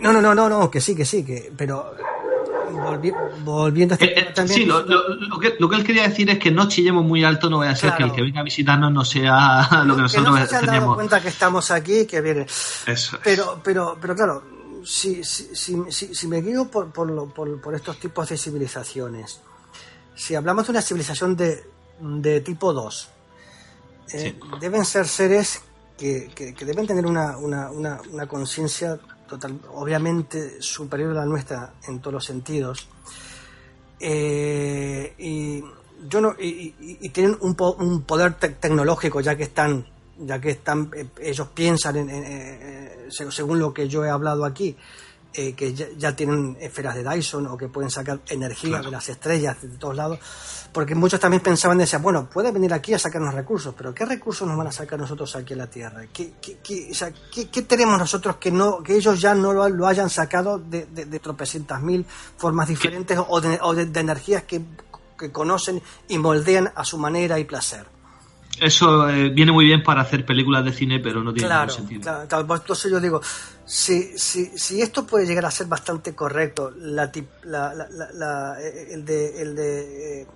no, 0.00 0.12
no, 0.12 0.20
no, 0.20 0.34
no, 0.34 0.48
no, 0.48 0.70
que 0.70 0.80
sí, 0.80 0.94
que 0.94 1.04
sí, 1.04 1.24
que, 1.24 1.52
pero 1.56 1.94
volviendo 3.44 3.94
a 3.94 3.96
este 3.96 4.20
eh, 4.20 4.32
eh, 4.36 4.48
Sí, 4.48 4.64
lo, 4.64 4.84
que, 4.86 5.54
lo, 5.58 5.68
que, 5.68 5.76
él 5.76 5.84
quería 5.84 6.08
decir 6.08 6.28
es 6.30 6.38
que 6.38 6.50
no 6.50 6.68
chillemos 6.68 7.04
muy 7.04 7.24
alto, 7.24 7.48
no 7.48 7.58
vaya 7.58 7.72
a 7.72 7.76
ser 7.76 7.94
que 7.94 8.02
el 8.02 8.12
que 8.12 8.22
venga 8.22 8.40
a 8.40 8.44
visitarnos 8.44 8.92
no 8.92 9.04
sea 9.04 9.68
lo 9.86 9.96
que 9.96 10.02
nosotros 10.02 10.34
que 10.34 10.40
no 10.40 10.46
se 10.46 10.56
han 10.56 10.66
dado 10.66 10.94
cuenta 10.94 11.20
que 11.20 11.28
estamos 11.28 11.70
aquí, 11.70 12.06
que 12.06 12.20
viene. 12.20 12.46
Eso 12.86 13.18
pero, 13.22 13.60
pero, 13.62 13.96
pero 14.00 14.14
claro, 14.14 14.42
si, 14.84 15.22
si, 15.24 15.54
si, 15.54 16.14
si 16.14 16.28
me 16.28 16.40
guío 16.40 16.70
por, 16.70 16.90
por, 16.90 17.32
por, 17.32 17.74
estos 17.74 17.98
tipos 17.98 18.28
de 18.28 18.36
civilizaciones, 18.36 19.40
si 20.22 20.36
hablamos 20.36 20.66
de 20.66 20.70
una 20.70 20.82
civilización 20.82 21.34
de, 21.34 21.64
de 21.98 22.40
tipo 22.42 22.72
2, 22.72 23.08
eh, 24.12 24.38
deben 24.60 24.84
ser 24.84 25.08
seres 25.08 25.62
que, 25.98 26.30
que, 26.32 26.64
deben 26.64 26.86
tener 26.86 27.06
una, 27.06 27.36
una, 27.38 27.72
una, 27.72 28.00
una 28.08 28.28
conciencia 28.28 29.00
total, 29.28 29.58
obviamente 29.74 30.62
superior 30.62 31.10
a 31.10 31.14
la 31.14 31.26
nuestra 31.26 31.74
en 31.88 31.98
todos 31.98 32.14
los 32.14 32.24
sentidos. 32.24 32.86
Eh, 33.98 35.14
y 35.18 35.64
yo 36.08 36.20
no 36.20 36.36
y, 36.38 36.72
y, 36.78 37.08
tienen 37.08 37.36
un, 37.40 37.56
un 37.78 38.02
poder 38.02 38.34
tecnológico 38.34 39.20
ya 39.20 39.36
que 39.36 39.44
están 39.44 39.86
ya 40.18 40.40
que 40.40 40.50
están 40.50 40.90
eh, 40.96 41.06
ellos 41.20 41.48
piensan 41.54 41.96
en, 41.96 42.10
eh, 42.10 43.08
según 43.30 43.60
lo 43.60 43.72
que 43.72 43.88
yo 43.88 44.04
he 44.04 44.10
hablado 44.10 44.44
aquí 44.44 44.76
eh, 45.34 45.54
que 45.54 45.72
ya, 45.72 46.14
tienen 46.14 46.56
esferas 46.60 46.94
de 46.94 47.02
Dyson 47.02 47.46
o 47.46 47.56
que 47.56 47.68
pueden 47.68 47.90
sacar 47.90 48.20
energía 48.28 48.80
de 48.80 48.90
las 48.90 49.08
estrellas 49.08 49.62
de 49.62 49.78
todos 49.78 49.96
lados, 49.96 50.18
porque 50.72 50.94
muchos 50.94 51.18
también 51.20 51.42
pensaban, 51.42 51.78
decían, 51.78 52.02
bueno, 52.02 52.28
puede 52.28 52.52
venir 52.52 52.72
aquí 52.74 52.92
a 52.92 52.98
sacarnos 52.98 53.32
recursos, 53.32 53.74
pero 53.76 53.94
¿qué 53.94 54.04
recursos 54.04 54.46
nos 54.46 54.56
van 54.56 54.66
a 54.66 54.72
sacar 54.72 54.98
nosotros 54.98 55.34
aquí 55.36 55.54
en 55.54 55.58
la 55.60 55.68
Tierra? 55.68 56.04
¿Qué, 56.12 56.34
qué, 56.40 57.62
tenemos 57.62 57.98
nosotros 57.98 58.36
que 58.36 58.50
no 58.50 58.82
que 58.82 58.96
ellos 58.96 59.20
ya 59.20 59.34
no 59.34 59.52
lo, 59.52 59.86
hayan 59.86 60.10
sacado 60.10 60.58
de, 60.58 60.86
de, 60.86 61.18
tropecientas 61.18 61.80
mil 61.80 62.04
formas 62.36 62.68
diferentes 62.68 63.18
o, 63.26 63.40
de, 63.40 63.58
o 63.62 63.74
de, 63.74 64.00
energías 64.00 64.42
que, 64.42 64.62
que 65.18 65.32
conocen 65.32 65.82
y 66.08 66.18
moldean 66.18 66.72
a 66.74 66.84
su 66.84 66.98
manera 66.98 67.38
y 67.38 67.44
placer? 67.44 67.86
Eso 68.60 69.08
eh, 69.08 69.30
viene 69.30 69.50
muy 69.50 69.64
bien 69.64 69.82
para 69.82 70.02
hacer 70.02 70.26
películas 70.26 70.64
de 70.64 70.72
cine, 70.72 71.00
pero 71.00 71.22
no 71.22 71.32
tiene 71.32 71.52
ningún 71.52 71.70
sentido. 71.70 72.00
Claro, 72.02 72.46
pues 72.46 72.60
entonces 72.60 72.90
yo 72.92 73.00
digo, 73.00 73.20
si, 73.64 74.16
si, 74.18 74.56
si 74.56 74.82
esto 74.82 75.06
puede 75.06 75.26
llegar 75.26 75.46
a 75.46 75.50
ser 75.50 75.66
bastante 75.66 76.14
correcto, 76.14 76.70
la, 76.76 77.10
la, 77.44 78.56
el 78.60 79.04
de, 79.04 79.42
el 79.42 79.56
de 79.56 80.20
eh, 80.20 80.26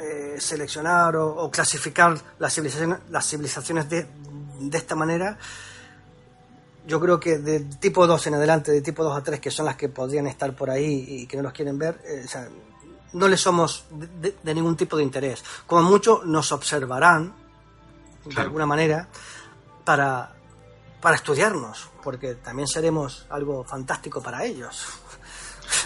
eh, 0.00 0.36
seleccionar 0.38 1.16
o, 1.16 1.50
clasificar 1.50 2.16
las 2.38 2.54
civilizaciones, 2.54 2.98
las 3.10 3.28
civilizaciones 3.28 3.90
de, 3.90 4.06
de 4.60 4.78
esta 4.78 4.94
manera, 4.94 5.36
yo 6.86 7.00
creo 7.00 7.18
que 7.18 7.38
de 7.38 7.60
tipo 7.60 8.06
2 8.06 8.28
en 8.28 8.34
adelante, 8.34 8.70
de 8.72 8.80
tipo 8.80 9.02
2 9.02 9.18
a 9.18 9.22
3, 9.22 9.40
que 9.40 9.50
son 9.50 9.66
las 9.66 9.76
que 9.76 9.88
podrían 9.88 10.26
estar 10.28 10.54
por 10.54 10.70
ahí 10.70 11.04
y 11.06 11.26
que 11.26 11.36
no 11.36 11.42
los 11.42 11.52
quieren 11.52 11.76
ver, 11.76 11.98
o 12.24 12.28
sea, 12.28 12.48
no 13.12 13.28
le 13.28 13.36
somos 13.36 13.84
de, 13.90 14.54
ningún 14.54 14.76
tipo 14.76 14.96
de 14.96 15.02
interés. 15.02 15.44
Como 15.66 15.82
mucho 15.82 16.22
nos 16.24 16.52
observarán, 16.52 17.32
de 18.24 18.40
alguna 18.40 18.66
manera, 18.66 19.08
para, 19.84 20.32
para 21.00 21.16
estudiarnos, 21.16 21.88
porque 22.02 22.34
también 22.34 22.68
seremos 22.68 23.26
algo 23.30 23.64
fantástico 23.64 24.22
para 24.22 24.44
ellos. 24.44 24.86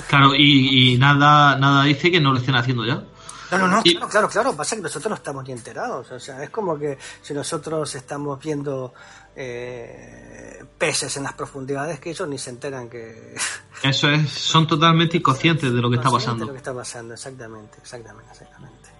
Claro, 0.08 0.34
y, 0.34 0.96
nada, 0.98 1.56
nada 1.56 1.84
dice 1.84 2.10
que 2.10 2.20
no 2.20 2.32
lo 2.32 2.38
estén 2.38 2.54
haciendo 2.54 2.84
ya. 2.84 3.02
No, 3.50 3.58
no, 3.58 3.68
no, 3.68 3.82
claro, 3.82 4.08
claro, 4.08 4.28
claro. 4.28 4.56
Pasa 4.56 4.76
que 4.76 4.82
nosotros 4.82 5.10
no 5.10 5.16
estamos 5.16 5.44
ni 5.44 5.52
enterados. 5.52 6.10
O 6.10 6.18
sea, 6.18 6.42
es 6.42 6.48
como 6.48 6.78
que 6.78 6.96
si 7.20 7.34
nosotros 7.34 7.94
estamos 7.94 8.38
viendo 8.38 8.94
eh, 9.36 10.64
peces 10.78 11.16
en 11.16 11.22
las 11.22 11.32
profundidades 11.32 12.00
que 12.00 12.10
ellos 12.10 12.28
ni 12.28 12.38
se 12.38 12.50
enteran 12.50 12.88
que... 12.88 13.34
Eso 13.82 14.10
es, 14.10 14.30
son 14.30 14.66
totalmente 14.66 15.16
inconscientes 15.16 15.72
de 15.72 15.80
lo 15.80 15.90
que 15.90 15.96
está 15.96 16.10
pasando. 16.10 16.44
De 16.44 16.46
lo 16.46 16.52
que 16.52 16.58
está 16.58 16.74
pasando, 16.74 17.14
exactamente, 17.14 17.78
exactamente, 17.80 18.30
exactamente. 18.30 18.90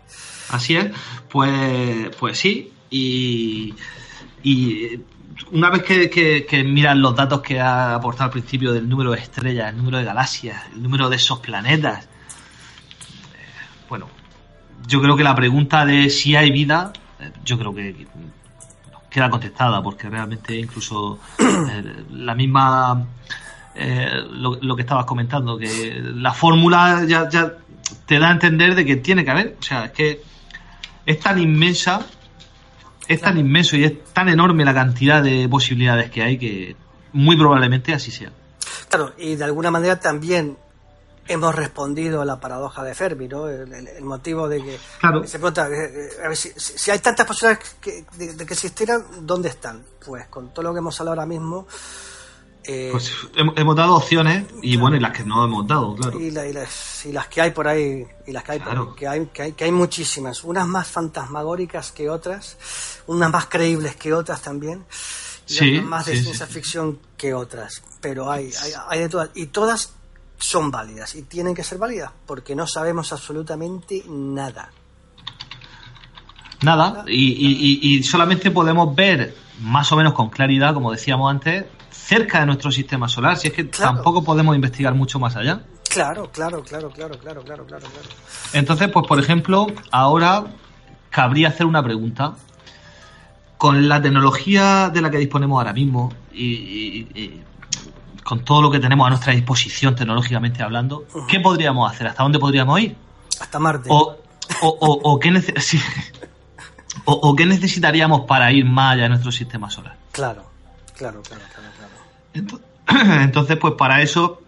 Así 0.51 0.77
es, 0.77 0.91
pues, 1.31 2.15
pues 2.17 2.39
sí, 2.39 2.73
y, 2.91 3.75
y 4.43 5.01
una 5.51 5.71
vez 5.71 5.83
que, 5.83 6.11
que, 6.47 6.65
miran 6.65 7.01
los 7.01 7.15
datos 7.15 7.41
que 7.41 7.61
ha 7.61 7.95
aportado 7.95 8.25
al 8.25 8.31
principio 8.31 8.73
del 8.73 8.89
número 8.89 9.13
de 9.13 9.19
estrellas, 9.19 9.71
el 9.71 9.77
número 9.77 9.99
de 9.99 10.05
galaxias, 10.05 10.63
el 10.73 10.83
número 10.83 11.09
de 11.09 11.17
esos 11.17 11.39
planetas, 11.41 12.05
eh, 12.05 12.09
bueno, 13.89 14.09
yo 14.87 15.01
creo 15.01 15.17
que 15.17 15.25
la 15.25 15.35
pregunta 15.35 15.87
de 15.87 16.11
si 16.11 16.37
hay 16.37 16.51
vida, 16.51 16.93
eh, 17.19 17.33
yo 17.45 17.59
creo 17.59 17.75
que 17.75 18.07
queda 19.13 19.29
contestada, 19.29 19.83
porque 19.83 20.09
realmente 20.09 20.57
incluso 20.57 21.19
eh, 21.39 22.05
la 22.13 22.35
misma, 22.35 23.07
eh, 23.75 24.09
lo, 24.31 24.75
que 24.75 24.83
estabas 24.83 25.05
comentando, 25.05 25.59
que 25.59 26.01
la 26.15 26.33
fórmula 26.33 27.05
ya, 27.07 27.29
ya 27.29 27.53
te 28.07 28.19
da 28.19 28.31
a 28.31 28.33
entender 28.33 28.75
de 28.75 28.85
que 28.87 28.97
tiene 28.97 29.25
que 29.25 29.31
haber, 29.31 29.57
o 29.61 29.63
sea, 29.63 29.85
es 29.87 29.91
que 29.93 30.23
es 31.05 31.21
tan 31.21 31.39
inmensa, 31.39 32.07
es 33.07 33.21
tan 33.21 33.37
inmenso 33.37 33.77
y 33.77 33.85
es 33.85 34.05
tan 34.15 34.29
enorme 34.31 34.65
la 34.65 34.73
cantidad 34.73 35.23
de 35.23 35.47
posibilidades 35.49 36.11
que 36.11 36.23
hay 36.23 36.39
que 36.39 36.77
muy 37.13 37.37
probablemente 37.37 37.93
así 37.93 38.11
sea. 38.11 38.31
Claro, 38.89 39.13
y 39.19 39.37
de 39.37 39.45
alguna 39.45 39.71
manera 39.71 40.01
también 40.01 40.57
hemos 41.29 41.55
respondido 41.55 42.21
a 42.21 42.25
la 42.25 42.41
paradoja 42.41 42.83
de 42.83 42.95
Fermi, 42.95 43.29
¿no? 43.29 43.49
El, 43.49 44.05
motivo 44.05 44.49
de 44.49 44.63
que 44.63 44.79
se 45.27 45.39
pregunta, 45.39 45.69
eh, 45.69 46.11
eh, 46.19 46.25
a 46.25 46.29
ver, 46.29 46.37
si, 46.37 46.91
hay 46.91 46.99
tantas 46.99 47.27
posibilidades 47.27 47.77
de, 48.17 48.47
que 48.47 48.55
existieran, 48.55 49.05
¿dónde 49.21 49.49
están? 49.49 49.85
Pues 50.05 50.27
con 50.29 50.53
todo 50.53 50.65
lo 50.65 50.73
que 50.73 50.79
hemos 50.79 50.99
hablado 51.01 51.21
ahora 51.21 51.27
mismo. 51.27 51.67
Eh, 52.65 52.91
pues 52.93 53.13
hemos, 53.35 53.75
dado 53.75 53.97
opciones 53.97 54.45
y 54.63 54.77
bueno, 54.77 54.97
y 54.97 55.01
las 55.01 55.11
que 55.11 55.25
no 55.25 55.45
hemos 55.45 55.67
dado, 55.67 55.97
claro. 55.97 56.21
Y, 56.21 56.31
las, 56.31 57.27
que 57.29 57.41
hay 57.41 57.51
por 57.51 57.67
ahí, 57.67 58.07
y 58.25 58.31
las 58.31 58.45
que 58.45 58.53
hay, 58.53 58.61
que 58.97 59.09
hay, 59.09 59.27
que 59.27 59.43
hay, 59.43 59.53
que 59.53 59.65
hay 59.65 59.73
muchísimas, 59.73 60.45
unas 60.45 60.69
más 60.69 60.87
fantasmagóricas 60.87 61.91
que 61.91 62.09
otras, 62.09 62.57
unas 63.09 63.33
más 63.33 63.47
creíbles 63.47 63.97
que 63.97 64.15
otras 64.15 64.43
también, 64.43 64.85
y 65.49 65.57
otras 65.57 65.85
más 65.85 66.07
de 66.07 66.17
ciencia 66.17 66.47
ficción 66.47 67.01
que 67.17 67.35
otras, 67.35 67.83
pero 68.01 68.31
hay, 68.31 68.53
hay, 68.63 68.73
hay 68.91 69.01
de 69.01 69.09
todas, 69.09 69.31
y 69.35 69.47
todas 69.47 69.95
son 70.43 70.73
válidas 70.73 71.15
y 71.15 71.23
tienen 71.23 71.55
que 71.55 71.63
ser 71.63 71.79
válidas 71.79 72.11
porque 72.27 72.57
no 72.57 72.67
sabemos 72.67 73.13
absolutamente 73.13 74.03
nada. 74.09 74.71
Nada, 76.63 77.05
y, 77.09 78.03
solamente 78.03 78.51
podemos 78.51 78.95
ver 78.95 79.35
más 79.61 79.91
o 79.93 79.97
menos 79.97 80.15
con 80.15 80.31
claridad, 80.31 80.75
como 80.75 80.91
decíamos 80.91 81.31
antes, 81.31 81.65
cerca 81.91 82.41
de 82.41 82.47
nuestro 82.47 82.71
sistema 82.71 83.09
solar, 83.09 83.37
si 83.37 83.49
es 83.49 83.55
que 83.55 83.65
tampoco 83.65 84.23
podemos 84.25 84.55
investigar 84.55 84.95
mucho 84.95 85.19
más 85.19 85.37
allá. 85.37 85.63
Claro, 85.89 86.31
claro, 86.33 86.63
claro, 86.63 86.91
claro, 86.91 87.19
claro, 87.19 87.45
claro, 87.45 87.67
claro. 87.67 87.87
Entonces, 88.53 88.89
pues 88.89 89.07
por 89.07 89.19
ejemplo, 89.19 89.67
ahora 89.91 90.45
cabría 91.11 91.49
hacer 91.49 91.67
una 91.67 91.83
pregunta. 91.83 92.35
Con 93.59 93.89
la 93.89 94.03
tecnología 94.03 94.91
de 94.93 95.03
la 95.03 95.11
que 95.11 95.19
disponemos 95.19 95.59
ahora 95.59 95.73
mismo 95.73 96.13
y 96.33 97.07
con 98.25 98.45
todo 98.45 98.63
lo 98.63 98.71
que 98.71 98.79
tenemos 98.79 99.07
a 99.07 99.11
nuestra 99.11 99.33
disposición 99.33 99.95
tecnológicamente 99.95 100.63
hablando, 100.63 101.05
¿qué 101.29 101.41
podríamos 101.41 101.91
hacer? 101.91 102.07
¿Hasta 102.07 102.23
dónde 102.23 102.39
podríamos 102.39 102.81
ir? 102.81 102.97
Hasta 103.41 103.59
Marte. 103.59 103.89
O, 103.91 104.17
o, 104.61 105.19
qué 105.19 105.31
o, 107.05 107.37
qué 107.37 107.47
necesitaríamos 107.47 108.23
para 108.23 108.53
ir 108.53 108.65
más 108.65 108.95
allá 108.95 109.05
de 109.05 109.09
nuestro 109.11 109.33
sistema 109.33 109.71
solar. 109.71 109.97
Claro, 110.13 110.45
claro, 110.97 111.23
claro, 111.23 111.43
claro. 111.57 112.61
Entonces, 113.23 113.57
pues 113.57 113.75
para 113.75 114.03
eso 114.03 114.43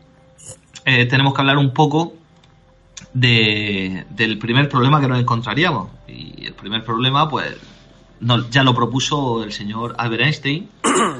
eh, 0.84 1.06
tenemos 1.06 1.34
que 1.34 1.40
hablar 1.40 1.58
un 1.58 1.72
poco 1.72 2.14
de, 3.12 4.04
del 4.10 4.38
primer 4.38 4.68
problema 4.68 5.00
que 5.00 5.08
nos 5.08 5.18
encontraríamos. 5.18 5.88
Y 6.08 6.46
el 6.46 6.54
primer 6.54 6.84
problema, 6.84 7.28
pues, 7.28 7.56
ya 8.50 8.62
lo 8.62 8.74
propuso 8.74 9.42
el 9.42 9.52
señor 9.52 9.94
Albert 9.98 10.22
Einstein 10.22 10.68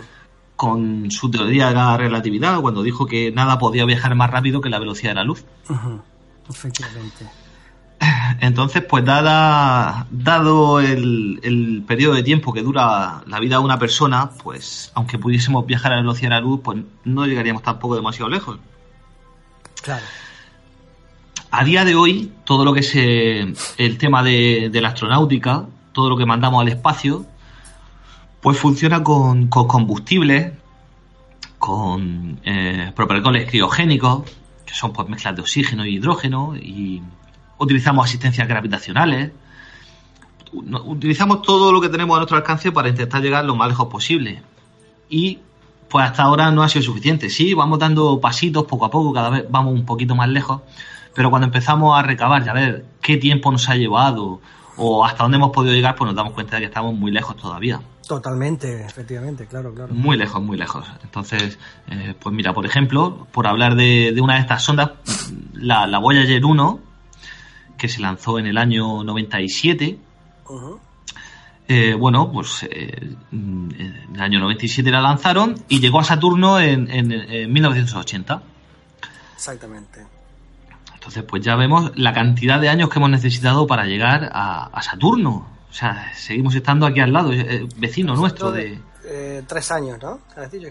con 0.65 1.11
su 1.11 1.31
teoría 1.31 1.69
de 1.69 1.75
la 1.75 1.97
relatividad, 1.97 2.61
cuando 2.61 2.83
dijo 2.83 3.07
que 3.07 3.31
nada 3.31 3.59
podía 3.59 3.85
viajar 3.85 4.15
más 4.15 4.31
rápido 4.31 4.61
que 4.61 4.71
la 4.71 4.79
velocidad 4.79 5.11
de 5.11 5.15
la 5.17 5.25
luz. 5.25 5.45
Efectivamente. 6.49 7.27
Entonces, 8.41 8.83
pues 8.83 9.05
dada, 9.05 10.07
dado 10.11 10.81
el, 10.81 11.41
el, 11.43 11.85
periodo 11.87 12.15
de 12.15 12.23
tiempo 12.23 12.53
que 12.53 12.63
dura 12.63 13.23
la 13.27 13.41
vida 13.41 13.57
de 13.59 13.65
una 13.65 13.79
persona, 13.79 14.31
pues 14.43 14.91
aunque 14.95 15.19
pudiésemos 15.19 15.67
viajar 15.67 15.93
a 15.93 15.97
la 15.97 16.03
velocidad 16.03 16.31
de 16.31 16.35
la 16.37 16.41
luz, 16.41 16.61
pues 16.65 16.79
no 17.05 17.27
llegaríamos 17.27 17.63
tampoco 17.63 17.97
demasiado 17.97 18.31
lejos. 18.31 18.59
Claro. 19.83 20.05
A 21.51 21.63
día 21.63 21.85
de 21.85 21.95
hoy, 21.95 22.33
todo 22.45 22.65
lo 22.65 22.73
que 22.73 22.81
es 22.81 22.95
el 22.97 23.99
tema 23.99 24.23
de, 24.23 24.71
de 24.73 24.81
la 24.81 24.89
astronáutica, 24.89 25.67
todo 25.93 26.09
lo 26.09 26.17
que 26.17 26.27
mandamos 26.27 26.63
al 26.63 26.69
espacio, 26.69 27.27
pues 28.45 28.59
funciona 28.59 29.03
con, 29.03 29.49
combustibles, 29.49 30.53
con 31.59 32.39
eh, 32.45 32.93
criogénicos, 33.49 34.31
que 34.67 34.75
son 34.75 34.93
pues 34.93 35.09
mezclas 35.09 35.37
de 35.37 35.41
oxígeno 35.41 35.87
y 35.87 35.95
hidrógeno, 35.95 36.55
y 36.55 37.01
utilizamos 37.57 38.05
asistencias 38.05 38.47
gravitacionales. 38.47 39.33
Utilizamos 40.53 41.41
todo 41.41 41.73
lo 41.73 41.81
que 41.81 41.89
tenemos 41.89 42.17
a 42.17 42.19
nuestro 42.19 42.37
alcance 42.37 42.71
para 42.71 42.91
intentar 42.91 43.23
llegar 43.23 43.47
lo 43.47 43.57
más 43.57 43.69
lejos 43.69 43.87
posible. 43.87 44.43
Y 45.09 45.39
pues 45.89 46.05
hasta 46.05 46.25
ahora 46.25 46.51
no 46.51 46.63
ha 46.63 46.69
sido 46.69 46.83
suficiente. 46.83 47.31
Sí, 47.31 47.55
vamos 47.55 47.79
dando 47.79 48.21
pasitos 48.21 48.65
poco 48.65 48.85
a 48.85 48.91
poco, 48.91 49.15
cada 49.15 49.31
vez 49.31 49.47
vamos 49.49 49.73
un 49.73 49.87
poquito 49.87 50.15
más 50.15 50.29
lejos, 50.29 50.61
pero 51.15 51.31
cuando 51.31 51.47
empezamos 51.47 51.99
a 51.99 52.03
recabar 52.03 52.45
y 52.45 52.49
a 52.51 52.53
ver 52.53 52.85
qué 53.01 53.17
tiempo 53.17 53.51
nos 53.51 53.71
ha 53.71 53.77
llevado 53.77 54.43
o 54.77 55.03
hasta 55.03 55.23
dónde 55.23 55.39
hemos 55.39 55.51
podido 55.51 55.73
llegar, 55.73 55.97
pues 55.97 56.09
nos 56.09 56.15
damos 56.15 56.35
cuenta 56.35 56.57
de 56.57 56.61
que 56.61 56.67
estamos 56.67 56.95
muy 56.95 57.11
lejos 57.11 57.39
todavía. 57.39 57.81
Totalmente, 58.07 58.85
efectivamente, 58.85 59.47
claro, 59.47 59.75
claro. 59.75 59.95
Muy 59.95 60.17
lejos, 60.17 60.43
muy 60.43 60.59
lejos. 60.59 60.87
Entonces, 61.03 61.59
eh, 61.89 62.15
pues 62.19 62.35
mira, 62.35 62.53
por 62.53 62.67
ejemplo, 62.67 63.27
por 63.33 63.47
hablar 63.47 63.77
de, 63.77 64.15
una 64.21 64.35
de 64.35 64.41
estas 64.41 64.63
sondas, 64.63 64.91
la, 65.55 65.87
la, 65.87 65.99
Voyager 65.99 66.45
1, 66.45 66.81
que 67.79 67.89
se 67.89 68.01
lanzó 68.01 68.39
en 68.39 68.47
el 68.47 68.59
año 68.59 69.03
97, 69.05 69.99
eh, 71.67 71.95
bueno, 71.95 72.31
pues 72.31 72.65
eh, 72.65 73.17
en 73.33 74.11
el 74.15 74.21
año 74.21 74.41
97 74.41 74.91
la 74.91 75.01
lanzaron 75.01 75.55
y 75.69 75.81
llegó 75.81 76.01
a 76.01 76.05
Saturno 76.05 76.61
en, 76.61 76.91
en, 76.91 77.11
en 77.11 77.53
1980. 77.53 78.43
Exactamente. 79.35 80.07
Entonces, 80.93 81.25
pues 81.25 81.43
ya 81.43 81.57
vemos 81.57 81.93
la 81.97 82.13
cantidad 82.13 82.61
de 82.61 82.69
años 82.69 82.91
que 82.91 82.99
hemos 82.99 83.11
necesitado 83.11 83.67
para 83.67 83.87
llegar 83.87 84.31
a, 84.33 84.67
a 84.67 84.83
Saturno. 84.83 85.54
O 85.75 85.77
sea, 85.77 86.13
seguimos 86.15 86.55
estando 86.55 86.87
aquí 86.87 87.01
al 87.01 87.13
lado, 87.13 87.33
eh, 87.33 87.67
vecino 87.79 88.15
nuestro 88.15 88.53
de... 88.53 88.79
Eh, 89.05 89.43
tres 89.45 89.73
años, 89.73 90.01
¿no? 90.01 90.21
¿Has 90.37 90.49
dicho? 90.49 90.69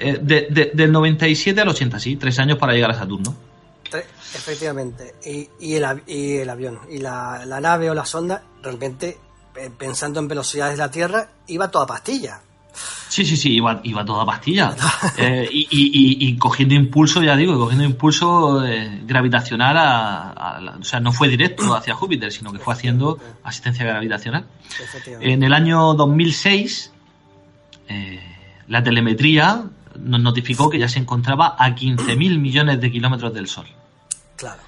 Eh, 0.00 0.18
de, 0.22 0.46
de, 0.48 0.70
del 0.72 0.90
97 0.90 1.60
al 1.60 1.68
80, 1.68 2.00
sí, 2.00 2.16
tres 2.16 2.38
años 2.38 2.56
para 2.56 2.72
llegar 2.72 2.92
a 2.92 2.94
Saturno. 2.94 3.34
Efectivamente. 4.34 5.16
Y, 5.22 5.50
y, 5.60 5.74
el, 5.74 6.02
y 6.06 6.38
el 6.38 6.48
avión. 6.48 6.80
Y 6.88 6.96
la, 6.96 7.44
la 7.44 7.60
nave 7.60 7.90
o 7.90 7.94
la 7.94 8.06
sonda, 8.06 8.42
realmente, 8.62 9.18
pensando 9.76 10.18
en 10.18 10.28
velocidades 10.28 10.78
de 10.78 10.82
la 10.82 10.90
Tierra, 10.90 11.28
iba 11.48 11.70
toda 11.70 11.86
pastilla. 11.86 12.40
Sí, 13.08 13.24
sí, 13.24 13.36
sí, 13.36 13.54
iba, 13.54 13.80
iba 13.84 14.04
toda 14.04 14.24
pastilla. 14.26 14.74
Eh, 15.18 15.48
y, 15.50 15.60
y- 15.70 16.28
y- 16.28 16.36
cogiendo 16.36 16.74
impulso, 16.74 17.22
ya 17.22 17.36
digo, 17.36 17.58
cogiendo 17.58 17.84
impulso 17.84 18.64
eh, 18.66 19.00
gravitacional 19.04 19.76
a, 19.78 20.76
O 20.78 20.84
sea, 20.84 21.00
no 21.00 21.12
fue 21.12 21.28
directo 21.28 21.74
hacia 21.76 21.94
Júpiter, 21.94 22.30
sino 22.32 22.52
que 22.52 22.58
fue 22.58 22.74
haciendo 22.74 23.18
asistencia 23.44 23.84
gravitacional. 23.86 24.44
En 25.20 25.42
el 25.42 25.52
año 25.54 25.94
2006, 25.94 26.92
eh, 27.88 28.20
la 28.68 28.82
telemetría 28.82 29.64
nos 29.98 30.20
notificó 30.20 30.68
que 30.68 30.78
ya 30.78 30.88
se 30.88 30.98
encontraba 30.98 31.56
a 31.58 31.70
15.000 31.74 32.38
millones 32.38 32.80
de 32.80 32.90
kilómetros 32.90 33.32
del 33.32 33.46
Sol. 33.48 33.66
Claro. 34.36 34.60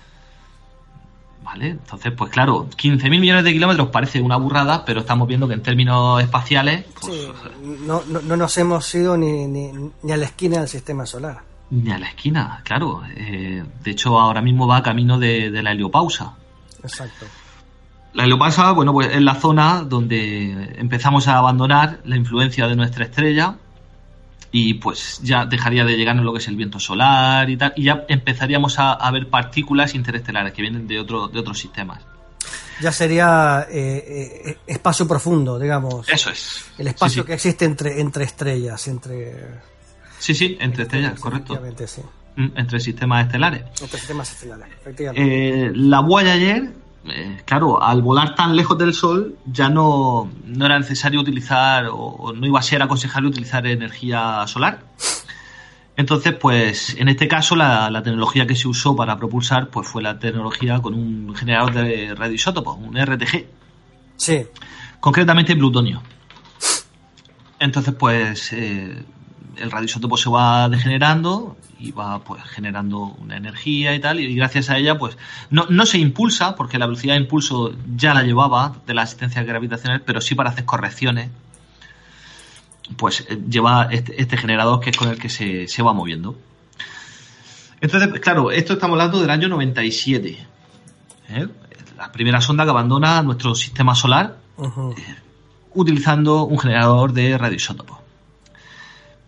¿Vale? 1.49 1.69
Entonces, 1.71 2.13
pues 2.15 2.31
claro, 2.31 2.69
15.000 2.69 3.09
millones 3.21 3.43
de 3.43 3.53
kilómetros 3.55 3.89
parece 3.89 4.21
una 4.21 4.37
burrada, 4.37 4.85
pero 4.85 5.01
estamos 5.01 5.27
viendo 5.27 5.49
que 5.49 5.55
en 5.55 5.63
términos 5.63 6.21
espaciales, 6.23 6.85
pues, 7.01 7.15
Sí, 7.15 7.29
no, 7.87 8.03
no, 8.07 8.21
no 8.21 8.37
nos 8.37 8.59
hemos 8.59 8.95
ido 8.95 9.17
ni, 9.17 9.47
ni, 9.47 9.71
ni 10.03 10.13
a 10.13 10.17
la 10.19 10.27
esquina 10.27 10.59
del 10.59 10.69
sistema 10.69 11.07
solar. 11.07 11.39
ni 11.71 11.91
a 11.91 11.99
la 11.99 12.09
esquina, 12.09 12.61
claro. 12.65 13.01
Eh, 13.17 13.65
de 13.83 13.91
hecho, 13.91 14.21
ahora 14.21 14.43
mismo 14.43 14.67
va 14.67 14.83
camino 14.83 15.19
de, 15.19 15.51
de 15.51 15.63
la 15.63 15.73
heliopausa. 15.73 16.35
Exacto. 16.83 17.25
La 18.13 18.25
heliopausa, 18.25 18.73
bueno, 18.73 18.93
pues 18.93 19.09
es 19.15 19.23
la 19.23 19.35
zona 19.35 19.83
donde 19.85 20.75
empezamos 20.79 21.29
a 21.29 21.39
abandonar 21.39 22.01
la 22.05 22.17
influencia 22.17 22.67
de 22.69 22.77
nuestra 22.77 23.05
estrella 23.07 23.57
y 24.51 24.75
pues 24.75 25.21
ya 25.23 25.45
dejaría 25.45 25.85
de 25.85 25.97
llegarnos 25.97 26.25
lo 26.25 26.33
que 26.33 26.39
es 26.39 26.49
el 26.49 26.57
viento 26.57 26.81
solar 26.81 27.49
y 27.51 27.57
tal, 27.57 27.73
y 27.77 27.85
ya 27.85 28.05
empezaríamos 28.09 28.79
a, 28.79 28.93
a 28.93 29.11
ver 29.11 29.29
partículas 29.29 29.95
interestelares 29.95 30.53
que 30.53 30.63
vienen 30.63 30.87
de, 30.87 30.99
otro, 31.01 31.29
de 31.29 31.39
otros 31.39 31.59
sistemas. 31.59 32.01
Ya 32.81 32.93
sería 32.93 33.67
eh, 33.71 34.43
eh, 34.47 34.59
espacio 34.67 35.07
profundo, 35.09 35.59
digamos. 35.59 36.09
Eso 36.09 36.31
es. 36.31 36.65
El 36.79 36.87
espacio 36.87 37.23
Sí, 37.23 37.27
que 37.27 37.35
existe 37.35 37.65
entre, 37.65 38.01
entre 38.01 38.25
estrellas, 38.25 38.87
entre... 38.87 39.61
sí, 40.19 40.33
sí, 40.35 40.57
entre 40.61 40.85
estrellas, 40.85 41.19
correcto. 41.19 41.61
Sí. 41.87 42.03
Mm, 42.37 42.57
Entre 42.57 42.79
sistemas 42.79 43.27
estelares. 43.27 43.65
Entre 43.81 43.99
sistemas 43.99 44.31
estelares, 44.33 44.69
efectivamente. 44.81 45.67
Eh, 45.67 45.73
la 45.75 46.01
Voyager, 46.01 46.73
eh, 47.11 47.43
claro, 47.45 47.83
al 47.83 48.03
volar 48.03 48.35
tan 48.35 48.57
lejos 48.57 48.79
del 48.79 48.95
Sol, 48.95 49.37
ya 49.47 49.69
no, 49.69 50.31
no 50.45 50.67
era 50.67 50.79
necesario 50.79 51.21
utilizar, 51.21 51.87
o, 51.87 51.97
o 51.97 52.33
no 52.33 52.47
iba 52.47 52.59
a 52.59 52.63
ser 52.63 52.83
aconsejable 52.83 53.29
utilizar 53.29 53.67
energía 53.67 54.47
solar. 54.47 54.81
Entonces, 55.97 56.35
pues, 56.35 56.95
en 56.97 57.09
este 57.09 57.27
caso, 57.27 57.57
la, 57.57 57.91
la 57.91 58.03
tecnología 58.03 58.47
que 58.47 58.55
se 58.55 58.69
usó 58.69 58.95
para 58.95 59.17
propulsar, 59.17 59.69
pues 59.69 59.89
fue 59.89 60.01
la 60.01 60.19
tecnología 60.19 60.81
con 60.81 60.95
un 60.95 61.35
generador 61.35 61.75
de 61.75 62.15
radioisótopos, 62.15 62.79
un 62.79 62.97
RTG, 62.97 63.47
sí, 64.17 64.47
concretamente 65.01 65.57
plutonio. 65.57 66.01
Entonces, 67.59 67.95
pues, 67.95 68.53
eh, 68.53 69.03
el 69.61 69.71
radioisótopo 69.71 70.17
se 70.17 70.31
va 70.31 70.69
degenerando 70.69 71.57
y 71.79 71.93
va 71.93 72.21
pues 72.21 72.43
generando 72.45 73.17
una 73.21 73.37
energía 73.37 73.95
y 73.95 74.01
tal, 74.01 74.21
y 74.21 74.35
gracias 74.35 74.71
a 74.71 74.79
ella, 74.79 74.99
pues, 74.99 75.17
no, 75.51 75.67
no 75.69 75.87
se 75.87 75.99
impulsa, 75.99 76.57
porque 76.57 76.79
la 76.79 76.87
velocidad 76.87 77.15
de 77.15 77.21
impulso 77.21 77.73
ya 77.97 78.15
la 78.15 78.23
llevaba 78.23 78.77
de 78.87 78.95
la 78.95 79.03
asistencia 79.03 79.43
gravitacional, 79.43 80.03
pero 80.03 80.21
sí 80.21 80.35
para 80.35 80.51
hacer 80.51 80.65
correcciones, 80.65 81.31
pues 82.97 83.25
eh, 83.29 83.39
lleva 83.49 83.89
este, 83.91 84.21
este 84.21 84.37
generador 84.37 84.81
que 84.81 84.91
es 84.91 84.97
con 84.97 85.09
el 85.09 85.19
que 85.19 85.29
se, 85.29 85.69
se 85.69 85.83
va 85.83 85.93
moviendo. 85.93 86.37
Entonces, 87.81 88.21
claro, 88.21 88.51
esto 88.51 88.75
estamos 88.75 88.95
hablando 88.95 89.21
del 89.21 89.31
año 89.31 89.49
97. 89.49 90.39
¿eh? 91.29 91.49
La 91.97 92.11
primera 92.11 92.41
sonda 92.41 92.65
que 92.65 92.71
abandona 92.71 93.23
nuestro 93.23 93.55
sistema 93.55 93.95
solar 93.95 94.37
ujú, 94.57 94.95
utilizando 95.75 96.45
un 96.45 96.59
generador 96.59 97.13
de 97.13 97.39
radioisótopos. 97.39 97.98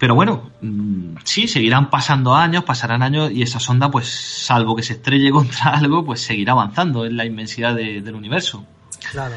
Pero 0.01 0.15
bueno, 0.15 0.51
mm, 0.63 1.17
sí, 1.25 1.47
seguirán 1.47 1.91
pasando 1.91 2.35
años, 2.35 2.65
pasarán 2.65 3.03
años 3.03 3.31
y 3.31 3.43
esa 3.43 3.61
sonda, 3.61 3.91
pues 3.91 4.09
salvo 4.09 4.75
que 4.75 4.83
se 4.83 4.95
estrelle 4.95 5.31
contra 5.39 5.73
algo, 5.75 6.05
pues 6.05 6.23
seguirá 6.23 6.53
avanzando 6.53 7.05
en 7.05 7.17
la 7.19 7.27
inmensidad 7.27 7.75
de- 7.75 8.01
del 8.01 8.15
universo. 8.15 8.65
claro. 9.13 9.35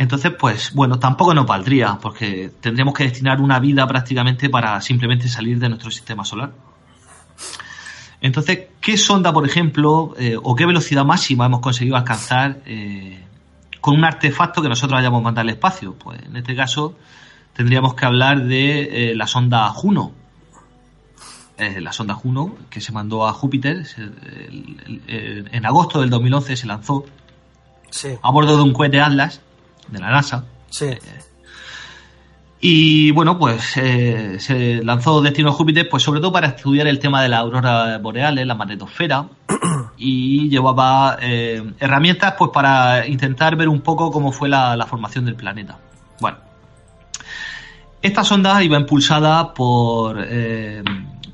Entonces, 0.00 0.30
pues 0.38 0.72
bueno, 0.74 1.00
tampoco 1.00 1.34
nos 1.34 1.44
valdría, 1.44 1.98
porque 2.00 2.52
tendríamos 2.60 2.94
que 2.94 3.02
destinar 3.02 3.40
una 3.40 3.58
vida 3.58 3.84
prácticamente 3.88 4.48
para 4.48 4.80
simplemente 4.80 5.28
salir 5.28 5.58
de 5.58 5.68
nuestro 5.68 5.90
sistema 5.90 6.24
solar. 6.24 6.52
Entonces, 8.20 8.60
¿qué 8.80 8.96
sonda, 8.96 9.32
por 9.32 9.44
ejemplo, 9.44 10.14
eh, 10.18 10.36
o 10.40 10.54
qué 10.54 10.66
velocidad 10.66 11.04
máxima 11.04 11.46
hemos 11.46 11.60
conseguido 11.60 11.96
alcanzar 11.96 12.58
eh, 12.66 13.24
con 13.80 13.96
un 13.96 14.04
artefacto 14.04 14.62
que 14.62 14.68
nosotros 14.68 14.98
hayamos 15.00 15.20
mandado 15.22 15.42
al 15.42 15.50
espacio? 15.50 15.94
Pues 15.94 16.20
en 16.22 16.36
este 16.36 16.54
caso 16.56 16.96
tendríamos 17.58 17.94
que 17.94 18.06
hablar 18.06 18.44
de 18.44 19.10
eh, 19.10 19.14
la 19.16 19.26
sonda 19.26 19.68
Juno. 19.70 20.12
Eh, 21.58 21.80
la 21.80 21.92
sonda 21.92 22.14
Juno, 22.14 22.54
que 22.70 22.80
se 22.80 22.92
mandó 22.92 23.26
a 23.26 23.32
Júpiter 23.32 23.84
se- 23.84 24.02
el- 24.02 24.76
el- 24.86 25.02
el- 25.08 25.48
en 25.52 25.66
agosto 25.66 26.00
del 26.00 26.08
2011, 26.08 26.56
se 26.56 26.66
lanzó 26.68 27.04
Sí, 27.90 28.10
a 28.22 28.30
bordo 28.30 28.56
de 28.56 28.62
un 28.62 28.72
cohete 28.72 29.00
Atlas 29.00 29.40
de 29.88 29.98
la 29.98 30.10
NASA. 30.10 30.44
sí. 30.70 30.86
Y 32.60 33.12
bueno, 33.12 33.38
pues 33.38 33.76
eh, 33.76 34.36
se 34.40 34.82
lanzó 34.84 35.20
destino 35.20 35.50
a 35.50 35.52
Júpiter, 35.52 35.88
pues 35.88 36.02
sobre 36.02 36.20
todo 36.20 36.32
para 36.32 36.48
estudiar 36.48 36.88
el 36.88 36.98
tema 36.98 37.22
de 37.22 37.28
las 37.28 37.38
auroras 37.40 38.02
boreales, 38.02 38.44
la 38.48 38.56
magnetosfera, 38.56 39.26
y 39.96 40.48
llevaba 40.48 41.18
eh, 41.20 41.62
herramientas 41.78 42.34
pues 42.36 42.50
para 42.52 43.06
intentar 43.06 43.54
ver 43.54 43.68
un 43.68 43.80
poco 43.80 44.10
cómo 44.10 44.32
fue 44.32 44.48
la, 44.48 44.76
la 44.76 44.86
formación 44.86 45.24
del 45.24 45.36
planeta. 45.36 45.78
Esta 48.00 48.22
sonda 48.22 48.62
iba 48.62 48.78
impulsada 48.78 49.52
por, 49.52 50.18
eh, 50.20 50.82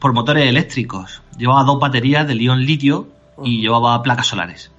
por 0.01 0.13
motores 0.13 0.49
eléctricos. 0.49 1.23
Llevaba 1.37 1.65
dos 1.65 1.79
baterías 1.79 2.27
de 2.27 2.35
ion 2.37 2.65
litio 2.65 3.09
y 3.43 3.61
llevaba 3.61 4.03
placas 4.03 4.27
solares. 4.29 4.71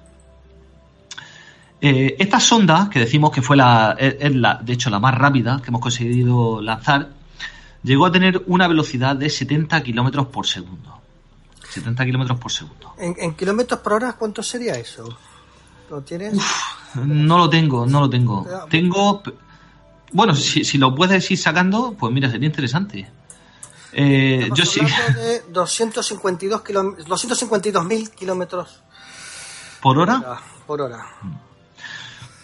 Eh, 1.80 2.16
esta 2.18 2.40
sonda, 2.40 2.88
que 2.90 2.98
decimos 2.98 3.30
que 3.30 3.42
fue 3.42 3.56
la, 3.56 3.94
es, 3.98 4.34
la, 4.34 4.54
de 4.62 4.72
hecho, 4.72 4.90
la 4.90 4.98
más 4.98 5.14
rápida 5.14 5.60
que 5.62 5.68
hemos 5.68 5.80
conseguido 5.80 6.60
lanzar, 6.60 7.10
llegó 7.82 8.06
a 8.06 8.12
tener 8.12 8.42
una 8.46 8.66
velocidad 8.66 9.14
de 9.14 9.30
70 9.30 9.82
kilómetros 9.82 10.26
por 10.26 10.46
segundo. 10.46 11.00
70 11.68 12.04
kilómetros 12.04 12.40
por 12.40 12.50
segundo. 12.50 12.94
¿En, 12.98 13.14
en 13.18 13.34
kilómetros 13.34 13.80
por 13.80 13.92
hora 13.92 14.14
cuánto 14.14 14.42
sería 14.42 14.74
eso? 14.74 15.16
¿Lo 15.90 16.00
tienes? 16.00 16.36
No 16.94 17.38
lo 17.38 17.50
tengo, 17.50 17.86
no 17.86 18.00
lo 18.00 18.10
tengo. 18.10 18.46
Tengo. 18.70 19.22
Bueno, 20.16 20.34
si, 20.34 20.64
si 20.64 20.78
lo 20.78 20.94
puedes 20.94 21.30
ir 21.30 21.36
sacando, 21.36 21.92
pues 21.92 22.10
mira, 22.10 22.30
sería 22.30 22.46
interesante. 22.46 23.06
Eh, 23.92 24.48
yo 24.54 24.64
sí. 24.64 24.80
de 24.80 25.42
252 25.50 26.62
kilom- 26.64 26.96
252.000 27.04 28.08
kilómetros 28.14 28.80
¿Por 29.82 29.98
hora? 29.98 30.40
por 30.66 30.80
hora. 30.80 31.04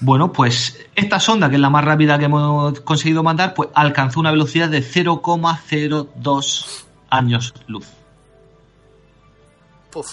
Bueno, 0.00 0.30
pues 0.32 0.78
esta 0.94 1.18
sonda, 1.18 1.48
que 1.48 1.54
es 1.56 1.62
la 1.62 1.70
más 1.70 1.82
rápida 1.84 2.18
que 2.18 2.26
hemos 2.26 2.78
conseguido 2.80 3.22
mandar, 3.22 3.54
pues 3.54 3.70
alcanzó 3.74 4.20
una 4.20 4.32
velocidad 4.32 4.68
de 4.68 4.82
0,02 4.82 6.84
años 7.08 7.54
luz. 7.68 7.86
Puf. 9.90 10.12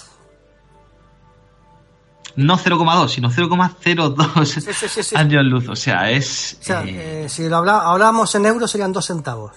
No 2.39 2.57
0,2, 2.57 3.07
sino 3.09 3.29
0,02 3.29 4.45
Sí, 4.45 5.03
sí, 5.03 5.15
años 5.15 5.43
luz. 5.45 5.67
O 5.69 5.75
sea, 5.75 6.09
es. 6.11 6.57
O 6.61 6.63
sea, 6.63 6.83
eh, 6.83 7.25
eh, 7.25 7.29
si 7.29 7.47
lo 7.49 7.57
habla, 7.57 7.79
hablamos 7.81 8.33
en 8.35 8.45
euros 8.45 8.69
serían 8.71 8.93
dos 8.93 9.05
centavos. 9.05 9.51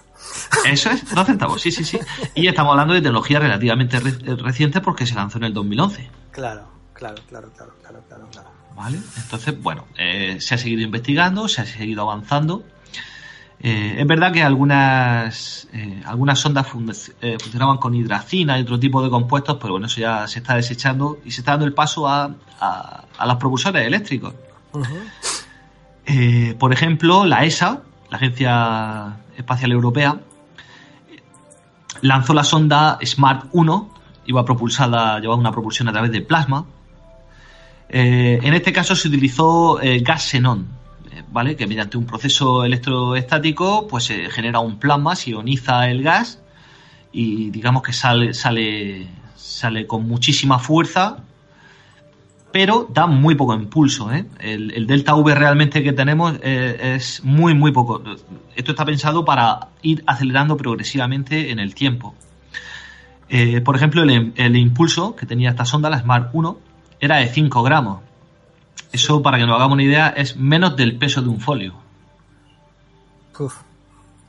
Eso 0.65 0.91
es, 0.91 1.15
dos 1.15 1.27
centavos, 1.27 1.61
sí, 1.61 1.71
sí, 1.71 1.85
sí. 1.85 1.99
Y 2.35 2.47
estamos 2.47 2.73
hablando 2.73 2.95
de 2.95 3.01
tecnología 3.01 3.39
relativamente 3.41 4.01
re- 4.01 4.11
eh, 4.11 4.37
reciente 4.37 4.81
porque 4.81 5.07
se 5.07 5.15
lanzó 5.15 5.39
en 5.39 5.45
el 5.45 5.55
2011. 5.55 6.11
Claro, 6.31 6.63
claro, 6.95 7.17
claro, 7.29 7.51
claro, 7.57 7.73
claro, 7.83 8.03
claro. 8.09 8.29
claro. 8.31 8.49
¿Vale? 8.77 8.99
Entonces, 9.17 9.61
bueno, 9.61 9.87
eh, 9.99 10.39
se 10.41 10.55
ha 10.55 10.59
seguido 10.59 10.81
investigando, 10.83 11.47
se 11.49 11.61
ha 11.61 11.67
seguido 11.67 12.03
avanzando. 12.03 12.65
Eh, 13.65 13.95
es 14.01 14.07
verdad 14.09 14.33
que 14.33 14.43
algunas, 14.43 15.69
eh, 15.73 16.03
algunas 16.05 16.39
sondas 16.41 16.67
fun- 16.67 16.93
eh, 17.21 17.37
funcionaban 17.41 17.77
con 17.79 17.95
hidracina 17.95 18.59
y 18.59 18.63
otro 18.63 18.79
tipo 18.81 19.01
de 19.03 19.09
compuestos, 19.09 19.57
pero 19.61 19.75
bueno, 19.75 19.87
eso 19.87 20.01
ya 20.01 20.27
se 20.27 20.41
está 20.41 20.57
desechando 20.57 21.19
y 21.25 21.31
se 21.31 21.43
está 21.43 21.53
dando 21.53 21.67
el 21.67 21.73
paso 21.73 22.09
a, 22.09 22.35
a, 22.61 23.05
a 23.17 23.27
los 23.27 23.37
propulsores 23.37 23.87
eléctricos. 23.87 24.35
Por 26.59 26.73
ejemplo, 26.73 27.25
la 27.25 27.45
ESA, 27.45 27.83
la 28.11 28.17
Agencia 28.17 29.17
Espacial 29.37 29.71
Europea, 29.73 30.19
lanzó 32.01 32.35
la 32.35 32.45
sonda 32.45 32.99
Smart 33.05 33.47
1, 33.53 33.95
iba 34.27 34.45
propulsada, 34.45 35.21
llevaba 35.21 35.39
una 35.41 35.53
propulsión 35.53 35.89
a 35.89 35.93
través 35.93 36.11
de 36.11 36.21
plasma. 36.23 36.65
En 37.89 38.55
este 38.55 38.73
caso 38.73 38.97
se 38.97 39.07
utilizó 39.09 39.79
gas 40.01 40.23
xenón, 40.25 40.67
¿vale? 41.31 41.57
Que 41.57 41.67
mediante 41.67 41.97
un 41.97 42.07
proceso 42.07 42.65
electroestático, 42.65 43.87
pues 43.89 44.05
se 44.05 44.31
genera 44.31 44.61
un 44.61 44.79
plasma, 44.79 45.17
se 45.17 45.31
ioniza 45.31 45.89
el 45.91 46.03
gas 46.03 46.41
y 47.13 47.51
digamos 47.51 47.83
que 47.83 47.93
sale, 47.93 48.35
sale, 48.35 49.07
sale 49.37 49.87
con 49.87 50.07
muchísima 50.07 50.59
fuerza 50.59 51.19
pero 52.53 52.87
da 52.93 53.07
muy 53.07 53.35
poco 53.35 53.55
impulso. 53.55 54.13
¿eh? 54.13 54.27
El, 54.39 54.87
delta 54.87 55.15
V 55.17 55.35
realmente 55.35 55.83
que 55.83 55.93
tenemos 55.93 56.35
eh, 56.43 56.97
es 56.97 57.25
muy, 57.25 57.55
muy 57.55 57.73
poco. 57.73 58.03
Esto 58.55 58.73
está 58.73 58.85
pensado 58.85 59.25
para 59.25 59.69
ir 59.81 60.05
acelerando 60.07 60.57
progresivamente 60.57 61.51
en 61.51 61.59
el 61.59 61.75
tiempo. 61.75 62.15
Eh, 63.31 63.63
por 63.63 63.75
ejemplo, 63.75 64.03
el, 64.03 64.57
impulso 64.57 65.17
que 65.17 65.25
tenía 65.25 65.51
esta 65.51 65.65
sonda, 65.65 65.89
la 65.89 65.99
Smart 65.99 66.29
1, 66.35 66.59
era 67.01 67.17
de 67.17 67.29
5 67.29 67.63
gramos. 67.63 68.01
Eso, 68.91 69.23
para 69.23 69.39
que 69.39 69.47
nos 69.47 69.57
hagamos 69.57 69.75
una 69.75 69.85
idea, 69.85 70.09
es 70.09 70.37
menos 70.37 70.77
del 70.77 70.99
peso 70.99 71.23
de 71.23 71.29
un 71.29 71.41
folio. 71.41 71.75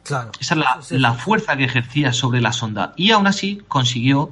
claro. 0.03 0.31
Esa 0.39 0.53
es 0.53 0.91
la, 0.91 0.99
la 0.99 1.13
fuerza 1.13 1.57
que 1.57 1.63
ejercía 1.63 2.13
sobre 2.13 2.41
la 2.41 2.53
sonda. 2.53 2.93
Y 2.95 3.11
aún 3.11 3.27
así 3.27 3.61
consiguió 3.67 4.31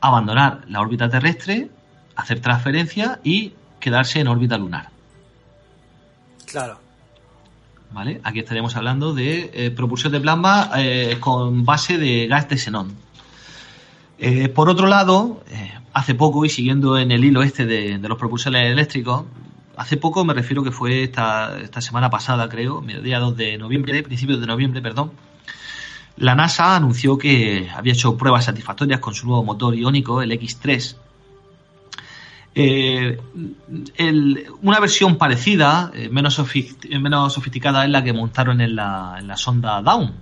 abandonar 0.00 0.62
la 0.68 0.80
órbita 0.80 1.08
terrestre 1.08 1.70
hacer 2.16 2.40
transferencia 2.40 3.20
y 3.24 3.52
quedarse 3.80 4.20
en 4.20 4.28
órbita 4.28 4.58
lunar. 4.58 4.88
Claro. 6.46 6.78
¿Vale? 7.92 8.20
Aquí 8.24 8.38
estaríamos 8.38 8.74
hablando 8.76 9.12
de 9.14 9.50
eh, 9.52 9.70
propulsión 9.70 10.12
de 10.12 10.20
plasma 10.20 10.70
eh, 10.76 11.18
con 11.20 11.64
base 11.64 11.98
de 11.98 12.26
gas 12.26 12.48
de 12.48 12.56
xenón. 12.56 12.94
Eh, 14.18 14.48
por 14.48 14.68
otro 14.68 14.86
lado, 14.86 15.42
hace 15.92 16.14
poco, 16.14 16.44
y 16.44 16.48
siguiendo 16.48 16.96
en 16.96 17.10
el 17.10 17.24
hilo 17.24 17.42
este 17.42 17.66
de, 17.66 17.98
los 17.98 18.16
propulsores 18.18 18.70
eléctricos, 18.70 19.24
hace 19.76 19.96
poco 19.96 20.24
me 20.24 20.34
refiero 20.34 20.62
que 20.62 20.70
fue 20.70 21.02
esta, 21.04 21.80
semana 21.80 22.10
pasada, 22.10 22.48
creo, 22.48 22.80
mediados 22.80 23.36
de 23.36 23.58
noviembre, 23.58 24.02
principios 24.02 24.40
de 24.40 24.46
noviembre, 24.46 24.80
perdón, 24.82 25.12
la 26.16 26.34
NASA 26.34 26.76
anunció 26.76 27.16
que 27.18 27.70
había 27.74 27.92
hecho 27.92 28.16
pruebas 28.16 28.44
satisfactorias 28.44 29.00
con 29.00 29.14
su 29.14 29.26
nuevo 29.26 29.44
motor 29.44 29.74
iónico, 29.74 30.22
el 30.22 30.30
X3, 30.32 30.96
eh, 32.54 33.18
una 34.60 34.78
versión 34.78 35.16
parecida, 35.16 35.90
eh, 35.94 36.10
menos, 36.10 36.34
sofisticada, 36.34 37.84
es 37.84 37.90
la 37.90 38.04
que 38.04 38.12
montaron 38.12 38.60
en 38.60 38.76
la, 38.76 39.34
sonda 39.36 39.80
Down, 39.80 40.14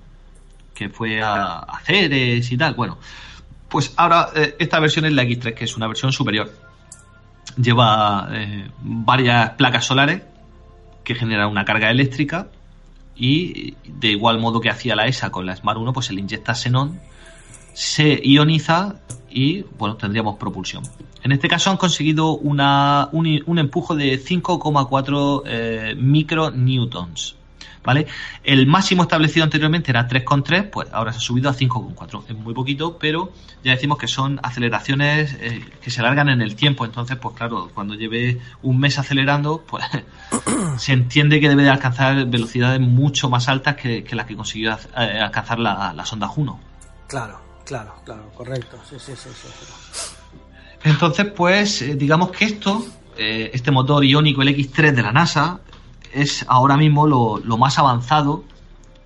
que 0.73 0.89
fue 0.89 1.21
a, 1.21 1.59
a, 1.59 1.81
Ceres 1.81 2.53
y 2.53 2.57
tal. 2.57 2.75
Bueno, 2.75 2.99
pues 3.69 3.93
ahora 3.97 4.29
eh, 4.35 4.57
esta 4.59 4.79
versión 4.79 5.07
es 5.07 5.13
la 5.13 5.25
X3, 5.25 5.55
que 5.55 5.65
es 5.65 5.77
una 5.77 5.89
versión 5.89 6.13
superior. 6.13 6.70
Lleva 7.57 8.29
varias 8.83 9.51
placas 9.51 9.85
solares 9.85 10.23
que 11.05 11.15
generan 11.15 11.49
una 11.49 11.65
carga 11.65 11.91
eléctrica 11.91 12.49
y 13.17 13.75
de 13.87 14.09
igual 14.09 14.39
modo 14.39 14.61
que 14.61 14.71
hacía 14.71 14.97
la 14.97 15.07
ESA 15.07 15.31
con 15.31 15.47
la 15.47 15.55
Smart 15.55 15.79
1, 15.79 15.93
pues 15.93 16.07
se 16.07 16.13
le 16.13 16.21
inyecta 16.21 16.55
xenón, 16.55 17.01
se 17.73 18.21
ioniza 18.25 18.97
y 19.29 19.63
bueno, 19.79 19.97
tendríamos 19.97 20.37
propulsión. 20.37 20.85
En 21.23 21.33
este 21.33 21.49
caso 21.49 21.71
han 21.71 21.77
conseguido 21.77 22.37
una, 22.37 23.09
un, 23.13 23.59
empujo 23.59 23.95
de 23.95 24.19
5,4 24.19 25.43
eh, 25.45 25.95
micronewtons. 25.99 27.37
¿Vale? 27.83 28.07
El 28.45 28.67
máximo 28.67 29.05
establecido 29.05 29.45
anteriormente 29.45 29.91
era 29.91 30.07
3,3, 30.07 30.69
pues 30.69 30.89
ahora 30.93 31.13
se 31.13 31.19
ha 31.19 31.21
subido 31.21 31.49
a 31.49 31.55
5,4. 31.55 32.25
Es 32.29 32.37
muy 32.37 32.53
poquito, 32.53 32.99
pero 32.99 33.33
ya 33.65 33.73
decimos 33.73 33.97
que 33.97 34.07
son 34.07 34.39
aceleraciones 34.43 35.35
eh, 35.41 35.65
que 35.81 35.91
se 35.91 36.01
alargan 36.01 36.29
en 36.29 36.43
el 36.43 36.57
tiempo. 36.57 36.85
Entonces, 36.85 37.17
pues 37.17 37.35
claro, 37.35 37.71
cuando 37.73 37.95
lleve 37.95 38.39
un 38.63 38.79
mes 38.79 38.99
acelerando, 38.99 39.65
pues 39.67 39.85
se 40.77 40.93
entiende 40.93 41.41
que 41.41 41.49
debe 41.49 41.63
de 41.63 41.71
alcanzar 41.71 42.27
velocidades 42.27 42.81
mucho 42.81 43.31
más 43.31 43.49
altas 43.49 43.77
que, 43.77 44.05
las 44.11 44.27
que 44.27 44.37
consiguió 44.37 44.73
eh, 44.73 45.21
alcanzar 45.21 45.59
la, 45.59 45.95
la 45.95 46.05
sonda 46.05 46.29
Juno. 46.29 46.61
Claro, 47.07 47.41
claro, 47.65 47.95
claro, 48.05 48.31
correcto. 48.37 48.79
Sí, 48.89 48.97
sí, 48.99 49.13
sí, 49.17 49.31
sí. 49.33 50.17
Entonces, 50.85 51.27
pues, 51.35 51.83
eh, 51.83 51.95
digamos 51.95 52.31
que 52.31 52.45
esto, 52.45 52.85
eh, 53.17 53.51
este 53.53 53.71
motor 53.71 54.05
iónico, 54.05 54.43
el 54.43 54.49
X3 54.49 54.93
de 54.93 55.03
la 55.03 55.13
NASA, 55.13 55.61
es 56.13 56.45
ahora 56.49 56.77
mismo 56.77 57.07
lo, 57.07 57.57
más 57.57 57.79
avanzado 57.79 58.45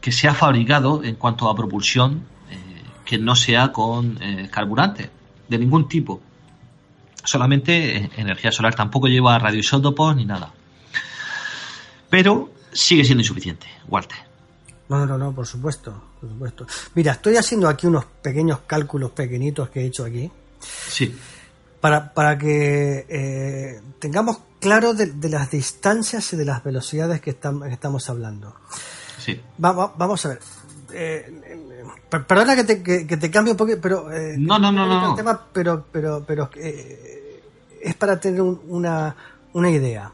que 0.00 0.12
se 0.12 0.28
ha 0.28 0.34
fabricado 0.34 1.02
en 1.04 1.16
cuanto 1.16 1.48
a 1.48 1.54
propulsión 1.54 2.24
eh, 2.50 2.56
que 3.04 3.18
no 3.18 3.34
sea 3.36 3.72
con 3.72 4.18
carburante, 4.50 5.10
de 5.48 5.58
ningún 5.58 5.88
tipo. 5.88 6.20
Solamente 7.22 8.10
energía 8.16 8.52
solar, 8.52 8.74
tampoco 8.74 9.06
lleva 9.06 9.38
radioisótopos 9.38 10.14
ni 10.16 10.26
nada. 10.26 10.52
Pero 12.10 12.50
sigue 12.72 13.04
siendo 13.04 13.22
insuficiente, 13.22 13.66
Walter. 13.88 14.18
No, 14.90 15.06
no, 15.06 15.16
no, 15.16 15.32
por 15.32 15.46
supuesto, 15.46 16.02
por 16.20 16.28
supuesto. 16.28 16.66
Mira, 16.94 17.12
estoy 17.12 17.36
haciendo 17.36 17.68
aquí 17.68 17.86
unos 17.86 18.04
pequeños 18.04 18.60
cálculos 18.66 19.12
pequeñitos 19.12 19.70
que 19.70 19.80
he 19.80 19.86
hecho 19.86 20.04
aquí. 20.04 20.30
Sí 20.60 21.14
para, 21.84 22.14
para 22.14 22.38
que 22.38 23.04
eh, 23.10 23.82
tengamos 23.98 24.38
claro 24.64 24.94
de, 24.94 25.28
las 25.28 25.50
distancias 25.50 26.32
y 26.32 26.36
de 26.36 26.46
las 26.46 26.64
velocidades 26.64 27.20
que, 27.20 27.28
estamos 27.28 28.08
hablando. 28.08 28.56
Sí. 29.18 29.38
vamos 29.58 30.24
a 30.24 30.28
ver. 30.30 30.40
Eh, 30.90 31.58
perdona 32.08 32.56
que 32.56 32.64
te, 32.64 32.82
que, 32.82 33.16
te 33.18 33.30
cambie 33.30 33.52
un 33.52 33.58
poco, 33.58 33.72
pero... 33.82 34.10
Eh, 34.10 34.36
no, 34.38 34.58
no, 34.58 34.72
no, 34.72 34.86
no. 34.86 35.14
pero 35.52 35.84
pero, 35.92 36.24
pero 36.26 36.50
eh, 36.56 37.42
es 37.82 37.94
para 37.94 38.18
tener 38.18 38.40
una, 38.40 39.14
una 39.52 39.68
idea. 39.68 40.10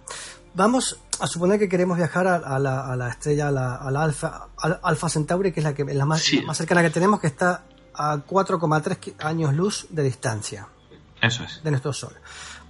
Vamos 0.55 0.99
a 1.21 1.29
suponer 1.29 1.61
que 1.61 1.69
queremos 1.69 1.97
viajar 1.97 2.27
a, 2.27 2.59
la, 2.59 2.93
a 2.93 2.97
la, 2.97 3.09
estrella, 3.09 3.49
a 3.49 3.51
la, 3.53 3.77
a 3.77 3.89
la 3.93 4.03
Alfa, 4.03 4.49
Alfa 4.83 5.09
Centauri, 5.09 5.53
que 5.53 5.61
es 5.61 5.65
la, 5.65 5.75
que, 5.75 5.85
la, 5.85 6.07
más, 6.07 6.33
la 6.33 6.43
más 6.43 6.57
cercana 6.57 6.83
que 6.83 6.91
tenemos, 6.91 7.21
que 7.21 7.29
está 7.29 7.63
a 7.95 8.17
4,3 8.17 9.15
años 9.25 9.55
luz 9.55 9.87
de 9.91 10.03
distancia. 10.03 10.67
Eso 11.23 11.45
es. 11.45 11.63
De 11.63 11.71
nuestro 11.71 11.93
Sol. 11.93 12.17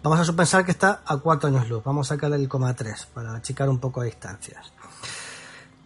Vamos 0.03 0.29
a 0.29 0.33
pensar 0.33 0.65
que 0.65 0.71
está 0.71 1.03
a 1.05 1.17
4 1.19 1.49
años 1.49 1.69
luz. 1.69 1.83
Vamos 1.85 2.11
a 2.11 2.15
sacar 2.15 2.33
el 2.33 2.49
3 2.49 3.09
para 3.13 3.35
achicar 3.35 3.69
un 3.69 3.79
poco 3.79 4.01
de 4.01 4.07
distancias. 4.07 4.73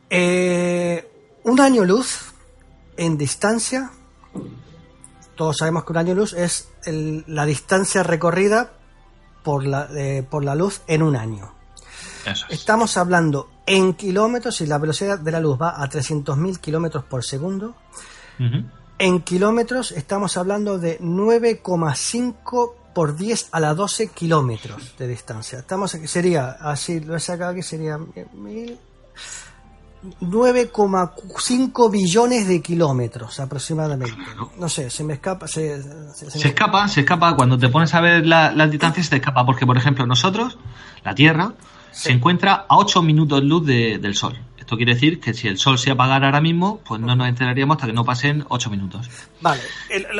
Eh, 0.08 1.40
un 1.44 1.60
año 1.60 1.84
luz 1.84 2.32
en 2.96 3.18
distancia, 3.18 3.90
todos 5.34 5.56
sabemos 5.56 5.84
que 5.84 5.92
un 5.92 5.98
año 5.98 6.14
luz 6.14 6.32
es 6.32 6.68
la 6.86 7.44
distancia 7.44 8.04
recorrida 8.04 8.70
por 9.42 9.66
la, 9.66 9.88
por 10.30 10.44
la 10.44 10.54
luz 10.54 10.82
en 10.86 11.02
un 11.02 11.16
año. 11.16 11.52
Es. 12.24 12.46
Estamos 12.48 12.96
hablando 12.96 13.50
en 13.66 13.94
kilómetros 13.94 14.60
y 14.60 14.66
la 14.66 14.78
velocidad 14.78 15.18
de 15.18 15.32
la 15.32 15.40
luz 15.40 15.60
va 15.60 15.82
a 15.82 15.88
300.000 15.88 16.58
kilómetros 16.58 17.04
por 17.04 17.24
segundo. 17.24 17.74
En 18.98 19.22
kilómetros 19.22 19.92
estamos 19.92 20.36
hablando 20.36 20.78
de 20.78 21.00
9,5 21.00 22.83
por 22.94 23.16
10 23.16 23.48
a 23.52 23.60
la 23.60 23.74
12 23.74 24.08
kilómetros 24.08 24.94
de 24.96 25.08
distancia. 25.08 25.58
Estamos 25.58 25.90
sería, 25.90 26.50
así 26.60 27.00
lo 27.00 27.16
he 27.16 27.20
sacado 27.20 27.50
aquí, 27.50 27.62
sería 27.62 27.98
9,5 30.20 31.90
billones 31.90 32.46
de 32.48 32.62
kilómetros 32.62 33.40
aproximadamente. 33.40 34.16
No 34.58 34.68
sé, 34.68 34.90
se 34.90 35.02
me 35.04 35.14
escapa. 35.14 35.48
Se, 35.48 35.82
se, 36.12 36.48
escapa, 36.48 36.86
se 36.88 37.00
escapa. 37.00 37.34
Cuando 37.34 37.58
te 37.58 37.68
pones 37.68 37.94
a 37.94 38.00
ver 38.00 38.26
las 38.26 38.70
distancias, 38.70 39.06
se 39.06 39.16
escapa. 39.16 39.44
Porque, 39.44 39.66
por 39.66 39.76
ejemplo, 39.76 40.06
nosotros, 40.06 40.58
la 41.04 41.14
Tierra, 41.14 41.52
se 41.90 42.12
encuentra 42.12 42.66
a 42.68 42.76
8 42.76 43.02
minutos 43.02 43.42
luz 43.42 43.66
del 43.66 44.14
Sol. 44.14 44.38
Esto 44.64 44.78
quiere 44.78 44.94
decir 44.94 45.20
que 45.20 45.34
si 45.34 45.46
el 45.46 45.58
sol 45.58 45.78
se 45.78 45.90
apagara 45.90 46.24
ahora 46.24 46.40
mismo, 46.40 46.80
pues 46.88 46.98
no 46.98 47.14
nos 47.14 47.28
enteraríamos 47.28 47.76
hasta 47.76 47.86
que 47.86 47.92
no 47.92 48.02
pasen 48.02 48.46
8 48.48 48.70
minutos. 48.70 49.10
Vale, 49.42 49.60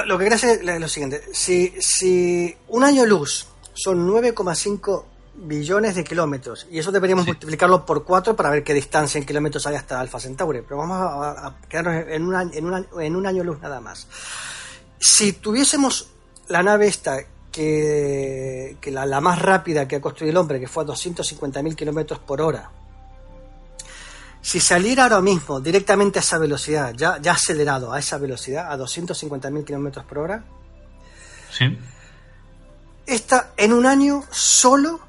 lo, 0.07 0.19
que 0.19 0.25
quería 0.29 0.53
es 0.53 0.81
lo 0.81 0.87
siguiente. 0.87 1.23
Si, 1.33 1.73
si 1.79 2.55
un 2.69 2.85
año 2.85 3.07
luz 3.07 3.47
son 3.73 4.07
9,5 4.07 5.05
billones 5.37 5.95
de 5.95 6.05
kilómetros, 6.05 6.67
y 6.71 6.79
eso 6.79 6.93
deberíamos 6.93 7.25
multiplicarlo 7.25 7.87
por 7.87 8.05
4 8.05 8.37
para 8.37 8.51
ver 8.51 8.63
qué 8.63 8.75
distancia 8.75 9.19
en 9.19 9.25
kilómetros 9.25 9.67
hay 9.67 9.77
hasta 9.77 9.99
Alfa 9.99 10.21
Centauri, 10.21 10.61
pero 10.61 10.77
vamos 10.77 10.99
a, 11.01 11.55
quedarnos 11.67 12.05
en 12.07 12.23
un, 12.23 12.35
en, 12.35 12.87
en 13.01 13.17
un 13.17 13.27
año 13.27 13.43
luz 13.45 13.63
nada 13.63 13.81
más. 13.81 14.07
Si 14.99 15.33
tuviésemos 15.33 16.11
la 16.49 16.63
nave 16.63 16.87
esta 16.87 17.17
que, 17.51 18.77
que 18.79 18.91
la, 18.91 19.07
la, 19.07 19.23
más 19.23 19.41
rápida 19.41 19.89
que 19.89 19.97
ha 19.97 20.01
construido 20.03 20.33
el 20.33 20.37
hombre, 20.37 20.61
que 20.61 20.69
fue 20.69 20.83
a 20.83 20.87
250.000 20.87 21.75
kilómetros 21.75 22.19
por 22.19 22.43
hora, 22.43 22.71
si 24.45 24.61
saliera 24.61 25.05
ahora 25.05 25.21
mismo 25.21 25.61
directamente 25.61 26.19
a 26.19 26.23
esa 26.23 26.39
velocidad, 26.39 26.93
ya, 26.95 27.19
ya 27.21 27.33
acelerado 27.33 27.93
a 27.93 27.99
esa 27.99 28.19
velocidad, 28.19 28.71
a 28.71 28.77
250.000 28.77 29.65
kilómetros 29.65 30.05
por 30.05 30.19
hora, 30.19 30.45
sí. 31.51 31.79
esta 33.07 33.53
en 33.57 33.73
un 33.73 33.87
año 33.87 34.23
solo 34.31 35.01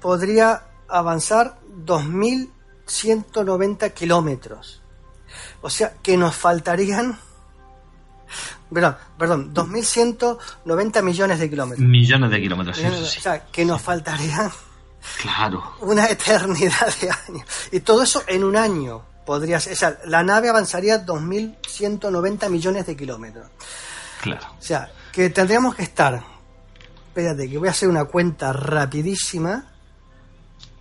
podría 0.00 0.62
avanzar 0.88 1.58
2.000 1.84 2.52
2190 2.88 3.90
kilómetros. 3.90 4.80
O 5.60 5.70
sea, 5.70 5.94
que 6.02 6.16
nos 6.16 6.34
faltarían... 6.34 7.18
Perdón, 8.72 8.96
perdón, 9.18 9.54
2190 9.54 11.02
millones 11.02 11.38
de 11.38 11.50
kilómetros. 11.50 11.86
Millones 11.86 12.30
de 12.30 12.40
kilómetros, 12.40 12.76
sí, 12.76 12.84
O 12.86 13.04
sea, 13.22 13.46
que 13.46 13.64
nos 13.64 13.80
faltarían 13.80 14.50
Claro. 15.20 15.74
una 15.80 16.06
eternidad 16.06 16.94
de 17.00 17.10
años. 17.10 17.46
Y 17.72 17.80
todo 17.80 18.02
eso 18.02 18.22
en 18.26 18.44
un 18.44 18.56
año 18.56 19.02
podría 19.24 19.60
ser. 19.60 19.72
O 19.72 19.76
sea, 19.76 19.98
la 20.06 20.22
nave 20.22 20.48
avanzaría 20.48 21.04
2.190 21.04 22.48
millones 22.48 22.86
de 22.86 22.96
kilómetros. 22.96 23.48
Claro. 24.22 24.46
O 24.58 24.62
sea, 24.62 24.90
que 25.12 25.30
tendríamos 25.30 25.74
que 25.74 25.82
estar. 25.82 26.22
Espérate, 27.08 27.48
que 27.50 27.58
voy 27.58 27.68
a 27.68 27.72
hacer 27.72 27.88
una 27.88 28.04
cuenta 28.04 28.52
rapidísima. 28.52 29.72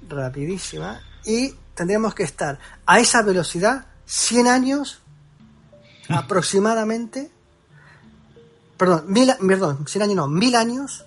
Rapidísima. 0.07 1.01
Y 1.25 1.53
tendríamos 1.73 2.13
que 2.13 2.23
estar 2.23 2.59
a 2.85 2.99
esa 2.99 3.21
velocidad 3.23 3.87
100 4.05 4.47
años 4.47 5.01
aproximadamente. 6.09 7.31
Perdón, 8.77 9.05
mil, 9.07 9.33
perdón, 9.47 9.87
100 9.87 10.03
años 10.03 10.15
no, 10.15 10.27
1000 10.27 10.55
años 10.55 11.06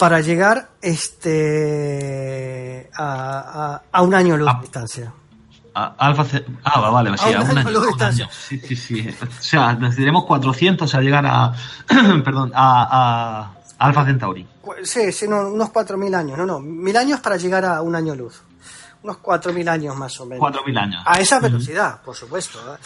para 0.00 0.20
llegar 0.20 0.70
este 0.80 2.90
a, 2.96 3.74
a- 3.74 3.82
a 3.92 4.02
un 4.02 4.14
año 4.14 4.36
luz 4.36 4.50
de 4.54 4.60
distancia. 4.62 5.12
A- 5.74 5.94
Alfa 5.98 6.24
Ah, 6.64 6.80
va, 6.80 6.90
vale, 6.90 7.16
sí, 7.16 7.32
A 7.32 7.40
un 7.42 7.58
año 7.58 7.70
luz 7.70 7.72
de 7.72 7.78
un 7.78 7.86
distancia. 7.88 8.24
año. 8.24 8.34
Sí, 8.34 8.58
sí, 8.60 8.76
sí. 8.76 9.08
O 9.22 9.42
sea, 9.42 9.74
necesitaremos 9.74 10.24
400 10.24 10.94
a 10.94 11.00
llegar 11.00 11.24
a. 11.26 11.52
perdón, 12.24 12.52
a, 12.54 13.52
a 13.78 13.86
Alfa 13.86 14.04
Centauri. 14.04 14.46
Sí, 14.82 15.12
sí, 15.12 15.28
no, 15.28 15.48
unos 15.48 15.70
4.000 15.70 16.14
años. 16.14 16.38
No, 16.38 16.46
no, 16.46 16.60
mil 16.60 16.96
años 16.96 17.20
para 17.20 17.36
llegar 17.36 17.64
a 17.64 17.82
un 17.82 17.94
año 17.94 18.14
luz. 18.14 18.42
Unos 19.02 19.16
4.000 19.18 19.68
años 19.68 19.96
más 19.96 20.18
o 20.20 20.26
menos. 20.26 20.42
4.000 20.46 20.78
años. 20.78 21.02
A 21.06 21.18
esa 21.20 21.40
velocidad, 21.40 22.00
por 22.02 22.14
supuesto. 22.14 22.58
¿eh? 22.74 22.78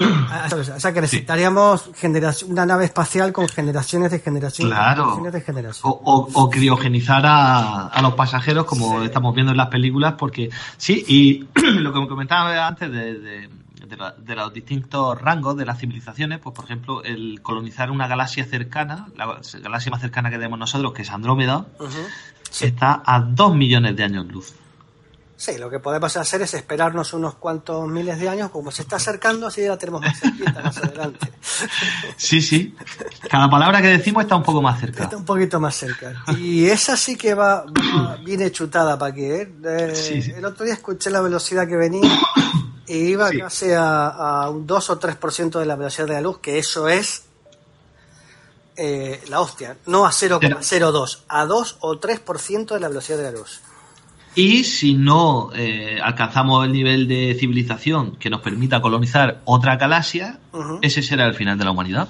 A 0.00 0.46
esa 0.46 0.56
velocidad. 0.56 0.76
O 0.76 0.80
sea 0.80 0.92
que 0.92 1.00
necesitaríamos 1.00 1.90
generación, 1.96 2.50
una 2.52 2.66
nave 2.66 2.84
espacial 2.84 3.32
con 3.32 3.48
generaciones 3.48 4.10
de 4.10 4.18
generaciones. 4.20 4.74
Claro. 4.74 4.94
generaciones 5.16 5.32
de 5.32 5.40
generación. 5.40 5.92
O, 5.92 6.00
o- 6.04 6.28
o 6.42 6.50
criogenizar 6.50 7.24
a, 7.26 7.86
a 7.88 8.02
los 8.02 8.14
pasajeros, 8.14 8.64
como 8.64 9.02
estamos 9.02 9.34
viendo 9.34 9.52
en 9.52 9.58
las 9.58 9.68
películas, 9.68 10.14
porque 10.18 10.50
sí, 10.76 11.04
y 11.06 11.44
lo 11.78 11.92
que 11.92 12.00
me 12.00 12.08
comentaba 12.08 12.66
antes 12.66 12.90
de, 12.90 13.18
de- 13.18 13.50
de 13.84 13.96
la- 13.98 14.12
de 14.16 14.34
los 14.34 14.52
distintos 14.52 15.20
rangos 15.20 15.56
de 15.58 15.66
las 15.66 15.78
civilizaciones, 15.78 16.38
pues 16.40 16.54
por 16.54 16.64
ejemplo, 16.64 17.04
el 17.04 17.40
colonizar 17.42 17.90
una 17.90 18.08
galaxia 18.08 18.44
cercana, 18.46 19.08
la 19.16 19.38
galaxia 19.62 19.90
más 19.92 20.00
cercana 20.00 20.30
que 20.30 20.36
tenemos 20.36 20.58
nosotros, 20.58 20.92
que 20.94 21.02
es 21.02 21.10
Andrómeda, 21.10 21.66
está 22.60 23.02
a 23.04 23.20
2 23.20 23.54
millones 23.54 23.94
de 23.96 24.04
años 24.04 24.26
luz. 24.26 24.54
Sí, 25.36 25.58
lo 25.58 25.68
que 25.68 25.80
podemos 25.80 26.16
hacer 26.16 26.42
es 26.42 26.54
esperarnos 26.54 27.12
unos 27.12 27.34
cuantos 27.34 27.88
miles 27.88 28.20
de 28.20 28.28
años, 28.28 28.50
como 28.52 28.70
se 28.70 28.82
está 28.82 28.96
acercando, 28.96 29.48
así 29.48 29.62
ya 29.62 29.70
la 29.70 29.78
tenemos 29.78 30.00
más 30.00 30.18
cerquita 30.18 30.62
más 30.62 30.76
adelante. 30.78 31.32
Sí, 32.16 32.40
sí. 32.40 32.74
Cada 33.30 33.50
palabra 33.50 33.82
que 33.82 33.88
decimos 33.88 34.22
está 34.22 34.36
un 34.36 34.42
poco 34.44 34.62
más 34.62 34.80
cerca. 34.80 35.04
Está 35.04 35.16
un 35.16 35.24
poquito 35.24 35.58
más 35.60 35.74
cerca. 35.76 36.14
Y 36.38 36.66
esa 36.66 36.96
sí 36.96 37.16
que 37.16 37.34
va, 37.34 37.64
va- 37.64 38.16
viene 38.24 38.50
chutada 38.52 38.96
para 38.98 39.12
aquí. 39.12 39.24
¿eh? 39.24 39.52
Eh, 39.64 39.92
Sí, 39.94 40.22
sí. 40.22 40.30
El 40.32 40.44
otro 40.44 40.64
día 40.64 40.74
escuché 40.74 41.10
la 41.10 41.20
velocidad 41.20 41.66
que 41.68 41.76
venía 41.76 42.10
y 42.86 42.96
iba 42.96 43.28
Sí. 43.30 43.38
casi 43.38 43.72
a, 43.72 44.08
a 44.08 44.50
un 44.50 44.66
2 44.66 44.90
o 44.90 45.00
3% 45.00 45.58
de 45.58 45.66
la 45.66 45.76
velocidad 45.76 46.06
de 46.06 46.14
la 46.14 46.20
luz, 46.20 46.38
que 46.38 46.58
eso 46.58 46.88
es 46.88 47.24
eh, 48.76 49.22
la 49.28 49.40
hostia. 49.40 49.76
No 49.86 50.06
a 50.06 50.10
0,02, 50.10 51.18
a 51.28 51.44
2 51.46 51.76
o 51.80 51.96
3% 52.00 52.74
de 52.74 52.80
la 52.80 52.88
velocidad 52.88 53.18
de 53.18 53.24
la 53.24 53.30
luz. 53.32 53.60
Y 54.36 54.64
si 54.64 54.94
no 54.94 55.50
eh, 55.54 55.98
alcanzamos 56.02 56.64
el 56.66 56.72
nivel 56.72 57.06
de 57.06 57.36
civilización 57.38 58.16
que 58.16 58.30
nos 58.30 58.40
permita 58.40 58.80
colonizar 58.82 59.40
otra 59.44 59.76
galaxia, 59.76 60.40
ese 60.82 61.02
será 61.02 61.26
el 61.26 61.34
final 61.34 61.56
de 61.58 61.64
la 61.64 61.70
humanidad. 61.70 62.08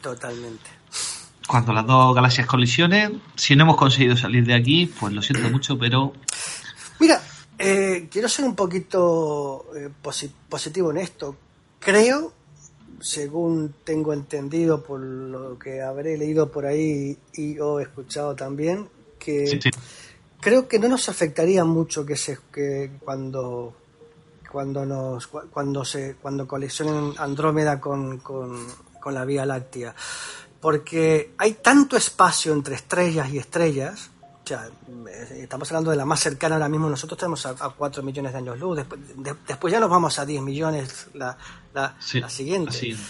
Totalmente. 0.00 0.70
Cuando 1.48 1.72
las 1.72 1.86
dos 1.86 2.14
galaxias 2.14 2.46
colisionen, 2.46 3.20
si 3.34 3.56
no 3.56 3.64
hemos 3.64 3.76
conseguido 3.76 4.16
salir 4.16 4.44
de 4.44 4.54
aquí, 4.54 4.86
pues 4.86 5.12
lo 5.12 5.22
siento 5.22 5.48
mucho, 5.50 5.76
pero 5.78 6.12
Mira, 7.00 7.20
eh, 7.58 8.08
quiero 8.10 8.28
ser 8.28 8.44
un 8.44 8.54
poquito 8.56 9.66
eh, 9.76 9.88
posi- 10.02 10.30
positivo 10.48 10.90
en 10.92 10.98
esto. 10.98 11.36
Creo, 11.78 12.32
según 13.00 13.74
tengo 13.84 14.12
entendido 14.12 14.82
por 14.82 15.00
lo 15.00 15.58
que 15.58 15.82
habré 15.82 16.16
leído 16.16 16.50
por 16.50 16.64
ahí 16.66 17.16
y 17.34 17.58
o 17.58 17.80
escuchado 17.80 18.34
también, 18.34 18.88
que 19.18 19.46
sí, 19.46 19.58
sí. 19.62 19.70
Creo 20.46 20.68
que 20.68 20.78
no 20.78 20.88
nos 20.88 21.08
afectaría 21.08 21.64
mucho 21.64 22.06
que 22.06 22.16
se 22.16 22.38
que 22.52 22.92
cuando 23.04 23.74
cuando 24.52 24.86
nos 24.86 25.26
cu- 25.26 25.48
cuando 25.50 25.84
se 25.84 26.14
cuando 26.22 26.46
coleccionen 26.46 27.14
Andrómeda 27.18 27.80
con, 27.80 28.18
con, 28.18 28.64
con 29.02 29.12
la 29.12 29.24
Vía 29.24 29.44
Láctea 29.44 29.92
porque 30.60 31.32
hay 31.38 31.52
tanto 31.54 31.96
espacio 31.96 32.52
entre 32.52 32.74
estrellas 32.76 33.28
y 33.30 33.38
estrellas 33.38 34.10
o 34.44 34.46
sea, 34.48 34.70
estamos 35.34 35.68
hablando 35.72 35.90
de 35.90 35.96
la 35.96 36.04
más 36.04 36.20
cercana 36.20 36.54
ahora 36.54 36.68
mismo 36.68 36.88
nosotros 36.88 37.18
estamos 37.18 37.44
a, 37.46 37.50
a 37.50 37.70
4 37.70 38.02
millones 38.04 38.30
de 38.32 38.38
años 38.38 38.58
luz 38.58 38.76
después, 38.76 39.00
de- 39.16 39.34
después 39.48 39.72
ya 39.72 39.80
nos 39.80 39.90
vamos 39.90 40.18
a 40.20 40.24
10 40.24 40.40
millones 40.42 41.08
la, 41.14 41.36
la, 41.74 41.96
Sí, 41.98 42.20
la 42.20 42.28
siguiente 42.30 42.70
la 42.72 42.78
siguiente. 42.78 43.04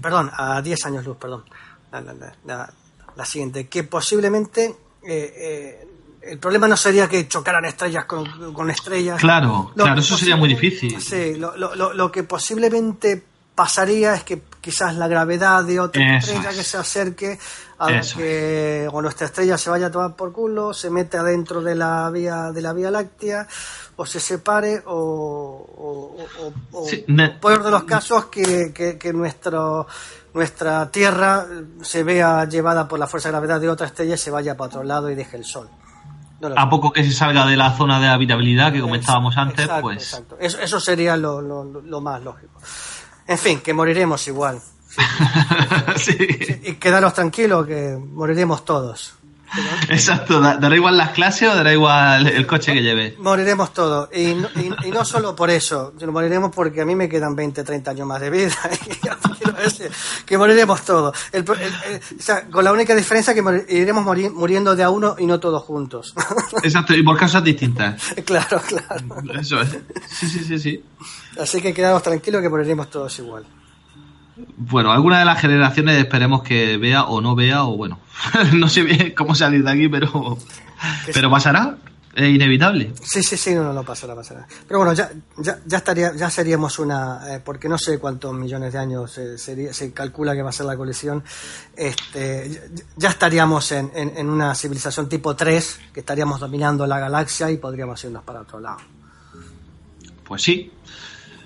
perdón, 0.00 0.30
a 0.32 0.62
10 0.62 0.86
años 0.86 1.04
luz, 1.04 1.16
perdón. 1.16 1.44
La, 1.90 2.00
la- 2.00 2.12
la- 2.14 2.36
la- 2.46 2.72
la 3.16 3.24
siguiente, 3.24 3.66
que 3.68 3.82
posiblemente 3.82 4.66
eh, 5.02 5.32
eh, 5.36 5.88
el 6.22 6.38
problema 6.38 6.68
no 6.68 6.76
sería 6.76 7.08
que 7.08 7.26
chocaran 7.28 7.64
estrellas 7.64 8.04
con, 8.04 8.52
con 8.52 8.70
estrellas. 8.70 9.20
Claro, 9.20 9.72
Lo 9.74 9.84
claro, 9.84 10.00
eso 10.00 10.16
sería 10.16 10.36
muy 10.36 10.48
difícil. 10.48 11.00
Sí, 11.00 11.34
lo, 11.36 11.56
lo- 11.56 11.74
lo- 11.74 11.92
lo 11.94 12.10
que 12.12 12.22
posiblemente 12.24 13.24
pasaría 13.54 14.14
es 14.14 14.22
que 14.22 14.42
quizás 14.60 14.94
la 14.96 15.08
gravedad 15.08 15.64
de 15.64 15.80
otra 15.80 16.16
Eso 16.18 16.28
estrella 16.30 16.50
es. 16.50 16.56
que 16.58 16.62
se 16.64 16.76
acerque 16.78 17.38
a 17.80 18.00
que 18.16 18.88
o 18.92 19.02
nuestra 19.02 19.26
estrella 19.26 19.58
se 19.58 19.68
vaya 19.70 19.86
a 19.86 19.90
tomar 19.90 20.14
por 20.14 20.32
culo, 20.32 20.72
se 20.72 20.90
mete 20.90 21.16
adentro 21.16 21.60
de 21.60 21.74
la 21.74 22.08
vía 22.10 22.52
de 22.52 22.62
la 22.62 22.72
Vía 22.72 22.90
Láctea 22.90 23.48
o 23.96 24.06
se 24.06 24.20
separe 24.20 24.82
o, 24.86 24.94
o, 24.94 26.26
o- 26.44 26.52
o- 26.82 26.86
Sí, 26.88 27.04
peor 27.40 27.62
de 27.64 27.70
los 27.72 27.82
casos 27.84 28.26
que, 28.26 28.72
que, 28.72 28.96
que 28.98 29.12
nuestro 29.12 29.86
nuestra 30.34 30.88
Tierra 30.92 31.46
se 31.82 32.02
vea 32.04 32.44
llevada 32.44 32.86
por 32.86 32.98
la 32.98 33.06
fuerza 33.08 33.28
de 33.28 33.32
gravedad 33.32 33.60
de 33.60 33.70
otra 33.70 33.86
estrella 33.88 34.14
y 34.14 34.18
se 34.18 34.30
vaya 34.30 34.56
para 34.56 34.68
otro 34.68 34.84
lado 34.84 35.10
y 35.10 35.14
deje 35.16 35.36
el 35.36 35.44
Sol. 35.44 35.68
No 36.40 36.48
a 36.56 36.70
poco 36.70 36.92
que 36.92 37.02
se 37.04 37.12
salga 37.12 37.46
de 37.46 37.56
la 37.56 37.72
zona 37.76 37.98
de 38.00 38.06
habitabilidad 38.08 38.72
que 38.72 38.80
comentábamos 38.80 39.36
antes, 39.36 39.64
Exacto, 39.64 39.82
pues 39.82 39.96
exacto. 40.02 40.36
Eso, 40.40 40.60
eso 40.60 40.78
sería 40.80 41.16
lo, 41.16 41.40
lo, 41.42 41.64
lo 41.64 42.00
más 42.00 42.22
lógico. 42.22 42.60
En 43.26 43.38
fin, 43.38 43.60
que 43.60 43.74
moriremos 43.74 44.26
igual. 44.28 44.60
sí. 45.96 46.16
Y 46.64 46.74
quedaros 46.74 47.14
tranquilos 47.14 47.66
que 47.66 47.98
moriremos 48.00 48.64
todos. 48.64 49.14
Exacto, 49.88 50.40
da- 50.40 50.56
dará 50.58 50.76
igual 50.76 50.96
las 50.98 51.10
clases 51.10 51.48
o 51.50 51.54
dará 51.54 51.72
igual 51.72 52.26
el 52.26 52.46
coche 52.46 52.72
que 52.74 52.82
lleve. 52.82 53.16
Moriremos 53.18 53.72
todos. 53.72 54.10
Y 54.14 54.34
no, 54.34 54.48
y, 54.56 54.88
y 54.88 54.90
no 54.90 55.04
solo 55.04 55.34
por 55.34 55.48
eso. 55.50 55.94
Moriremos 56.06 56.50
porque 56.54 56.82
a 56.82 56.84
mí 56.84 56.94
me 56.94 57.08
quedan 57.08 57.34
20, 57.34 57.64
30 57.64 57.90
años 57.92 58.06
más 58.06 58.20
de 58.20 58.30
vida. 58.30 58.52
Y 58.86 58.88
decir 58.90 59.10
que 60.26 60.38
moriremos 60.38 60.82
todos. 60.84 61.16
El 61.32 61.44
el- 61.48 61.92
el- 61.94 62.00
o 62.18 62.22
sea, 62.22 62.46
con 62.48 62.64
la 62.64 62.72
única 62.72 62.94
diferencia 62.94 63.34
que 63.34 63.64
iremos 63.68 64.04
muriendo 64.04 64.74
de 64.76 64.82
a 64.82 64.90
uno 64.90 65.16
y 65.18 65.26
no 65.26 65.38
todos 65.40 65.62
juntos. 65.64 66.14
Exacto, 66.62 66.94
y 66.94 67.02
por 67.02 67.16
causas 67.18 67.42
distintas. 67.44 68.02
claro, 68.24 68.60
claro. 68.66 69.40
Eso 69.40 69.60
es. 69.60 69.70
Sí, 70.08 70.28
sí, 70.28 70.44
sí, 70.44 70.58
sí. 70.58 70.84
Así 71.40 71.60
que 71.60 71.72
quedaros 71.74 72.02
tranquilos 72.02 72.42
que 72.42 72.48
moriremos 72.48 72.90
todos 72.90 73.18
igual. 73.18 73.44
Bueno, 74.56 74.92
alguna 74.92 75.18
de 75.18 75.24
las 75.24 75.40
generaciones 75.40 75.98
esperemos 75.98 76.42
que 76.42 76.76
vea 76.76 77.04
o 77.04 77.20
no 77.20 77.34
vea, 77.34 77.64
o 77.64 77.76
bueno, 77.76 77.98
no 78.54 78.68
sé 78.68 78.82
bien 78.82 79.12
cómo 79.16 79.34
salir 79.34 79.64
de 79.64 79.70
aquí, 79.70 79.88
pero, 79.88 80.38
pero 81.12 81.28
pasará, 81.30 81.76
es 82.14 82.28
inevitable. 82.28 82.92
Sí, 83.02 83.22
sí, 83.22 83.36
sí, 83.36 83.54
no, 83.54 83.62
no, 83.62 83.72
no 83.72 83.84
pasará, 83.84 84.14
pasará. 84.14 84.46
Pero 84.66 84.78
bueno, 84.80 84.92
ya, 84.92 85.10
ya, 85.36 85.58
ya 85.64 85.76
estaría, 85.78 86.14
ya 86.16 86.28
seríamos 86.30 86.78
una, 86.78 87.34
eh, 87.36 87.40
porque 87.44 87.68
no 87.68 87.78
sé 87.78 87.98
cuántos 87.98 88.34
millones 88.34 88.72
de 88.72 88.78
años 88.78 89.16
eh, 89.18 89.38
sería- 89.38 89.72
se 89.72 89.92
calcula 89.92 90.34
que 90.34 90.42
va 90.42 90.50
a 90.50 90.52
ser 90.52 90.66
la 90.66 90.76
colisión, 90.76 91.22
este, 91.76 92.50
ya, 92.50 92.60
ya 92.96 93.08
estaríamos 93.10 93.70
en, 93.72 93.90
en, 93.94 94.16
en 94.16 94.28
una 94.28 94.54
civilización 94.54 95.08
tipo 95.08 95.36
3, 95.36 95.80
que 95.92 96.00
estaríamos 96.00 96.40
dominando 96.40 96.86
la 96.86 96.98
galaxia 96.98 97.50
y 97.50 97.56
podríamos 97.58 98.02
irnos 98.04 98.22
para 98.24 98.40
otro 98.40 98.58
lado. 98.60 98.78
Pues 100.24 100.42
sí. 100.42 100.72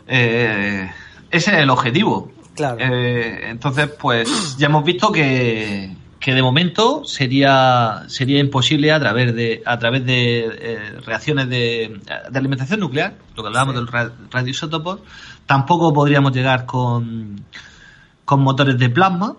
Eh, 0.06 0.90
ese 1.30 1.51
es 1.52 1.59
el 1.59 1.70
objetivo. 1.70 2.32
Claro. 2.55 2.76
Entonces, 2.80 3.89
pues 3.98 4.56
ya 4.59 4.66
hemos 4.66 4.84
visto 4.84 5.10
que, 5.12 5.97
que 6.22 6.32
de 6.34 6.42
momento 6.42 7.04
sería 7.04 8.04
sería 8.06 8.38
imposible 8.38 8.92
a 8.92 9.00
través 9.00 9.34
de 9.34 9.60
a 9.66 9.76
través 9.78 10.06
de 10.06 10.46
eh, 10.46 10.78
reacciones 11.04 11.48
de, 11.48 12.00
de 12.30 12.38
alimentación 12.38 12.78
nuclear, 12.78 13.14
lo 13.36 13.42
que 13.42 13.48
hablábamos 13.48 13.74
Sí. 13.74 13.80
del 13.80 13.88
ra- 13.88 14.12
radioisótopos. 14.30 15.00
Tampoco 15.46 15.92
podríamos 15.92 16.32
llegar 16.32 16.64
con, 16.64 17.44
con 18.24 18.40
motores 18.40 18.78
de 18.78 18.88
plasma. 18.88 19.34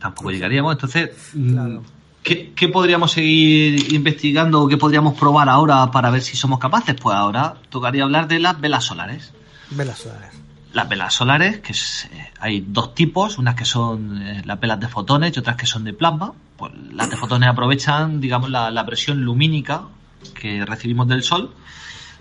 Tampoco 0.00 0.30
llegaríamos. 0.32 0.72
Entonces, 0.72 1.10
mm, 1.34 1.52
Claro. 1.52 1.82
¿qué 2.24 2.36
¿qué, 2.48 2.52
¿qué 2.54 2.68
podríamos 2.68 3.12
seguir 3.12 3.92
investigando 3.94 4.62
o 4.62 4.68
qué 4.68 4.76
podríamos 4.76 5.18
probar 5.18 5.48
ahora 5.48 5.90
para 5.92 6.10
ver 6.10 6.22
si 6.22 6.36
somos 6.36 6.58
capaces? 6.58 6.96
Pues 7.00 7.14
ahora 7.16 7.54
tocaría 7.68 8.02
hablar 8.02 8.26
de 8.26 8.40
las 8.40 8.60
velas 8.60 8.84
solares. 8.84 9.32
Velas 9.70 9.98
solares. 10.00 10.30
Las 10.72 10.88
velas 10.88 11.14
solares, 11.14 11.58
que 11.60 11.72
es, 11.72 12.08
eh, 12.12 12.30
hay 12.38 12.64
dos 12.66 12.94
tipos, 12.94 13.38
unas 13.38 13.56
que 13.56 13.64
son 13.64 14.22
eh, 14.22 14.42
las 14.44 14.60
velas 14.60 14.78
de 14.78 14.86
fotones 14.88 15.36
y 15.36 15.40
otras 15.40 15.56
que 15.56 15.66
son 15.66 15.82
de 15.84 15.92
plasma. 15.92 16.32
Pues 16.56 16.72
las 16.92 17.10
de 17.10 17.16
fotones 17.16 17.48
aprovechan, 17.48 18.20
digamos, 18.20 18.50
la, 18.50 18.70
la 18.70 18.86
presión 18.86 19.22
lumínica 19.24 19.82
que 20.34 20.64
recibimos 20.64 21.08
del 21.08 21.22
Sol 21.24 21.52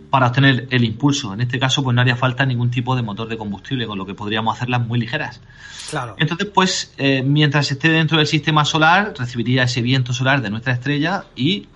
para 0.10 0.28
obtener 0.28 0.68
el 0.72 0.84
impulso. 0.84 1.34
En 1.34 1.42
este 1.42 1.60
caso, 1.60 1.84
pues 1.84 1.94
no 1.94 2.02
haría 2.02 2.16
falta 2.16 2.46
ningún 2.46 2.72
tipo 2.72 2.96
de 2.96 3.04
motor 3.04 3.28
de 3.28 3.38
combustible, 3.38 3.86
con 3.86 3.98
lo 4.00 4.06
que 4.06 4.16
podríamos 4.16 4.56
hacerlas 4.56 4.82
muy 4.88 4.98
ligeras. 5.00 5.42
Claro. 5.92 6.16
Entonces, 6.18 6.48
pues, 6.52 6.94
eh, 6.98 7.22
mientras 7.22 7.70
esté 7.72 7.90
dentro 7.90 8.18
del 8.18 8.26
sistema 8.26 8.66
solar, 8.66 9.14
recibiría 9.18 9.64
ese 9.64 9.82
viento 9.82 10.12
solar 10.14 10.42
de 10.42 10.50
nuestra 10.50 10.74
estrella 10.74 11.26
y, 11.36 11.68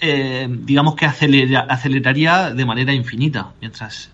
eh, 0.00 0.46
digamos 0.50 0.94
que 0.94 1.06
acelera- 1.06 1.66
aceleraría 1.68 2.50
de 2.50 2.64
manera 2.64 2.92
infinita. 2.92 3.48
Mientras 3.60 4.10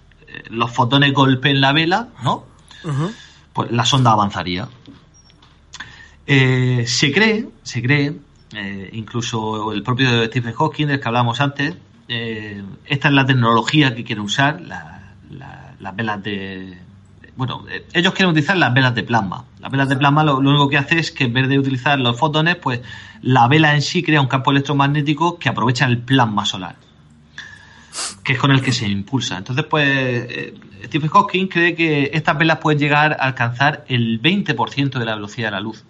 los 0.51 0.71
fotones 0.73 1.13
golpeen 1.13 1.61
la 1.61 1.73
vela, 1.73 2.09
¿no? 2.23 2.45
Pues 3.53 3.71
la 3.71 3.85
sonda 3.85 4.13
avanzaría. 4.13 4.69
Eh, 6.27 6.85
se 6.87 7.13
cree, 7.13 7.49
se 7.63 7.83
cree, 7.83 8.17
eh, 8.55 8.91
incluso 8.93 9.73
el 9.73 9.83
propio 9.83 10.25
Stephen 10.27 10.53
Hawking, 10.55 10.87
del 10.89 11.01
que 11.01 11.09
hablábamos 11.09 11.41
antes, 11.41 11.75
eh, 12.09 12.63
esta 12.87 13.09
es 13.09 13.15
la 13.15 13.25
tecnología 13.27 13.95
que 13.95 14.05
quiere 14.05 14.21
usar, 14.21 14.61
la- 14.63 15.13
la- 15.31 15.75
las 15.79 15.95
velas 15.97 16.23
de... 16.23 16.79
Bueno, 17.37 17.65
ellos 17.93 18.13
quieren 18.15 18.31
utilizar 18.31 18.57
las 18.57 18.73
velas 18.73 18.95
de 18.95 19.03
plasma. 19.03 19.45
Las 19.61 19.71
velas 19.71 19.89
de 19.91 19.97
plasma 19.97 20.25
lo, 20.25 20.41
lo 20.41 20.51
único 20.51 20.69
que 20.71 20.79
hace 20.79 20.99
es 20.99 21.11
que 21.11 21.25
en 21.25 21.35
vez 21.35 21.49
de 21.49 21.59
utilizar 21.59 21.99
los 22.01 22.19
fotones, 22.19 22.57
pues 22.57 22.81
la 23.21 23.47
vela 23.47 23.75
en 23.75 23.83
sí 23.83 24.03
crea 24.03 24.21
un 24.23 24.27
campo 24.27 24.51
electromagnético 24.53 25.39
que 25.39 25.49
aprovecha 25.51 25.85
el 25.87 25.99
plasma 25.99 26.45
solar 26.47 26.77
que 28.23 28.33
es 28.35 28.39
con 28.39 28.51
el 28.51 28.63
que 28.63 28.73
se 28.73 28.87
impulsa. 28.89 29.37
Entonces, 29.39 29.65
pues, 29.69 29.87
eh, 29.89 30.55
Stephen 30.85 31.09
Hawking 31.11 31.47
cree 31.49 31.75
que 31.75 32.11
estas 32.13 32.37
velas 32.39 32.59
pueden 32.59 32.79
llegar 32.79 33.13
a 33.19 33.25
alcanzar 33.25 33.85
el 33.89 34.21
20% 34.21 34.99
de 34.99 35.05
la 35.05 35.15
velocidad 35.15 35.49
de 35.49 35.53
la 35.53 35.61
luz. 35.61 35.85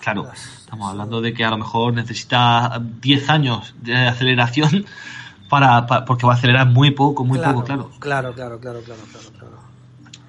Claro, 0.00 0.30
estamos 0.34 0.90
hablando 0.90 1.20
de 1.22 1.32
que 1.32 1.44
a 1.44 1.50
lo 1.50 1.56
mejor 1.58 1.94
necesita 1.94 2.80
10 3.00 3.30
años 3.30 3.74
de 3.80 3.94
aceleración 3.96 4.84
para, 5.48 5.86
pa- 5.86 6.04
porque 6.04 6.26
va 6.26 6.34
a 6.34 6.36
acelerar 6.36 6.66
muy 6.66 6.90
poco, 6.90 7.24
muy 7.24 7.38
poco, 7.52 7.64
claro. 7.64 7.90
Claro, 8.00 8.32
claro, 8.34 8.60
claro, 8.60 8.80
claro, 8.82 9.00
claro, 9.10 9.28
claro. 9.38 9.54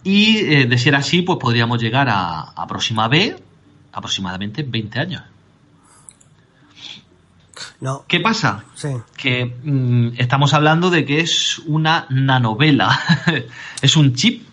Y 0.03 0.37
eh, 0.37 0.65
de 0.65 0.77
ser 0.77 0.95
así, 0.95 1.23
pues 1.23 1.39
podríamos 1.39 1.81
llegar 1.81 2.07
a, 2.09 2.41
a 2.41 2.67
próxima 2.67 3.07
B 3.07 3.35
aproximadamente 3.91 4.61
en 4.61 4.71
20 4.71 4.99
años. 4.99 5.23
No, 7.81 8.03
¿Qué 8.07 8.19
pasa? 8.19 8.63
sí. 8.75 8.89
que 9.17 9.45
mm, 9.63 10.13
estamos 10.17 10.53
hablando 10.53 10.89
de 10.89 11.05
que 11.05 11.19
es 11.21 11.59
una 11.65 12.05
nanovela. 12.09 12.99
es 13.81 13.95
un 13.95 14.13
chip, 14.13 14.45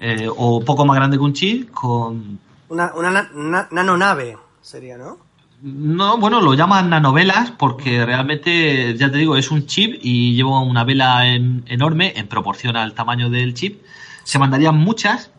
eh, 0.00 0.28
o 0.34 0.60
poco 0.64 0.84
más 0.86 0.96
grande 0.96 1.16
que 1.16 1.22
un 1.22 1.32
chip, 1.32 1.70
con... 1.70 2.38
Una, 2.68 2.92
una 2.94 3.10
na- 3.10 3.30
na- 3.34 3.68
nanonave 3.70 4.36
sería, 4.62 4.96
¿no? 4.96 5.18
No, 5.62 6.18
bueno, 6.18 6.40
lo 6.42 6.52
llaman 6.54 6.90
nanovelas 6.90 7.50
porque 7.52 8.04
realmente, 8.04 8.94
ya 8.98 9.10
te 9.10 9.16
digo, 9.18 9.36
es 9.36 9.50
un 9.50 9.66
chip 9.66 9.98
y 10.02 10.34
lleva 10.34 10.60
una 10.60 10.84
vela 10.84 11.26
en- 11.26 11.64
enorme 11.66 12.12
en 12.16 12.26
proporción 12.28 12.76
al 12.76 12.92
tamaño 12.94 13.30
del 13.30 13.54
chip. 13.54 13.82
Se 14.24 14.38
mandarían 14.38 14.76
muchas, 14.76 15.30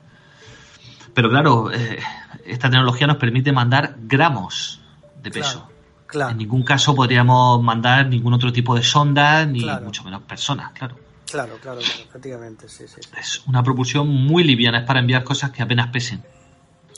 pero 1.14 1.30
claro, 1.30 1.72
eh, 1.72 2.00
esta 2.46 2.70
tecnología 2.70 3.08
nos 3.08 3.18
permite 3.18 3.52
mandar 3.52 3.96
gramos 4.00 4.80
de 5.22 5.32
peso. 5.32 5.60
Claro, 5.68 5.75
claro, 6.08 6.32
En 6.32 6.38
ningún 6.38 6.64
caso 6.64 6.94
podríamos 6.96 7.62
mandar 7.64 8.08
ningún 8.08 8.34
otro 8.34 8.52
tipo 8.52 8.76
de 8.76 8.84
sonda, 8.84 9.46
ni 9.46 9.62
Claro. 9.62 9.86
mucho 9.86 10.04
menos 10.04 10.22
personas, 10.24 10.72
claro. 10.74 10.96
claro, 11.30 11.58
claro, 11.62 11.80
efectivamente, 11.80 12.68
sí, 12.70 12.86
sí, 12.88 13.02
sí. 13.02 13.10
Es 13.20 13.44
una 13.48 13.62
propulsión 13.64 14.08
muy 14.08 14.44
liviana, 14.44 14.80
es 14.80 14.86
para 14.86 15.00
enviar 15.00 15.24
cosas 15.24 15.52
que 15.52 15.62
apenas 15.64 15.88
pesen. 15.88 16.24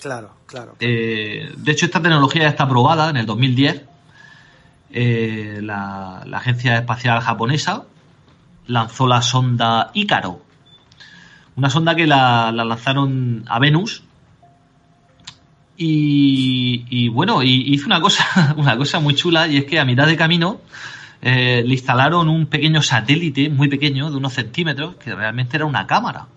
Claro, 0.01 0.31
claro. 0.45 0.75
Eh, 0.79 1.51
de 1.57 1.71
hecho, 1.71 1.85
esta 1.85 2.01
tecnología 2.01 2.43
ya 2.43 2.49
está 2.49 2.63
aprobada 2.65 3.09
en 3.09 3.17
el 3.17 3.25
2010. 3.25 3.84
Eh, 4.89 5.59
la, 5.61 6.23
la 6.25 6.38
Agencia 6.38 6.77
Espacial 6.77 7.19
Japonesa 7.21 7.84
lanzó 8.67 9.07
la 9.07 9.21
sonda 9.21 9.91
Ícaro. 9.93 10.41
Una 11.55 11.69
sonda 11.69 11.95
que 11.95 12.05
la, 12.07 12.51
la 12.51 12.63
lanzaron 12.63 13.43
a 13.47 13.59
Venus. 13.59 14.03
Y, 15.77 16.85
y 16.89 17.07
bueno, 17.09 17.43
y 17.43 17.73
hizo 17.73 17.85
una 17.85 18.01
cosa, 18.01 18.53
una 18.57 18.75
cosa 18.77 18.99
muy 18.99 19.13
chula, 19.13 19.47
y 19.47 19.57
es 19.57 19.65
que 19.65 19.79
a 19.79 19.85
mitad 19.85 20.07
de 20.07 20.17
camino 20.17 20.61
eh, 21.21 21.63
le 21.65 21.73
instalaron 21.73 22.29
un 22.29 22.47
pequeño 22.47 22.81
satélite, 22.81 23.49
muy 23.49 23.67
pequeño, 23.67 24.09
de 24.09 24.17
unos 24.17 24.33
centímetros, 24.33 24.95
que 24.95 25.13
realmente 25.15 25.57
era 25.57 25.65
una 25.65 25.85
cámara. 25.85 26.27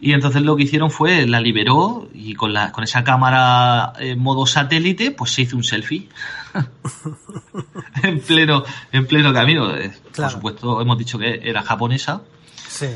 Y 0.00 0.12
entonces 0.12 0.42
lo 0.42 0.56
que 0.56 0.64
hicieron 0.64 0.90
fue 0.90 1.26
la 1.26 1.40
liberó 1.40 2.08
y 2.12 2.34
con, 2.34 2.52
la, 2.52 2.72
con 2.72 2.84
esa 2.84 3.02
cámara 3.02 3.92
en 3.98 4.18
modo 4.18 4.46
satélite, 4.46 5.10
pues 5.10 5.32
se 5.32 5.42
hizo 5.42 5.56
un 5.56 5.64
selfie. 5.64 6.08
en 8.02 8.20
pleno, 8.20 8.64
en 8.92 9.06
pleno 9.06 9.32
camino. 9.32 9.74
Eh, 9.74 9.92
Claro. 10.12 10.30
Por 10.30 10.30
supuesto, 10.30 10.80
hemos 10.80 10.96
dicho 10.98 11.18
que 11.18 11.40
era 11.42 11.62
japonesa. 11.62 12.22
Sí, 12.68 12.86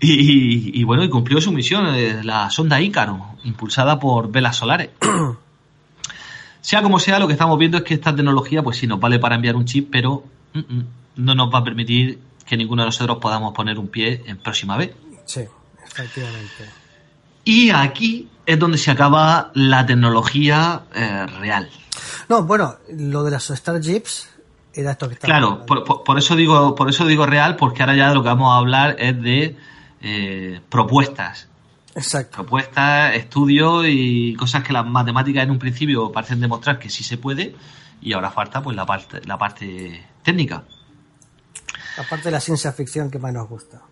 Y, 0.00 0.12
y- 0.12 0.80
y 0.80 0.84
bueno, 0.84 1.02
y 1.04 1.08
cumplió 1.10 1.40
su 1.40 1.50
misión, 1.52 1.86
eh, 1.94 2.20
la 2.22 2.50
sonda 2.50 2.80
Ícaro, 2.80 3.36
impulsada 3.44 3.98
por 3.98 4.30
velas 4.30 4.56
solares. 4.56 4.90
sea 6.60 6.82
como 6.82 6.98
sea, 6.98 7.18
lo 7.18 7.26
que 7.26 7.32
estamos 7.32 7.58
viendo 7.58 7.78
es 7.78 7.82
que 7.84 7.94
esta 7.94 8.14
tecnología, 8.14 8.62
pues 8.62 8.76
sí, 8.78 8.86
nos 8.86 9.00
vale 9.00 9.18
para 9.18 9.34
enviar 9.36 9.56
un 9.56 9.64
chip, 9.64 9.88
pero 9.90 10.24
mm, 10.54 10.58
mm, 10.58 10.84
no 11.16 11.34
nos 11.34 11.52
va 11.52 11.58
a 11.60 11.64
permitir 11.64 12.18
que 12.46 12.56
ninguno 12.56 12.82
de 12.82 12.86
nosotros 12.88 13.18
podamos 13.18 13.54
poner 13.54 13.78
un 13.78 13.88
pie 13.88 14.22
en 14.26 14.38
próxima 14.38 14.76
vez. 14.76 14.94
sí, 15.24 15.42
efectivamente. 15.84 16.64
Y 17.44 17.70
aquí 17.70 18.28
es 18.44 18.58
donde 18.58 18.76
se 18.76 18.90
acaba 18.90 19.50
la 19.54 19.86
tecnología 19.86 20.82
eh, 20.94 21.26
real. 21.40 21.68
No, 22.28 22.42
bueno, 22.44 22.74
lo 22.94 23.24
de 23.24 23.30
las 23.30 23.46
Starships 23.46 24.28
era 24.74 24.92
esto 24.92 25.08
que 25.08 25.14
estaba 25.14 25.32
Claro, 25.32 25.64
por, 25.66 25.82
por- 25.84 26.04
por 26.04 26.18
eso 26.18 26.36
digo, 26.36 26.74
por 26.74 26.90
eso 26.90 27.06
digo 27.06 27.24
real, 27.24 27.56
porque 27.56 27.82
ahora 27.82 27.96
ya 27.96 28.08
de 28.10 28.14
lo 28.14 28.22
que 28.22 28.28
vamos 28.28 28.52
a 28.52 28.58
hablar 28.58 28.96
es 28.98 29.20
de 29.22 29.56
eh, 30.00 30.60
propuestas. 30.68 31.48
Exacto. 31.94 32.36
Propuestas, 32.36 33.14
estudios 33.16 33.84
y 33.88 34.34
cosas 34.34 34.62
que 34.62 34.72
las 34.72 34.86
matemáticas 34.86 35.44
en 35.44 35.50
un 35.50 35.58
principio 35.58 36.12
parecen 36.12 36.40
demostrar 36.40 36.78
que 36.78 36.90
sí 36.90 37.02
se 37.02 37.18
puede, 37.18 37.54
y 38.00 38.12
ahora 38.12 38.30
falta 38.30 38.62
pues 38.62 38.76
la 38.76 38.86
parte, 38.86 39.20
la 39.26 39.38
parte 39.38 40.04
técnica. 40.22 40.64
Aparte 41.96 42.26
de 42.26 42.30
la 42.30 42.40
ciencia 42.40 42.72
ficción 42.72 43.10
que 43.10 43.18
más 43.18 43.32
nos 43.32 43.48
gusta. 43.48 43.82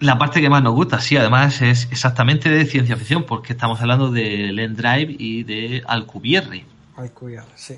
La 0.00 0.16
parte 0.16 0.40
que 0.40 0.48
más 0.48 0.62
nos 0.62 0.74
gusta, 0.74 1.00
sí, 1.00 1.16
además 1.16 1.60
es 1.60 1.88
exactamente 1.90 2.48
de 2.48 2.64
ciencia 2.66 2.96
ficción, 2.96 3.24
porque 3.24 3.54
estamos 3.54 3.80
hablando 3.80 4.12
de 4.12 4.52
Lendrive 4.52 5.16
y 5.18 5.42
de 5.42 5.82
Alcubierre. 5.86 6.64
Cuidar, 7.14 7.46
sí. 7.54 7.76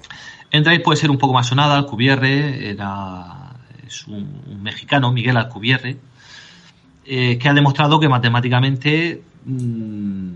Endrive 0.51 0.81
puede 0.81 0.99
ser 0.99 1.11
un 1.11 1.19
poco 1.19 1.35
más 1.35 1.47
sonada, 1.47 1.77
Alcubierre 1.77 2.71
era, 2.71 3.55
es 3.87 4.07
un, 4.07 4.43
un 4.47 4.63
mexicano, 4.63 5.13
Miguel 5.13 5.37
Alcubierre, 5.37 5.99
eh, 7.13 7.39
que 7.39 7.49
ha 7.49 7.55
demostrado 7.55 7.99
que 7.99 8.09
matemáticamente 8.09 9.21
mm, 9.45 10.31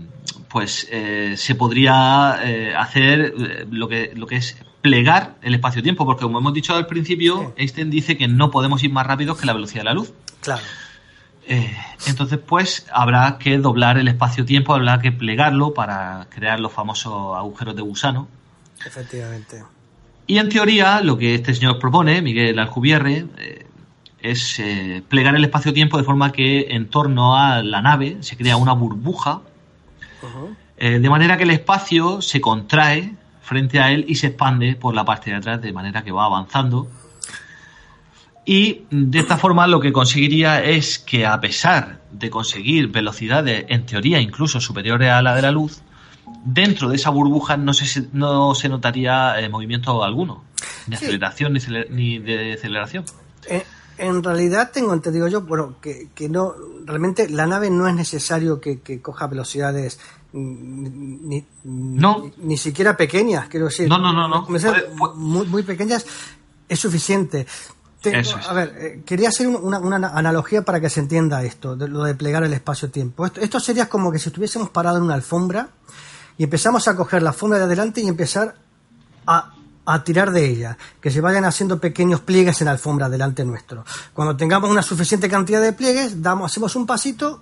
pues 0.49 0.85
eh, 0.91 1.35
se 1.37 1.55
podría 1.55 2.37
eh, 2.43 2.73
hacer 2.75 3.33
lo 3.71 3.87
que, 3.87 4.11
lo 4.13 4.27
que 4.27 4.35
es 4.35 4.57
plegar 4.81 5.37
el 5.41 5.55
espacio-tiempo, 5.55 6.05
porque 6.05 6.23
como 6.23 6.39
hemos 6.39 6.53
dicho 6.53 6.75
al 6.75 6.85
principio, 6.85 7.53
Sí. 7.55 7.61
Einstein 7.61 7.89
dice 7.89 8.17
que 8.17 8.27
no 8.27 8.51
podemos 8.51 8.83
ir 8.83 8.91
más 8.91 9.07
rápidos 9.07 9.39
que 9.39 9.45
la 9.45 9.53
velocidad 9.53 9.83
de 9.83 9.85
la 9.85 9.93
luz. 9.93 10.11
Claro. 10.41 10.63
Entonces, 12.07 12.39
pues 12.45 12.85
habrá 12.91 13.37
que 13.37 13.57
doblar 13.57 13.97
el 13.97 14.09
espacio-tiempo, 14.09 14.73
habrá 14.73 14.99
que 14.99 15.13
plegarlo 15.13 15.73
para 15.73 16.27
crear 16.29 16.59
los 16.59 16.73
famosos 16.73 17.37
agujeros 17.37 17.73
de 17.77 17.83
gusano. 17.83 18.27
Efectivamente. 18.85 19.63
Y 20.27 20.39
en 20.39 20.49
teoría, 20.49 20.99
lo 20.99 21.17
que 21.17 21.35
este 21.35 21.53
señor 21.53 21.79
propone, 21.79 22.21
Miguel 22.21 22.59
Alcubierre, 22.59 23.27
es 24.31 24.59
eh, 24.59 25.03
plegar 25.07 25.35
el 25.35 25.43
espacio-tiempo 25.43 25.97
de 25.97 26.03
forma 26.03 26.31
que 26.31 26.67
en 26.69 26.87
torno 26.89 27.37
a 27.37 27.61
la 27.63 27.81
nave 27.81 28.17
se 28.21 28.37
crea 28.37 28.57
una 28.57 28.73
burbuja, 28.73 29.41
eh, 30.77 30.99
de 30.99 31.09
manera 31.09 31.37
que 31.37 31.43
el 31.43 31.51
espacio 31.51 32.21
se 32.21 32.41
contrae 32.41 33.13
frente 33.41 33.79
a 33.79 33.91
él 33.91 34.05
y 34.07 34.15
se 34.15 34.27
expande 34.27 34.75
por 34.75 34.95
la 34.95 35.05
parte 35.05 35.29
de 35.29 35.37
atrás, 35.37 35.61
de 35.61 35.71
manera 35.71 36.03
que 36.03 36.11
va 36.11 36.25
avanzando. 36.25 36.87
Y 38.45 38.81
de 38.91 39.19
esta 39.19 39.37
forma 39.37 39.65
lo 39.67 39.79
que 39.79 39.91
conseguiría 39.91 40.63
es 40.63 40.99
que 40.99 41.25
a 41.25 41.39
pesar 41.39 42.01
de 42.11 42.29
conseguir 42.29 42.89
velocidades 42.89 43.65
en 43.69 43.85
teoría 43.85 44.19
incluso 44.19 44.59
superiores 44.61 45.09
a 45.11 45.21
la 45.21 45.35
de 45.35 45.41
la 45.41 45.51
luz, 45.51 45.81
dentro 46.43 46.89
de 46.89 46.95
esa 46.95 47.09
burbuja 47.09 47.57
no 47.57 47.73
se, 47.73 48.07
no 48.13 48.53
se 48.55 48.69
notaría 48.69 49.39
eh, 49.39 49.49
movimiento 49.49 50.03
alguno, 50.03 50.43
ni 50.87 50.95
Sí. 50.95 51.05
aceleración 51.05 51.57
ni, 51.89 52.19
de 52.19 52.53
aceleración. 52.53 53.05
En 53.97 54.23
realidad 54.23 54.71
tengo 54.73 54.93
entendido 54.93 55.27
yo, 55.27 55.41
bueno, 55.41 55.75
que, 55.81 56.09
que 56.13 56.29
no, 56.29 56.55
realmente 56.85 57.29
la 57.29 57.47
nave 57.47 57.69
no 57.69 57.87
es 57.87 57.95
necesario 57.95 58.59
que, 58.59 58.81
que 58.81 59.01
coja 59.01 59.27
velocidades 59.27 59.99
ni, 60.33 61.45
no. 61.63 62.29
ni, 62.37 62.57
siquiera 62.57 62.97
pequeñas, 62.97 63.47
quiero 63.47 63.67
decir. 63.67 63.87
No, 63.87 63.97
no, 63.97 64.11
no, 64.11 64.27
no. 64.27 64.47
Muy, 65.15 65.47
muy 65.47 65.63
pequeñas 65.63 66.05
es 66.67 66.79
suficiente. 66.79 67.47
A 68.47 68.53
ver, 68.53 68.75
eh, 68.77 69.03
quería 69.05 69.29
hacer 69.29 69.47
una, 69.47 69.77
analogía 69.77 70.63
para 70.63 70.79
que 70.79 70.89
se 70.89 70.99
entienda 70.99 71.43
esto, 71.43 71.75
de 71.75 71.87
lo 71.87 72.03
de 72.03 72.15
plegar 72.15 72.43
el 72.43 72.53
espacio-tiempo. 72.53 73.25
Esto, 73.25 73.59
sería 73.59 73.89
como 73.89 74.11
que 74.11 74.19
si 74.19 74.29
estuviésemos 74.29 74.69
parados 74.69 74.99
en 74.99 75.05
una 75.05 75.15
alfombra 75.15 75.69
y 76.37 76.43
empezamos 76.43 76.87
a 76.87 76.95
coger 76.95 77.23
la 77.23 77.29
alfombra 77.29 77.57
de 77.57 77.65
adelante 77.65 78.01
y 78.01 78.07
empezar 78.07 78.55
a, 79.25 79.55
tirar 80.03 80.31
de 80.31 80.49
ella, 80.49 80.77
que 80.99 81.11
se 81.11 81.21
vayan 81.21 81.45
haciendo 81.45 81.79
pequeños 81.79 82.19
pliegues 82.21 82.61
en 82.61 82.65
la 82.65 82.71
alfombra 82.71 83.09
delante 83.09 83.45
nuestro. 83.45 83.85
Cuando 84.13 84.35
tengamos 84.35 84.69
una 84.69 84.81
suficiente 84.81 85.29
cantidad 85.29 85.61
de 85.61 85.73
pliegues, 85.73 86.21
damos, 86.21 86.51
hacemos 86.51 86.75
un 86.75 86.85
pasito 86.85 87.41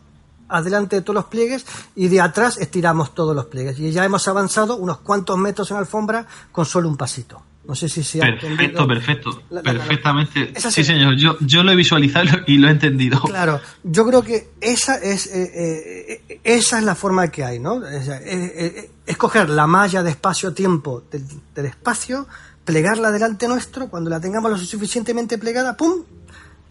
adelante 0.49 0.97
de 0.97 1.01
todos 1.01 1.15
los 1.15 1.25
pliegues 1.25 1.65
y 1.95 2.07
de 2.09 2.21
atrás 2.21 2.57
estiramos 2.57 3.15
todos 3.15 3.35
los 3.35 3.45
pliegues. 3.45 3.79
Y 3.79 3.91
ya 3.91 4.05
hemos 4.05 4.27
avanzado 4.27 4.75
unos 4.75 4.99
cuantos 4.99 5.37
metros 5.37 5.71
en 5.71 5.75
la 5.75 5.81
alfombra 5.81 6.27
con 6.51 6.65
solo 6.65 6.89
un 6.89 6.97
pasito. 6.97 7.41
No 7.65 7.75
sé 7.75 7.87
si 7.87 8.03
se 8.03 8.19
ha 8.19 8.37
Perfecto, 8.39 8.87
perfecto. 8.87 9.43
Perfectamente. 9.63 10.53
sí, 10.59 10.83
señor. 10.83 11.15
Yo, 11.15 11.37
yo 11.39 11.63
lo 11.63 11.71
he 11.71 11.75
visualizado 11.75 12.29
y 12.47 12.57
lo 12.57 12.67
he 12.67 12.71
entendido. 12.71 13.21
Claro. 13.21 13.61
Yo 13.83 14.05
creo 14.05 14.21
que 14.21 14.49
esa 14.59 14.95
es, 14.97 15.27
eh, 15.27 16.21
eh, 16.27 16.39
esa 16.43 16.79
es 16.79 16.83
la 16.83 16.95
forma 16.95 17.29
que 17.29 17.43
hay, 17.43 17.59
¿no? 17.59 17.81
Es, 17.85 19.17
coger 19.17 19.49
la 19.49 19.67
malla 19.67 20.03
de 20.03 20.09
espacio-tiempo 20.09 21.03
del, 21.09 21.23
del 21.55 21.65
espacio, 21.67 22.27
plegarla 22.65 23.11
delante 23.11 23.47
nuestro, 23.47 23.87
cuando 23.87 24.09
la 24.09 24.19
tengamos 24.19 24.51
lo 24.51 24.57
suficientemente 24.57 25.37
plegada, 25.37 25.77
¡pum! 25.77 26.03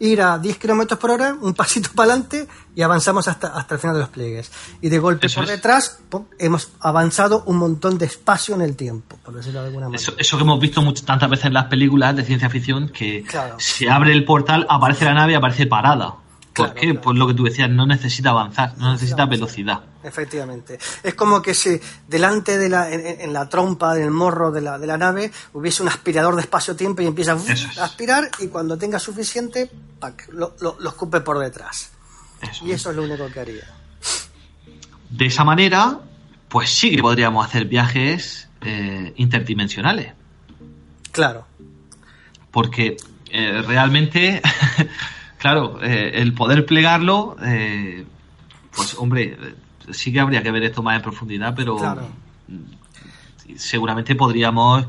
Ir 0.03 0.21
a 0.21 0.37
10 0.39 0.59
kilómetros 0.59 0.99
por 0.99 1.13
hora, 1.13 1.37
un 1.41 1.55
pasito 1.55 1.91
para 1.95 2.13
adelante 2.13 2.49
y 2.75 2.83
avanzamos 2.83 3.29
hasta, 3.29 3.49
hasta 3.49 3.77
el 3.77 3.81
final 3.81 3.95
de 3.97 4.01
los 4.01 4.09
pliegues. 4.09 4.51
Y 4.81 4.89
de 4.89 4.99
golpe 4.99 5.29
por 5.29 5.47
detrás 5.47 6.01
hemos 6.39 6.73
avanzado 6.81 7.45
un 7.47 7.57
montón 7.57 7.99
de 7.99 8.07
espacio 8.07 8.55
en 8.55 8.63
el 8.63 8.75
tiempo, 8.77 9.17
por 9.25 9.35
decirlo 9.35 9.61
de 9.61 9.67
alguna 9.67 9.89
manera. 9.89 10.13
Eso, 10.19 10.37
que 10.37 10.43
hemos 10.43 10.61
visto 10.61 10.83
tantas 11.05 11.31
veces 11.31 11.47
en 11.47 11.55
las 11.55 11.67
películas 11.67 12.17
de 12.17 12.25
ciencia 12.25 12.51
ficción, 12.51 12.89
que 12.89 13.25
se 13.59 13.89
abre 13.89 14.13
el 14.13 14.25
portal, 14.25 14.67
aparece 14.69 15.05
la 15.05 15.15
nave 15.15 15.33
y 15.33 15.35
aparece 15.37 15.67
parada. 15.67 16.17
¿Por 16.55 16.75
qué? 16.75 16.95
Pues 16.95 17.17
lo 17.17 17.27
que 17.27 17.35
tú 17.35 17.45
decías, 17.45 17.71
no 17.71 17.87
necesita 17.87 18.31
avanzar, 18.31 18.77
no 18.77 18.93
necesita 18.93 19.25
velocidad. 19.25 19.81
Efectivamente. 20.03 20.79
Es 21.03 21.15
como 21.15 21.41
que 21.41 21.55
si 21.55 21.81
delante 22.09 22.59
de 22.59 22.69
la, 22.69 22.91
en, 22.91 23.33
la 23.33 23.49
trompa, 23.49 23.95
del 23.95 24.11
morro 24.11 24.51
de 24.51 24.61
la, 24.61 24.79
de 24.79 24.87
la 24.87 24.99
nave, 24.99 25.31
hubiese 25.55 25.83
un 25.83 25.89
aspirador 25.89 26.35
de 26.35 26.43
espacio-tiempo 26.43 27.01
y 27.03 27.07
empieza 27.07 27.33
a 27.33 27.85
aspirar 27.85 28.31
y 28.41 28.49
cuando 28.49 28.77
tenga 28.77 28.99
suficiente, 28.99 29.71
lo, 30.33 30.55
lo, 30.61 30.89
escupe 30.89 31.21
por 31.21 31.39
detrás. 31.39 31.93
y 32.63 32.73
eso 32.73 32.91
es 32.91 32.97
lo 32.97 33.05
único 33.05 33.31
que 33.31 33.41
haría. 33.41 33.65
De 35.09 35.27
esa 35.27 35.45
manera, 35.45 36.01
pues 36.49 36.71
sí 36.71 36.95
que 36.97 37.03
podríamos 37.03 37.47
hacer 37.47 37.65
viajes 37.67 38.49
eh, 38.61 39.15
interdimensionales. 39.17 40.13
Claro. 41.13 41.47
Porque 42.51 42.97
eh, 43.31 43.63
realmente 43.67 44.43
Claro, 45.43 45.81
eh, 45.83 46.13
el 46.15 46.35
poder 46.35 46.65
plegarlo, 46.65 47.37
eh, 47.43 48.05
pues 48.77 48.95
hombre, 48.97 49.37
sí 49.91 50.13
que 50.13 50.21
habría 50.21 50.41
que 50.41 50.53
ver 50.53 50.63
esto 50.63 50.85
más 50.85 50.95
en 50.95 51.03
profundidad, 51.03 51.53
pero 51.57 51.79
seguramente 53.57 54.15
podríamos 54.15 54.87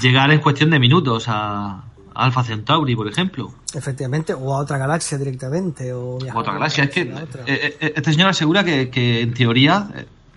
llegar 0.00 0.30
en 0.30 0.38
cuestión 0.38 0.70
de 0.70 0.78
minutos 0.78 1.24
a, 1.26 1.82
Alpha 2.14 2.44
Centauri, 2.44 2.94
por 2.94 3.08
ejemplo. 3.08 3.52
Efectivamente, 3.74 4.34
o 4.34 4.54
a 4.54 4.58
otra 4.58 4.78
galaxia 4.78 5.18
directamente. 5.18 5.92
O 5.92 6.18
a 6.30 6.38
otra 6.38 6.52
galaxia. 6.52 6.84
Es 6.84 6.90
que 6.90 7.12
eh, 7.46 7.92
este 7.96 8.12
señor 8.12 8.28
asegura 8.28 8.62
que, 8.62 8.90
que 8.90 9.22
en 9.22 9.34
teoría 9.34 9.88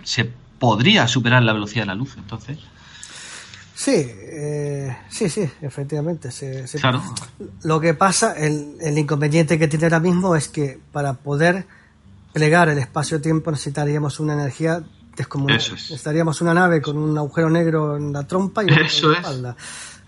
se 0.01 0.27
podría 0.57 1.07
superar 1.07 1.43
la 1.43 1.53
velocidad 1.53 1.83
de 1.83 1.87
la 1.87 1.95
luz, 1.95 2.15
entonces. 2.17 2.57
Sí, 3.81 3.95
eh, 3.95 4.95
sí, 5.09 5.27
sí, 5.27 5.49
efectivamente. 5.59 6.29
claro. 6.79 7.01
Lo 7.63 7.79
que 7.79 7.95
pasa, 7.95 8.33
el, 8.33 8.75
el, 8.79 8.95
inconveniente 8.95 9.57
que 9.57 9.67
tiene 9.67 9.85
ahora 9.85 9.99
mismo 9.99 10.35
es 10.35 10.49
que 10.49 10.79
para 10.91 11.13
poder 11.13 11.65
plegar 12.31 12.69
el 12.69 12.77
espacio-tiempo 12.77 13.49
necesitaríamos 13.49 14.19
una 14.19 14.33
energía 14.33 14.83
descomunal. 15.15 15.57
Eso 15.57 15.73
es. 15.73 15.81
Necesitaríamos 15.81 16.39
una 16.41 16.53
nave 16.53 16.79
con 16.79 16.95
un 16.95 17.17
agujero 17.17 17.49
negro 17.49 17.97
en 17.97 18.13
la 18.13 18.27
trompa 18.27 18.63
y 18.63 18.67
eso 18.67 19.07
en 19.07 19.13
la 19.13 19.17
espalda. 19.17 19.55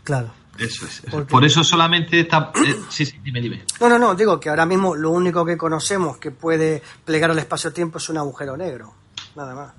Claro. 0.04 0.32
Eso 0.60 0.86
es. 0.86 1.02
Por 1.28 1.44
eso 1.44 1.64
solamente 1.64 2.20
está. 2.20 2.52
Eh, 2.54 2.80
sí, 2.90 3.08
sí, 3.08 3.18
dime, 3.24 3.42
dime. 3.42 3.64
No, 3.80 3.90
no, 3.90 3.98
no, 3.98 4.14
digo 4.14 4.40
que 4.40 4.50
ahora 4.50 4.68
mismo 4.68 4.94
lo 4.94 5.10
único 5.10 5.44
que 5.44 5.58
conocemos 5.58 6.18
que 6.18 6.30
puede 6.30 6.84
plegar 7.04 7.32
el 7.32 7.40
espacio-tiempo 7.40 7.98
es 7.98 8.08
un 8.10 8.20
agujero 8.20 8.56
negro. 8.56 8.94
Nada 9.36 9.56
más. 9.56 9.74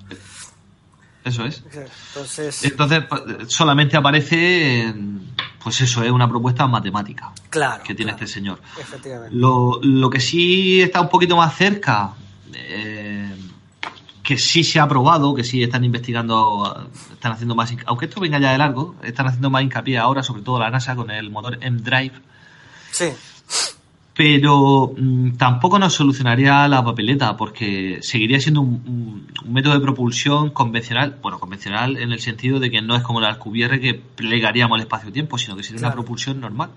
Eso 1.25 1.47
es. 1.47 1.63
Entonces, 2.09 2.65
Entonces 2.65 3.05
pues, 3.09 3.23
solamente 3.49 3.97
aparece, 3.97 4.95
pues 5.63 5.81
eso, 5.81 6.03
es 6.05 6.11
una 6.11 6.29
propuesta 6.29 6.67
matemática 6.67 7.33
claro, 7.49 7.83
que 7.83 7.95
tiene 7.95 8.13
este 8.13 8.27
señor. 8.27 8.61
Efectivamente. 8.79 9.35
Lo, 9.35 9.81
lo, 9.83 10.11
que 10.11 10.21
sí 10.21 10.83
está 10.83 11.01
un 11.01 11.09
poquito 11.09 11.37
más 11.37 11.57
cerca, 11.57 12.13
eh, 12.53 13.35
que 14.23 14.37
sí 14.37 14.63
se 14.65 14.79
ha 14.81 14.87
probado, 14.87 15.35
que 15.35 15.45
sí 15.45 15.63
están 15.63 15.83
investigando, 15.83 16.91
están 17.11 17.33
haciendo 17.33 17.55
más, 17.55 17.73
aunque 17.87 18.05
esto 18.05 18.21
venga 18.21 18.39
ya 18.39 18.53
de 18.53 18.59
largo, 18.59 18.95
están 19.03 19.27
haciendo 19.27 19.49
más 19.49 19.63
hincapié 19.63 19.97
ahora, 19.97 20.23
sobre 20.23 20.43
todo 20.43 20.59
la 20.59 20.69
NASA 20.69 20.95
con 20.95 21.11
el 21.11 21.31
motor 21.31 21.59
M-Drive. 21.59 22.21
Sí 22.91 23.07
pero 24.15 24.95
mm, 24.97 25.33
tampoco 25.33 25.79
nos 25.79 25.95
solucionaría 25.95 26.69
la 26.69 26.85
papeleta 26.85 27.37
porque 27.37 27.99
seguiría 28.01 28.41
siendo 28.41 28.61
un, 28.61 29.27
método 29.45 29.75
de 29.75 29.81
propulsión 29.81 30.51
convencional, 30.51 31.19
bueno, 31.21 31.39
convencional 31.41 31.97
en 31.97 32.13
el 32.13 32.21
sentido 32.21 32.61
de 32.61 32.71
que 32.71 32.81
no 32.81 32.95
es 32.95 33.03
como 33.03 33.21
la 33.21 33.29
Alcubierre 33.29 33.81
que 33.81 33.95
plegaríamos 33.95 34.79
el 34.79 34.83
espacio-tiempo, 34.83 35.37
sino 35.37 35.57
que 35.57 35.65
sería 35.65 35.87
una 35.87 35.93
propulsión 35.93 36.41
normal. 36.41 36.71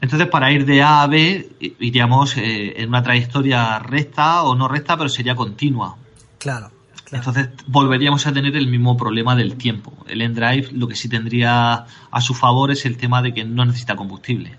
Entonces, 0.00 0.28
para 0.28 0.52
ir 0.52 0.66
de 0.66 0.82
A 0.82 1.02
a 1.02 1.06
B, 1.06 1.48
iríamos 1.80 2.36
eh, 2.36 2.74
en 2.76 2.90
una 2.90 3.02
trayectoria 3.02 3.78
recta 3.78 4.42
o 4.42 4.54
no 4.54 4.68
recta, 4.68 4.98
pero 4.98 5.08
sería 5.08 5.34
continua. 5.34 5.96
Claro, 6.38 6.70
claro. 7.04 7.24
Entonces, 7.24 7.48
volveríamos 7.68 8.26
a 8.26 8.32
tener 8.32 8.54
el 8.54 8.66
mismo 8.66 8.98
problema 8.98 9.34
del 9.34 9.56
tiempo. 9.56 9.94
El 10.06 10.20
Endrive 10.20 10.68
lo 10.72 10.88
que 10.88 10.94
sí 10.94 11.08
tendría 11.08 11.86
a 12.10 12.20
su 12.20 12.34
favor 12.34 12.70
es 12.70 12.84
el 12.84 12.98
tema 12.98 13.22
de 13.22 13.32
que 13.32 13.44
no 13.44 13.64
necesita 13.64 13.96
combustible. 13.96 14.58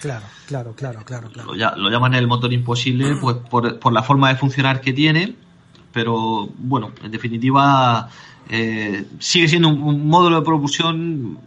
Claro, 0.00 0.24
claro, 0.46 0.72
claro, 0.74 1.04
claro. 1.04 1.30
claro. 1.30 1.54
Lo, 1.76 1.90
llaman 1.90 2.14
el 2.14 2.26
motor 2.26 2.52
imposible 2.52 3.16
pues 3.20 3.36
por, 3.36 3.92
la 3.92 4.02
forma 4.02 4.28
de 4.28 4.36
funcionar 4.36 4.80
que 4.80 4.92
tiene, 4.92 5.34
pero 5.92 6.48
bueno, 6.58 6.92
en 7.02 7.10
definitiva 7.10 8.08
eh, 8.48 9.04
sigue 9.18 9.48
siendo 9.48 9.68
un, 9.68 10.08
módulo 10.08 10.40
de 10.40 10.42
propulsión 10.46 11.38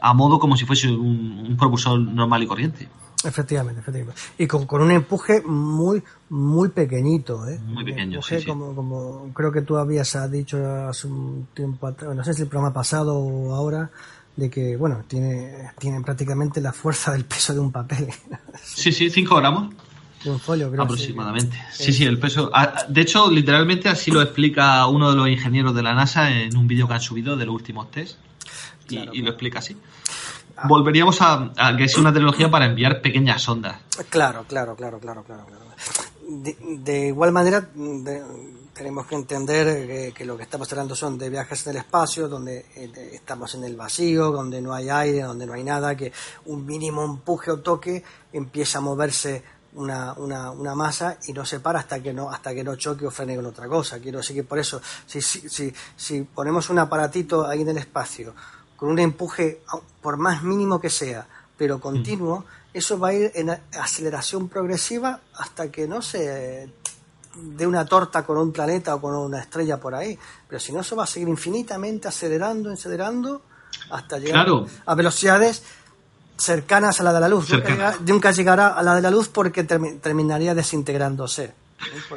a 0.00 0.14
modo 0.14 0.38
como 0.38 0.56
si 0.56 0.64
fuese 0.64 0.88
un, 0.88 1.56
propulsor 1.58 1.98
normal 1.98 2.42
y 2.42 2.46
corriente. 2.46 2.88
Efectivamente, 3.24 3.80
efectivamente. 3.80 4.20
Y 4.38 4.46
con, 4.46 4.64
un 4.80 4.92
empuje 4.92 5.42
muy, 5.42 6.02
muy 6.30 6.68
pequeñito, 6.68 7.48
¿eh? 7.48 7.58
Muy 7.66 7.84
pequeño, 7.84 8.22
sí, 8.22 8.44
Como, 8.46 8.76
como 8.76 9.32
creo 9.34 9.50
que 9.50 9.62
tú 9.62 9.76
habías 9.76 10.16
dicho 10.30 10.64
hace 10.88 11.08
un 11.08 11.48
tiempo 11.52 11.88
atrás, 11.88 12.14
no 12.14 12.22
sé 12.22 12.32
si 12.32 12.42
el 12.42 12.48
programa 12.48 12.72
pasado 12.72 13.18
o 13.18 13.54
ahora, 13.56 13.90
de 14.38 14.48
que, 14.48 14.76
bueno, 14.76 15.02
tiene, 15.08 15.72
tiene 15.80 16.00
prácticamente 16.00 16.60
la 16.60 16.72
fuerza 16.72 17.10
del 17.10 17.24
peso 17.24 17.52
de 17.52 17.58
un 17.58 17.72
papel. 17.72 18.08
Sí, 18.62 18.92
sí, 18.92 19.10
5 19.10 19.36
gramos. 19.36 19.74
De 20.22 20.30
un 20.30 20.38
folio, 20.38 20.70
creo. 20.70 20.84
Aproximadamente. 20.84 21.60
Sí, 21.72 21.92
sí, 21.92 22.04
el 22.04 22.20
peso. 22.20 22.48
Ah, 22.54 22.84
de 22.88 23.00
hecho, 23.00 23.28
literalmente 23.30 23.88
así 23.88 24.12
lo 24.12 24.22
explica 24.22 24.86
uno 24.86 25.10
de 25.10 25.16
los 25.16 25.28
ingenieros 25.28 25.74
de 25.74 25.82
la 25.82 25.92
NASA 25.92 26.30
en 26.30 26.56
un 26.56 26.68
vídeo 26.68 26.86
que 26.86 26.94
han 26.94 27.00
subido 27.00 27.36
de 27.36 27.46
los 27.46 27.54
últimos 27.54 27.90
test. 27.90 28.16
y, 28.88 29.22
lo 29.22 29.30
explica 29.30 29.58
así. 29.58 29.76
Ah. 30.56 30.68
Volveríamos 30.68 31.20
a, 31.20 31.50
que 31.76 31.84
es 31.84 31.96
una 31.96 32.12
tecnología 32.12 32.48
para 32.48 32.66
enviar 32.66 33.00
pequeñas 33.00 33.48
ondas. 33.48 33.76
Claro, 34.08 34.44
claro, 34.46 34.76
claro, 34.76 35.00
claro, 35.00 35.24
claro. 35.24 35.46
De, 36.28 36.56
de 36.60 37.08
igual 37.08 37.32
manera, 37.32 37.68
de, 37.74 38.22
tenemos 38.78 39.06
que 39.06 39.16
entender 39.16 40.14
que, 40.14 40.24
lo 40.24 40.36
que 40.36 40.44
estamos 40.44 40.70
hablando 40.70 40.94
son 40.94 41.18
de 41.18 41.28
viajes 41.28 41.66
en 41.66 41.72
el 41.72 41.78
espacio, 41.78 42.28
donde 42.28 42.64
eh, 42.76 43.10
estamos 43.12 43.56
en 43.56 43.64
el 43.64 43.74
vacío, 43.74 44.30
donde 44.30 44.62
no 44.62 44.72
hay 44.72 44.88
aire, 44.88 45.22
donde 45.22 45.46
no 45.46 45.54
hay 45.54 45.64
nada, 45.64 45.96
que 45.96 46.12
un 46.46 46.64
mínimo 46.64 47.04
empuje 47.04 47.50
o 47.50 47.58
toque 47.58 48.04
empieza 48.32 48.78
a 48.78 48.80
moverse 48.80 49.42
una, 49.74 50.12
una, 50.14 50.52
una, 50.52 50.76
masa 50.76 51.18
y 51.26 51.32
no 51.32 51.44
se 51.44 51.58
para 51.58 51.80
hasta 51.80 52.00
que 52.00 52.14
no 52.14 52.30
hasta 52.30 52.54
que 52.54 52.62
no 52.62 52.76
choque 52.76 53.04
o 53.04 53.10
frene 53.10 53.34
con 53.34 53.46
otra 53.46 53.66
cosa. 53.66 53.98
Quiero 53.98 54.18
decir 54.18 54.36
que 54.36 54.44
por 54.44 54.60
eso, 54.60 54.80
si, 55.06 55.20
si, 55.20 55.48
si, 55.48 55.74
si 55.96 56.22
ponemos 56.22 56.70
un 56.70 56.78
aparatito 56.78 57.46
ahí 57.46 57.62
en 57.62 57.70
el 57.70 57.78
espacio 57.78 58.32
con 58.76 58.90
un 58.90 58.98
empuje, 59.00 59.62
por 60.00 60.16
más 60.18 60.44
mínimo 60.44 60.80
que 60.80 60.88
sea, 60.88 61.26
pero 61.56 61.80
continuo, 61.80 62.44
eso 62.72 62.96
va 62.96 63.08
a 63.08 63.14
ir 63.14 63.32
en 63.34 63.50
aceleración 63.76 64.48
progresiva 64.48 65.20
hasta 65.34 65.68
que 65.68 65.88
no 65.88 66.00
se 66.00 66.72
de 67.42 67.66
una 67.66 67.84
torta 67.84 68.24
con 68.24 68.38
un 68.38 68.52
planeta 68.52 68.94
o 68.94 69.00
con 69.00 69.14
una 69.14 69.40
estrella 69.40 69.78
por 69.78 69.94
ahí. 69.94 70.18
Pero 70.48 70.60
si 70.60 70.72
no, 70.72 70.80
eso 70.80 70.96
va 70.96 71.04
a 71.04 71.06
seguir 71.06 71.28
infinitamente 71.28 72.08
acelerando, 72.08 72.70
acelerando, 72.70 73.42
hasta 73.90 74.18
llegar 74.18 74.48
a 74.86 74.94
velocidades 74.94 75.62
cercanas 76.36 77.00
a 77.00 77.02
la 77.02 77.12
de 77.12 77.20
la 77.20 77.28
luz. 77.28 77.48
Nunca, 78.06 78.30
llegará 78.30 78.68
a 78.68 78.82
la 78.82 78.94
de 78.94 79.02
la 79.02 79.10
luz 79.10 79.28
porque 79.28 79.64
terminaría 79.64 80.54
desintegrándose. 80.54 81.52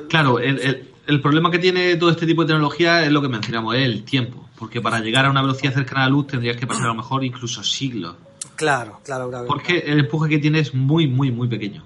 Claro, 0.10 0.40
el, 0.40 0.90
el, 1.06 1.22
problema 1.22 1.52
que 1.52 1.60
tiene 1.60 1.96
todo 1.96 2.10
este 2.10 2.26
tipo 2.26 2.42
de 2.42 2.48
tecnología 2.48 3.04
es 3.04 3.12
lo 3.12 3.22
que 3.22 3.28
mencionamos, 3.28 3.76
es 3.76 3.84
el 3.84 4.04
tiempo. 4.04 4.50
Porque 4.58 4.82
para 4.82 5.00
llegar 5.00 5.26
a 5.26 5.30
una 5.30 5.42
velocidad 5.42 5.74
cercana 5.74 6.02
a 6.02 6.04
la 6.06 6.12
luz 6.12 6.28
tendrías 6.28 6.58
que 6.58 6.68
pasar 6.68 6.86
a 6.86 6.88
lo 6.90 6.96
mejor 6.96 7.24
incluso 7.24 7.64
siglos. 7.64 8.16
Claro, 8.56 9.00
claro, 9.04 9.30
claro. 9.30 9.48
Porque 9.48 9.80
el 9.80 10.00
empuje 10.00 10.30
que 10.30 10.38
tiene 10.40 10.60
es 10.60 10.74
muy, 10.74 11.08
muy, 11.08 11.32
muy 11.32 11.48
pequeño. 11.48 11.84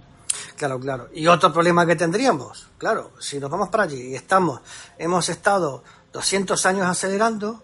Claro, 0.55 0.79
claro. 0.79 1.09
Y 1.13 1.27
otro 1.27 1.51
problema 1.51 1.85
que 1.85 1.95
tendríamos, 1.95 2.67
claro, 2.77 3.11
si 3.19 3.39
nos 3.39 3.49
vamos 3.49 3.69
para 3.69 3.83
allí 3.83 4.11
y 4.11 4.15
estamos, 4.15 4.61
hemos 4.97 5.27
estado 5.29 5.83
200 6.13 6.65
años 6.65 6.87
acelerando 6.87 7.63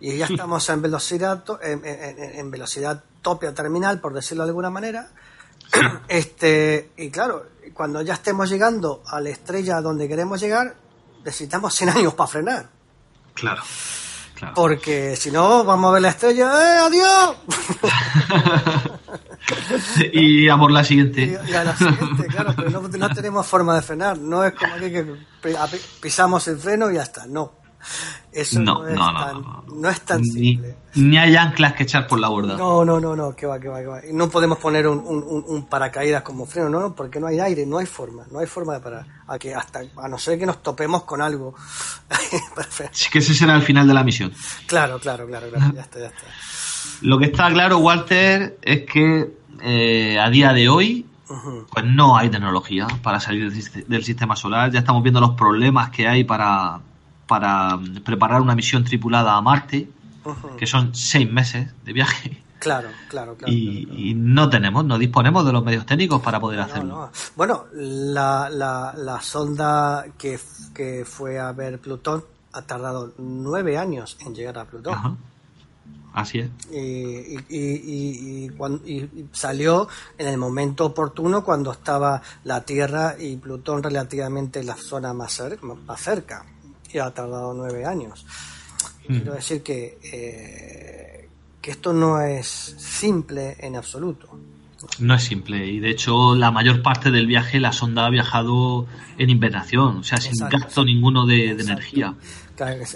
y 0.00 0.16
ya 0.16 0.26
estamos 0.30 0.68
en 0.70 0.82
velocidad, 0.82 1.44
en, 1.62 1.82
en, 1.84 2.50
velocidad 2.50 3.04
tope 3.20 3.48
o 3.48 3.54
terminal, 3.54 4.00
por 4.00 4.14
decirlo 4.14 4.44
de 4.44 4.50
alguna 4.50 4.70
manera, 4.70 5.10
este, 6.08 6.92
y 6.96 7.10
claro, 7.10 7.46
cuando 7.74 8.02
ya 8.02 8.14
estemos 8.14 8.48
llegando 8.48 9.02
a 9.06 9.20
la 9.20 9.30
estrella 9.30 9.80
donde 9.80 10.08
queremos 10.08 10.40
llegar, 10.40 10.74
necesitamos 11.24 11.74
100 11.74 11.90
años 11.90 12.14
para 12.14 12.28
frenar. 12.28 12.68
Claro. 13.34 13.62
Porque 14.54 15.14
si 15.16 15.30
no, 15.30 15.64
vamos 15.64 15.90
a 15.90 15.92
ver 15.92 16.02
la 16.02 16.08
estrella, 16.08 16.50
¡eh, 16.52 16.78
adiós! 16.78 17.36
y 20.12 20.48
a 20.48 20.56
por 20.56 20.70
la 20.70 20.84
siguiente. 20.84 21.38
Y, 21.48 21.52
a 21.54 21.64
la 21.64 21.76
siguiente, 21.76 22.26
claro, 22.26 22.54
pero 22.56 22.70
no, 22.70 23.08
tenemos 23.10 23.46
forma 23.46 23.74
de 23.74 23.82
frenar. 23.82 24.18
No 24.18 24.44
es 24.44 24.54
como 24.54 24.74
que 24.76 25.16
pisamos 26.00 26.46
el 26.48 26.58
freno 26.58 26.90
y 26.90 26.94
ya 26.94 27.02
está. 27.02 27.26
No. 27.26 27.62
Eso 28.32 28.60
no, 28.60 28.86
es, 28.86 28.94
tan, 28.94 29.44
no, 29.80 29.90
es 29.90 30.00
tan 30.02 30.24
simple. 30.24 30.76
Ni 30.94 31.18
hay 31.18 31.36
anclas 31.36 31.74
que 31.74 31.82
echar 31.82 32.06
por 32.06 32.18
la 32.18 32.28
borda. 32.28 32.56
No, 32.56 32.84
no, 32.84 33.00
no, 33.00 33.14
no, 33.16 33.34
que 33.34 33.44
va, 33.44 33.58
que 33.58 33.68
va, 33.68 33.80
que 33.80 33.86
va. 33.86 34.00
No 34.12 34.30
podemos 34.30 34.58
poner 34.58 34.86
un, 34.86 35.00
un, 35.04 35.66
paracaídas 35.66 36.22
como 36.22 36.46
freno, 36.46 36.70
no, 36.70 36.80
no, 36.80 36.94
porque 36.94 37.20
no 37.20 37.26
hay 37.26 37.40
aire, 37.40 37.66
no 37.66 37.78
hay 37.78 37.86
forma, 37.86 38.24
no 38.30 38.38
hay 38.38 38.46
forma 38.46 38.74
de 38.74 38.80
parar. 38.80 39.06
A, 39.26 39.38
que 39.38 39.54
hasta, 39.54 39.82
a 39.96 40.08
no 40.08 40.16
ser 40.16 40.38
que 40.38 40.46
nos 40.46 40.62
topemos 40.62 41.02
con 41.02 41.20
algo. 41.20 41.54
sí 42.92 43.10
que 43.10 43.18
ese 43.18 43.34
será 43.34 43.54
el 43.56 43.62
final 43.62 43.86
de 43.86 43.94
la 43.94 44.04
misión. 44.04 44.32
Claro, 44.66 44.98
claro, 44.98 45.26
claro, 45.26 45.50
claro, 45.50 45.74
ya 45.74 45.82
está, 45.82 45.98
ya 45.98 46.06
está. 46.06 46.22
Lo 47.02 47.18
que 47.18 47.26
está 47.26 47.50
claro, 47.50 47.78
Walter, 47.78 48.58
es 48.62 48.82
que 48.82 49.36
eh, 49.62 50.18
a 50.18 50.30
día 50.30 50.52
de 50.52 50.68
hoy 50.68 51.06
pues 51.70 51.84
no 51.84 52.16
hay 52.16 52.28
tecnología 52.28 52.86
para 53.02 53.20
salir 53.20 53.50
del, 53.86 54.04
sistema 54.04 54.36
solar. 54.36 54.70
Ya 54.70 54.80
estamos 54.80 55.02
viendo 55.02 55.20
los 55.20 55.32
problemas 55.32 55.90
que 55.90 56.06
hay 56.06 56.24
para, 56.24 56.80
para 57.26 57.78
preparar 58.04 58.40
una 58.40 58.54
misión 58.54 58.84
tripulada 58.84 59.36
a 59.36 59.40
Marte, 59.40 59.88
que 60.58 60.66
son 60.66 60.94
seis 60.94 61.30
meses 61.30 61.72
de 61.84 61.92
viaje. 61.92 62.42
Claro, 62.58 62.90
claro, 63.08 63.36
claro. 63.36 63.52
Y, 63.52 64.14
no 64.14 64.48
tenemos, 64.48 64.84
no 64.84 64.98
disponemos 64.98 65.44
de 65.44 65.52
los 65.52 65.64
medios 65.64 65.84
técnicos 65.84 66.22
para 66.22 66.38
poder 66.38 66.60
hacerlo. 66.60 67.10
Bueno, 67.34 67.64
la, 67.72 68.48
la, 68.50 68.94
la 68.96 69.20
sonda 69.20 70.04
que, 70.16 70.38
que, 70.72 71.04
fue 71.04 71.40
a 71.40 71.50
ver 71.52 71.80
Plutón 71.80 72.24
ha 72.52 72.62
tardado 72.62 73.14
nueve 73.18 73.78
años 73.78 74.16
en 74.20 74.34
llegar 74.34 74.58
a 74.58 74.64
Plutón. 74.64 75.18
Así 76.12 76.40
es. 76.40 76.50
Y, 76.70 77.38
y, 77.48 78.50
y, 78.54 79.28
salió 79.32 79.88
en 80.18 80.28
el 80.28 80.36
momento 80.36 80.86
oportuno 80.86 81.42
cuando 81.42 81.72
estaba 81.72 82.20
la 82.44 82.62
Tierra 82.64 83.16
y 83.18 83.36
Plutón 83.36 83.82
relativamente 83.82 84.60
en 84.60 84.66
la 84.66 84.76
zona 84.76 85.14
más, 85.14 85.42
más 85.86 86.00
cerca 86.00 86.44
y 86.92 86.98
ha 86.98 87.10
tardado 87.10 87.54
nueve 87.54 87.84
años. 87.86 88.26
Hmm. 89.08 89.16
Quiero 89.16 89.34
decir 89.34 89.62
que, 89.62 89.98
eh, 90.12 91.28
que 91.60 91.70
esto 91.70 91.92
no 91.92 92.20
es 92.20 92.46
simple 92.46 93.56
en 93.58 93.76
absoluto. 93.76 94.38
No 94.98 95.14
es 95.14 95.22
simple 95.22 95.66
y 95.66 95.78
de 95.78 95.90
hecho 95.90 96.34
la 96.34 96.50
mayor 96.50 96.82
parte 96.82 97.10
del 97.12 97.26
viaje 97.26 97.60
la 97.60 97.72
sonda 97.72 98.06
ha 98.06 98.10
viajado 98.10 98.86
en 99.16 99.30
invernación, 99.30 99.98
o 99.98 100.02
sea, 100.02 100.18
sin 100.18 100.36
gasto 100.48 100.84
ninguno 100.84 101.24
de, 101.24 101.50
energía. 101.50 102.14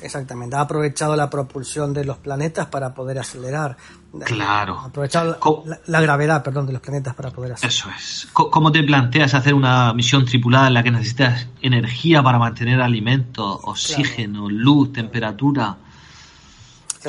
Exactamente, 0.03 0.57
ha 0.57 0.61
aprovechado 0.61 1.17
la 1.17 1.31
propulsión 1.31 1.93
de 1.93 2.05
los 2.05 2.19
planetas 2.19 2.67
para 2.67 2.95
poder 2.95 3.19
acelerar. 3.19 3.77
Claro. 4.25 4.79
Ha 4.79 4.87
aprovechado 4.87 5.39
la, 5.87 6.01
gravedad, 6.01 6.43
perdón, 6.43 6.67
de 6.67 6.73
los 6.73 6.83
planetas 6.83 7.15
para 7.15 7.31
poder 7.31 7.53
acelerar. 7.53 7.73
Eso 7.73 7.89
es. 7.97 8.29
¿Cómo 8.33 8.73
te 8.73 8.83
planteas 8.83 9.35
hacer 9.35 9.55
una 9.55 9.93
misión 9.93 10.25
tripulada 10.25 10.69
en 10.69 10.75
la 10.75 10.83
que 10.83 10.91
necesitas 10.91 11.47
energía 11.61 12.23
para 12.23 12.39
mantener 12.39 12.81
alimentos, 12.81 13.59
oxígeno, 13.63 14.49
luz, 14.49 14.93
temperatura? 14.93 15.77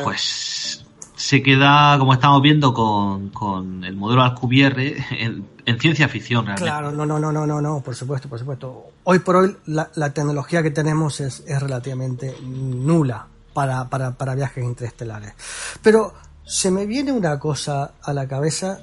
Pues 0.03 0.85
se 1.15 1.41
queda, 1.41 1.97
como 1.97 2.13
estamos 2.13 2.41
viendo 2.41 2.73
con, 2.73 3.29
con 3.29 3.83
el 3.83 3.95
modelo 3.95 4.21
Alcubierre, 4.23 5.03
en, 5.67 5.79
ciencia 5.79 6.07
ficción. 6.07 6.45
Claro, 6.55 6.91
no, 6.91 7.05
no, 7.05 7.19
no, 7.19 7.31
no, 7.31 7.45
no, 7.45 7.61
no, 7.61 7.81
por 7.81 7.95
supuesto, 7.95 8.29
por 8.29 8.39
supuesto. 8.39 8.85
Hoy 9.03 9.19
por 9.19 9.35
hoy 9.35 9.57
la, 9.65 9.91
la 9.95 10.13
tecnología 10.13 10.63
que 10.63 10.71
tenemos 10.71 11.19
es, 11.19 11.43
es 11.45 11.61
relativamente 11.61 12.35
nula 12.41 13.27
para, 13.53 13.89
para, 13.89 14.17
para, 14.17 14.33
viajes 14.33 14.63
interestelares. 14.63 15.33
Pero 15.81 16.13
se 16.45 16.71
me 16.71 16.85
viene 16.85 17.11
una 17.11 17.37
cosa 17.37 17.91
a 18.01 18.13
la 18.13 18.27
cabeza 18.27 18.79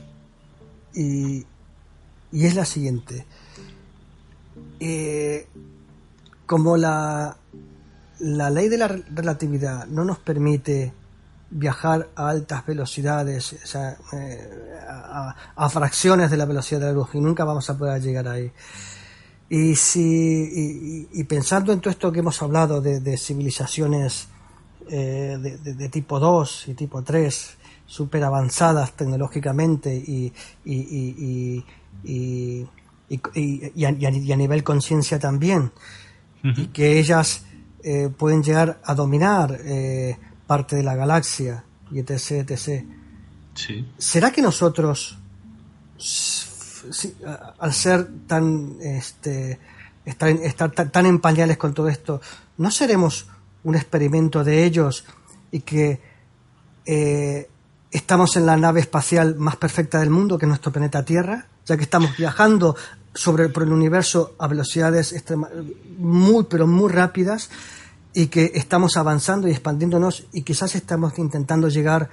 y, 0.94 1.44
y 2.30 2.46
es 2.46 2.54
la 2.54 2.64
siguiente. 2.64 3.26
Eh, 4.78 5.48
como 6.46 6.76
la, 6.76 7.36
la 8.18 8.50
ley 8.50 8.68
de 8.68 8.78
la 8.78 8.88
relatividad 8.88 9.86
no 9.86 10.04
nos 10.04 10.18
permite 10.18 10.92
viajar 11.54 12.10
a 12.16 12.30
altas 12.30 12.66
velocidades, 12.66 13.52
o 13.52 13.66
sea, 13.66 13.96
eh, 14.12 14.76
a, 15.56 15.68
fracciones 15.68 16.28
de 16.30 16.36
la 16.36 16.46
velocidad 16.46 16.80
de 16.80 16.86
la 16.86 16.92
luz 16.92 17.10
y 17.14 17.20
nunca 17.20 17.44
vamos 17.44 17.70
a 17.70 17.78
poder 17.78 18.02
llegar 18.02 18.26
ahí. 18.26 18.50
Y, 19.48 19.76
si, 19.76 21.08
y, 21.12 21.24
pensando 21.24 21.72
en 21.72 21.80
todo 21.80 21.90
esto 21.90 22.10
que 22.10 22.18
hemos 22.18 22.42
hablado 22.42 22.80
de, 22.80 23.16
civilizaciones 23.16 24.26
eh, 24.90 25.38
de, 25.38 25.88
tipo 25.90 26.18
2 26.18 26.68
y 26.68 26.74
tipo 26.74 27.02
3, 27.02 27.56
súper 27.86 28.24
avanzadas 28.24 28.92
tecnológicamente 28.94 29.94
y, 29.94 30.32
y, 30.64 31.64
y, 32.02 32.64
a, 33.84 34.36
nivel 34.36 34.64
conciencia 34.64 35.20
también, 35.20 35.70
y 36.42 36.66
que 36.68 36.98
ellas 36.98 37.44
eh, 37.84 38.08
pueden 38.08 38.42
llegar 38.42 38.80
a 38.82 38.94
dominar 38.94 39.60
parte 40.46 40.76
de 40.76 40.82
la 40.82 40.94
galaxia 40.94 41.64
y 41.90 41.98
etc. 42.00 42.50
etc. 42.50 42.84
¿Será 43.98 44.30
que 44.32 44.42
nosotros, 44.42 45.18
al 47.58 47.72
ser 47.72 48.08
tan, 48.26 48.76
este, 48.80 49.58
estar, 50.04 50.70
tan 50.70 51.06
en 51.06 51.20
pañales 51.20 51.56
con 51.56 51.72
todo 51.72 51.88
esto, 51.88 52.20
no 52.58 52.70
seremos 52.70 53.26
un 53.62 53.74
experimento 53.74 54.44
de 54.44 54.64
ellos 54.64 55.04
y 55.50 55.60
que 55.60 56.00
eh, 56.86 57.48
estamos 57.90 58.36
en 58.36 58.46
la 58.46 58.56
nave 58.56 58.80
espacial 58.80 59.36
más 59.36 59.56
perfecta 59.56 60.00
del 60.00 60.10
mundo, 60.10 60.36
que 60.36 60.46
es 60.46 60.48
nuestro 60.48 60.72
planeta 60.72 61.04
Tierra, 61.04 61.46
ya 61.64 61.76
que 61.76 61.84
estamos 61.84 62.16
viajando 62.16 62.76
sobre 63.14 63.48
por 63.48 63.62
el 63.62 63.72
universo 63.72 64.34
a 64.38 64.48
velocidades 64.48 65.14
muy 65.98 66.44
pero 66.44 66.66
muy 66.66 66.90
rápidas 66.90 67.48
y 68.14 68.28
que 68.28 68.52
estamos 68.54 68.96
avanzando 68.96 69.48
y 69.48 69.50
expandiéndonos 69.50 70.24
y 70.32 70.42
quizás 70.42 70.74
estamos 70.76 71.18
intentando 71.18 71.68
llegar 71.68 72.08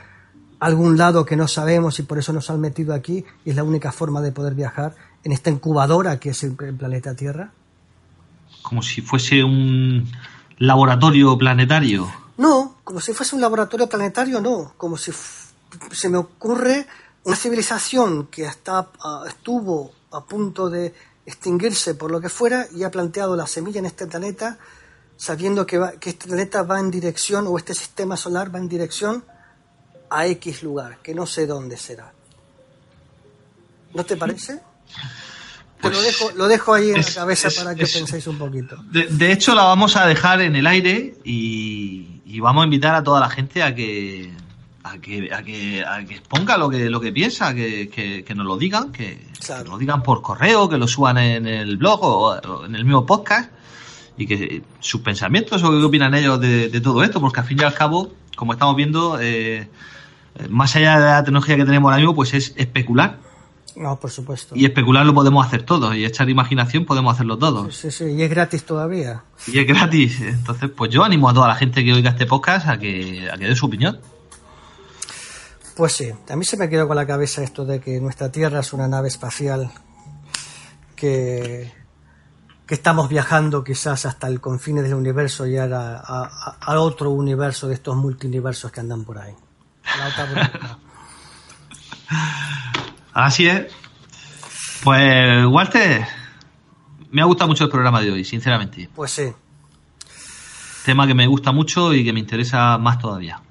a 0.60 0.66
algún 0.66 0.98
lado 0.98 1.26
que 1.26 1.36
no 1.36 1.48
sabemos 1.48 2.00
y 2.00 2.04
por 2.04 2.18
eso 2.18 2.34
nos 2.34 2.50
han 2.50 2.60
metido 2.60 2.94
aquí 2.94 3.24
y 3.46 3.52
es 3.52 3.56
la 3.56 3.64
única 3.64 3.92
forma 3.92 4.20
de 4.22 4.32
poder 4.32 4.56
viajar 4.56 4.96
en 5.24 5.32
esta 5.32 5.52
incubadora 5.52 6.20
que 6.20 6.32
es 6.32 6.44
el, 6.44 6.56
planeta 6.56 7.16
Tierra? 7.16 7.52
Como 8.64 8.82
si 8.82 9.02
fuese 9.02 9.44
un 9.44 10.12
laboratorio 10.58 11.38
planetario. 11.38 12.12
No, 12.38 12.78
como 12.84 13.00
si 13.00 13.14
fuese 13.14 13.36
un 13.36 13.42
laboratorio 13.42 13.88
planetario, 13.88 14.42
no. 14.42 14.74
Como 14.78 14.98
si 14.98 15.12
se 15.92 16.10
me 16.10 16.18
ocurre 16.18 16.88
una 17.24 17.36
civilización 17.36 18.28
que 18.28 18.48
ah, 18.48 19.24
estuvo 19.28 19.92
a 20.12 20.26
punto 20.26 20.70
de 20.70 20.94
extinguirse 21.26 21.94
por 21.94 22.10
lo 22.10 22.20
que 22.20 22.30
fuera 22.30 22.66
y 22.76 22.84
ha 22.84 22.92
planteado 22.92 23.36
la 23.36 23.46
semilla 23.46 23.80
en 23.80 23.86
este 23.86 24.08
planeta 24.08 24.58
sabiendo 25.22 25.68
que, 25.68 25.80
que 26.00 26.10
este 26.10 26.26
planeta 26.26 26.64
va 26.64 26.80
en 26.80 26.90
dirección, 26.90 27.46
o 27.46 27.56
este 27.56 27.76
sistema 27.76 28.18
solar 28.18 28.54
va 28.54 28.58
en 28.58 28.68
dirección 28.68 29.24
a 30.10 30.26
X 30.26 30.64
lugar, 30.64 30.98
que 31.04 31.14
no 31.14 31.28
sé 31.28 31.46
dónde 31.46 31.78
será. 31.78 32.12
¿No 33.94 34.04
te 34.04 34.18
parece? 34.18 34.54
lo 34.54 34.62
pues 35.90 36.04
dejo, 36.04 36.32
lo 36.36 36.48
dejo 36.48 36.74
ahí 36.74 36.90
en 36.90 37.02
la 37.02 37.14
cabeza 37.14 37.50
para 37.56 37.76
que 37.76 37.86
penséis 37.86 38.26
un 38.26 38.40
poquito. 38.40 38.78
De, 38.90 39.32
hecho, 39.32 39.54
la 39.54 39.64
vamos 39.66 39.96
a 39.96 40.08
dejar 40.08 40.42
en 40.42 40.56
el 40.56 40.66
aire 40.66 41.14
y, 41.24 42.40
vamos 42.40 42.64
a 42.64 42.66
invitar 42.66 42.96
a 42.96 43.04
toda 43.04 43.20
la 43.20 43.30
gente 43.30 43.62
a 43.62 43.76
que 43.76 44.34
a 44.84 44.98
que, 44.98 45.32
a 45.32 45.44
que, 45.44 45.86
a 45.86 46.04
que 46.04 46.16
exponga 46.16 46.58
lo 46.58 46.68
que, 46.68 46.90
lo 46.90 47.00
que 47.00 47.12
piensa, 47.12 47.54
que, 47.54 48.24
que, 48.26 48.34
nos 48.34 48.48
lo 48.48 48.58
digan, 48.58 48.92
que, 48.92 49.28
nos 49.48 49.68
lo 49.68 49.78
digan 49.78 50.02
por 50.02 50.24
correo, 50.24 50.68
que 50.68 50.80
lo 50.80 50.88
suban 50.88 51.20
en 51.20 51.46
el 51.46 51.78
blog 51.78 52.00
o 52.02 52.66
en 52.66 52.74
el 52.74 52.86
mismo 52.86 53.06
podcast 53.06 53.52
y 54.18 54.28
que 54.28 54.64
sus 54.80 55.02
pensamientos 55.02 55.64
o 55.64 55.72
qué 55.72 55.84
opinan 55.84 56.14
ellos 56.14 56.40
de, 56.40 56.82
todo 56.82 57.04
esto, 57.04 57.20
porque 57.20 57.40
al 57.40 57.46
fin 57.46 57.60
y 57.60 57.64
al 57.64 57.74
cabo, 57.74 58.12
como 58.36 58.54
estamos 58.54 58.76
viendo, 58.76 59.20
eh, 59.20 59.68
más 60.50 60.76
allá 60.76 61.00
de 61.00 61.06
la 61.06 61.24
tecnología 61.24 61.58
que 61.58 61.66
tenemos 61.66 61.90
ahora 61.90 61.98
mismo, 61.98 62.16
pues 62.16 62.34
es 62.34 62.54
especular. 62.58 63.18
No, 63.76 63.98
por 64.00 64.12
supuesto. 64.12 64.54
Y 64.56 64.66
especular 64.66 65.06
lo 65.06 65.14
podemos 65.14 65.46
hacer 65.46 65.64
todos, 65.64 65.96
y 65.96 66.06
echar 66.06 66.30
imaginación 66.30 66.86
podemos 66.86 67.14
hacerlo 67.14 67.38
todos. 67.38 67.76
Sí, 67.76 67.90
sí, 67.90 68.06
y 68.06 68.22
es 68.22 68.30
gratis 68.30 68.64
todavía. 68.64 69.24
Y 69.48 69.60
es 69.60 69.68
gratis. 69.68 70.20
Entonces, 70.22 70.70
pues 70.76 70.92
yo 70.92 71.04
animo 71.04 71.30
a 71.30 71.34
toda 71.34 71.48
la 71.48 71.56
gente 71.56 71.84
que 71.84 71.94
oiga 71.94 72.12
este 72.12 72.26
podcast 72.26 72.68
a 72.68 72.78
que, 72.78 73.30
a 73.32 73.38
que 73.38 73.48
dé 73.48 73.56
su 73.56 73.66
opinión. 73.66 74.00
Pues 75.76 75.94
sí, 75.94 76.12
a 76.30 76.36
mí 76.36 76.44
se 76.44 76.58
me 76.58 76.70
quedó 76.70 76.88
con 76.88 76.98
la 76.98 77.08
cabeza 77.08 77.44
esto 77.44 77.66
de 77.66 77.80
que 77.80 78.00
nuestra 78.02 78.32
Tierra 78.32 78.60
es 78.60 78.74
una 78.74 78.88
nave 78.88 79.08
espacial 79.08 79.72
que, 80.96 81.72
que 82.72 82.76
estamos 82.76 83.10
viajando 83.10 83.66
quizás 83.66 84.06
hasta 84.06 84.28
el 84.28 84.40
confines 84.40 84.86
del 84.86 84.94
universo 84.94 85.46
y 85.46 85.58
ahora 85.58 85.98
a, 85.98 86.56
a, 86.62 86.80
otro 86.80 87.10
universo 87.10 87.68
de 87.68 87.74
estos 87.74 87.98
multiversos 87.98 88.72
que 88.72 88.80
andan 88.80 89.04
por 89.04 89.18
ahí. 89.18 89.34
La 89.98 90.08
otra 90.08 90.80
Así 93.14 93.46
es. 93.46 93.74
Pues, 94.86 95.46
Walter, 95.48 96.08
me 97.10 97.22
ha 97.22 97.26
gustado 97.26 97.50
mucho 97.50 97.66
el 97.66 97.70
programa 97.70 98.00
de 98.00 98.10
hoy, 98.10 98.24
sinceramente. 98.24 98.90
Pues 98.96 99.12
sí. 99.12 99.34
Tema 100.86 101.06
que 101.06 101.14
me 101.14 101.28
gusta 101.28 101.52
mucho 101.52 101.94
y 101.94 102.06
que 102.06 102.14
me 102.14 102.22
interesa 102.22 102.78
más 102.78 103.00
todavía. 103.00 103.42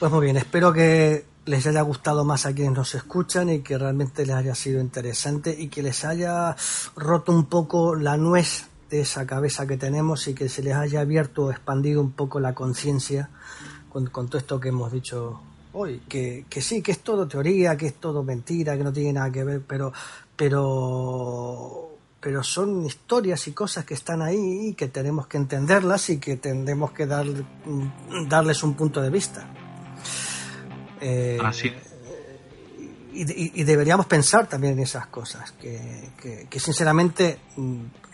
Pues 0.00 0.10
muy 0.10 0.24
bien, 0.24 0.38
espero 0.38 0.72
que 0.72 1.24
les 1.46 1.66
haya 1.66 1.82
gustado 1.82 2.24
más 2.24 2.46
a 2.46 2.54
quienes 2.54 2.72
nos 2.72 2.94
escuchan 2.94 3.50
y 3.50 3.60
que 3.60 3.76
realmente 3.76 4.24
les 4.24 4.36
haya 4.36 4.54
sido 4.54 4.80
interesante 4.80 5.54
y 5.58 5.68
que 5.68 5.82
les 5.82 6.04
haya 6.04 6.56
roto 6.96 7.32
un 7.32 7.46
poco 7.46 7.94
la 7.94 8.16
nuez 8.16 8.66
de 8.90 9.00
esa 9.00 9.26
cabeza 9.26 9.66
que 9.66 9.76
tenemos 9.76 10.26
y 10.28 10.34
que 10.34 10.48
se 10.48 10.62
les 10.62 10.74
haya 10.74 11.00
abierto 11.00 11.46
o 11.46 11.50
expandido 11.50 12.00
un 12.00 12.12
poco 12.12 12.40
la 12.40 12.54
conciencia 12.54 13.30
con, 13.88 14.06
con 14.06 14.28
todo 14.28 14.38
esto 14.38 14.58
que 14.60 14.68
hemos 14.68 14.90
dicho 14.92 15.40
hoy, 15.72 16.00
que, 16.08 16.46
que, 16.48 16.62
sí, 16.62 16.82
que 16.82 16.92
es 16.92 17.00
todo 17.00 17.26
teoría, 17.26 17.76
que 17.76 17.86
es 17.86 17.94
todo 17.94 18.22
mentira, 18.22 18.76
que 18.76 18.84
no 18.84 18.92
tiene 18.92 19.14
nada 19.14 19.30
que 19.30 19.44
ver, 19.44 19.62
pero, 19.66 19.92
pero, 20.36 21.90
pero 22.20 22.42
son 22.42 22.86
historias 22.86 23.46
y 23.48 23.52
cosas 23.52 23.84
que 23.84 23.94
están 23.94 24.22
ahí 24.22 24.68
y 24.68 24.74
que 24.74 24.88
tenemos 24.88 25.26
que 25.26 25.36
entenderlas 25.36 26.10
y 26.10 26.18
que 26.18 26.36
tendremos 26.36 26.92
que 26.92 27.06
dar, 27.06 27.26
darles 28.28 28.62
un 28.62 28.74
punto 28.74 29.02
de 29.02 29.10
vista. 29.10 29.63
Eh, 31.06 31.38
Así. 31.42 31.70
Y, 33.12 33.22
y, 33.30 33.52
y, 33.60 33.64
deberíamos 33.64 34.06
pensar 34.06 34.48
también 34.48 34.72
en 34.72 34.80
esas 34.80 35.06
cosas, 35.06 35.52
que, 35.52 36.10
que, 36.20 36.48
que 36.50 36.58
sinceramente 36.58 37.38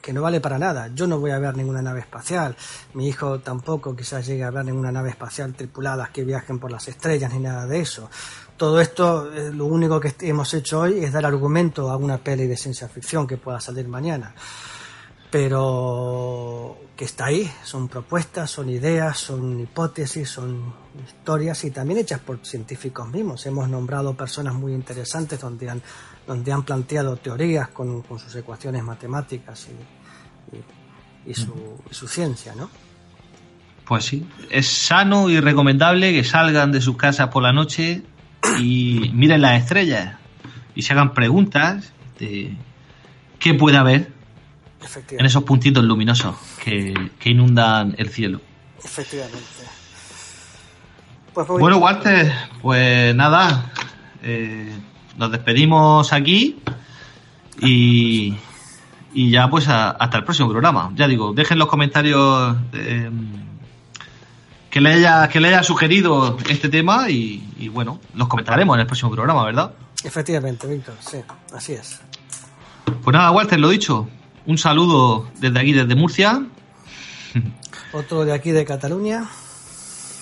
que 0.02 0.12
no 0.12 0.22
vale 0.22 0.40
para 0.40 0.58
nada. 0.58 0.90
Yo 0.92 1.06
no 1.06 1.20
voy 1.20 1.30
a 1.30 1.38
ver 1.38 1.56
ninguna 1.56 1.82
nave 1.82 2.00
espacial, 2.00 2.56
mi 2.94 3.08
hijo 3.08 3.38
tampoco 3.40 3.94
quizás 3.94 4.26
llegue 4.26 4.44
a 4.44 4.50
ver 4.50 4.64
ninguna 4.64 4.90
nave 4.90 5.10
espacial 5.10 5.54
tripulada 5.54 6.10
que 6.12 6.24
viajen 6.24 6.58
por 6.58 6.70
las 6.70 6.88
estrellas 6.88 7.32
ni 7.32 7.38
nada 7.38 7.66
de 7.66 7.80
eso. 7.80 8.10
Todo 8.56 8.80
esto, 8.80 9.32
eh, 9.32 9.52
lo 9.52 9.66
único 9.66 10.00
que 10.00 10.14
hemos 10.22 10.52
hecho 10.52 10.80
hoy 10.80 11.04
es 11.04 11.12
dar 11.12 11.24
argumento 11.24 11.90
a 11.90 11.96
una 11.96 12.18
peli 12.18 12.46
de 12.46 12.56
ciencia 12.56 12.88
ficción 12.88 13.26
que 13.26 13.36
pueda 13.36 13.60
salir 13.60 13.88
mañana. 13.88 14.34
Pero 15.30 16.76
que 16.96 17.04
está 17.04 17.26
ahí, 17.26 17.50
son 17.62 17.88
propuestas, 17.88 18.50
son 18.50 18.68
ideas, 18.68 19.16
son 19.16 19.60
hipótesis, 19.60 20.28
son 20.28 20.74
historias 21.06 21.64
y 21.64 21.70
también 21.70 22.00
hechas 22.00 22.20
por 22.20 22.44
científicos 22.44 23.08
mismos. 23.08 23.46
Hemos 23.46 23.68
nombrado 23.68 24.14
personas 24.14 24.54
muy 24.54 24.72
interesantes 24.72 25.40
donde 25.40 25.70
han 25.70 25.82
donde 26.26 26.52
han 26.52 26.62
planteado 26.62 27.16
teorías 27.16 27.68
con, 27.68 28.02
con 28.02 28.18
sus 28.18 28.34
ecuaciones 28.36 28.84
matemáticas 28.84 29.68
y, 29.68 30.56
y, 30.56 31.30
y, 31.30 31.34
su, 31.34 31.82
y, 31.90 31.94
su, 31.94 32.06
ciencia, 32.06 32.54
¿no? 32.54 32.70
Pues 33.84 34.04
sí, 34.04 34.24
es 34.48 34.68
sano 34.68 35.28
y 35.28 35.40
recomendable 35.40 36.12
que 36.12 36.22
salgan 36.22 36.70
de 36.70 36.80
sus 36.80 36.96
casas 36.96 37.30
por 37.30 37.42
la 37.42 37.52
noche 37.52 38.02
y 38.60 39.10
miren 39.12 39.42
las 39.42 39.60
estrellas 39.60 40.18
y 40.76 40.82
se 40.82 40.92
hagan 40.92 41.14
preguntas 41.14 41.92
de 42.20 42.56
qué 43.40 43.54
puede 43.54 43.78
haber 43.78 44.12
en 45.10 45.26
esos 45.26 45.42
puntitos 45.42 45.82
luminosos 45.82 46.36
que, 46.62 47.10
que 47.18 47.30
inundan 47.30 47.96
el 47.98 48.08
cielo. 48.10 48.40
Efectivamente. 48.84 49.79
Pues 51.34 51.46
bueno, 51.46 51.78
Walter, 51.78 52.32
pues 52.60 53.14
nada, 53.14 53.70
eh, 54.22 54.76
nos 55.16 55.30
despedimos 55.30 56.12
aquí 56.12 56.60
y, 57.60 58.34
y 59.12 59.30
ya 59.30 59.48
pues 59.48 59.68
a, 59.68 59.90
hasta 59.90 60.18
el 60.18 60.24
próximo 60.24 60.48
programa. 60.50 60.90
Ya 60.96 61.06
digo, 61.06 61.32
dejen 61.32 61.58
los 61.58 61.68
comentarios 61.68 62.56
eh, 62.72 63.10
que, 64.70 64.80
le 64.80 64.94
haya, 64.94 65.28
que 65.28 65.40
le 65.40 65.48
haya 65.48 65.62
sugerido 65.62 66.36
este 66.48 66.68
tema 66.68 67.08
y, 67.10 67.48
y, 67.58 67.68
bueno, 67.68 68.00
los 68.14 68.26
comentaremos 68.26 68.74
en 68.74 68.80
el 68.80 68.86
próximo 68.86 69.12
programa, 69.12 69.44
¿verdad? 69.44 69.72
Efectivamente, 70.02 70.66
Víctor, 70.66 70.94
sí, 71.00 71.18
así 71.54 71.74
es. 71.74 72.00
Pues 73.02 73.14
nada, 73.14 73.30
Walter, 73.30 73.60
lo 73.60 73.68
dicho. 73.68 74.08
Un 74.46 74.58
saludo 74.58 75.28
desde 75.38 75.60
aquí, 75.60 75.72
desde 75.72 75.94
Murcia. 75.94 76.42
Otro 77.92 78.24
de 78.24 78.32
aquí 78.32 78.50
de 78.50 78.64
Cataluña. 78.64 79.28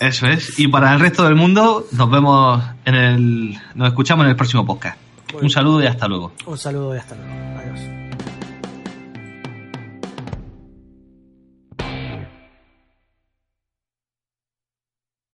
Eso 0.00 0.26
es. 0.26 0.58
Y 0.58 0.68
para 0.68 0.94
el 0.94 1.00
resto 1.00 1.24
del 1.24 1.34
mundo, 1.34 1.86
nos 1.92 2.10
vemos 2.10 2.62
en 2.84 2.94
el. 2.94 3.58
Nos 3.74 3.88
escuchamos 3.88 4.24
en 4.24 4.30
el 4.30 4.36
próximo 4.36 4.64
podcast. 4.64 4.98
Un 5.40 5.50
saludo 5.50 5.82
y 5.82 5.86
hasta 5.86 6.08
luego. 6.08 6.32
Un 6.46 6.56
saludo 6.56 6.94
y 6.94 6.98
hasta 6.98 7.14
luego. 7.14 7.32
Adiós. 7.58 8.07